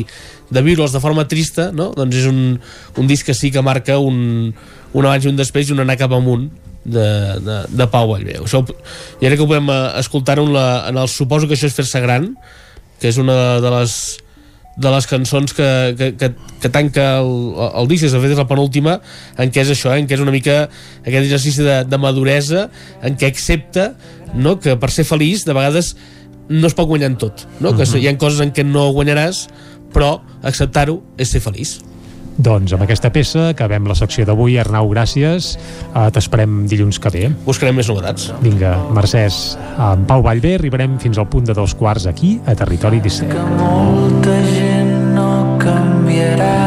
[0.50, 1.92] de viure'ls de forma trista, no?
[1.96, 2.60] doncs és un,
[2.98, 4.50] un disc que sí que marca un,
[4.94, 6.50] un abans i un després i un anar cap amunt
[6.86, 7.08] de,
[7.46, 8.38] de, de Pau Vallvé.
[8.44, 8.62] Això,
[9.22, 11.76] I ara que ho podem eh, escoltar en, la, en el suposo que això és
[11.76, 12.36] fer-se gran,
[13.02, 13.98] que és una de les
[14.76, 16.28] de les cançons que, que, que,
[16.60, 17.30] que tanca el,
[17.80, 18.98] el disc, de fet és la penúltima
[19.40, 22.66] en què és això, eh, en què és una mica aquest exercici de, de maduresa
[23.02, 23.94] en què accepta
[24.36, 25.94] no, que per ser feliç de vegades
[26.52, 27.72] no es pot guanyar en tot no?
[27.72, 28.02] que Mhm.
[28.04, 29.46] hi ha coses en què no guanyaràs
[29.96, 31.78] però acceptar-ho és ser feliç
[32.38, 34.58] Doncs amb aquesta peça acabem la secció d'avui.
[34.60, 35.54] Arnau, gràcies.
[35.94, 37.30] Uh, T'esperem dilluns que ve.
[37.46, 38.32] Buscarem més novetats.
[38.44, 39.56] Vinga, Mercès.
[39.80, 43.40] Amb Pau Vallvé arribarem fins al punt de dos quarts aquí, a Territori 17.
[43.60, 46.58] molta gent no canviarà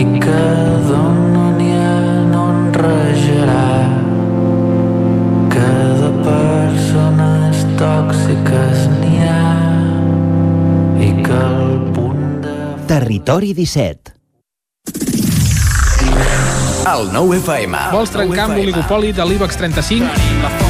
[0.00, 0.42] i que
[0.86, 1.96] d'on no n'hi ha
[2.30, 3.66] no en rajarà
[5.52, 5.68] que
[6.00, 8.29] de persones tòxiques
[13.00, 14.12] Territori 17.
[16.90, 17.78] El nou FM.
[17.94, 20.69] Vols trencar amb l'oligopoli de l'IBEX 35?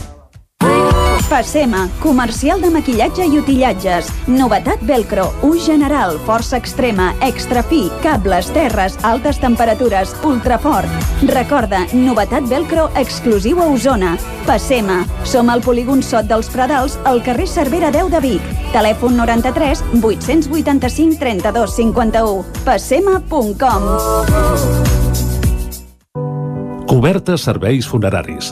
[1.31, 4.09] Passema, comercial de maquillatge i utillatges.
[4.27, 10.91] Novetat velcro, ús general, força extrema, extra fi, cables, terres, altes temperatures, ultrafort.
[11.29, 14.17] Recorda, novetat velcro exclusiu a Osona.
[14.43, 15.05] Passema.
[15.23, 18.49] Som al polígon Sot dels Pradals, al carrer Cervera 10 de Vic.
[18.73, 22.43] Telèfon 93 885 32 51.
[22.65, 23.87] Passema.com
[26.91, 28.51] Cobertes serveis funeraris.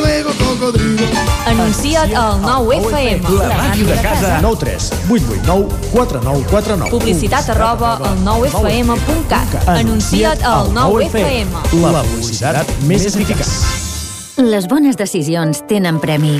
[1.45, 3.29] Anuncia't al 9FM.
[3.37, 4.39] La màquina de casa.
[4.41, 6.91] 9 3 8 8 9 4 9 4 9.
[6.91, 9.67] Publicitat arroba al 9FM.cat.
[9.67, 11.47] Anuncia't al 9FM.
[11.91, 13.55] La publicitat més eficaç.
[14.41, 16.39] Les bones decisions tenen premi.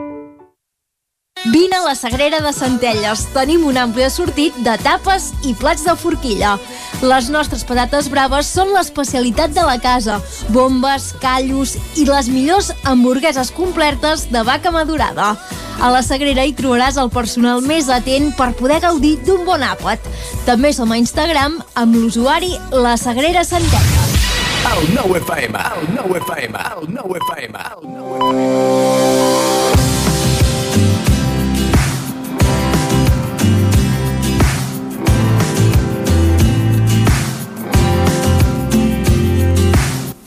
[1.45, 3.23] Vine a la Sagrera de Centelles.
[3.33, 6.51] Tenim un ampli assortit de tapes i plats de forquilla.
[7.01, 10.19] Les nostres patates braves són l'especialitat de la casa.
[10.53, 15.33] Bombes, callos i les millors hamburgueses completes de vaca madurada.
[15.81, 20.05] A la Sagrera hi trobaràs el personal més atent per poder gaudir d'un bon àpat.
[20.45, 24.13] També som a Instagram amb l'usuari La Sagrera Centelles.
[24.61, 29.20] El 9 FM, el 9 FM, el 9 FM, el 9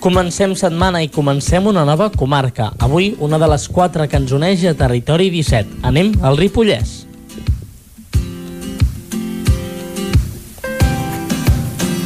[0.04, 2.66] Comencem setmana i comencem una nova comarca.
[2.76, 5.78] Avui, una de les quatre que ens uneix a Territori 17.
[5.88, 6.90] Anem al Ripollès.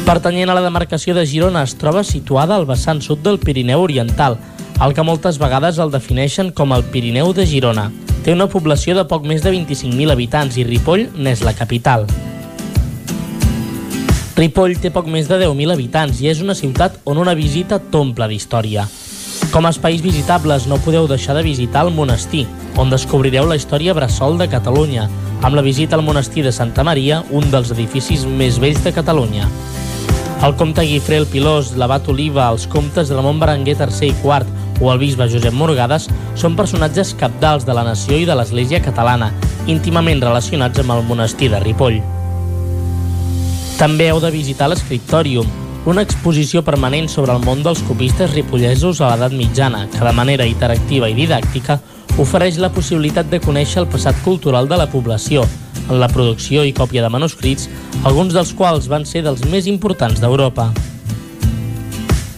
[0.07, 4.39] Pertanyent a la demarcació de Girona, es troba situada al vessant sud del Pirineu Oriental,
[4.79, 7.89] el que moltes vegades el defineixen com el Pirineu de Girona.
[8.23, 12.07] Té una població de poc més de 25.000 habitants i Ripoll n'és la capital.
[14.39, 18.23] Ripoll té poc més de 10.000 habitants i és una ciutat on una visita t'omple
[18.31, 18.85] d'història.
[19.51, 22.45] Com a espais visitables no podeu deixar de visitar el monestir,
[22.79, 25.09] on descobrireu la història bressol de Catalunya,
[25.43, 29.49] amb la visita al monestir de Santa Maria, un dels edificis més vells de Catalunya.
[30.47, 34.79] El comte Guifré el Pilós, l'abat Oliva, els comtes de Ramon Berenguer III i IV
[34.79, 36.07] o el bisbe Josep Morgades
[36.39, 39.33] són personatges capdals de la nació i de l'Església catalana,
[39.67, 41.99] íntimament relacionats amb el monestir de Ripoll.
[43.79, 45.47] També heu de visitar l'Escriptòrium,
[45.87, 50.47] una exposició permanent sobre el món dels copistes ripollesos a l'edat mitjana, que de manera
[50.49, 51.77] interactiva i didàctica
[52.19, 55.47] ofereix la possibilitat de conèixer el passat cultural de la població,
[55.87, 57.69] en la producció i còpia de manuscrits,
[58.03, 60.73] alguns dels quals van ser dels més importants d'Europa.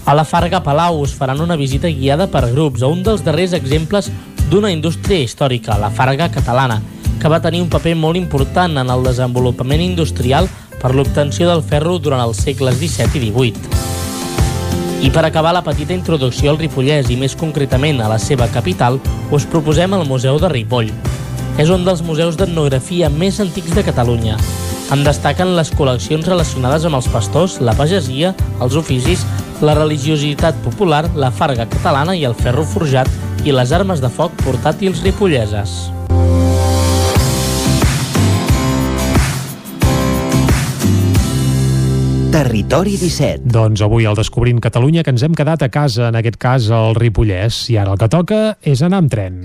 [0.06, 3.58] A la Farga Palau us faran una visita guiada per grups a un dels darrers
[3.58, 4.14] exemples
[4.52, 6.84] d'una indústria històrica, la Farga catalana,
[7.18, 10.45] que va tenir un paper molt important en el desenvolupament industrial
[10.82, 13.80] per l'obtenció del ferro durant els segles XVII i XVIII.
[15.01, 19.00] I per acabar la petita introducció al Ripollès i més concretament a la seva capital,
[19.34, 20.92] us proposem el Museu de Ripoll.
[21.61, 24.38] És un dels museus d'etnografia més antics de Catalunya.
[24.93, 29.26] En destaquen les col·leccions relacionades amb els pastors, la pagesia, els oficis,
[29.61, 33.10] la religiositat popular, la farga catalana i el ferro forjat
[33.45, 36.01] i les armes de foc portàtils ripolleses.
[42.32, 43.43] Territori 17.
[43.51, 46.95] Doncs avui al Descobrint Catalunya que ens hem quedat a casa, en aquest cas al
[46.95, 49.42] Ripollès, i ara el que toca és anar amb tren.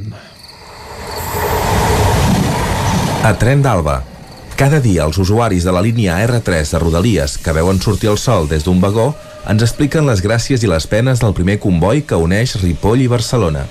[3.27, 3.97] A Tren d'Alba.
[4.55, 8.47] Cada dia els usuaris de la línia R3 de Rodalies que veuen sortir el sol
[8.47, 9.09] des d'un vagó
[9.51, 13.67] ens expliquen les gràcies i les penes del primer comboi que uneix Ripoll i Barcelona.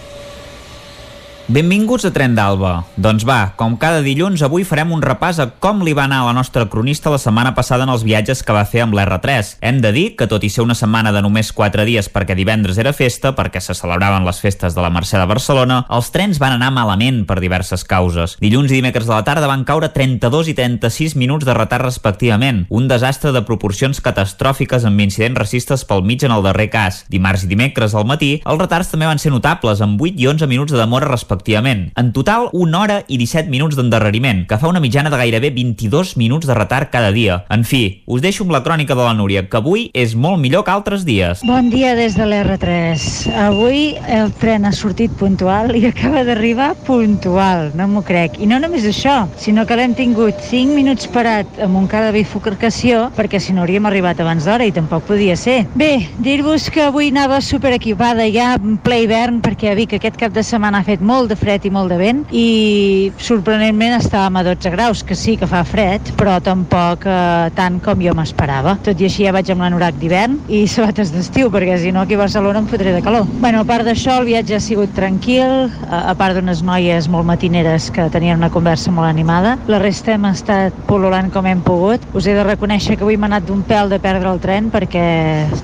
[1.45, 2.87] Benvinguts a Tren d'Alba.
[2.97, 6.25] Doncs va, com cada dilluns, avui farem un repàs a com li va anar a
[6.25, 9.51] la nostra cronista la setmana passada en els viatges que va fer amb l'R3.
[9.61, 12.79] Hem de dir que, tot i ser una setmana de només 4 dies perquè divendres
[12.81, 16.55] era festa, perquè se celebraven les festes de la Mercè de Barcelona, els trens van
[16.55, 18.39] anar malament per diverses causes.
[18.41, 22.63] Dilluns i dimecres de la tarda van caure 32 i 36 minuts de retard respectivament,
[22.73, 27.03] un desastre de proporcions catastròfiques amb incidents racistes pel mig en el darrer cas.
[27.05, 30.49] Dimarts i dimecres al matí, els retards també van ser notables, amb 8 i 11
[30.49, 31.91] minuts de demora respectivament respectivament.
[31.95, 36.15] En total, una hora i 17 minuts d'endarreriment, que fa una mitjana de gairebé 22
[36.17, 37.43] minuts de retard cada dia.
[37.49, 40.63] En fi, us deixo amb la crònica de la Núria, que avui és molt millor
[40.65, 41.43] que altres dies.
[41.45, 43.05] Bon dia des de l'R3.
[43.45, 48.39] Avui el tren ha sortit puntual i acaba d'arribar puntual, no m'ho crec.
[48.39, 51.47] I no només això, sinó que l'hem tingut 5 minuts parat
[51.89, 55.65] cara de bifurcació perquè si no hauríem arribat abans d'hora i tampoc podia ser.
[55.75, 60.33] Bé, dir-vos que avui anava superequipada ja en ple hivern perquè a Vic aquest cap
[60.33, 64.35] de setmana ha fet molt molt de fred i molt de vent i sorprenentment estàvem
[64.37, 68.75] a 12 graus, que sí que fa fred, però tampoc eh, tant com jo m'esperava.
[68.85, 72.13] Tot i així ja vaig amb l'anorac d'hivern i sabates d'estiu, perquè si no aquí
[72.13, 73.25] a Barcelona em fotré de calor.
[73.41, 77.25] Bueno, a part d'això, el viatge ha sigut tranquil, a, a part d'unes noies molt
[77.25, 79.55] matineres que tenien una conversa molt animada.
[79.71, 82.05] La resta hem estat pol·lulant com hem pogut.
[82.13, 85.07] Us he de reconèixer que avui m'ha anat d'un pèl de perdre el tren perquè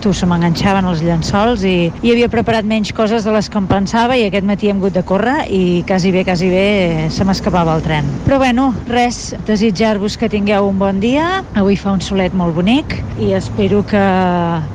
[0.02, 3.70] tu se m'enganxaven els llençols i, i havia preparat menys coses de les que em
[3.70, 7.76] pensava i aquest matí hem hagut de córrer i quasi bé, quasi bé se m'escapava
[7.76, 8.08] el tren.
[8.26, 11.44] Però bueno, res, desitjar-vos que tingueu un bon dia.
[11.60, 14.02] Avui fa un solet molt bonic i espero que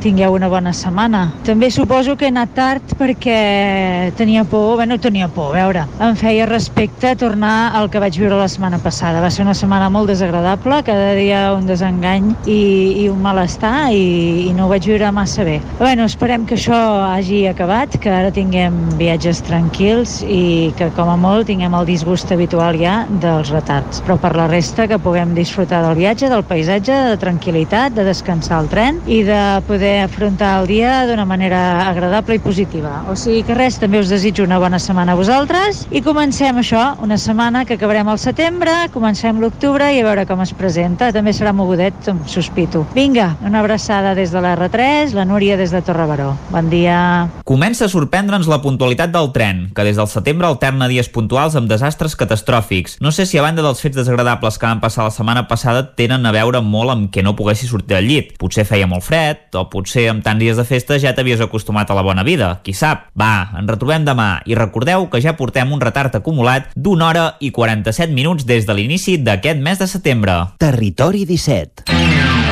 [0.04, 1.30] tingueu una bona setmana.
[1.48, 6.16] També suposo que he anat tard perquè tenia por, bueno, tenia por, a veure, em
[6.18, 9.22] feia respecte tornar al que vaig viure la setmana passada.
[9.24, 12.60] Va ser una setmana molt desagradable, cada dia un desengany i,
[13.04, 15.58] i un malestar i, i no ho vaig viure massa bé.
[15.80, 21.16] Bueno, esperem que això hagi acabat, que ara tinguem viatges tranquils i que com a
[21.20, 24.02] molt tinguem el disgust habitual ja dels retards.
[24.06, 28.58] Però per la resta que puguem disfrutar del viatge, del paisatge, de tranquil·litat, de descansar
[28.58, 33.02] al tren i de poder afrontar el dia d'una manera agradable i positiva.
[33.10, 36.96] O sigui que res, també us desitjo una bona setmana a vosaltres i comencem això,
[37.04, 41.12] una setmana que acabarem al setembre, comencem l'octubre i a veure com es presenta.
[41.14, 42.86] També serà mogudet, sospito.
[42.94, 46.32] Vinga, una abraçada des de la R3, la Núria des de Torrebaró.
[46.50, 47.28] Bon dia.
[47.44, 51.68] Comença a sorprendre'ns la puntualitat del tren, que des del setembre alterna dies puntuals amb
[51.70, 52.96] desastres catastròfics.
[53.04, 56.26] No sé si a banda dels fets desagradables que van passar la setmana passada tenen
[56.26, 58.32] a veure molt amb que no poguessis sortir del llit.
[58.40, 61.98] Potser feia molt fred, o potser amb tants dies de festa ja t'havies acostumat a
[61.98, 62.56] la bona vida.
[62.64, 63.10] Qui sap?
[63.18, 67.52] Va, ens retrobem demà i recordeu que ja portem un retard acumulat d'una hora i
[67.52, 70.40] 47 minuts des de l'inici d'aquest mes de setembre.
[70.62, 72.45] Territori 17.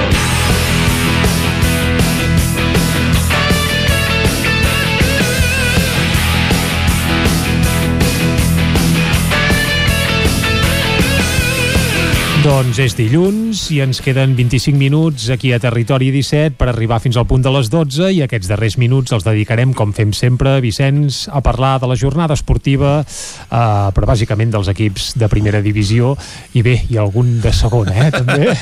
[12.45, 17.17] Doncs és dilluns i ens queden 25 minuts aquí a Territori 17 per arribar fins
[17.17, 21.23] al punt de les 12 i aquests darrers minuts els dedicarem, com fem sempre, Vicenç,
[21.33, 23.55] a parlar de la jornada esportiva, eh,
[23.97, 26.13] però bàsicament dels equips de primera divisió
[26.53, 28.53] i bé, i algun de segona, eh, també.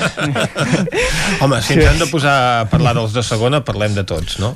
[1.42, 4.52] Home, si ens hem de posar a parlar dels de segona, parlem de tots, no?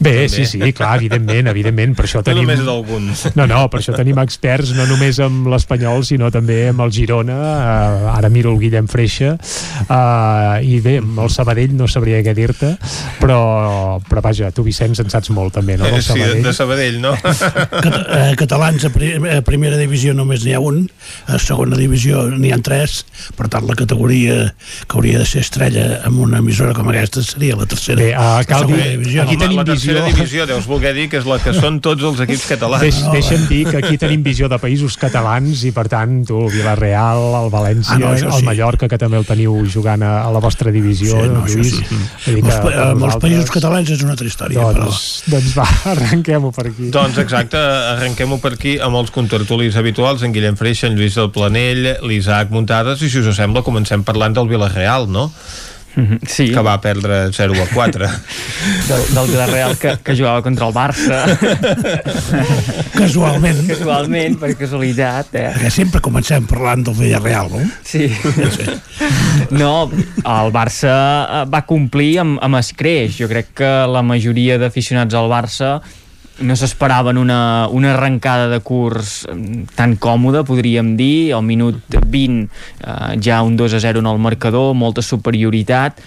[0.00, 2.44] Bé, sí, sí, clar, evidentment, evidentment, per això No tenim...
[2.44, 3.24] només d'alguns.
[3.40, 7.40] No, no, per això tenim experts no només amb l'Espanyol, sinó també amb el Girona.
[7.40, 12.34] Eh, ara miro el Guillem Freixa uh, i bé, amb el Sabadell no sabria què
[12.36, 12.74] dir-te
[13.20, 15.86] però, però vaja, tu Vicenç en saps molt també, no?
[15.88, 16.42] Eh, Del sí, Sabadell.
[16.44, 17.12] de Sabadell, no?
[17.84, 20.82] Cat eh, catalans a, pri a primera divisió només n'hi ha un,
[21.30, 23.00] a segona divisió n'hi ha tres,
[23.38, 24.38] per tant la categoria
[24.86, 28.00] que hauria de ser estrella amb una emissora com aquesta seria la tercera.
[28.00, 29.22] Bé, uh, cal la dir, divisió.
[29.24, 31.80] aquí Home, tenim la tercera visió- divisió, deus voler dir que és la que són
[31.84, 32.84] tots els equips catalans.
[32.84, 36.52] Deix, deixa'm dir que aquí tenim visió de països catalans i per tant tu, el
[36.54, 38.48] Villarreal, el València, Ah, no, això el sí.
[38.48, 41.84] Mallorca que també el teniu jugant a, a la vostra divisió Sí, no, Lluís sí.
[42.26, 45.68] Dir Amb que amb els vosaltres- països catalans és una altra història, doncs, doncs va,
[45.94, 47.60] arrenquem-ho per aquí Doncs exacte,
[47.94, 52.50] arrenquem-ho per aquí amb els contertulis habituals, en Guillem Freixa, en Lluís del Planell, l'Isaac
[52.54, 55.28] Muntades, i si us sembla comencem parlant del Villarreal, no?
[56.26, 56.46] Sí.
[56.54, 58.06] Que va perdre 0 a 4.
[58.88, 61.18] del, del Villarreal que, que jugava contra el Barça
[63.00, 63.64] Casualment.
[63.68, 65.46] casualment, per casualitat eh?
[65.56, 67.62] Perquè sempre comencem parlant del Villarreal, no?
[67.86, 68.06] Sí.
[69.50, 73.16] No, el Barça eh, va complir amb, amb escreix.
[73.20, 75.78] Jo crec que la majoria d'aficionats al Barça
[76.40, 82.44] no s'esperaven una, una arrencada de curs mm, tan còmoda, podríem dir, al minut 20
[82.44, 86.00] eh, ja un 2 a 0 en el marcador, molta superioritat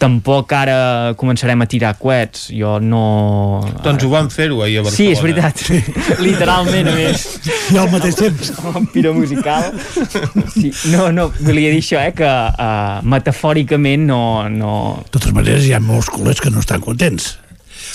[0.00, 3.02] tampoc ara començarem a tirar coets jo no...
[3.84, 4.96] doncs ho van fer-ho ahir a Barcelona.
[4.96, 5.60] Sí, és veritat.
[6.26, 7.26] Literalment, a més.
[7.74, 8.52] I al mateix temps.
[8.80, 9.68] Un piro musical.
[10.54, 14.72] Sí, no, no, volia dir això, eh, que uh, metafòricament no, no...
[15.04, 17.34] De totes maneres, hi ha molts culers que no estan contents.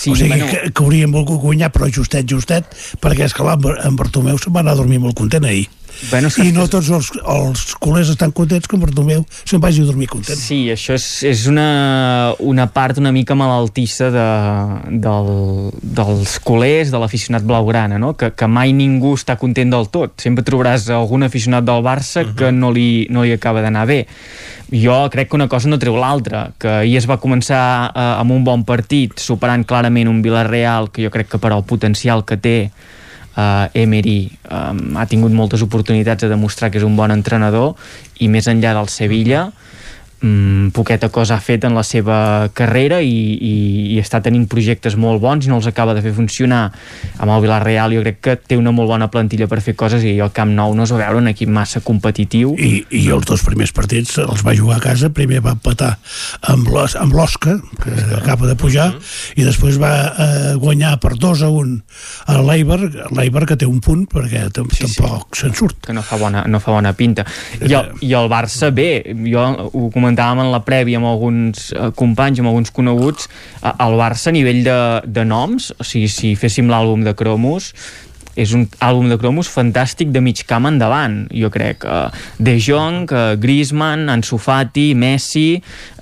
[0.06, 0.46] Sí, o sigui, bueno.
[0.46, 2.68] que, que haurien volgut guanyar, però justet, justet,
[3.02, 5.66] perquè és que en Bartomeu se'n va anar a dormir molt content ahir.
[6.10, 9.88] Bueno, I no tots els, els culers estan contents que en Bartomeu se'n vagi a
[9.88, 10.36] dormir content.
[10.38, 14.26] Sí, això és, és una, una part una mica malaltissa de,
[15.02, 15.30] del,
[15.96, 18.12] dels culers, de l'aficionat blaugrana, no?
[18.18, 20.18] que, que mai ningú està content del tot.
[20.22, 22.36] Sempre trobaràs algun aficionat del Barça uh -huh.
[22.36, 24.06] que no li, no li acaba d'anar bé.
[24.72, 28.34] Jo crec que una cosa no treu l'altra, que ahir es va començar eh, amb
[28.34, 32.36] un bon partit, superant clarament un Villarreal, que jo crec que per al potencial que
[32.36, 32.56] té
[33.36, 34.18] uh, Emery
[34.50, 37.76] um, ha tingut moltes oportunitats de demostrar que és un bon entrenador
[38.18, 39.46] i més enllà del Sevilla
[40.20, 43.54] mm, poqueta cosa ha fet en la seva carrera i, i,
[43.94, 46.70] i està tenint projectes molt bons i no els acaba de fer funcionar.
[47.18, 50.16] Amb el Villarreal jo crec que té una molt bona plantilla per fer coses i
[50.22, 52.54] el Camp Nou no es va veure un equip massa competitiu.
[52.58, 55.94] I, I els dos primers partits els va jugar a casa, primer va empatar
[56.52, 58.88] amb l'Os- amb l'Osca, que acaba de pujar,
[59.36, 61.76] i després va eh, guanyar per 2 a 1
[62.32, 62.80] a l'Eiber,
[63.16, 65.78] l'Eiber que té un punt perquè sí, tampoc se'n surt.
[65.86, 67.24] que no fa bona, no fa bona pinta.
[67.60, 71.90] I el, i el Barça bé jo ho comentàvem en la prèvia amb alguns eh,
[71.98, 76.34] companys, amb alguns coneguts eh, el Barça a nivell de, de noms o sigui, si
[76.38, 77.72] féssim l'àlbum de cromos
[78.36, 81.86] és un àlbum de cromos fantàstic de mig camp endavant, jo crec.
[81.88, 85.54] Uh, de Jong, uh, Griezmann, Ansu Fati, Messi,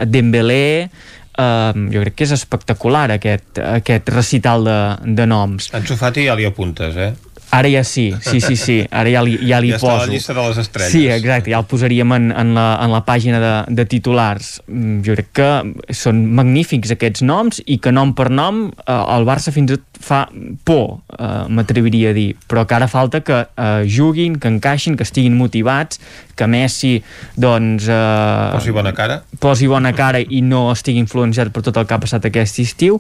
[0.03, 0.91] Dembélé...
[1.35, 4.77] Uh, jo crec que és espectacular aquest, aquest recital de,
[5.19, 5.67] de noms.
[5.75, 7.09] Ansu Fati ja li apuntes, eh?
[7.51, 8.77] Ara ja sí, sí, sí, sí.
[8.91, 10.07] Ara ja li, ja li Ja està a poso.
[10.09, 10.93] la llista de les estrelles.
[10.93, 14.61] Sí, exacte, ja el posaríem en, en, la, en la pàgina de, de titulars.
[14.67, 19.27] Mm, Jo crec que són magnífics aquests noms i que nom per nom eh, el
[19.29, 20.25] Barça fins i tot fa
[20.67, 25.07] por, eh, m'atreviria a dir, però que ara falta que eh, juguin, que encaixin, que
[25.07, 26.01] estiguin motivats,
[26.35, 26.97] que Messi
[27.39, 27.87] doncs...
[27.87, 29.21] Eh, Posi bona cara.
[29.39, 32.99] posi bona cara i no estigui influenciat per tot el que ha passat aquest estiu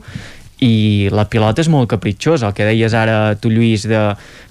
[0.63, 2.49] i la pilota és molt capritxosa.
[2.49, 4.03] El que deies ara tu Lluís de,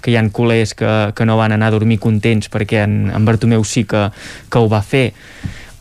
[0.01, 3.27] que hi han culers que, que no van anar a dormir contents perquè en, en
[3.27, 4.09] Bartomeu sí que,
[4.49, 5.09] que ho va fer.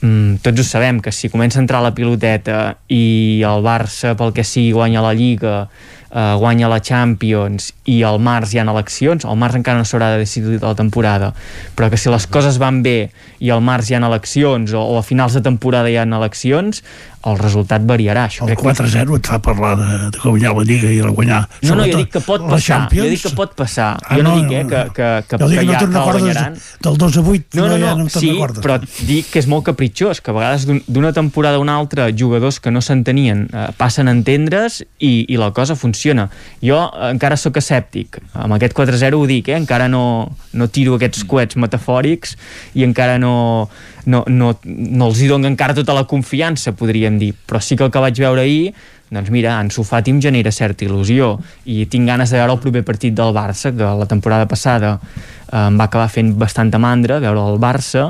[0.02, 4.32] Mm, tots ho sabem que si comença a entrar la piloteta i el Barça pel
[4.34, 5.68] que sigui guanya la Lliga
[6.12, 10.12] eh, guanya la Champions i al març hi ha eleccions, al març encara no s'haurà
[10.14, 11.32] de decidir la temporada,
[11.76, 13.10] però que si les coses van bé
[13.40, 16.82] i al març hi ha eleccions o, o a finals de temporada hi ha eleccions,
[17.24, 18.26] el resultat variarà.
[18.28, 21.08] Això El crec que- 4-0 et fa parlar de, de guanyar la Lliga i de
[21.08, 22.62] guanyar no, no, jo dic que pot passar.
[22.62, 23.04] Champions.
[23.06, 23.90] Jo dic que pot passar.
[24.02, 24.92] Ah, jo no, no, dic eh, no, que, no.
[24.92, 26.56] que, que, dic que que no ja que guanyaran.
[26.82, 28.64] del 2 a 8, No, no, ja no, no te'n sí, recordes.
[28.64, 32.08] però dic que és molt capritxós, que a vegades d'un- d'una temporada a una altra
[32.12, 36.28] jugadors que no s'entenien eh, passen a entendre's i, i la cosa funciona.
[36.62, 38.18] Jo eh, encara sóc escèptic.
[38.34, 39.56] Amb aquest 4-0 ho dic, eh?
[39.56, 42.36] encara no, no tiro aquests coets metafòrics
[42.74, 43.68] i encara no,
[44.06, 47.32] no, no, no els hi dono encara tota la confiança, podríem dir.
[47.46, 48.72] Però sí que el que vaig veure ahir
[49.12, 51.34] doncs mira, Ansu Fati em genera certa il·lusió.
[51.68, 55.66] I tinc ganes de veure el proper partit del Barça que la temporada passada eh,
[55.66, 58.08] em va acabar fent bastanta mandra veure el Barça.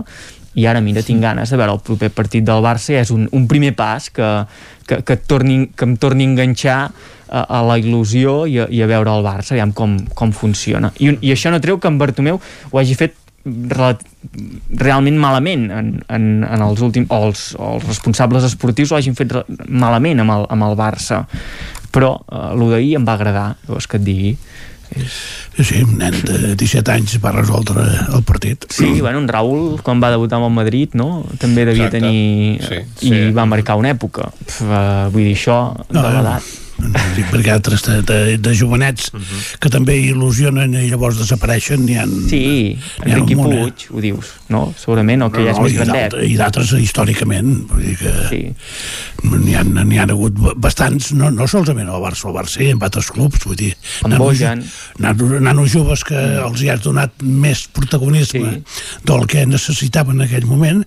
[0.55, 2.93] I ara mira, tinc ganes de veure el proper partit del Barça.
[2.95, 4.29] I és un, un primer pas que,
[4.87, 6.79] que, que, torni, que em torni a enganxar
[7.33, 10.93] a, a la il·lusió i a, i a veure el Barça, aviam com, com funciona.
[11.03, 16.27] I, i això no treu que en Bartomeu ho hagi fet realment malament en, en,
[16.47, 19.35] en els últims o els, o els responsables esportius ho hagin fet
[19.69, 21.25] malament amb el, amb el Barça
[21.93, 24.37] però eh, el d'ahir em va agradar vols que et digui
[24.93, 27.81] Sí, sí, un nen de 17 anys va resoldre
[28.13, 28.67] el partit.
[28.69, 31.23] Sí, bueno, en Raül, quan va debutar amb el Madrid, no?
[31.41, 32.03] també devia Exacte.
[32.03, 32.61] tenir...
[32.61, 33.21] Sí, I sí.
[33.33, 34.29] va marcar una època.
[34.61, 35.57] Eh, vull dir, això,
[35.89, 36.51] de No, l'edat...
[37.17, 39.11] Dic, perquè altres de, de, de jovenets
[39.63, 42.43] que també il·lusionen i llavors desapareixen n'hi ha Sí,
[43.01, 43.43] ha Enriqui eh?
[43.43, 44.65] Puig, ho dius, no?
[44.79, 46.17] Segurament, o que ja és més i grandet.
[46.27, 48.41] I d'altres històricament, vull dir que sí.
[49.29, 53.11] n'hi ha, ha hagut bastants, no, no solament al Barça, al Barça i en altres
[53.15, 53.73] clubs, vull dir,
[54.09, 54.43] nanos,
[55.03, 58.59] nanos, nanos joves que els hi has donat més protagonisme
[59.09, 60.83] del que necessitaven en aquell moment,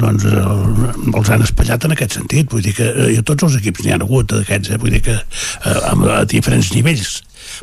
[0.00, 3.46] doncs el, els han espatllat en aquest sentit, vull dir que eh, i a tots
[3.46, 5.16] els equips n'hi ha hagut d'aquests, eh, vull dir que
[5.64, 7.20] eh, amb, a diferents nivells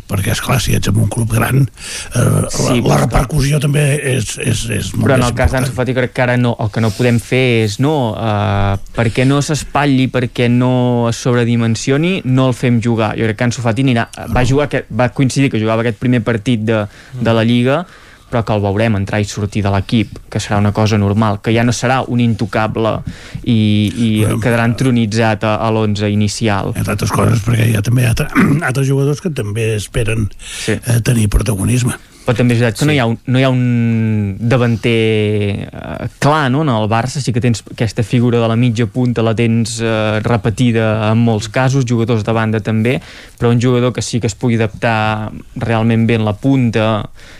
[0.09, 3.83] perquè és clar, si ets en un club gran eh, la, Sí, la repercussió també
[4.13, 6.71] és, és, és molt Però en el cas d'Ansu Fati crec que ara no, el
[6.73, 12.49] que no podem fer és no, uh, perquè no s'espatlli, perquè no es sobredimensioni, no
[12.51, 13.13] el fem jugar.
[13.19, 16.63] Jo crec que Ansu Fati anirà, va, jugar va coincidir que jugava aquest primer partit
[16.67, 16.83] de,
[17.19, 17.83] de la Lliga,
[18.33, 21.53] però que el veurem entrar i sortir de l'equip, que serà una cosa normal, que
[21.53, 22.95] ja no serà un intocable
[23.43, 23.59] i,
[23.93, 24.09] i
[24.41, 26.73] quedarà entronitzat a, a l'11 inicial.
[26.73, 28.31] entre altres coses perquè hi ha també altre,
[28.69, 30.79] altres jugadors que també esperen sí.
[30.79, 32.87] eh, tenir protagonisme però també és veritat que sí.
[32.87, 36.63] no, hi ha un, no hi ha un davanter eh, clar no?
[36.63, 40.19] en el Barça sí que tens aquesta figura de la mitja punta la tens eh,
[40.23, 42.99] repetida en molts casos, jugadors de banda també
[43.39, 46.87] però un jugador que sí que es pugui adaptar realment bé en la punta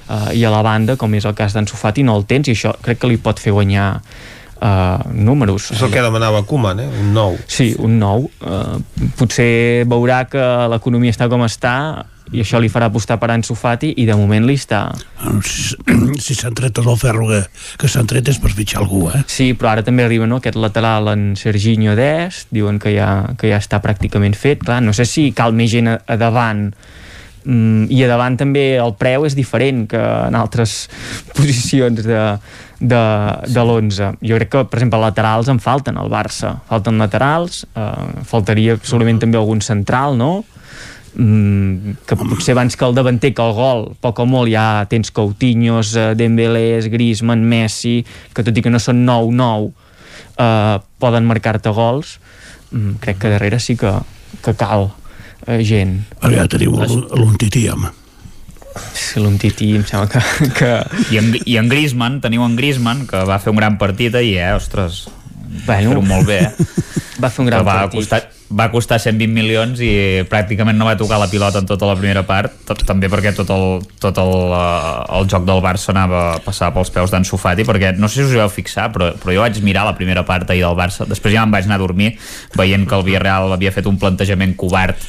[0.10, 2.58] eh, i a la banda, com és el cas d'en Sofati no el tens i
[2.58, 3.90] això crec que li pot fer guanyar
[4.64, 5.72] uh, números.
[5.76, 6.88] És el que demanava Koeman, eh?
[7.02, 7.38] Un nou.
[7.52, 8.28] Sí, un nou.
[8.42, 8.80] Uh,
[9.20, 11.76] potser veurà que l'economia està com està
[12.32, 14.86] i això li farà apostar per Ansu Fati i de moment li està...
[15.44, 15.76] si,
[16.24, 17.42] si s'han tret tot el ferro que,
[17.82, 19.24] que s'han tret és per fitxar algú eh?
[19.28, 23.52] Sí, però ara també arriba no, aquest lateral en Serginho Dest, diuen que ja, que
[23.52, 24.64] ja està pràcticament fet.
[24.64, 26.70] Clar, no sé si cal més gent a, a davant
[27.44, 30.88] mm, i a davant també el preu és diferent que en altres
[31.38, 32.24] posicions de,
[32.80, 33.04] de,
[33.50, 34.16] de l'11.
[34.24, 36.56] Jo crec que, per exemple, laterals en falten al Barça.
[36.72, 40.34] Falten laterals, eh, faltaria segurament també algun central, no?
[41.14, 45.12] Mm, que potser abans que el davanter que el gol, poc o molt ja tens
[45.14, 48.00] Coutinhos, eh, Dembélés, Griezmann, Messi
[48.34, 49.70] que tot i que no són 9-9
[50.42, 52.18] eh, poden marcar-te gols
[52.72, 53.94] mm, crec que darrere sí que,
[54.42, 54.90] que cal
[55.46, 57.94] eh, gent Perquè ja teniu l'Untití, home.
[58.98, 60.50] Sí, l'Untití em sembla que...
[60.58, 60.72] que...
[61.14, 64.40] I, en, I en Griezmann, teniu en Griezmann, que va fer un gran partit ahir,
[64.42, 64.54] eh?
[64.58, 65.04] Ostres,
[65.68, 66.72] bueno, molt bé, eh?
[67.22, 68.02] va fer un gran va partit.
[68.02, 69.92] costar, va costar 120 milions i
[70.30, 73.50] pràcticament no va tocar la pilota en tota la primera part, tot, també perquè tot
[73.54, 77.66] el, tot el, eh, el joc del Barça anava a passar pels peus d'en Sofati,
[77.68, 80.26] perquè no sé si us hi vau fixar, però, però jo vaig mirar la primera
[80.28, 82.14] part ahir del Barça, després ja em vaig anar a dormir
[82.58, 85.00] veient que el Villarreal havia fet un plantejament covard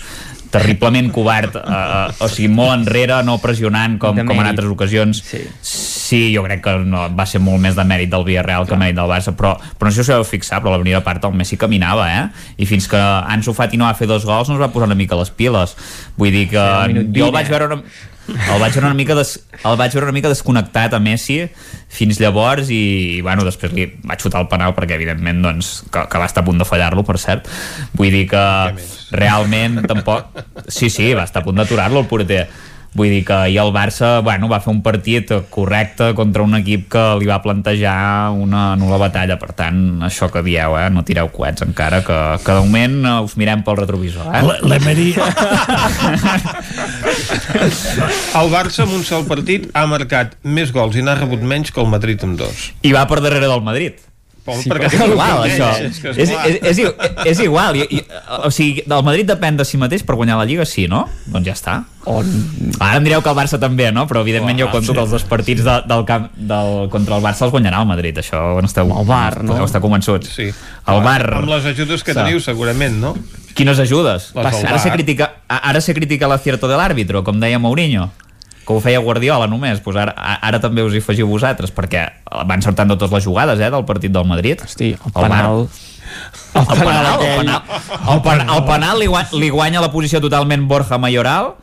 [0.55, 5.21] terriblement covard, eh, eh, o sigui, molt enrere, no pressionant com, com en altres ocasions.
[5.27, 5.43] Sí.
[5.61, 8.99] sí, jo crec que no, va ser molt més de mèrit del Villarreal que mèrit
[8.99, 11.25] del Barça, però, però no sé si us heu fixat, però a la primera part
[11.27, 12.25] el Messi caminava, eh?
[12.61, 14.99] I fins que Ansu Fati no va fer dos gols no es va posar una
[14.99, 15.77] mica les piles.
[16.19, 17.81] Vull dir que minut jo el 20, vaig veure una,
[18.29, 21.43] el vaig veure una mica des, el vaig veure una mica desconnectat a Messi
[21.95, 26.21] fins llavors i bueno, després li vaig xutar el penal perquè evidentment doncs, que, que
[26.21, 27.49] va estar a punt de fallar-lo per cert.
[27.95, 28.45] Vull dir que
[29.15, 32.45] realment tampoc sí, sí, va estar a punt d'aturar-lo el porter
[32.95, 36.87] vull dir que ahir el Barça bueno, va fer un partit correcte contra un equip
[36.95, 40.89] que li va plantejar una nul·la batalla per tant, això que dieu, eh?
[40.95, 44.43] no tireu coets encara, que, que de moment us mirem pel retrovisor eh?
[44.63, 45.11] L'Emery
[48.39, 51.83] El Barça amb un sol partit ha marcat més gols i n'ha rebut menys que
[51.83, 52.71] el Madrid amb dos.
[52.83, 53.99] i va per darrere del Madrid
[54.45, 55.69] Sí, perquè és igual, això.
[55.81, 56.81] és és És, és,
[57.25, 57.79] és, igual.
[57.81, 58.01] I, i,
[58.45, 61.07] o sigui, el Madrid depèn de si mateix per guanyar la Lliga, sí, no?
[61.25, 61.77] Doncs ja està.
[62.05, 62.29] On...
[62.77, 64.05] Ara em direu que el Barça també, no?
[64.11, 64.97] Però evidentment Clar, jo conto sí.
[64.99, 68.21] que els dos partits de, del camp del, contra el Barça els guanyarà el Madrid.
[68.21, 69.55] Això no esteu, el VAR, no?
[69.55, 70.35] podeu estar convençuts.
[70.37, 70.51] Sí.
[70.93, 71.25] El VAR...
[71.41, 72.19] Amb les ajudes que Sí.
[72.21, 73.15] teniu, segurament, no?
[73.55, 74.33] Quines ajudes?
[74.35, 78.11] Les del Ara se critica, ara se critica l'acierto de l'àrbitro, com deia Mourinho
[78.67, 82.07] que ho feia Guardiola només pues ara, ara també us hi afegiu vosaltres perquè
[82.49, 85.67] van sortant totes les jugades eh, del partit del Madrid Hosti, el penal...
[86.55, 87.63] el penal, el penal,
[88.13, 91.55] el penal, el penal li, guanya, li guanya la posició totalment Borja Mayoral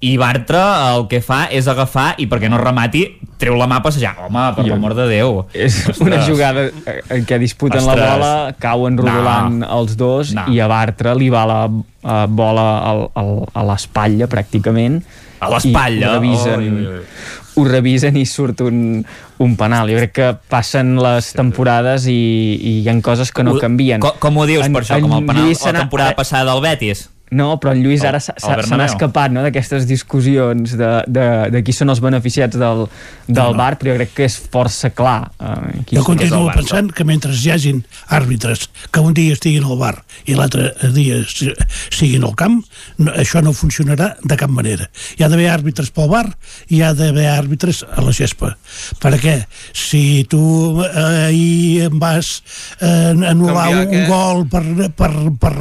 [0.00, 3.00] i Bartra el que fa és agafar i perquè no remati
[3.38, 6.04] treu la mà passejant home, per Jo- l'amor de Déu És Ostres.
[6.06, 6.68] una jugada
[7.10, 7.98] en què disputen Ostres.
[7.98, 9.72] la bola, cauen rodolant No.
[9.80, 10.44] els dos No.
[10.54, 15.00] i a Bartra li va la uh, bola al, al, a l'espatlla pràcticament
[15.40, 16.10] A l'espatlla.
[16.10, 17.04] ho revisen,
[17.58, 19.04] ho revisen i surt un,
[19.38, 19.90] un penal.
[19.90, 24.00] Jo crec que passen les temporades i, i hi ha coses que no canvien.
[24.00, 26.62] Com, com ho dius En- per això, com el penal Lluís la temporada passada del
[26.62, 27.08] Betis?
[27.30, 28.32] No, però en Lluís ara se
[28.78, 32.86] n'ha escapat no, d'aquestes discussions de, de, de qui són els beneficiats del,
[33.28, 35.30] del bar, però jo crec que és força clar.
[35.40, 39.76] Eh, qui Jo continuo pensant que mentre hi hagin àrbitres que un dia estiguin al
[39.80, 39.94] bar
[40.26, 41.52] i l'altre dia si-
[41.90, 42.62] siguin al camp,
[42.98, 44.88] no, això no funcionarà de cap manera.
[45.18, 46.26] Hi ha d'haver àrbitres pel bar
[46.68, 48.54] i hi ha d'haver àrbitres a la gespa.
[49.02, 49.42] Perquè
[49.76, 50.40] si tu
[50.84, 52.38] eh, ahir em vas
[52.80, 54.02] eh, anul·lar Canviar un, què?
[54.02, 54.64] un gol per,
[54.96, 55.54] per, per,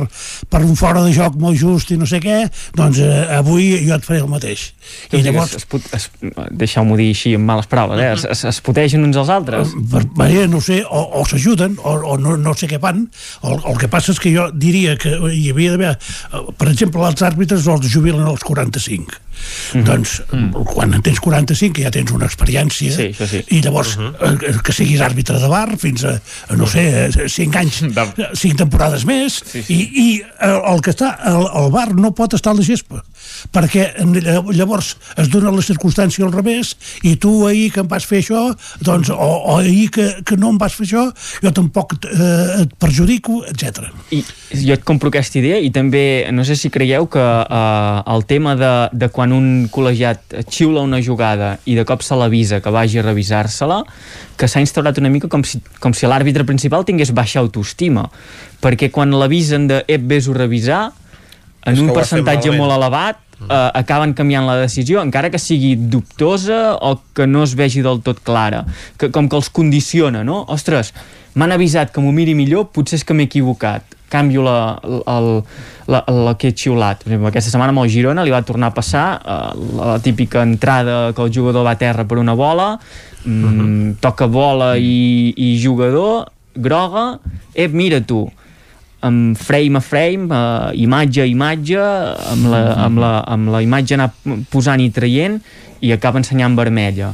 [0.49, 2.39] per un fora de joc molt just i no sé què,
[2.77, 4.71] doncs eh, avui jo et faré el mateix.
[5.11, 6.09] I llavors, Es, es, put- es,
[6.51, 8.11] deixeu-m'ho dir així amb males paraules, eh?
[8.13, 9.73] es, es, es potegen uns als altres.
[9.91, 13.05] per, bé, no sé, o, o s'ajuden o, o no, no sé què fan
[13.43, 17.03] el, el que passa és que jo diria que hi havia d'haver, eh, per exemple
[17.07, 19.83] els àrbitres els jubilen als 45 Mhm.
[19.85, 20.15] doncs
[20.73, 23.43] quan en tens 45 que ja tens una experiència Sí, sí.
[23.53, 26.15] i llavors eh, que siguis àrbitre de bar fins a,
[26.57, 26.87] no sé,
[27.29, 27.83] 5 anys
[28.41, 29.37] 5 temporades més
[29.69, 30.07] i, i
[30.41, 33.03] el, el que està el, el bar no pot estar a la gespa
[33.53, 36.73] perquè eh, llavors es dona la circumstància al revés
[37.07, 38.43] i tu ahir que em vas fer això
[38.83, 41.05] doncs, o, o ahir que, que no em vas fer això
[41.43, 43.87] jo tampoc eh, et perjudico, etc.
[44.15, 44.23] I
[44.63, 48.55] jo et compro aquesta idea i també no sé si creieu que eh, el tema
[48.59, 53.01] de, de quan un col·legiat xiula una jugada i de cop se l'avisa que vagi
[53.01, 53.83] a revisar-se-la
[54.37, 58.07] que s'ha instaurat una mica com si, com si l'àrbitre principal tingués baixa autoestima
[58.61, 60.81] perquè quan l'avisen de ep, vés-ho a revisar
[61.67, 66.97] en un percentatge molt elevat eh, acaben canviant la decisió encara que sigui dubtosa o
[67.13, 68.63] que no es vegi del tot clara.
[68.97, 70.43] Que, com que els condiciona, no?
[70.53, 70.93] Ostres,
[71.37, 73.95] m'han avisat que m'ho miri millor potser és que m'he equivocat.
[74.07, 75.25] Canvio la, el,
[75.91, 77.01] la, la que he xiulat.
[77.03, 80.45] Per exemple, aquesta setmana amb el Girona li va tornar a passar eh, la típica
[80.47, 82.77] entrada que el jugador va a terra per una bola
[83.25, 87.19] mm, toca bola i, i jugador groga,
[87.53, 88.25] ep, mira tu
[89.05, 91.79] amb frame a frame, uh, imatge a imatge,
[92.33, 94.09] amb la, amb, la, amb la imatge anar
[94.51, 95.39] posant i traient
[95.85, 97.11] i acaba ensenyant vermella.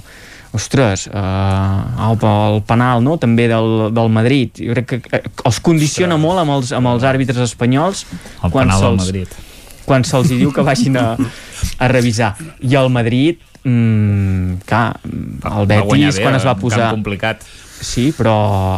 [0.53, 3.17] Ostres, uh, el, el penal no?
[3.17, 7.07] també del, del Madrid, jo crec que eh, els condiciona molt amb els, amb els
[7.09, 8.05] àrbitres espanyols
[8.43, 9.33] El quan penal del Madrid.
[9.87, 12.35] quan se'ls diu que vagin a, a revisar.
[12.61, 14.85] I el Madrid, mm, clar,
[15.57, 16.93] el Betis, quan es va camp posar...
[16.93, 17.43] complicat.
[17.83, 18.33] Sí, però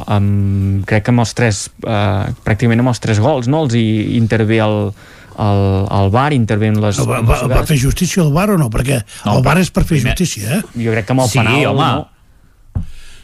[0.10, 3.62] um, crec que amb els tres, uh, pràcticament amb els tres gols, no?
[3.68, 4.80] Els hi intervé el,
[5.38, 5.62] el,
[6.00, 6.98] el bar, intervé en les...
[7.06, 8.72] Va, va, va fer justícia al bar o no?
[8.74, 10.62] Perquè No, el bar és per fer justícia, eh?
[10.82, 11.66] Jo crec que amb el Sí, penal...
[11.72, 11.88] home.
[11.94, 12.12] No?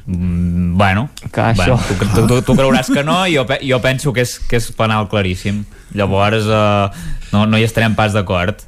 [0.06, 3.78] Mm, bueno, Que bueno això- tu, tu, tu, tu creuràs que no jo, pe- jo
[3.84, 5.60] penso que és, que és penal claríssim
[5.94, 6.88] llavors eh,
[7.32, 8.64] no, no hi estarem pas d'acord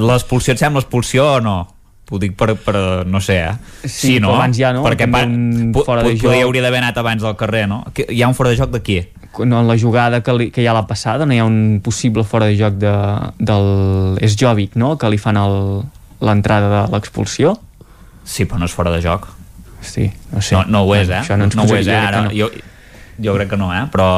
[0.00, 1.58] l'expulsió et sembla expulsió o no?
[2.10, 3.86] Ho dic per, per no sé, eh?
[3.86, 5.22] Sí, però abans ja no, Perquè pa,
[5.86, 6.34] fora de joc.
[6.34, 7.84] hauria d'haver anat abans del carrer, no?
[7.94, 8.98] Que, hi ha un fora de joc de qui?
[9.46, 11.80] No, en la jugada que, li, que hi ha la passada no hi ha un
[11.84, 12.94] possible fora de joc de,
[13.38, 14.96] del Esjovic, no?
[14.98, 17.54] Que li fan l'entrada de l'expulsió.
[18.26, 19.30] Sí, però no és fora de joc.
[19.80, 20.56] Sí, no sé.
[20.58, 21.22] No, no ho és, eh?
[21.22, 21.96] Això no ens no ho és, eh?
[21.96, 22.36] Ara, que no.
[22.36, 22.50] jo,
[23.22, 23.86] jo crec que no, eh?
[23.94, 24.10] Però,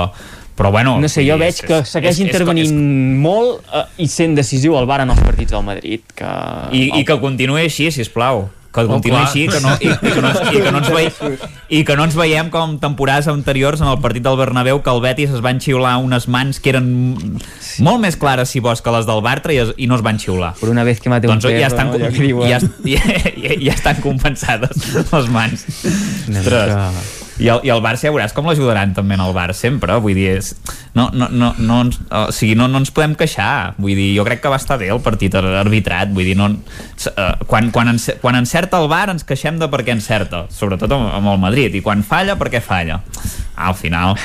[0.56, 0.98] però bueno...
[1.00, 3.84] No sé, jo sí, veig és- que és- segueix és- és- intervenint és- molt eh,
[4.04, 6.00] i sent decisiu el VAR en els partits del Madrid.
[6.14, 6.32] Que...
[6.72, 9.26] I, i que continuï així, si plau que Oh, continuï clar.
[9.28, 11.32] així que no, i, i, que no, i, que no ens veiem,
[11.68, 15.02] i que no ens veiem com temporades anteriors en el partit del Bernabéu que el
[15.04, 16.86] Betis es van xiular unes mans que eren
[17.84, 20.16] molt més clares si vols que les del Bartra i, es, i no es van
[20.18, 21.98] xiular Per una vez que mate doncs un perro, ja estan, no?
[22.48, 23.02] ja, ja,
[23.44, 25.66] ja, ja estan compensades les mans
[26.32, 27.21] Ostres.
[27.42, 30.14] I el, i el Barça ja veuràs com l'ajudaran també en el Bar sempre, vull
[30.16, 30.52] dir és,
[30.94, 34.24] no, no, no, no, ens, o sigui, no, no ens podem queixar vull dir, jo
[34.28, 37.92] crec que va estar bé el partit ar- arbitrat vull dir, no, uh, quan, quan,
[37.94, 41.42] ence, quan encerta el Bar ens queixem de per què encerta sobretot amb, amb el
[41.42, 43.00] Madrid i quan falla, per què falla?
[43.62, 44.16] Al final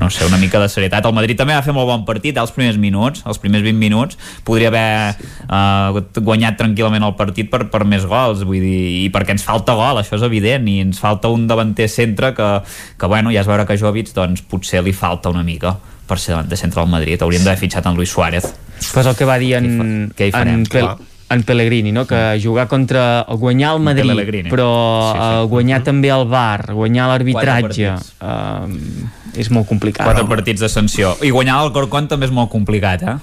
[0.00, 1.04] no sé, una mica de serietat.
[1.04, 3.78] El Madrid també va fer molt bon partit eh, els primers minuts, els primers 20
[3.78, 4.16] minuts.
[4.48, 9.36] Podria haver uh, guanyat tranquil·lament el partit per, per més gols, vull dir, i perquè
[9.36, 12.48] ens falta gol, això és evident, i ens falta un davanter centre que,
[12.96, 15.76] que bueno, ja es veure que Jovic, doncs potser li falta una mica
[16.08, 17.20] per ser davanter centre del Madrid.
[17.22, 18.48] Hauríem d'haver fitxat en Luis Suárez.
[18.94, 20.62] Pues el que va dir en, Què hi farem?
[20.64, 20.96] en, Clar.
[21.30, 22.06] En Pellegrini, no?
[22.06, 24.50] que jugar contra guanyar el Madrid, Pellegrini.
[24.50, 24.70] però
[25.12, 25.24] Sí, sí.
[25.24, 30.06] uh, guanyar també el VAR, guanyar l'arbitratge, uh, és molt complicat.
[30.10, 31.14] Quatre partits de sanció.
[31.22, 33.18] I guanyar el Corcón també és molt complicat, eh?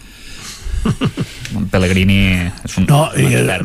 [1.72, 2.17] Pellegrini
[2.66, 3.58] és un, No, un eh,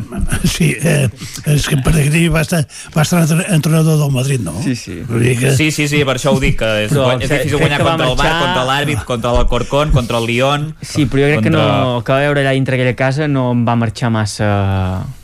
[0.47, 1.09] sí, eh,
[1.53, 2.63] és que Pellegrini va estar,
[2.95, 4.55] va estar entre- entrenador del Madrid, no?
[4.63, 4.99] Sí, sí.
[5.07, 5.51] Que...
[5.55, 8.09] Sí, sí, sí, per això ho dic, que és, Però és difícil guanyar que contra
[8.09, 10.69] el Bar, marxar- contra l'àrbit, contra el Corcón, contra el Lyon...
[10.81, 13.49] Sí, però jo crec que, contra- no, que va veure allà dintre aquella casa no
[13.53, 14.49] em va marxar massa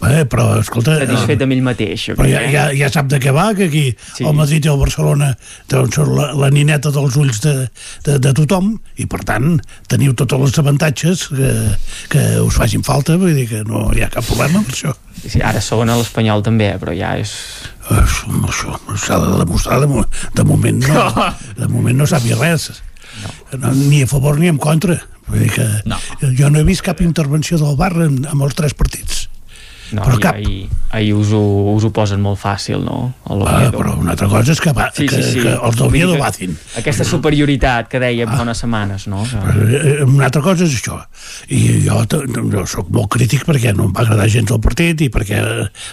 [0.09, 0.97] Eh, però, escolta...
[1.01, 2.07] satisfet amb ell mateix.
[2.15, 2.51] Però crec, ja, eh?
[2.53, 4.25] ja, ja sap de què va, que aquí sí.
[4.25, 5.31] el Madrid i el Barcelona
[5.69, 7.53] doncs, són la, la nineta dels ulls de,
[8.07, 9.57] de, de tothom i per tant
[9.91, 11.51] teniu tots els avantatges que,
[12.11, 15.41] que us facin falta vull dir que no hi ha cap problema per això Sí,
[15.43, 17.33] ara segona l'Espanyol també, però ja és...
[17.91, 20.03] això, això s'ha de demostrar de,
[20.37, 21.07] de moment no,
[21.57, 22.69] de moment no sàpiga res
[23.57, 23.73] no.
[23.73, 25.99] ni a favor ni en contra vull dir que no.
[26.37, 29.27] jo no he vist cap intervenció del bar en, en els tres partits
[29.91, 30.35] No, Però cap.
[30.37, 31.41] ahir, ahir us, ho,
[31.73, 33.13] us ho posen molt fàcil, no?
[33.25, 36.25] Ah, però una altra cosa és que, va, que, que els d'Oviedo Vull dir que
[36.25, 39.23] bacin Aquesta superioritat que dèiem fa unes setmanes, no?
[39.25, 39.41] Que...
[39.79, 40.99] Eh, Una altra cosa és això
[41.49, 41.97] i jo,
[42.53, 45.41] jo sóc molt crític perquè no em va agradar gens el partit i perquè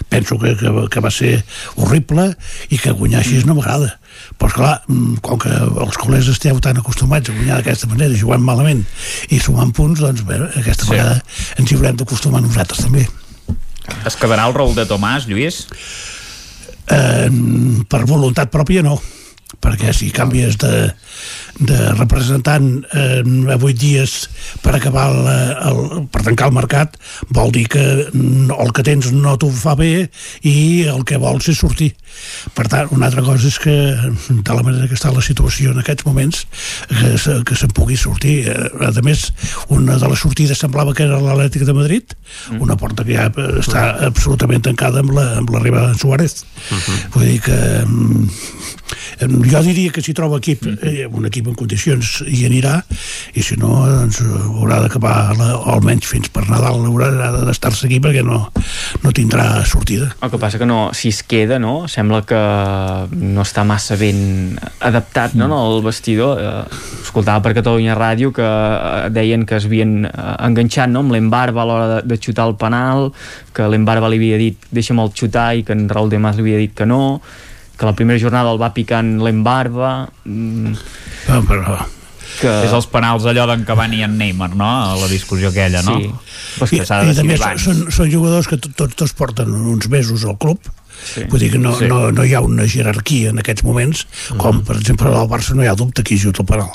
[0.09, 1.39] penso que, que, que va ser
[1.77, 2.29] horrible
[2.69, 3.95] i que guanyar així no m'agrada
[4.37, 8.41] però esclar, mm, com que els col·legs esteu tan acostumats a guanyar d'aquesta manera jugant
[8.45, 8.83] malament
[9.29, 10.91] i sumant punts doncs bé, aquesta Sí.
[10.93, 11.21] vegada
[11.57, 13.05] ens hi haurem d'acostumar nosaltres també
[14.07, 15.65] Es quedarà el Raül de Tomàs, Lluís?
[16.87, 17.29] eh,
[17.89, 18.97] per voluntat pròpia no
[19.63, 20.71] perquè si canvies de,
[21.59, 23.21] de representant eh,
[23.53, 24.11] a 8 dies
[24.61, 25.29] per acabar el,
[25.71, 25.79] el,
[26.13, 26.97] per tancar el mercat
[27.33, 30.09] vol dir que el que tens no t'ho fa bé
[30.45, 31.93] i el que vols és sortir.
[32.53, 35.81] Per tant, una altra cosa és que de la manera que està la situació en
[35.81, 36.43] aquests moments
[36.89, 38.37] que, se, que se'n pugui sortir.
[38.49, 39.27] Eh, a més,
[39.73, 42.13] una de les sortides semblava que era l'Atlètic de Madrid
[42.59, 43.27] una porta que ja
[43.61, 46.43] està absolutament tancada amb la- amb l'arribada de Suárez.
[47.13, 48.29] Vull dir que mm,
[49.51, 52.77] jo diria que si troba equip eh, un equip en condicions hi anirà
[53.37, 55.15] i si no doncs haurà d'acabar
[55.73, 57.11] almenys fins per Nadal haurà
[57.47, 58.43] d'estar-se aquí perquè no,
[59.03, 61.87] no tindrà sortida El que passa que no, si es queda, no?
[61.91, 62.39] Sembla que
[63.15, 66.41] no està massa ben adaptat, no, no al vestidor.
[66.41, 70.11] Eh, escoltava per Catalunya Ràdio que eh, deien que es havien eh,
[70.47, 73.11] enganxat no, amb l'Embarba a l'hora de, de xutar el penal,
[73.53, 76.47] que l'Embarba li havia dit deixa'm el xutar i que en Raúl de Mas li
[76.47, 77.19] havia dit que no,
[77.77, 80.07] que la primera jornada el va picant l'Embarba...
[80.25, 80.73] Mm,
[81.29, 81.77] no, però...
[82.37, 82.49] Que...
[82.67, 84.65] És els penals allò d'en Cavani i en Neymar, no?
[84.67, 85.95] A la discussió aquella, no?
[85.97, 86.11] Sí.
[86.59, 87.63] Pues I, que s'ha de i abans.
[87.65, 90.59] són, són jugadors que to- tots dos porten uns mesos al club
[91.07, 91.23] Sí.
[91.29, 91.85] vull dir que no, Sí.
[91.85, 91.89] sí.
[91.91, 94.05] no, no hi ha una jerarquia en aquests moments
[94.37, 96.71] com per exemple al Barça no hi ha dubte qui juga el penal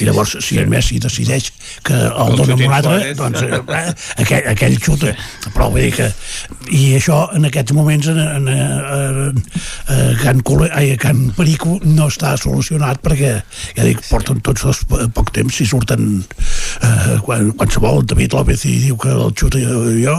[0.00, 1.50] i llavors si el Messi decideix
[1.86, 5.12] que el, El dona xutin un altre doncs eh, aquell, aquell xuta
[5.54, 6.08] però vull dir que
[6.74, 9.42] i això en aquests moments en, en, en,
[9.92, 13.32] en Can, Cole, ai, a Can Perico no està solucionat perquè
[13.76, 16.24] ja dic, porten tots dos po- poc temps i surten
[16.82, 20.16] eh, quan, qualsevol David López i diu que el xuta jo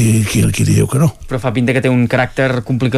[0.00, 2.48] i qui, qui diu que no Però fa pinta que té un caràcter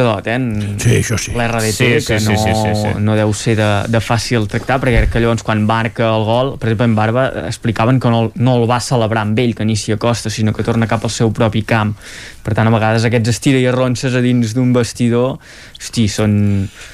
[0.03, 0.35] complicadot, eh?
[0.35, 1.31] En Sí, això sí.
[1.35, 2.93] L'RDT, Sí, sí, que sí, no, sí, sí, sí.
[2.99, 6.53] no deu ser de, de fàcil tractar, perquè crec que llavors quan marca el gol,
[6.59, 9.75] per exemple en Barba, explicaven que no, no el va celebrar amb ell, que ni
[9.79, 11.95] s'hi acosta, sinó que torna cap al seu propi camp.
[12.43, 15.37] Per tant, a vegades aquests estira i arronses a dins d'un vestidor,
[15.79, 16.33] hosti, són...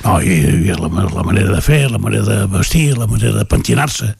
[0.05, 0.35] No, i,
[0.69, 4.11] i la, la manera de fer, la manera de vestir, la manera de pentinar-se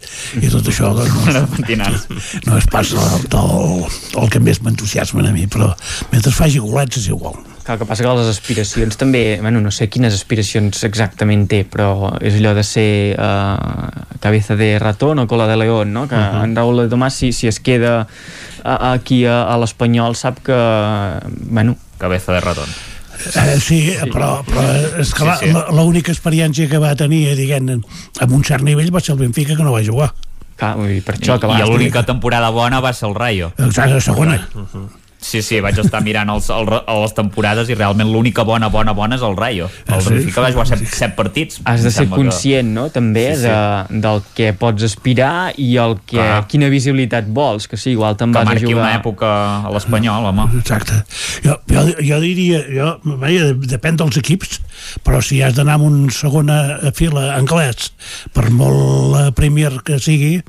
[0.42, 2.18] i tot això doncs, no, De pentinar-se.
[2.48, 3.85] no és pas el, el,
[4.24, 5.69] el que més m'entusiasma a mi, però
[6.11, 7.38] mentre faci golets és igual.
[7.64, 11.64] Clar, el que passa que les aspiracions també, bueno, no sé quines aspiracions exactament té,
[11.70, 16.08] però és allò de ser uh, cabeza de ratón o cola de león, no?
[16.08, 16.44] Que uh -huh.
[16.46, 18.08] en Raúl de Tomàs, si, si es queda
[18.64, 20.56] aquí a, a l'Espanyol, sap que,
[21.50, 21.76] bueno...
[21.98, 22.70] Cabeza de ratón.
[23.36, 24.64] Eh, sí, però, però
[25.00, 25.76] és que Sí, la- sí.
[25.76, 27.82] l'única experiència que va tenir, diguem,
[28.22, 30.14] amb un cert nivell va ser el Benfica que no va jugar.
[30.56, 31.66] Clar, vull dir, per I, això que I va...
[31.66, 33.52] l'única temporada bona va ser el Rayo.
[33.58, 34.48] Exacte, la segona.
[35.22, 39.18] Sí, sí, vaig estar mirant els, el, les temporades i realment l'única bona, bona, bona
[39.20, 39.66] és el Rayo.
[39.86, 40.14] El Ah, sí?
[40.14, 41.60] Benfica va jugar set, set partits.
[41.68, 43.50] Has de ser sembla que- conscient, no?, també, Sí, sí.
[43.50, 46.48] De, del que pots aspirar i el que, Clar.
[46.48, 48.86] quina visibilitat vols, que sí, igual te'n Que vas a marqui jugar...
[48.86, 49.34] una època
[49.68, 50.48] a l'Espanyol, home.
[50.62, 51.02] Exacte.
[51.44, 52.90] Jo, jo, jo diria, jo,
[53.20, 54.62] vaja, depèn dels equips,
[55.04, 57.92] però si has d'anar amb un segona fila anglès,
[58.32, 60.40] per molt la Premier que sigui,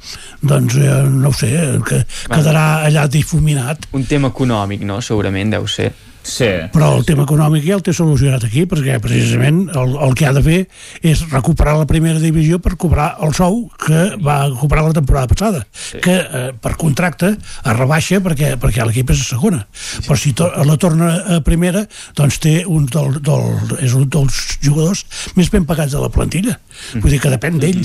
[0.47, 1.51] doncs eh, no ho sé,
[1.91, 3.91] que quedarà allà difuminat.
[3.99, 5.93] Un tema econòmic, no?, segurament deu ser.
[6.23, 6.49] Sí.
[6.73, 10.33] Però el tema econòmic ja el té solucionat aquí, perquè precisament el, el que ha
[10.37, 10.59] de fer
[11.07, 15.65] és recuperar la primera divisió per cobrar el sou que va cobrar la temporada passada,
[15.73, 16.01] sí.
[16.05, 19.63] que eh, per contracte es rebaixa perquè, perquè l'equip és a segona.
[19.73, 20.05] Sí.
[20.07, 21.87] Però si to la torna a primera,
[22.19, 25.07] doncs té un del, del, és un dels jugadors
[25.41, 26.59] més ben pagats de la plantilla.
[26.97, 27.83] Vull dir que depèn d'ell,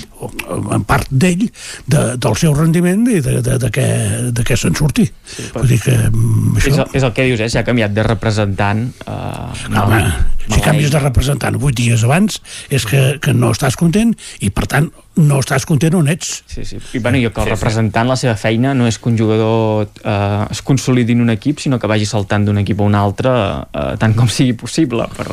[0.75, 1.45] en part d'ell,
[1.87, 3.87] de, del seu rendiment i de, de, de què,
[4.35, 5.05] de què se'n surti.
[5.25, 6.85] Sí, Vull dir que mm, És, això...
[6.87, 7.49] el, és el que dius, eh?
[7.53, 8.87] Si ha canviat de representant...
[9.05, 9.23] Eh,
[9.71, 10.01] No, home,
[10.49, 14.13] si canvies de representant vuit dies abans és que, que no estàs content
[14.45, 16.77] i per tant no estàs content on ets Sí, sí.
[16.93, 20.45] I bueno, jo que el representant, la seva feina no és que un jugador eh,
[20.51, 23.95] es consolidi en un equip, sinó que vagi saltant d'un equip a un altre eh,
[23.99, 25.07] tant com sigui possible.
[25.15, 25.27] Per,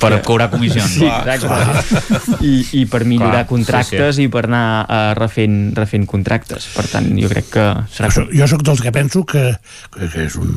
[0.00, 0.96] Per cobrar comissions.
[0.98, 2.40] Sí, Clar, exacte.
[2.46, 6.68] I, I per millorar Clar, contractes sí, i per anar eh, refent, refent contractes.
[6.74, 8.10] Per tant, jo crec que serà...
[8.14, 9.46] jo, jo sóc dels que penso que,
[9.94, 10.50] que, que és, un,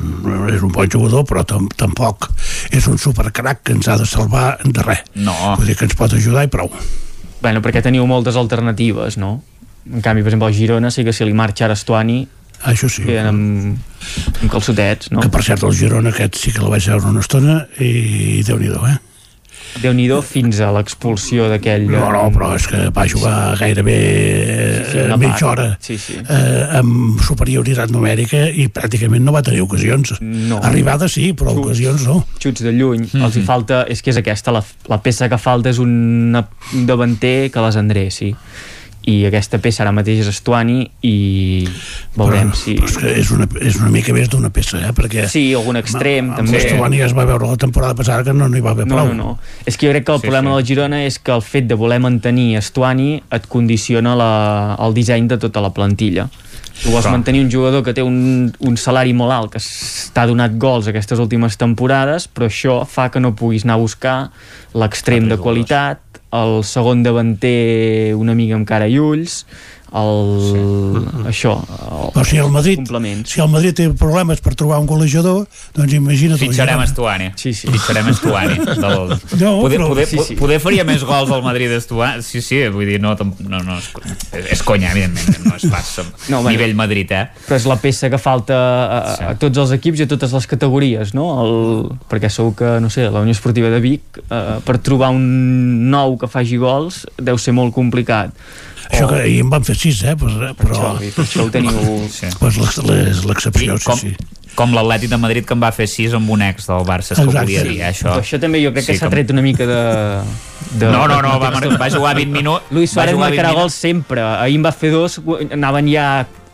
[0.54, 2.30] és un bon jugador però tam, tampoc
[2.74, 5.36] és un supercrac que ens ha de salvar de res no.
[5.58, 6.72] vull dir que ens pot ajudar i prou
[7.38, 9.44] Bueno, perquè teniu moltes alternatives, no?
[9.86, 12.24] En canvi, per exemple, al Girona sí que si li marxa ara Estuani
[12.66, 13.04] això sí.
[13.06, 14.00] queden amb,
[14.42, 15.22] amb calçotets, no?
[15.22, 18.58] que per cert el Girona aquest sí que el vaig veure una estona i déu
[18.58, 18.98] nhi eh?
[19.82, 21.88] Déu nhi fins a l'expulsió d'aquell...
[21.92, 26.18] No, no, però és que va jugar gairebé Sí, sí, eh, mitja hora Sí, sí.
[26.22, 30.16] eh, amb superioritat numèrica i pràcticament no va tenir ocasions.
[30.22, 30.62] No.
[30.64, 31.66] Arribada sí, però Xuts.
[31.66, 32.22] ocasions no.
[32.40, 33.26] xuts de lluny, mm -hmm.
[33.26, 36.38] els hi falta és que és aquesta, la, la peça que falta és un,
[36.86, 38.36] davanter que les endreci
[39.08, 41.14] i aquesta peça ara mateix és Estuani i
[42.18, 42.74] veurem però, si...
[42.76, 44.92] però és, que és, una, és una mica més d'una peça, eh?
[44.98, 46.60] perquè Sí, algun extrem, amb també.
[46.60, 49.14] Estovani ja es va veure la temporada passada que no n'hi va haver No, prou.
[49.14, 49.38] no, no.
[49.66, 50.52] És que jo crec que el Sí, problema sí.
[50.52, 50.58] sí.
[50.58, 54.32] del Girona és que el fet de voler mantenir Estuani et condiciona la,
[54.84, 56.28] el disseny de tota la plantilla.
[56.78, 57.16] Tu vols Clar.
[57.16, 59.62] mantenir un jugador que té un, un salari molt alt, que
[60.14, 64.18] t'ha donat gols aquestes últimes temporades, però això fa que no puguis anar a buscar
[64.78, 66.04] l'extrem de qualitat,
[66.36, 69.46] el segon davanter una mica amb cara i ulls,
[70.00, 70.20] el...
[70.48, 71.24] Sí.
[71.32, 72.82] això, el, Però si el Madrid,
[73.28, 75.46] si el Madrid té problemes per trobar un golejador,
[75.76, 76.82] doncs imagina't Fitxarem.
[76.86, 77.32] Estuani.
[77.36, 77.70] Sí, sí.
[77.74, 78.58] Fitxarem Estuani.
[78.84, 79.14] Del...
[79.42, 80.38] No, poder, però- poder, sí, sí.
[80.40, 82.24] poder faria més gols al Madrid Estuani.
[82.26, 83.16] Sí, sí, vull dir, no,
[83.48, 83.90] no, no és,
[84.56, 86.04] és, conya, evidentment, no és pas No,
[86.38, 86.52] no, bueno.
[86.54, 87.26] nivell Madrid, eh?
[87.48, 90.34] però és la peça que falta a, a, a tots els equips i a totes
[90.36, 91.28] les categories, no?
[91.44, 91.54] El,
[92.12, 96.18] perquè segur que, no sé, la Unió Esportiva de Vic, eh, per trobar un nou
[96.22, 98.34] que faci gols, deu ser molt complicat.
[98.90, 100.16] Això que ahir en van fer sis, eh?
[100.16, 101.78] Però, però, això, per això ho teniu...
[102.18, 102.28] Sí.
[102.40, 104.16] pues l'ex- l'ex- l'excepció, sí, com, sí.
[104.56, 107.20] com l'Atlètic de Madrid que en va fer 6 amb un ex del Barça, és
[107.20, 108.10] que volia dir, eh, això.
[108.14, 109.82] Però això també jo crec que Sí, s'ha com- tret una mica de...
[110.80, 113.50] de No, no, no, va va jugar 20 minuts- Luis va Suárez jugar 20 marcarà
[113.54, 113.62] minuts.
[113.64, 114.22] gols sempre.
[114.22, 115.20] Ahir en va fer dos,
[115.52, 116.08] anaven ja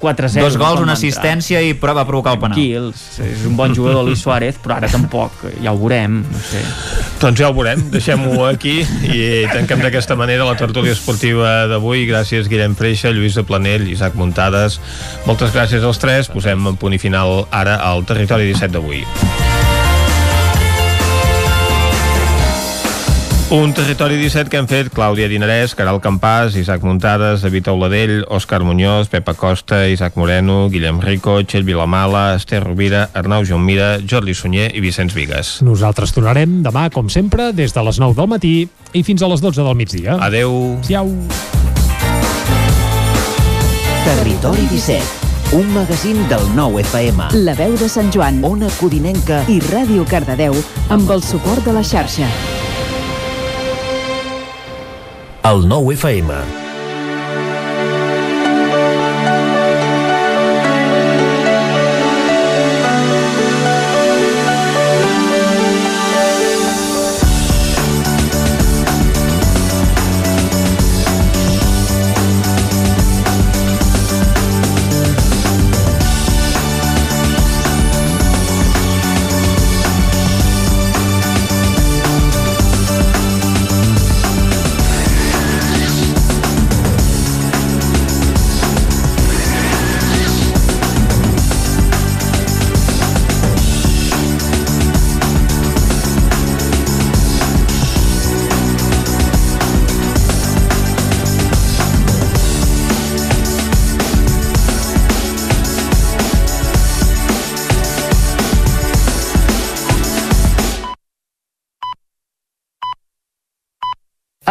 [0.04, 0.44] 4-0.
[0.44, 2.58] Dos gols, una assistència i però va provocar el penal.
[2.58, 6.62] Tranquils, és un bon jugador Luis Suárez, però ara tampoc, ja ho veurem, no sé.
[7.22, 9.24] Doncs ja ho veurem, deixem-ho aquí i
[9.54, 12.04] tanquem d'aquesta manera la tertúlia esportiva d'avui.
[12.10, 14.80] Gràcies Guillem Freixa, Lluís de Planell, Isaac Muntades.
[15.28, 16.32] Moltes gràcies als tres.
[16.34, 19.06] Posem en punt i final ara al Territori 17 d'avui.
[23.54, 28.64] Un territori 17 que hem fet Clàudia Dinarès, Caral Campàs, Isaac Muntades, David Auladell, Òscar
[28.66, 34.72] Muñoz, Pepa Costa, Isaac Moreno, Guillem Rico, Txell Vilamala, Esther Rovira, Arnau Jaumira, Jordi Sunyer
[34.74, 35.60] i Vicenç Vigues.
[35.62, 38.56] Nosaltres tornarem demà, com sempre, des de les 9 del matí
[38.90, 40.18] i fins a les 12 del migdia.
[40.18, 40.58] Adeu.
[40.90, 41.14] Siau.
[44.02, 47.30] Territori 17, un magazín del nou FM.
[47.46, 50.58] La veu de Sant Joan Ona Codinenca i Ràdio Cardedeu
[50.90, 52.34] amb el suport de la xarxa.
[55.44, 56.63] El nou FM.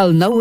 [0.00, 0.38] El nou